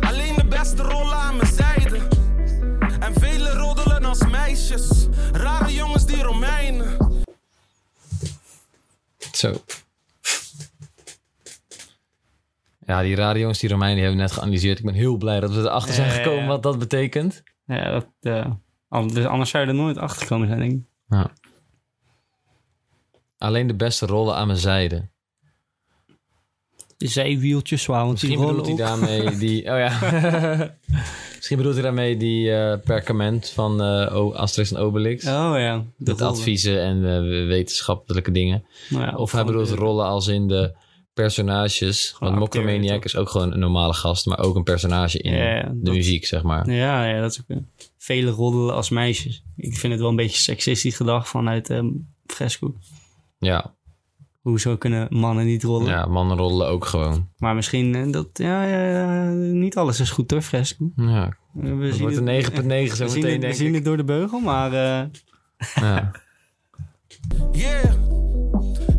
Alleen 0.00 0.34
de 0.34 0.46
beste 0.46 0.82
rollen 0.82 1.16
aan 1.16 1.36
mijn 1.36 1.52
zijde. 1.52 2.00
En 3.00 3.14
vele 3.20 3.50
roddelen 3.50 4.04
als 4.04 4.26
meisjes. 4.30 5.06
Rare 5.32 5.72
jongens 5.72 6.06
die 6.06 6.22
Romeinen. 6.22 6.96
Zo. 9.32 9.62
Ja, 12.88 13.02
die 13.02 13.16
jongens, 13.16 13.58
die 13.58 13.68
Romeinen, 13.70 13.96
die 13.96 14.04
hebben 14.04 14.22
we 14.22 14.26
net 14.28 14.36
geanalyseerd. 14.36 14.78
Ik 14.78 14.84
ben 14.84 14.94
heel 14.94 15.16
blij 15.16 15.40
dat 15.40 15.52
we 15.54 15.60
erachter 15.60 15.94
zijn 15.94 16.10
gekomen 16.10 16.42
ja. 16.42 16.46
wat 16.46 16.62
dat 16.62 16.78
betekent. 16.78 17.42
Ja, 17.66 17.90
dat, 17.90 18.06
eh, 18.20 19.06
dus 19.06 19.24
anders 19.24 19.50
zou 19.50 19.64
je 19.64 19.70
er 19.70 19.76
nooit 19.76 19.98
achter 19.98 20.22
gekomen 20.22 20.46
zijn, 20.48 20.58
denk 20.58 20.72
ik. 20.72 20.80
Ja. 21.08 21.30
Alleen 23.38 23.66
de 23.66 23.74
beste 23.74 24.06
rollen 24.06 24.34
aan 24.36 24.46
mijn 24.46 24.58
zijde. 24.58 25.08
Zijwieltjes, 26.96 27.82
zwaar, 27.82 28.00
want 28.04 28.12
Misschien 28.12 28.46
bedoelt 28.46 28.66
hij 28.66 28.76
daarmee 28.76 29.36
die... 29.46 29.60
Oh 29.60 29.78
ja. 29.78 29.98
Misschien 31.36 31.56
bedoelt 31.56 31.74
hij 31.74 31.84
daarmee 31.84 32.16
die 32.16 32.54
eh, 32.54 32.78
perkament 32.84 33.50
van 33.50 33.82
eh 33.82 34.32
Asterix 34.34 34.72
en 34.72 34.78
Obelix. 34.80 35.24
Oh 35.24 35.30
ja. 35.56 35.76
De 35.78 35.84
Met 35.96 36.20
rollen. 36.20 36.34
adviezen 36.34 36.82
en 36.82 36.96
eh, 36.96 37.46
wetenschappelijke 37.46 38.30
dingen. 38.32 38.64
Nou 38.90 39.04
ja, 39.04 39.16
Of 39.16 39.32
hij 39.32 39.44
bedoelt 39.44 39.68
de- 39.68 39.74
rollen 39.74 40.06
als 40.06 40.26
in 40.26 40.48
de 40.48 40.86
personages. 41.22 42.10
Gewoon 42.16 42.28
Want 42.28 42.42
Mokromaniac 42.44 43.04
is 43.04 43.16
ook 43.16 43.28
gewoon 43.28 43.52
een 43.52 43.58
normale 43.58 43.92
gast, 43.94 44.26
maar 44.26 44.38
ook 44.38 44.56
een 44.56 44.62
personage 44.62 45.18
in 45.18 45.32
Ja, 45.34 45.62
de 45.62 45.80
dat- 45.82 45.94
muziek, 45.94 46.26
zeg 46.26 46.42
maar. 46.42 46.70
Ja, 46.70 47.04
ja, 47.04 47.20
dat 47.20 47.30
is 47.30 47.40
ook... 47.40 47.48
een- 47.48 47.66
Vele 47.98 48.30
roddelen 48.30 48.74
als 48.74 48.90
meisjes. 48.90 49.42
Ik 49.56 49.76
vind 49.76 49.92
het 49.92 50.00
wel 50.02 50.10
een 50.10 50.16
beetje 50.16 50.38
seksistisch 50.40 50.96
gedacht 50.96 51.28
vanuit 51.28 51.70
ehm 51.70 51.86
Fresco. 52.26 52.74
Ja, 53.38 53.76
Hoezo 54.40 54.76
kunnen 54.76 55.06
mannen 55.10 55.46
niet 55.46 55.62
rollen? 55.62 55.88
ja 55.88 56.06
mannen 56.06 56.36
rollen 56.36 56.68
ook 56.68 56.84
gewoon. 56.84 57.28
Maar 57.36 57.54
misschien 57.54 57.94
eh, 57.94 58.12
dat... 58.12 58.28
Ja, 58.32 58.64
ja, 58.64 59.30
niet 59.32 59.76
alles 59.76 60.00
is 60.00 60.10
goed 60.10 60.30
hoor, 60.30 60.42
Fresco. 60.42 60.90
Ja, 60.96 61.24
Eh, 61.26 61.76
We 61.76 61.84
het 61.84 61.94
zien 61.94 62.02
wordt 62.02 62.16
een 62.16 62.24
9.9 62.90 62.96
zo 62.96 63.04
we 63.04 63.10
zien, 63.10 63.22
meteen, 63.22 63.40
het, 63.42 63.50
we 63.50 63.54
zien 63.64 63.74
het 63.74 63.84
door 63.84 63.96
de 63.96 64.04
beugel, 64.04 64.40
maar... 64.40 64.72
eh, 64.72 65.06
Ja. 65.74 66.10
Yeah. 67.52 67.94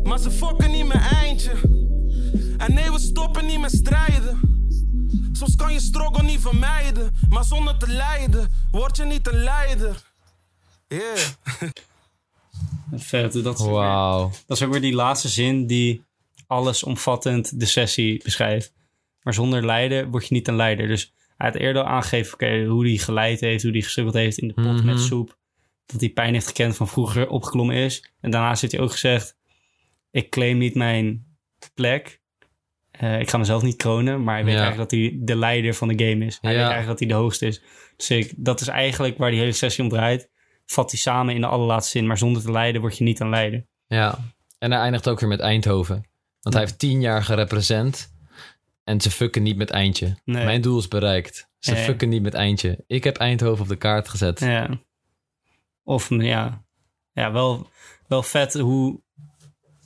Maar 0.04 0.20
ze 0.20 0.32
fokken 0.32 0.72
niet 0.72 0.88
mijn 0.88 1.00
eindje. 1.00 1.52
En 2.58 2.74
nee, 2.74 2.92
we 2.92 3.00
stoppen 3.00 3.46
niet 3.46 3.60
met 3.60 3.72
strijden. 3.72 4.40
Soms 5.32 5.56
kan 5.56 5.74
je 5.74 5.80
struggle 5.80 6.24
niet 6.24 6.40
vermijden, 6.40 7.14
maar 7.30 7.44
zonder 7.44 7.78
te 7.78 7.88
lijden 7.88 8.50
word 8.72 8.98
je 8.98 9.04
niet 9.04 9.28
een 9.28 9.38
leider. 9.44 10.02
Yeah. 10.88 11.18
Vet, 12.96 13.34
dat 13.34 13.36
is, 13.36 13.46
ook 13.46 13.58
weer- 13.58 13.70
Wauw. 13.76 14.32
dat 14.48 14.58
is 14.58 14.64
ook 14.64 14.72
weer 14.72 14.82
die 14.82 14.94
laatste 14.94 15.28
zin 15.28 15.68
die 15.68 16.04
allesomvattend 16.48 17.60
de 17.60 17.66
sessie 17.66 18.22
beschrijft. 18.24 18.74
Maar 19.22 19.34
zonder 19.34 19.66
lijden 19.66 20.10
word 20.10 20.28
je 20.28 20.34
niet 20.34 20.48
een 20.48 20.56
leider. 20.56 20.88
Dus 20.88 21.14
hij 21.38 21.48
had 21.50 21.56
eerder 21.60 21.82
al 21.84 21.88
aangegeven 21.90 22.34
oké, 22.34 22.66
hoe 22.66 22.88
hij 22.88 22.98
geleid 22.98 23.40
heeft, 23.40 23.64
hoe 23.64 23.72
hij 23.72 23.82
gesukkeld 23.82 24.16
heeft 24.16 24.38
in 24.38 24.48
de 24.48 24.54
pot 24.54 24.64
Mhm. 24.66 24.86
met 24.86 25.00
soep. 25.00 25.38
Dat 25.86 26.00
hij 26.00 26.10
pijn 26.10 26.34
heeft 26.34 26.48
gekend 26.48 26.76
van 26.76 26.88
vroeger 26.88 27.28
opgeklommen 27.30 27.76
is. 27.76 28.12
En 28.22 28.32
daarna 28.32 28.48
heeft 28.60 28.72
hij 28.72 28.82
ook 28.82 28.92
gezegd, 28.92 29.36
ik 30.12 30.30
claim 30.30 30.58
niet 30.58 30.76
mijn 30.76 31.26
plek. 31.74 32.22
Eh, 32.92 33.20
ik 33.20 33.30
ga 33.30 33.38
mezelf 33.38 33.62
niet 33.62 33.76
kronen, 33.76 34.24
maar 34.24 34.36
hij 34.36 34.44
weet 34.44 34.54
Ja. 34.54 34.60
eigenlijk 34.62 34.90
dat 34.90 35.00
hij 35.00 35.18
de 35.22 35.36
leider 35.36 35.74
van 35.74 35.88
de 35.88 36.06
game 36.06 36.26
is. 36.26 36.38
Hij 36.42 36.52
Ja. 36.52 36.58
weet 36.58 36.68
eigenlijk 36.72 36.88
dat 36.88 37.00
hij 37.00 37.08
de 37.08 37.14
hoogste 37.24 37.46
is. 37.46 37.62
Dus 37.96 38.10
ik, 38.10 38.34
dat 38.38 38.62
is 38.62 38.68
eigenlijk 38.68 39.18
waar 39.18 39.30
die 39.32 39.40
hele 39.40 39.52
sessie 39.52 39.84
om 39.84 39.90
draait. 39.90 40.30
Vat 40.66 40.92
hij 40.92 41.00
samen 41.00 41.36
in 41.36 41.42
de 41.42 41.48
allerlaatste 41.48 41.92
zin. 41.98 42.08
Maar 42.08 42.18
zonder 42.18 42.42
te 42.42 42.52
leiden 42.52 42.82
word 42.82 42.98
je 42.98 43.04
niet 43.04 43.20
een 43.20 43.30
leider. 43.30 43.66
Ja. 43.88 44.18
En 44.60 44.72
hij 44.72 44.80
eindigt 44.82 45.08
ook 45.10 45.20
weer 45.20 45.30
met 45.30 45.40
Eindhoven. 45.40 46.08
Want 46.42 46.56
hij 46.56 46.64
heeft 46.64 46.80
tien 46.80 47.02
jaar 47.02 47.24
gerepresent. 47.24 48.14
En 48.84 49.02
ze 49.02 49.12
fucken 49.12 49.44
niet 49.44 49.58
met 49.58 49.70
Eindje. 49.70 50.18
Nee. 50.26 50.46
Mijn 50.46 50.62
doel 50.62 50.80
is 50.80 50.88
bereikt. 50.88 51.50
Ze 51.60 51.76
fucken 51.76 52.10
niet 52.10 52.22
met 52.22 52.34
Eindje. 52.34 52.84
Ik 52.88 53.04
heb 53.04 53.18
Eindhoven 53.18 53.62
op 53.64 53.68
de 53.70 53.76
kaart 53.76 54.10
gezet. 54.10 54.40
Ja. 54.40 54.80
Of 55.84 56.10
ja, 56.10 56.64
ja 57.12 57.32
wel, 57.32 57.70
wel 58.08 58.24
vet 58.24 58.54
hoe, 58.54 59.02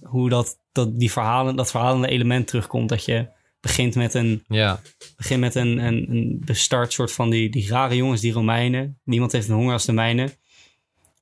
hoe 0.01 0.29
dat, 0.29 0.57
dat, 0.73 0.99
die 0.99 1.11
verhalen, 1.11 1.55
dat 1.55 1.71
verhalende 1.71 2.07
element 2.07 2.47
terugkomt. 2.47 2.89
Dat 2.89 3.05
je 3.05 3.27
begint 3.59 3.95
met 3.95 4.13
een, 4.13 4.43
Ja. 4.47 4.81
begint 5.17 5.39
met 5.39 5.55
een, 5.55 5.77
een, 5.77 6.05
een 6.09 6.41
de 6.45 6.53
start 6.53 6.93
soort 6.93 7.11
van 7.11 7.29
die, 7.29 7.49
die 7.49 7.67
rare 7.67 7.95
jongens, 7.95 8.21
die 8.21 8.31
Romeinen. 8.33 8.99
Niemand 9.03 9.31
heeft 9.31 9.47
een 9.47 9.55
honger 9.55 9.73
als 9.73 9.85
de 9.85 9.91
mijne. 9.93 10.29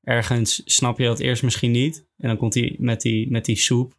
Ergens 0.04 0.62
snap 0.66 0.98
je 0.98 1.06
dat 1.06 1.20
eerst 1.20 1.44
misschien 1.44 1.72
niet. 1.72 2.06
En 2.18 2.28
dan 2.28 2.38
komt 2.38 2.54
hij 2.54 2.76
met 2.80 3.02
die, 3.02 3.32
met 3.32 3.46
die 3.46 3.56
soep. 3.58 3.94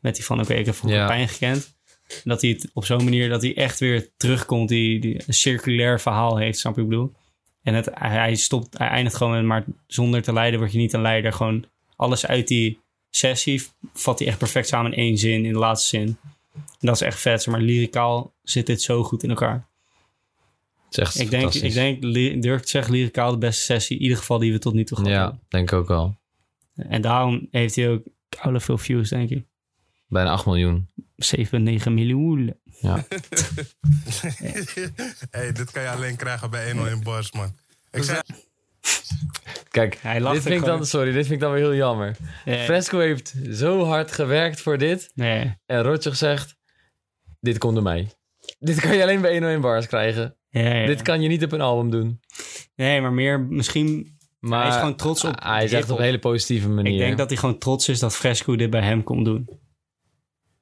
Met 0.00 0.14
die 0.14 0.24
van, 0.24 0.40
oké, 0.40 0.54
ik 0.54 0.66
heb 0.66 0.74
vroeger 0.74 1.00
Ja. 1.00 1.06
pijn 1.06 1.28
gekend. 1.28 1.74
En 2.08 2.20
dat 2.24 2.40
hij 2.40 2.50
het 2.50 2.70
op 2.72 2.84
zo'n 2.84 3.04
manier, 3.04 3.28
dat 3.28 3.42
hij 3.42 3.56
echt 3.56 3.78
weer 3.80 4.08
terugkomt. 4.16 4.68
Die, 4.68 5.00
die 5.00 5.20
een 5.26 5.34
circulair 5.34 6.00
verhaal 6.00 6.36
heeft, 6.36 6.58
snap 6.58 6.76
je 6.76 6.82
ik 6.82 6.88
bedoel? 6.88 7.12
En 7.62 7.74
het, 7.74 7.88
hij, 7.92 8.10
hij 8.10 8.34
stopt, 8.34 8.78
hij 8.78 8.88
eindigt 8.88 9.16
gewoon 9.16 9.32
met, 9.32 9.44
maar 9.44 9.64
zonder 9.86 10.22
te 10.22 10.32
lijden 10.32 10.58
word 10.58 10.72
je 10.72 10.78
niet 10.78 10.92
een 10.92 11.00
leider. 11.02 11.32
Gewoon 11.32 11.64
alles 11.96 12.26
uit 12.26 12.48
die 12.48 12.78
sessie 13.16 13.62
vat 13.94 14.18
hij 14.18 14.28
echt 14.28 14.38
perfect 14.38 14.68
samen 14.68 14.92
in 14.92 14.98
één 14.98 15.18
zin, 15.18 15.44
in 15.44 15.52
de 15.52 15.58
laatste 15.58 15.88
zin. 15.88 16.18
En 16.54 16.86
dat 16.86 16.94
is 16.94 17.00
echt 17.00 17.20
vet, 17.20 17.46
maar 17.46 17.60
lyricaal 17.60 18.32
zit 18.42 18.66
dit 18.66 18.82
zo 18.82 19.02
goed 19.04 19.22
in 19.22 19.30
elkaar. 19.30 19.66
Het 20.84 20.98
is 20.98 20.98
echt 20.98 21.18
Ik 21.18 21.30
denk, 21.30 21.42
fantastisch. 21.42 21.74
ik 21.76 22.00
denk, 22.02 22.42
durf 22.42 22.56
ik 22.58 22.64
te 22.64 22.70
zeggen, 22.70 22.92
lyricaal 22.92 23.30
de 23.30 23.38
beste 23.38 23.62
sessie, 23.62 23.96
in 23.96 24.02
ieder 24.02 24.18
geval 24.18 24.38
die 24.38 24.52
we 24.52 24.58
tot 24.58 24.74
nu 24.74 24.84
toe 24.84 24.96
gehad 24.96 25.12
Ja, 25.12 25.20
hebben. 25.22 25.40
denk 25.48 25.70
ik 25.70 25.78
ook 25.78 25.90
al. 25.90 26.16
En 26.76 27.00
daarom 27.00 27.48
heeft 27.50 27.76
hij 27.76 27.88
ook 27.90 28.02
koude 28.28 28.60
veel 28.60 28.78
views, 28.78 29.08
denk 29.08 29.30
ik. 29.30 29.44
Bijna 30.08 30.30
8 30.30 30.46
miljoen. 30.46 30.88
7,9 31.36 31.52
miljoen. 31.92 32.54
Ja. 32.80 33.06
hey, 35.30 35.52
dit 35.52 35.70
kan 35.70 35.82
je 35.82 35.88
alleen 35.90 36.16
krijgen 36.16 36.50
bij 36.50 36.72
101 36.72 37.02
Bars, 37.02 37.32
man. 37.32 37.56
Ik 37.90 38.02
zei, 38.02 38.20
Kijk, 39.70 39.98
Hij 40.00 40.20
lacht 40.20 40.34
dit 40.34 40.42
vind 40.42 40.64
dan, 40.64 40.86
sorry, 40.86 41.12
dit 41.12 41.22
vind 41.26 41.30
ik 41.34 41.40
dan 41.40 41.52
weer 41.52 41.60
heel 41.62 41.74
jammer. 41.74 42.16
Ja. 42.44 42.56
Fresco 42.56 42.98
heeft 42.98 43.34
zo 43.52 43.84
hard 43.84 44.12
gewerkt 44.12 44.60
voor 44.60 44.78
dit. 44.78 45.10
Nee, 45.14 45.54
En 45.66 45.82
Rotjoch 45.82 46.16
zegt, 46.16 46.56
dit 47.40 47.58
komt 47.58 47.74
door 47.74 47.82
mij. 47.82 48.08
Dit 48.58 48.80
kan 48.80 48.96
je 48.96 49.02
alleen 49.02 49.20
bij 49.20 49.30
101 49.32 49.60
bars 49.60 49.86
krijgen. 49.86 50.36
ja, 50.48 50.60
ja. 50.74 50.86
Dit 50.86 51.02
kan 51.02 51.20
je 51.22 51.28
niet 51.28 51.44
op 51.44 51.52
een 51.52 51.60
album 51.60 51.90
doen. 51.90 52.20
nee, 52.76 53.00
maar 53.00 53.12
meer 53.12 53.40
misschien... 53.40 54.14
Maar 54.38 54.60
Hij 54.60 54.68
is 54.68 54.74
gewoon 54.76 54.96
trots 54.96 55.24
op 55.24 55.42
Hij 55.42 55.64
is 55.64 55.72
echt 55.72 55.72
hiphop. 55.72 55.90
op 55.90 55.98
een 55.98 56.04
hele 56.04 56.18
positieve 56.18 56.68
manier. 56.68 56.92
Ik 56.92 56.98
denk 56.98 57.16
dat 57.18 57.28
hij 57.28 57.38
gewoon 57.38 57.58
trots 57.58 57.88
is 57.88 57.98
dat 57.98 58.16
Fresco 58.16 58.56
dit 58.56 58.70
bij 58.70 58.82
hem 58.82 59.02
komt 59.02 59.24
doen. 59.24 59.48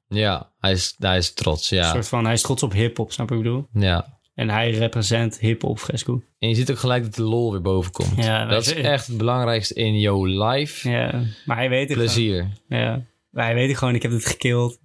Ja, 0.07 0.51
hij 0.59 0.71
is, 0.71 0.95
hij 0.97 1.17
is 1.17 1.33
trots, 1.33 1.71
Een 1.71 1.77
ja. 1.77 1.91
soort 1.91 2.07
van, 2.07 2.23
hij 2.25 2.33
is 2.33 2.41
trots 2.41 2.63
op 2.63 2.71
hip-hop, 2.73 3.11
snap 3.11 3.31
ik 3.31 3.37
bedoel? 3.37 3.67
ja. 3.73 4.14
En 4.35 4.49
hij 4.49 4.71
represent 4.71 5.39
hip-hop 5.39 5.79
Fresco. 5.79 6.23
En 6.39 6.49
je 6.49 6.55
ziet 6.55 6.71
ook 6.71 6.77
gelijk 6.79 7.03
dat 7.03 7.15
de 7.15 7.23
lol 7.23 7.51
weer 7.51 7.61
boven 7.61 7.91
komt. 7.91 8.15
Ja, 8.23 8.45
dat 8.45 8.65
is 8.65 8.73
echt 8.73 9.07
het 9.07 9.17
belangrijkste 9.17 9.73
in 9.73 9.99
jouw 9.99 10.25
life. 10.25 10.89
Ja, 10.89 11.23
maar 11.45 11.57
hij 11.57 11.69
weet 11.69 11.89
het 11.89 11.97
Plezier. 11.97 12.35
gewoon. 12.67 12.81
Ja, 12.81 13.05
maar 13.29 13.45
hij 13.45 13.53
weet 13.53 13.67
het 13.69 13.77
gewoon, 13.77 13.95
ik 13.95 14.01
heb 14.01 14.11
het 14.11 14.25
gekild. 14.25 14.79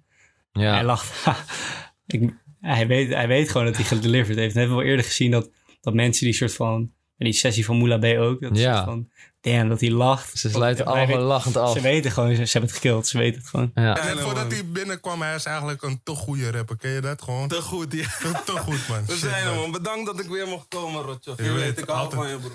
Hij 0.51 0.63
Ja. 0.63 0.83
lacht. 0.83 1.25
ik, 2.07 2.33
hij, 2.59 2.87
weet, 2.87 3.09
hij 3.13 3.27
weet 3.27 3.49
gewoon 3.51 3.65
dat 3.67 3.75
hij 3.75 3.85
gedeliverd 3.85 4.37
heeft. 4.37 4.53
Dat 4.53 4.57
hebben 4.57 4.75
we 4.77 4.81
wel 4.81 4.91
eerder 4.91 5.05
gezien 5.05 5.31
dat, 5.31 5.49
dat 5.81 5.93
mensen 5.93 6.25
die 6.25 6.33
soort 6.35 6.53
van... 6.53 6.91
En 7.21 7.27
die 7.27 7.35
sessie 7.35 7.65
van 7.65 7.77
Moula 7.77 7.97
B 7.97 8.03
ook. 8.03 8.41
Dat 8.41 8.57
Ja. 8.57 8.83
van, 8.83 9.09
damn, 9.41 9.69
dat 9.69 9.79
hij 9.79 9.91
lacht. 9.91 10.37
Ze 10.39 10.49
sluiten 10.49 10.85
allemaal 10.85 11.19
lachend 11.19 11.55
af. 11.57 11.73
Ze 11.73 11.81
weten 11.81 12.11
gewoon, 12.11 12.35
ze, 12.35 12.45
ze 12.45 12.51
hebben 12.51 12.69
het 12.69 12.79
gekild. 12.79 13.07
Ze 13.07 13.17
weten 13.17 13.39
het 13.39 13.49
gewoon. 13.49 13.71
Ja. 13.75 13.97
en 14.09 14.17
voordat 14.19 14.51
hij 14.51 14.65
binnenkwam, 14.65 15.21
hij 15.21 15.35
is 15.35 15.45
eigenlijk 15.45 15.81
een 15.81 16.01
te 16.03 16.11
goede 16.11 16.51
rapper. 16.51 16.77
Ken 16.77 16.91
je 16.91 17.01
dat 17.01 17.21
gewoon? 17.21 17.47
Te 17.47 17.61
goed, 17.61 17.93
ja. 17.93 18.03
Te, 18.19 18.41
te 18.45 18.51
goed, 18.51 18.87
man. 18.87 19.05
We 19.05 19.11
Shit, 19.11 19.19
zijn 19.21 19.47
er, 19.47 19.55
man. 19.55 19.71
Bedankt 19.71 20.05
dat 20.05 20.19
ik 20.19 20.29
weer 20.29 20.47
mocht 20.47 20.67
komen, 20.67 21.01
Rotjoch. 21.01 21.37
Je, 21.37 21.43
Je 21.43 21.51
weet, 21.51 21.77
ik 21.79 21.89
hou 21.89 22.13
van 22.13 22.29
je, 22.29 22.37
bro. 22.37 22.49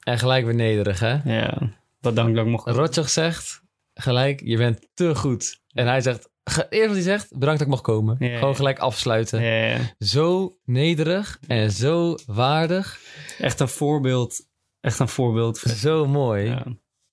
En 0.00 0.18
gelijk 0.18 0.44
weer 0.44 0.54
nederig, 0.54 1.00
hè? 1.00 1.18
Ja, 1.24 1.58
wat 2.00 2.16
dank 2.16 2.34
dat 2.34 2.44
ik 2.44 2.50
mocht. 2.50 2.66
Rotjoch 2.66 3.08
zegt 3.10 3.62
gelijk, 3.94 4.40
je 4.44 4.56
bent 4.56 4.88
te 4.94 5.14
goed. 5.14 5.60
En 5.72 5.86
hij 5.86 6.00
zegt, 6.00 6.28
eerst 6.44 6.86
wat 6.86 6.94
hij 6.94 7.02
zegt, 7.02 7.28
bedankt 7.30 7.58
dat 7.58 7.60
ik 7.60 7.74
mag 7.74 7.80
komen. 7.80 8.16
Ja, 8.18 8.34
Gewoon 8.34 8.50
ja. 8.50 8.56
gelijk 8.56 8.78
afsluiten. 8.78 9.42
Ja, 9.42 9.64
ja. 9.66 9.78
Zo 9.98 10.56
nederig 10.64 11.38
en 11.46 11.70
zo 11.70 12.16
waardig. 12.26 12.98
Echt 13.38 13.60
een 13.60 13.68
voorbeeld. 13.68 14.40
Echt 14.80 14.98
een 14.98 15.08
voorbeeld. 15.08 15.58
Zo 15.58 16.06
mooi. 16.06 16.44
Ja. 16.44 16.64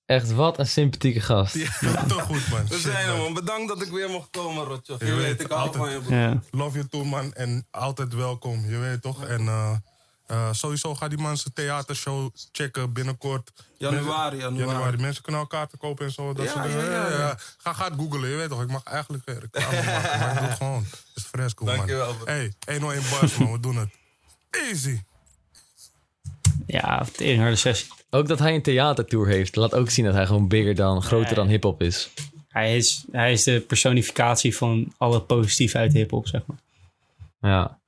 Echt 0.06 0.32
wat 0.32 0.58
een 0.58 0.66
sympathieke 0.66 1.20
gast. 1.20 1.54
Ja, 1.54 2.04
te 2.06 2.14
goed, 2.14 2.48
man. 2.50 2.66
We 2.68 2.74
Shit, 2.74 2.80
zijn 2.80 3.08
er, 3.08 3.16
man. 3.16 3.34
Bedankt 3.34 3.68
dat 3.68 3.82
ik 3.82 3.88
weer 3.90 4.10
mocht 4.10 4.30
komen, 4.30 4.64
Rotjoch. 4.64 5.00
Je, 5.00 5.06
Je 5.06 5.14
weet, 5.14 5.22
weet, 5.22 5.40
ik 5.40 5.50
hou 5.50 5.60
altijd. 5.66 5.82
van 5.84 5.92
je, 5.92 6.00
bro. 6.00 6.14
Ja. 6.16 6.42
Love 6.50 6.76
you 6.76 6.88
too, 6.88 7.04
man. 7.04 7.32
En 7.32 7.66
altijd 7.70 8.14
welkom, 8.14 8.64
je 8.68 8.78
weet 8.78 9.02
toch? 9.02 9.24
En 9.24 9.40
eh, 9.40 9.76
eh, 10.30 10.52
sowieso 10.52 10.94
ga 10.94 11.08
die 11.08 11.18
man 11.18 11.36
zijn 11.36 11.54
theatershow 11.54 12.30
checken 12.52 12.92
binnenkort. 12.92 13.52
Januari, 13.78 14.36
Mensen- 14.36 14.54
januari. 14.56 14.96
Mensen 14.96 15.22
kunnen 15.22 15.40
elkaar 15.40 15.68
te 15.68 15.76
kopen 15.76 16.06
en 16.06 16.12
zo. 16.12 16.32
Dat 16.32 16.44
Ja, 16.44 16.52
soort 16.52 16.72
ja, 16.72 16.84
ja, 16.84 17.08
ja. 17.08 17.38
Ga, 17.58 17.72
ga 17.72 17.84
het 17.84 17.94
googlen, 17.96 18.28
je 18.30 18.36
weet 18.36 18.48
toch? 18.48 18.62
Ik 18.62 18.70
mag 18.70 18.82
eigenlijk 18.82 19.24
weer 19.24 19.38
reclame 19.40 19.74
maken, 19.84 20.18
maar 20.18 20.32
ik 20.32 20.38
doe 20.38 20.48
het 20.48 20.56
gewoon. 20.56 20.82
Het 20.82 21.10
is 21.14 21.22
fresco, 21.22 21.64
man. 21.64 21.76
Dankjewel. 21.76 22.14
Hey, 22.24 22.52
101 22.66 23.02
bars, 23.10 23.36
man. 23.36 23.52
We 23.52 23.60
doen 23.60 23.76
het. 23.76 23.88
Easy. 24.50 25.00
Ja, 26.66 27.04
tering 27.16 27.40
harde 27.40 27.56
sessie. 27.56 27.88
Ook 28.10 28.28
dat 28.28 28.38
hij 28.38 28.54
een 28.54 28.62
theatertour 28.62 29.26
heeft, 29.26 29.56
laat 29.56 29.74
ook 29.74 29.90
zien 29.90 30.04
dat 30.04 30.14
hij 30.14 30.26
gewoon 30.26 30.48
bigger 30.48 30.74
dan, 30.74 31.02
groter 31.02 31.34
dan 31.34 31.48
hip-hop 31.48 31.82
is. 31.82 32.10
Hij 32.48 32.76
is, 32.76 33.04
hij 33.12 33.32
is 33.32 33.42
de 33.44 33.60
personificatie 33.60 34.56
van 34.56 34.92
alle 34.98 35.20
positief 35.22 35.74
uit 35.74 35.92
hip-hop, 35.92 36.26
zeg 36.26 36.42
maar. 36.46 36.58
Ja. 37.52 37.78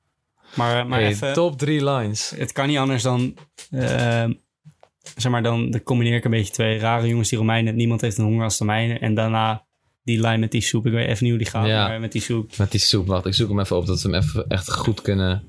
Maar, 0.55 0.87
maar 0.87 1.01
Hey, 1.01 1.09
even, 1.09 1.33
top 1.33 1.59
drie 1.59 1.85
lines. 1.85 2.33
het 2.37 2.53
kan 2.53 2.67
niet 2.67 2.79
anders 2.79 3.03
dan, 3.03 3.37
eh, 3.71 4.25
zeg 5.17 5.33
maar, 5.33 5.43
dan, 5.43 5.71
dan 5.71 5.83
combineer 5.83 6.17
ik 6.17 6.25
een 6.25 6.31
beetje 6.31 6.53
twee 6.53 6.79
rare 6.79 7.09
jongens 7.09 7.29
die 7.29 7.39
Romeinen. 7.39 7.75
Niemand 7.77 8.01
heeft 8.01 8.19
een 8.19 8.25
honger 8.25 8.45
als 8.45 8.59
de 8.59 8.65
mijne. 8.65 8.99
En 8.99 9.15
daarna 9.15 9.65
die 10.05 10.21
line 10.21 10.37
met 10.39 10.51
die 10.51 10.61
soep. 10.61 10.87
Ik 10.87 10.93
weet 10.93 11.09
even 11.09 11.23
niet 11.25 11.33
hoe 11.33 11.43
die 11.43 11.51
gaat, 11.51 11.67
Ja. 11.67 11.89
maar 11.89 12.01
met 12.01 12.13
die 12.13 12.23
soep. 12.23 12.57
Met 12.57 12.71
die 12.71 12.81
soep. 12.81 13.07
Wacht, 13.07 13.27
ik 13.27 13.35
zoek 13.35 13.49
hem 13.49 13.61
even 13.61 13.77
op. 13.77 13.87
Dat 13.87 14.03
we 14.03 14.11
hem 14.11 14.23
even 14.23 14.47
echt 14.49 14.73
goed 14.73 15.03
kunnen... 15.03 15.45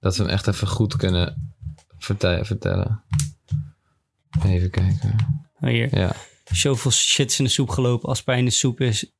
Dat 0.00 0.16
we 0.16 0.22
hem 0.22 0.32
echt 0.32 0.46
even 0.46 0.66
goed 0.68 0.96
kunnen 0.96 1.52
verte- 1.98 2.40
vertellen. 2.42 3.02
Even 4.46 4.70
kijken. 4.70 5.16
Oh, 5.60 5.68
hier. 5.70 5.98
Ja. 5.98 6.12
Zoveel 6.52 6.90
shit 6.90 7.30
is 7.30 7.38
in 7.38 7.44
de 7.44 7.50
soep 7.50 7.68
gelopen. 7.68 8.08
Als 8.08 8.22
pijn 8.22 8.38
in 8.38 8.44
de 8.44 8.50
soep 8.50 8.80
is 8.80 9.13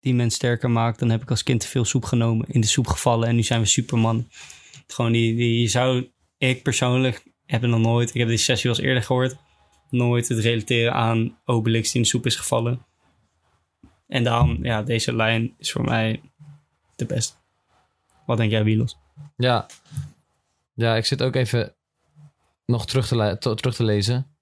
die 0.00 0.14
men 0.14 0.30
sterker 0.30 0.70
maakt, 0.70 0.98
dan 0.98 1.10
heb 1.10 1.22
ik 1.22 1.30
als 1.30 1.42
kind 1.42 1.60
te 1.60 1.68
veel 1.68 1.84
soep 1.84 2.04
genomen, 2.04 2.46
in 2.48 2.60
de 2.60 2.66
soep 2.66 2.86
gevallen 2.86 3.28
en 3.28 3.34
nu 3.34 3.42
zijn 3.42 3.60
we 3.60 3.66
superman. 3.66 4.28
Gewoon 4.86 5.12
die, 5.12 5.36
die 5.36 5.68
zou, 5.68 6.10
ik 6.38 6.62
persoonlijk 6.62 7.22
heb 7.46 7.62
het 7.62 7.70
nog 7.70 7.80
nooit, 7.80 8.08
ik 8.08 8.20
heb 8.20 8.28
die 8.28 8.36
sessie 8.36 8.70
wel 8.70 8.80
eerder 8.80 9.02
gehoord, 9.02 9.36
nooit 9.90 10.28
het 10.28 10.38
relateren 10.38 10.92
aan 10.92 11.38
Obelix 11.44 11.86
die 11.86 11.96
in 11.96 12.02
de 12.02 12.08
soep 12.08 12.26
is 12.26 12.36
gevallen. 12.36 12.86
En 14.06 14.24
daarom, 14.24 14.64
ja, 14.64 14.82
deze 14.82 15.16
lijn 15.16 15.54
is 15.58 15.72
voor 15.72 15.84
mij 15.84 16.20
de 16.96 17.06
beste. 17.06 17.36
Wat 18.26 18.36
denk 18.36 18.50
jij, 18.50 18.64
Wielos? 18.64 18.96
Ja. 19.36 19.66
Ja, 20.74 20.96
ik 20.96 21.04
zit 21.04 21.22
ook 21.22 21.34
even 21.34 21.74
nog 22.66 22.86
terug 22.86 23.06
te, 23.06 23.36
terug 23.38 23.74
te 23.74 23.84
lezen. 23.84 24.36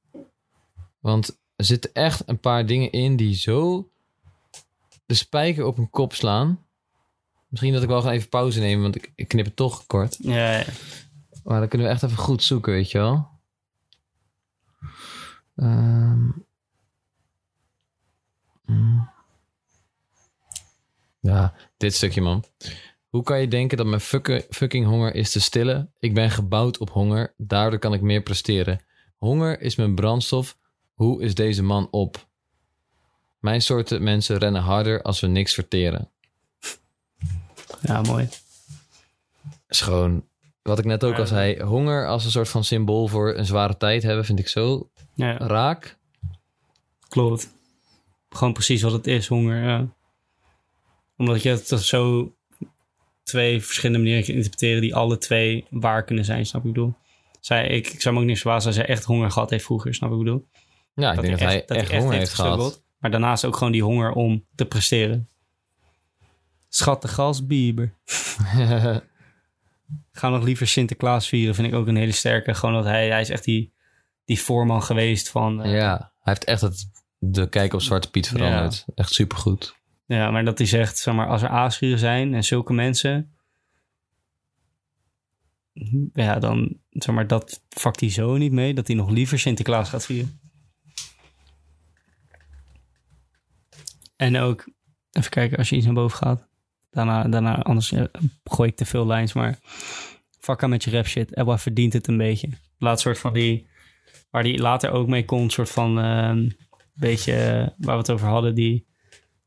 Want 1.00 1.40
er 1.56 1.64
zitten 1.64 1.92
echt 1.92 2.22
een 2.28 2.40
paar 2.40 2.66
dingen 2.66 2.92
in 2.92 3.16
die 3.16 3.34
zo 3.34 3.90
de 5.06 5.14
spijker 5.14 5.64
op 5.64 5.78
een 5.78 5.90
kop 5.90 6.14
slaan. 6.14 6.64
Misschien 7.48 7.72
dat 7.72 7.82
ik 7.82 7.88
wel 7.88 8.00
gewoon 8.00 8.14
even 8.14 8.28
pauze 8.28 8.60
neem, 8.60 8.82
want 8.82 8.96
ik, 8.96 9.12
ik 9.14 9.28
knip 9.28 9.44
het 9.44 9.56
toch 9.56 9.86
kort. 9.86 10.16
Ja, 10.20 10.58
ja. 10.58 10.64
Maar 11.44 11.60
dan 11.60 11.68
kunnen 11.68 11.86
we 11.86 11.92
echt 11.92 12.02
even 12.02 12.16
goed 12.16 12.42
zoeken, 12.42 12.72
weet 12.72 12.90
je 12.90 12.98
wel. 12.98 13.28
Ehm. 15.56 16.28
Mm. 18.64 19.10
Ja, 21.20 21.54
dit 21.76 21.94
stukje, 21.94 22.20
man. 22.20 22.44
Hoe 23.08 23.22
kan 23.22 23.40
je 23.40 23.48
denken 23.48 23.76
dat 23.76 23.86
mijn 23.86 24.00
fucking, 24.00 24.44
fucking 24.50 24.86
honger 24.86 25.14
is 25.14 25.32
te 25.32 25.40
stillen? 25.40 25.92
Ik 25.98 26.14
ben 26.14 26.30
gebouwd 26.30 26.78
op 26.78 26.90
honger, 26.90 27.34
daardoor 27.36 27.78
kan 27.78 27.94
ik 27.94 28.00
meer 28.00 28.22
presteren. 28.22 28.84
Honger 29.16 29.60
is 29.60 29.76
mijn 29.76 29.94
brandstof. 29.94 30.58
Hoe 30.94 31.22
is 31.22 31.34
deze 31.34 31.62
man 31.62 31.88
op? 31.90 32.25
Mijn 33.46 33.62
soorten 33.62 34.02
mensen 34.02 34.38
rennen 34.38 34.62
harder 34.62 35.02
als 35.02 35.20
we 35.20 35.26
niks 35.26 35.54
verteren. 35.54 36.10
Ja, 37.82 38.00
mooi. 38.02 38.28
is 39.68 39.80
gewoon, 39.80 40.24
wat 40.62 40.78
ik 40.78 40.84
net 40.84 41.04
ook 41.04 41.12
Ja. 41.12 41.18
al 41.18 41.26
zei, 41.26 41.62
honger 41.62 42.06
als 42.06 42.24
een 42.24 42.30
soort 42.30 42.48
van 42.48 42.64
symbool 42.64 43.06
voor 43.08 43.34
een 43.34 43.44
zware 43.46 43.76
tijd 43.76 44.02
hebben, 44.02 44.24
vind 44.24 44.38
ik 44.38 44.48
zo 44.48 44.90
Ja, 45.14 45.36
raak. 45.38 45.96
klopt. 47.08 47.50
Gewoon 48.28 48.52
precies 48.52 48.82
wat 48.82 48.92
het 48.92 49.06
is, 49.06 49.26
honger. 49.26 49.62
Ja. 49.62 49.86
Omdat 51.16 51.42
je 51.42 51.48
het 51.48 51.68
zo 51.68 52.32
twee 53.22 53.62
verschillende 53.62 53.98
manieren 54.02 54.24
kan 54.24 54.34
interpreteren 54.34 54.80
die 54.80 54.94
alle 54.94 55.18
twee 55.18 55.64
waar 55.70 56.04
kunnen 56.04 56.24
zijn, 56.24 56.46
snap 56.46 56.64
ik 56.64 56.72
bedoel. 56.72 56.94
Zij, 57.40 57.66
ik, 57.68 57.86
ik 57.88 58.00
zou 58.00 58.14
me 58.14 58.20
ook 58.20 58.26
niet 58.26 58.40
verbazen 58.40 58.66
als 58.68 58.76
hij 58.76 58.86
echt 58.86 59.04
honger 59.04 59.30
gehad 59.30 59.50
heeft 59.50 59.64
vroeger, 59.64 59.94
snap 59.94 60.10
ik 60.12 60.18
bedoel. 60.18 60.46
Ja, 60.94 61.12
ik 61.12 61.20
denk 61.20 61.38
dat 61.38 61.48
hij 61.48 61.64
echt, 61.64 61.92
honger 61.92 62.12
heeft 62.18 62.34
gehad. 62.34 62.82
Maar 63.06 63.20
daarnaast 63.20 63.44
ook 63.44 63.56
gewoon 63.56 63.72
die 63.72 63.82
honger 63.82 64.12
om 64.12 64.44
te 64.54 64.64
presteren. 64.64 65.28
Schattig 66.68 67.18
als 67.18 67.46
Bieber. 67.46 67.92
Ga 70.12 70.28
nog 70.28 70.44
liever 70.44 70.66
Sinterklaas 70.66 71.28
vieren, 71.28 71.54
vind 71.54 71.68
ik 71.68 71.74
ook 71.74 71.86
een 71.86 71.96
hele 71.96 72.12
sterke. 72.12 72.54
Gewoon 72.54 72.74
dat 72.74 72.84
hij, 72.84 73.08
hij 73.08 73.20
is 73.20 73.30
echt 73.30 73.44
die, 73.44 73.72
die 74.24 74.40
voorman 74.40 74.82
geweest 74.82 75.28
van... 75.28 75.62
eh, 75.62 75.72
ja, 75.72 75.96
hij 75.96 76.32
heeft 76.32 76.44
echt 76.44 76.60
het, 76.60 76.90
de 77.18 77.48
kijk 77.48 77.72
op 77.72 77.82
Zwarte 77.82 78.10
Piet 78.10 78.28
veranderd. 78.28 78.84
Echt 78.94 79.12
supergoed. 79.12 79.76
Ja, 80.06 80.30
maar 80.30 80.44
dat 80.44 80.58
hij 80.58 80.66
zegt, 80.66 80.98
zeg 80.98 81.14
maar, 81.14 81.28
als 81.28 81.42
er 81.42 81.48
aasgieren 81.48 81.98
zijn 81.98 82.34
en 82.34 82.44
zulke 82.44 82.72
mensen, 82.72 83.34
ja, 86.12 86.38
dan, 86.38 86.76
zeg 86.90 87.14
maar, 87.14 87.26
dat 87.26 87.62
vakt 87.68 88.00
hij 88.00 88.10
zo 88.10 88.36
niet 88.36 88.52
mee 88.52 88.74
dat 88.74 88.86
hij 88.86 88.96
nog 88.96 89.10
liever 89.10 89.38
Sinterklaas 89.38 89.88
gaat 89.88 90.04
vieren. 90.04 90.40
En 94.16 94.36
ook, 94.38 94.68
even 95.12 95.30
kijken, 95.30 95.58
als 95.58 95.68
je 95.68 95.76
iets 95.76 95.84
naar 95.84 95.94
boven 95.94 96.16
gaat, 96.18 96.46
daarna, 96.90 97.24
daarna 97.28 97.62
anders 97.62 97.90
ja, 97.90 98.08
gooi 98.44 98.68
ik 98.68 98.76
te 98.76 98.84
veel 98.84 99.06
lijns, 99.06 99.32
maar 99.32 99.58
fuck 100.40 100.62
aan 100.62 100.70
met 100.70 100.84
je 100.84 100.90
rap 100.90 101.06
shit. 101.06 101.34
Ebba 101.34 101.58
verdient 101.58 101.92
het 101.92 102.08
een 102.08 102.16
beetje. 102.16 102.48
Laat 102.78 103.00
soort 103.00 103.18
van 103.18 103.32
die, 103.32 103.66
waar 104.30 104.42
die 104.42 104.58
later 104.58 104.90
ook 104.90 105.08
mee 105.08 105.24
komt, 105.24 105.52
soort 105.52 105.70
van, 105.70 105.98
ehm 106.00 106.48
beetje, 106.94 107.32
eh, 107.32 107.68
waar 107.78 107.94
we 107.94 108.00
het 108.00 108.10
over 108.10 108.28
hadden, 108.28 108.54
die 108.54 108.86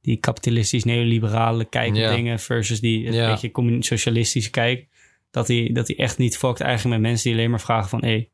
die 0.02 0.18
kapitalistisch 0.18 0.84
neoliberale 0.84 1.66
kijk 1.66 1.90
op 1.90 1.96
Ja. 1.96 2.16
dingen 2.16 2.40
versus 2.40 2.80
die 2.80 3.08
een 3.08 3.14
Ja. 3.14 3.30
beetje 3.32 3.78
socialistische 3.80 4.50
kijk. 4.50 4.88
Dat 5.32 5.48
hij, 5.48 5.70
dat 5.74 5.88
hij 5.88 5.98
echt 5.98 6.18
niet 6.18 6.38
fokt 6.38 6.60
eigenlijk 6.62 7.02
met 7.02 7.10
mensen 7.10 7.30
die 7.30 7.38
alleen 7.40 7.50
maar 7.50 7.60
vragen 7.62 7.90
van... 7.90 8.04
Hé, 8.04 8.28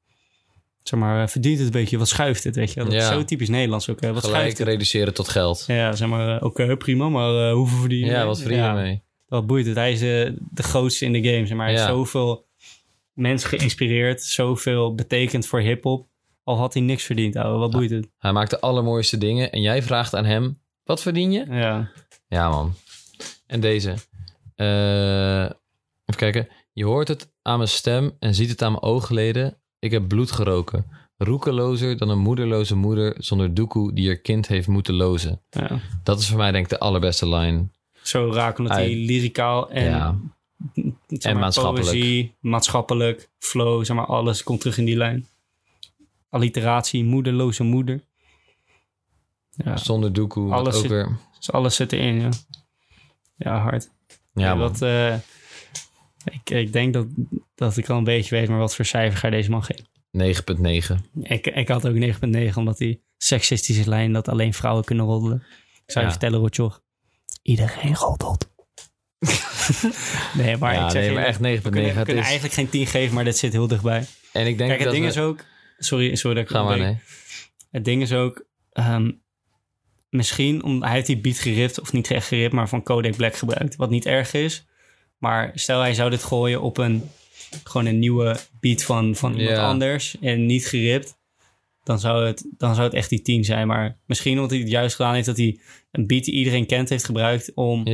zeg 0.88 1.00
maar, 1.00 1.22
eh, 1.22 1.28
verdient 1.28 1.58
het 1.58 1.66
een 1.66 1.72
beetje? 1.72 1.98
Wat 1.98 2.08
schuift 2.08 2.44
het? 2.44 2.56
Weet 2.56 2.74
je? 2.74 2.84
Dat 2.84 2.94
is 2.94 3.08
zo 3.08 3.24
typisch 3.24 3.50
Nederlands 3.50 3.90
ook. 3.90 4.02
hè. 4.02 4.14
Wat 4.14 4.24
Gelijk 4.24 4.38
schuift 4.40 4.58
het? 4.58 4.68
reduceren 4.68 5.14
tot 5.14 5.30
geld. 5.30 5.64
Ja, 5.68 5.96
zeg 5.96 6.08
maar, 6.08 6.36
eh, 6.38 6.44
oké, 6.44 6.78
prima, 6.78 7.10
maar 7.10 7.48
eh, 7.50 7.54
hoeveel 7.54 7.78
verdien 7.80 8.00
je? 8.00 8.06
Ja, 8.06 8.26
wat 8.26 8.40
verdien 8.40 8.58
je 8.58 8.64
ermee? 8.64 9.04
Wat 9.28 9.48
boeit 9.48 9.66
het? 9.66 9.76
Hij 9.76 9.92
is 9.92 10.00
de 10.00 10.64
grootste 10.64 11.06
in 11.06 11.14
de 11.14 11.24
game. 11.24 11.46
Zeg 11.46 11.58
maar. 11.58 11.66
Hij 11.68 11.76
heeft 11.76 11.88
zoveel 11.88 12.48
mensen 13.14 13.50
geïnspireerd. 13.50 14.24
Zoveel 14.24 14.96
betekend 14.96 15.48
voor 15.48 15.60
hiphop. 15.60 16.06
Al 16.44 16.58
had 16.58 16.74
hij 16.74 16.82
niks 16.84 17.04
verdiend, 17.04 17.36
ouwe. 17.36 17.58
Wat 17.60 17.72
boeit 17.72 17.90
het? 17.90 18.08
Hij 18.18 18.32
maakt 18.32 18.50
de 18.50 18.60
allermooiste 18.60 19.18
dingen 19.18 19.52
en 19.52 19.62
jij 19.62 19.84
vraagt 19.84 20.16
aan 20.16 20.26
hem, 20.26 20.60
wat 20.84 21.02
verdien 21.02 21.32
je? 21.32 21.46
Ja. 21.50 21.92
Ja, 22.28 22.50
man. 22.50 22.74
En 23.48 23.60
deze. 23.60 23.94
Even 24.56 26.16
kijken. 26.16 26.48
Je 26.74 26.86
hoort 26.86 27.08
het 27.08 27.32
aan 27.42 27.58
mijn 27.58 27.70
stem 27.70 28.16
en 28.20 28.36
ziet 28.36 28.50
het 28.50 28.62
aan 28.62 28.72
mijn 28.72 28.84
oogleden. 28.84 29.58
Ik 29.86 29.92
heb 29.92 30.08
bloed 30.08 30.32
geroken. 30.32 30.86
Roekelozer 31.18 31.98
dan 31.98 32.10
een 32.10 32.20
moederloze 32.20 32.76
moeder 32.76 33.16
zonder 33.18 33.54
doekoe 33.54 33.94
die 33.94 34.08
haar 34.08 34.18
kind 34.18 34.48
heeft 34.48 34.68
moeten 34.68 34.94
lozen. 34.94 35.42
ja. 35.50 35.80
Dat 36.04 36.20
is 36.20 36.28
voor 36.28 36.38
mij 36.38 36.52
denk 36.52 36.64
ik 36.64 36.70
de 36.70 36.80
allerbeste 36.80 37.28
line. 37.30 37.68
Zo 38.02 38.28
omdat 38.28 38.68
hij 38.68 38.96
lyricaal 38.96 39.70
en 39.70 39.84
ja, 39.90 40.16
zeg 41.08 41.32
En 41.32 41.40
maatschappelijk. 41.40 41.90
Poëzie, 41.90 42.34
maatschappelijk, 42.40 43.30
flow, 43.40 43.86
zeg 43.86 43.96
maar, 43.96 44.06
alles 44.06 44.44
komt 44.44 44.60
terug 44.60 44.78
in 44.78 44.86
die 44.86 44.98
lijn. 44.98 45.28
Alliteratie, 46.30 47.04
moederloze 47.04 47.64
moeder. 47.64 48.02
Ja, 49.50 49.78
zonder 49.78 50.14
doekoe. 50.14 50.54
Alles 50.54 50.80
zit- 50.80 50.90
weer. 50.90 51.18
dus 51.38 51.52
alles 51.52 51.76
zit 51.76 51.92
erin, 51.92 52.20
ja. 52.22 52.30
Ja, 53.36 53.60
hard. 53.60 53.90
Ja, 54.34 54.58
wat, 54.58 54.82
eh, 54.82 55.14
ik, 56.26 56.50
ik 56.50 56.74
denk 56.74 56.94
dat, 56.94 57.06
dat 57.56 57.78
ik 57.78 57.90
al 57.90 57.98
een 57.98 58.04
beetje 58.04 58.36
weet, 58.36 58.50
maar 58.50 58.58
wat 58.58 58.76
voor 58.76 58.86
cijfer 58.86 59.20
ga 59.20 59.28
je 59.28 59.34
deze 59.34 59.50
man 59.50 59.64
geven? 59.64 59.86
9,9. 60.18 61.22
Ik, 61.22 61.48
ik 61.48 61.68
had 61.68 61.88
ook 61.88 61.96
9,9, 61.96 62.54
omdat 62.56 62.78
die 62.78 63.04
seksistische 63.18 63.90
lijn 63.90 64.14
dat 64.14 64.28
alleen 64.28 64.54
vrouwen 64.54 64.84
kunnen 64.84 65.06
roddelen. 65.06 65.44
Ik 65.86 65.92
zou 65.92 66.06
je 66.06 66.12
vertellen, 66.12 66.40
Rotjoch. 66.40 66.82
Iedereen 67.42 67.96
roddelt. 67.96 68.54
nee, 70.38 70.58
maar 70.58 70.74
ja, 70.74 70.86
ik 70.86 70.92
zeg 70.92 71.04
nee, 71.06 71.14
maar 71.14 71.26
echt 71.26 71.38
9,9. 71.38 71.42
we 71.42 71.62
kunnen, 71.62 71.72
we 71.72 71.80
Het 71.80 72.04
kunnen 72.06 72.24
is- 72.24 72.30
eigenlijk 72.30 72.54
geen 72.54 72.70
10 72.70 72.88
geven, 72.88 73.16
maar 73.16 73.24
dit 73.24 73.38
zit 73.38 73.52
heel 73.52 73.68
dichtbij. 73.68 74.06
En 74.32 74.48
ik 74.48 74.58
denk 74.58 74.70
Kijk, 74.70 74.72
het 74.72 74.84
dat 74.84 74.92
ding 74.92 75.04
we- 75.06 75.12
is 75.12 75.18
ook... 75.18 75.40
Sorry, 75.78 76.16
sorry 76.16 76.36
dat 76.36 76.46
ik 76.46 76.50
Ga 76.56 76.64
maar, 76.64 76.78
nee. 76.78 76.98
Het 77.72 77.86
ding 77.86 78.02
is 78.02 78.14
ook... 78.14 78.46
ehm, 78.72 79.12
misschien, 80.10 80.64
om, 80.64 80.84
hij 80.84 80.92
heeft 80.92 81.08
die 81.08 81.18
beat 81.22 81.38
geript, 81.38 81.80
of 81.82 81.92
niet 81.92 82.12
echt 82.12 82.28
geript, 82.28 82.54
maar 82.54 82.70
van 82.70 82.84
Kodak 82.84 83.16
Black 83.16 83.36
gebruikt. 83.36 83.76
Wat 83.76 83.90
niet 83.90 84.06
erg 84.06 84.34
is. 84.34 84.66
Maar 85.18 85.52
stel 85.54 85.80
hij 85.80 85.94
zou 85.94 86.10
dit 86.10 86.24
gooien 86.24 86.62
op 86.62 86.78
een... 86.78 87.10
Gewoon 87.64 87.86
een 87.86 88.00
nieuwe 88.00 88.38
beat 88.60 88.84
van, 88.84 89.16
van 89.16 89.40
iemand 89.40 89.58
anders 89.58 90.18
en 90.22 90.46
niet 90.46 90.68
geript. 90.68 91.18
Dan 91.84 92.00
zou, 92.00 92.26
het, 92.26 92.46
dan 92.58 92.74
zou 92.74 92.88
het 92.88 92.96
echt 92.96 93.10
die 93.10 93.22
10 93.22 93.44
zijn. 93.44 93.68
Maar 93.68 93.98
misschien 94.06 94.36
omdat 94.36 94.50
hij 94.50 94.60
het 94.60 94.70
juist 94.70 94.96
gedaan 94.96 95.14
heeft 95.14 95.26
dat 95.26 95.38
hij 95.38 95.60
een 95.92 96.08
beat 96.08 96.24
die 96.24 96.34
iedereen 96.34 96.66
kent 96.66 96.90
heeft 96.90 97.06
gebruikt 97.06 97.52
om 97.54 97.88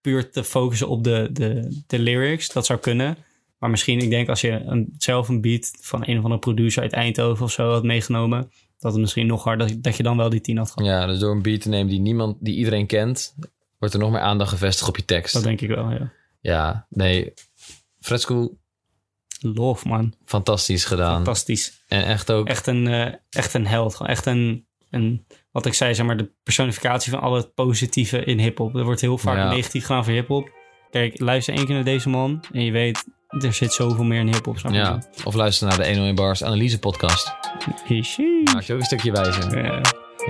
puur 0.00 0.30
te 0.30 0.44
focussen 0.44 0.88
op 0.88 1.04
de, 1.04 1.28
de, 1.32 1.82
de 1.86 1.98
lyrics. 1.98 2.48
Dat 2.48 2.66
zou 2.66 2.78
kunnen. 2.78 3.16
Maar 3.58 3.70
misschien, 3.70 3.98
ik 3.98 4.10
denk 4.10 4.28
als 4.28 4.40
je 4.40 4.50
een, 4.50 4.94
zelf 4.98 5.28
een 5.28 5.40
beat 5.40 5.70
van 5.80 6.02
een 6.06 6.16
of 6.18 6.22
andere 6.22 6.40
producer 6.40 6.82
uit 6.82 6.92
Eindhoven 6.92 7.44
of 7.44 7.52
zo 7.52 7.70
had 7.70 7.82
meegenomen, 7.82 8.50
dat 8.78 8.92
het 8.92 9.00
misschien 9.00 9.26
nog 9.26 9.44
harder, 9.44 9.68
dat, 9.68 9.82
dat 9.82 9.96
je 9.96 10.02
dan 10.02 10.16
wel 10.16 10.28
die 10.28 10.40
10 10.40 10.56
had 10.56 10.70
gehad. 10.70 10.90
ja, 10.90 11.06
dus 11.06 11.18
door 11.18 11.34
een 11.34 11.42
beat 11.42 11.60
te 11.60 11.68
nemen 11.68 11.88
die 11.88 12.00
niemand, 12.00 12.36
die 12.40 12.56
iedereen 12.56 12.86
kent, 12.86 13.34
wordt 13.78 13.94
er 13.94 14.00
nog 14.00 14.10
meer 14.10 14.20
aandacht 14.20 14.50
gevestigd 14.50 14.88
op 14.88 14.96
je 14.96 15.04
tekst. 15.04 15.34
Dat 15.34 15.42
denk 15.42 15.60
ik 15.60 15.68
wel, 15.68 15.90
ja. 15.90 16.12
Ja, 16.40 16.86
nee. 16.90 17.32
Fresco, 18.00 18.56
Love, 19.40 19.88
man. 19.88 20.12
fantastisch 20.24 20.84
gedaan. 20.84 21.14
Fantastisch. 21.14 21.82
En 21.88 22.04
echt 22.04 22.30
ook, 22.32 22.46
Echt 22.48 22.66
een, 22.66 22.86
eh, 22.86 23.12
echt 23.30 23.54
een 23.54 23.66
held. 23.66 23.94
Gewoon 23.94 24.12
echt 24.12 24.26
een, 24.26 24.66
een, 24.90 25.26
wat 25.50 25.66
ik 25.66 25.74
zei, 25.74 25.94
zeg 25.94 26.06
maar, 26.06 26.16
de 26.16 26.30
personificatie 26.42 27.12
van 27.12 27.20
al 27.20 27.34
het 27.34 27.54
positieve 27.54 28.24
in 28.24 28.38
hip-hop. 28.38 28.74
Er 28.74 28.84
wordt 28.84 29.00
heel 29.00 29.18
vaak 29.18 29.36
Ja. 29.36 29.48
negatief 29.50 29.86
gedaan 29.86 30.04
voor 30.04 30.12
hip-hop. 30.12 30.50
Kijk, 30.90 31.20
luister 31.20 31.54
één 31.54 31.64
keer 31.66 31.74
naar 31.74 31.84
deze 31.84 32.08
man 32.08 32.44
en 32.52 32.64
je 32.64 32.70
weet, 32.72 33.04
er 33.28 33.52
zit 33.52 33.72
zoveel 33.72 34.04
meer 34.04 34.20
in 34.20 34.32
hip-hop. 34.32 34.56
ja. 34.70 35.02
Of 35.24 35.34
luister 35.34 35.66
naar 35.68 35.76
de 35.76 35.84
101 35.86 36.14
Bars 36.14 36.44
analyse 36.44 36.78
podcast. 36.78 37.26
Maak 38.44 38.62
je 38.62 38.72
ook 38.72 38.78
een 38.78 38.84
stukje 38.84 39.12
wijzer. 39.12 39.64
Ja. 39.66 39.80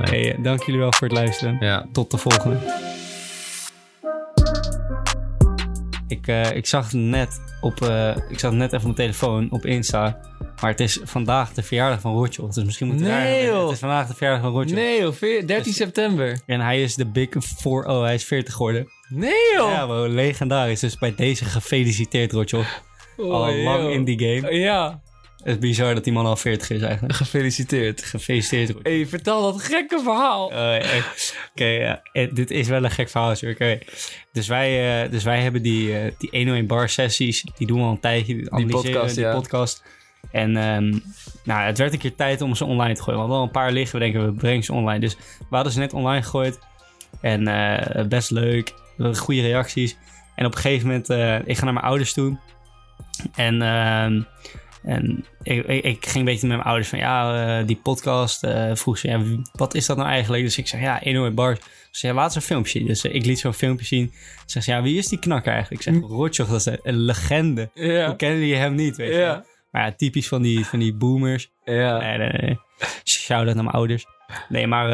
Hey, 0.01 0.37
dank 0.43 0.63
jullie 0.63 0.81
wel 0.81 0.93
voor 0.93 1.09
het 1.09 1.17
luisteren. 1.17 1.57
Ja. 1.61 1.87
Tot 1.93 2.11
de 2.11 2.19
volgende. 2.19 2.57
Ik, 6.09 6.27
eh, 6.27 6.57
ik 6.57 6.67
zag 6.67 6.93
net 6.93 7.41
op, 7.61 7.83
eh, 7.83 8.17
ik 8.29 8.39
zag 8.39 8.53
net 8.53 8.67
even 8.73 8.77
op 8.77 8.83
mijn 8.83 8.95
telefoon 8.95 9.49
op 9.51 9.67
Insta. 9.67 10.21
Maar 10.61 10.71
het 10.71 10.81
is 10.81 11.01
vandaag 11.05 11.53
de 11.53 11.63
verjaardag 11.63 12.01
van 12.01 12.13
Rotjoch. 12.15 12.55
Dus 12.55 12.65
misschien 12.65 12.87
moet 12.87 13.01
ik 13.01 13.07
daar- 13.07 13.23
Nee, 13.23 13.45
joh. 13.47 13.63
Het 13.63 13.73
is 13.73 13.79
vandaag 13.79 14.07
de 14.07 14.15
verjaardag 14.15 14.43
van 14.43 14.53
Rotjoch. 14.53 14.79
Nee 14.79 15.01
joh, 15.01 15.13
veer- 15.13 15.47
13 15.47 15.73
september. 15.73 16.41
En 16.47 16.61
hij 16.61 16.83
is 16.83 16.95
de 16.95 17.07
Big 17.07 17.29
4-0. 17.39 18.03
Hij 18.03 18.15
is 18.15 18.25
40 18.25 18.55
geworden. 18.55 18.89
Nee 19.09 19.53
joh. 19.57 19.71
Ja, 19.71 19.87
bro, 19.87 20.09
legendarisch. 20.09 20.81
Dus 20.81 20.99
bij 20.99 21.15
deze 21.15 21.45
gefeliciteerd, 21.45 22.33
Rotjoch. 22.33 22.83
Oh, 23.17 23.33
al 23.33 23.55
lang 23.55 23.83
joh. 23.83 23.93
in 23.93 24.05
die 24.05 24.19
game. 24.19 24.55
Ja, 24.55 25.01
Het 25.39 25.47
is 25.47 25.59
bizar 25.59 25.95
dat 25.95 26.05
die 26.05 26.13
man 26.13 26.27
al 26.27 26.37
40 26.37 26.71
is 26.71 26.83
eigenlijk. 26.83 27.15
gefeliciteerd. 27.15 28.05
Gefeliciteerd, 28.05 28.69
Rotjoch. 28.69 28.93
hey, 28.93 29.07
vertel 29.07 29.43
dat 29.43 29.63
gekke 29.63 30.01
verhaal. 30.03 30.47
Oh, 30.47 30.77
Oké. 31.53 32.01
Eh, 32.13 32.35
dit 32.35 32.51
is 32.51 32.69
wel 32.69 32.85
een 32.85 32.91
gek 32.91 33.09
verhaal. 33.09 33.35
Oké. 33.47 33.79
Dus, 34.33 34.49
wij, 34.49 35.03
eh, 35.05 35.11
dus 35.11 35.25
wij 35.25 35.43
hebben 35.43 35.63
die, 35.63 35.99
eh, 35.99 36.13
die 36.19 36.29
101 36.31 36.67
bar 36.67 36.89
sessies. 36.89 37.45
Die 37.57 37.67
doen 37.67 37.79
we 37.79 37.85
al 37.85 37.91
een 37.91 38.01
tijdje. 38.01 38.35
Die, 38.35 38.67
we, 38.67 38.73
podcast, 38.73 39.15
die 39.15 39.25
ja. 39.25 39.35
podcast. 39.35 39.85
En 40.31 40.57
ehm, 40.57 40.99
nou, 41.45 41.61
het 41.67 41.79
werd 41.79 41.93
een 41.93 41.99
keer 41.99 42.15
tijd 42.15 42.41
om 42.41 42.55
ze 42.55 42.65
online 42.65 42.95
te 42.95 43.03
gooien. 43.03 43.21
We 43.21 43.27
hadden 43.27 43.39
al 43.39 43.45
een 43.45 43.51
paar 43.51 43.73
liggen. 43.73 43.99
We 43.99 44.05
denken, 44.05 44.27
we 44.27 44.33
brengen 44.33 44.63
ze 44.63 44.73
online. 44.73 45.01
Dus 45.01 45.17
we 45.39 45.55
hadden 45.55 45.73
ze 45.73 45.79
net 45.79 45.93
online 45.93 46.23
gegooid. 46.23 46.59
En 47.21 47.45
best 48.09 48.31
leuk. 48.31 48.75
Goede 49.15 49.41
reacties. 49.41 49.97
En 50.35 50.47
op 50.47 50.55
een 50.55 50.61
gegeven 50.61 50.87
moment, 50.87 51.09
ik 51.49 51.57
ga 51.57 51.65
naar 51.65 51.73
mijn 51.73 51.87
ouders 51.87 52.13
toe. 52.13 52.39
En 53.35 53.63
ehm, 53.63 54.23
En 54.83 55.25
ik, 55.43 55.67
ik, 55.67 55.85
ik 55.85 56.07
ging 56.07 56.17
een 56.17 56.25
beetje 56.25 56.47
met 56.47 56.57
mijn 56.57 56.69
ouders 56.69 56.89
van, 56.89 56.99
ja, 56.99 57.59
eh, 57.59 57.67
die 57.67 57.81
podcast. 57.83 58.45
eh 58.45 58.75
vroeg 58.75 58.99
ze, 58.99 59.09
ja, 59.09 59.23
wat 59.53 59.75
is 59.75 59.87
dat 59.87 59.97
nou 59.97 60.09
eigenlijk? 60.09 60.43
Dus 60.43 60.59
ik 60.59 60.67
zeg, 60.67 60.81
ja, 60.81 61.03
Eno 61.03 61.31
Bars. 61.31 61.59
Ze 61.91 61.99
zei, 62.07 62.13
laat 62.13 62.25
eens 62.25 62.35
een 62.35 62.43
filmpje. 62.43 62.85
Dus 62.85 63.05
eh, 63.05 63.15
ik 63.15 63.25
liet 63.25 63.39
zo'n 63.39 63.53
filmpje 63.53 63.87
zien. 63.87 64.13
Ze 64.13 64.43
zegt, 64.47 64.67
ja, 64.67 64.83
wie 64.83 64.99
is 64.99 65.09
die 65.09 65.19
knakker 65.19 65.53
eigenlijk? 65.53 65.85
Ik 65.85 65.95
zeg, 65.95 66.03
Rotjoch, 66.03 66.49
dat 66.49 66.67
is 66.67 66.79
een, 66.83 66.97
legende. 66.97 67.71
Ja. 67.75 68.07
Hoe 68.07 68.17
kennen 68.17 68.41
die 68.41 68.55
hem 68.55 68.75
niet, 68.75 68.97
weet 68.97 69.15
je? 69.15 69.43
Maar 69.71 69.85
ja, 69.85 69.93
typisch 69.93 70.29
van 70.29 70.43
die, 70.43 70.67
van 70.67 70.79
die 70.79 70.95
boomers. 70.95 71.51
Ja. 71.65 71.99
Nee, 71.99 72.19
nee, 72.19 72.33
nee. 72.41 72.59
Shout-out 73.05 73.55
naar 73.55 73.65
mijn 73.65 73.77
ouders. 73.77 74.07
Nee, 74.49 74.67
maar 74.67 74.89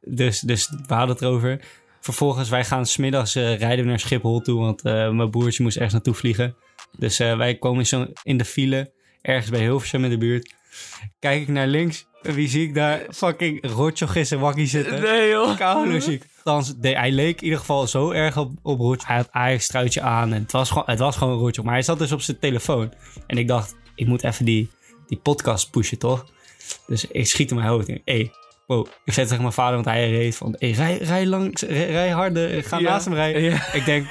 dus, 0.00 0.40
dus 0.40 0.68
we 0.86 0.94
hadden 0.94 1.14
het 1.14 1.22
erover. 1.22 1.60
Vervolgens, 2.00 2.48
wij 2.48 2.64
gaan 2.64 2.86
smiddags 2.86 3.34
eh 3.34 3.58
rijden 3.58 3.84
we 3.84 3.90
naar 3.90 4.00
Schiphol 4.00 4.40
toe, 4.40 4.60
want 4.60 4.82
mijn 4.82 5.30
broertje 5.30 5.62
moest 5.62 5.76
ergens 5.76 5.94
naartoe 5.94 6.14
vliegen. 6.14 6.56
Dus 6.98 7.18
wij 7.18 7.54
komen 7.54 7.86
zo 7.86 8.06
in 8.22 8.36
de 8.36 8.44
file, 8.44 8.92
ergens 9.26 9.50
bij 9.50 9.60
Hilversum 9.60 10.04
in 10.04 10.10
de 10.10 10.18
buurt. 10.18 10.54
Kijk 11.18 11.40
ik 11.40 11.48
naar 11.48 11.66
links, 11.66 12.06
en 12.22 12.34
wie 12.34 12.48
zie 12.48 12.62
ik 12.68 12.74
daar? 12.74 13.06
Fucking 13.10 13.58
Rotjoch 13.70 14.14
in 14.16 14.26
zijn 14.26 14.40
wakkie 14.40 14.66
zitten. 14.66 15.00
Nee, 15.00 15.28
joh. 15.28 15.56
Koude 15.56 16.00
ziek. 16.00 16.24
Althans, 16.36 16.76
de- 16.76 16.88
hij 16.96 17.10
leek 17.10 17.36
in 17.38 17.44
ieder 17.44 17.58
geval 17.58 17.86
zo 17.86 18.10
erg 18.10 18.36
op, 18.36 18.52
op. 18.62 19.06
Hij 19.06 19.16
had 19.16 19.28
Ajax 19.30 19.66
truitje 19.66 20.00
aan 20.00 20.32
en 20.32 20.42
het 20.42 20.52
was 20.52 20.68
gewoon, 20.68 20.84
het 20.86 20.98
was 20.98 21.16
gewoon. 21.16 21.54
Maar 21.62 21.72
hij 21.72 21.82
zat 21.82 21.98
dus 21.98 22.12
op 22.12 22.20
zijn 22.20 22.38
telefoon. 22.38 22.92
En 23.26 23.38
ik 23.38 23.48
dacht, 23.48 23.76
ik 23.94 24.06
moet 24.06 24.24
even 24.24 24.44
die, 24.44 24.70
die 25.06 25.18
podcast 25.18 25.70
pushen, 25.70 25.98
toch? 25.98 26.26
Dus 26.86 27.06
ik 27.06 27.26
schiet 27.26 27.50
in 27.50 27.56
mijn 27.56 27.68
hoofd. 27.68 27.86
Hé, 27.86 28.00
hey, 28.04 28.30
wow. 28.66 28.86
Ik 29.04 29.12
zei 29.12 29.26
tegen 29.26 29.42
mijn 29.42 29.52
vader, 29.54 29.74
want 29.74 29.84
hij 29.86 30.10
reed 30.10 30.36
van... 30.36 30.54
Hey, 30.58 30.70
rij, 30.70 30.96
rij, 30.98 31.26
langs, 31.26 31.62
rij, 31.62 31.86
rij 31.90 32.08
harder, 32.10 32.62
ga 32.64 32.78
Ja. 32.78 32.88
naast 32.90 33.04
hem 33.04 33.14
rijden. 33.14 33.42
Ja. 33.42 33.72
Ik 33.72 33.84
denk, 33.84 34.06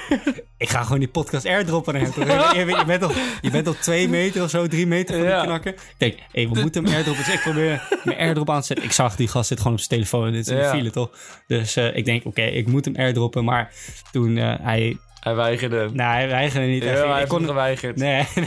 ik 0.57 0.69
ga 0.69 0.83
gewoon 0.83 0.99
die 0.99 1.07
podcast 1.07 1.45
airdroppen 1.45 1.93
naar 1.93 2.01
hem. 2.01 2.11
toch? 2.11 2.53
Je, 2.55 2.83
bent 2.85 3.03
al, 3.03 3.11
je 3.41 3.49
bent 3.51 3.67
al 3.67 3.75
twee 3.81 4.09
meter 4.09 4.43
of 4.43 4.49
zo, 4.49 4.67
drie 4.67 4.87
meter 4.87 5.15
van 5.15 5.25
die 5.25 5.41
knakker. 5.41 5.73
Ik 5.73 5.95
denk, 5.97 6.17
we 6.53 6.59
moeten 6.61 6.83
hem 6.83 6.93
airdroppen. 6.93 7.23
Dus 7.25 7.33
ik 7.33 7.39
probeer 7.41 7.99
mijn 8.03 8.17
airdrop 8.17 8.49
aan 8.49 8.59
te 8.59 8.65
zetten. 8.65 8.85
Ik 8.85 8.91
zag, 8.91 9.15
die 9.15 9.27
gast 9.27 9.47
zit 9.47 9.57
gewoon 9.57 9.73
op 9.73 9.79
zijn 9.79 9.89
telefoon. 9.89 10.31
Dit 10.31 10.47
is 10.47 10.57
Ja. 10.57 10.69
file, 10.69 10.89
toch? 10.91 11.09
Dus 11.47 11.75
eh, 11.75 11.95
ik 11.95 12.05
denk, 12.05 12.25
oké, 12.25 12.41
ik 12.41 12.67
moet 12.67 12.85
hem 12.85 12.95
airdroppen. 12.95 13.43
Maar 13.43 13.71
toen 14.11 14.37
eh, 14.37 14.53
hij... 14.61 14.97
Hij 15.25 15.35
weigerde. 15.35 15.89
Nou, 15.93 16.13
hij 16.13 16.27
weigerde 16.27 16.67
niet. 16.67 16.83
Ja, 16.83 16.89
Hij 16.89 17.07
hij 17.07 17.25
kon 17.25 17.45
geweigerd. 17.45 17.95
Nee, 17.95 18.23
nee, 18.35 18.45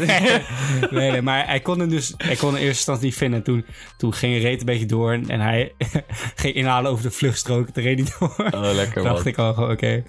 nee, 0.91 1.11
nee, 1.11 1.23
maar 1.23 1.47
hij 1.47 1.61
kon 1.61 1.79
hem 1.79 1.89
dus, 1.89 2.15
hij 2.17 2.37
kon 2.37 2.49
in 2.49 2.55
eerste 2.55 2.69
instantie 2.69 3.05
niet 3.05 3.17
vinden. 3.17 3.43
Toen, 3.43 3.65
toen 3.97 4.13
ging 4.15 4.35
de 4.35 4.41
reet 4.41 4.61
een 4.61 4.67
beetje 4.67 4.87
door 4.87 5.13
en, 5.13 5.29
en 5.29 5.41
hij 5.41 5.73
ging 6.43 6.55
inhalen 6.55 6.91
over 6.91 7.03
de 7.05 7.11
vluchtstrook. 7.11 7.69
Toen 7.71 7.83
reed 7.83 7.99
hij 7.99 8.09
door. 8.19 8.51
Oh, 8.61 8.75
lekker 8.75 9.03
man. 9.03 9.13
dacht 9.13 9.27
ik 9.27 9.39
al, 9.39 9.55
gewoon, 9.55 9.71
oké, 9.71 10.03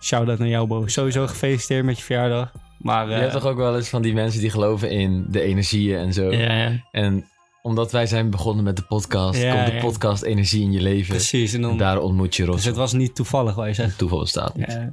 shout-out 0.00 0.38
naar 0.38 0.48
jou, 0.48 0.66
Bo. 0.66 0.86
Sowieso 0.86 1.26
gefeliciteerd 1.26 1.84
met 1.84 1.98
je 1.98 2.04
verjaardag. 2.04 2.52
Maar, 2.78 3.08
Je 3.08 3.14
eh, 3.14 3.20
hebt 3.20 3.32
toch 3.32 3.46
ook 3.46 3.56
wel 3.56 3.76
eens 3.76 3.88
van 3.88 4.02
die 4.02 4.14
mensen 4.14 4.40
die 4.40 4.50
geloven 4.50 4.90
in 4.90 5.26
de 5.28 5.40
energieën 5.40 5.98
en 5.98 6.12
zo. 6.12 6.32
ja, 6.32 6.52
ja, 6.52 6.86
En 6.90 7.24
omdat 7.62 7.92
wij 7.92 8.06
zijn 8.06 8.30
begonnen 8.30 8.64
met 8.64 8.76
de 8.76 8.82
podcast, 8.82 9.42
Ja, 9.42 9.54
komt 9.54 9.66
de 9.66 9.72
ja. 9.72 9.80
podcast 9.80 10.22
energie 10.22 10.62
in 10.62 10.72
je 10.72 10.80
leven. 10.80 11.14
precies. 11.14 11.52
En 11.52 11.62
En 11.62 11.68
dan, 11.68 11.78
daar 11.78 11.98
ontmoet 11.98 12.36
je 12.36 12.44
Ros. 12.44 12.56
dus 12.56 12.64
het 12.64 12.76
was 12.76 12.92
niet 12.92 13.14
toevallig, 13.14 13.66
je 13.66 13.74
zegt. 13.74 13.98
Toeval 13.98 14.18
bestaat 14.18 14.56
niet. 14.56 14.72
Ja, 14.72 14.92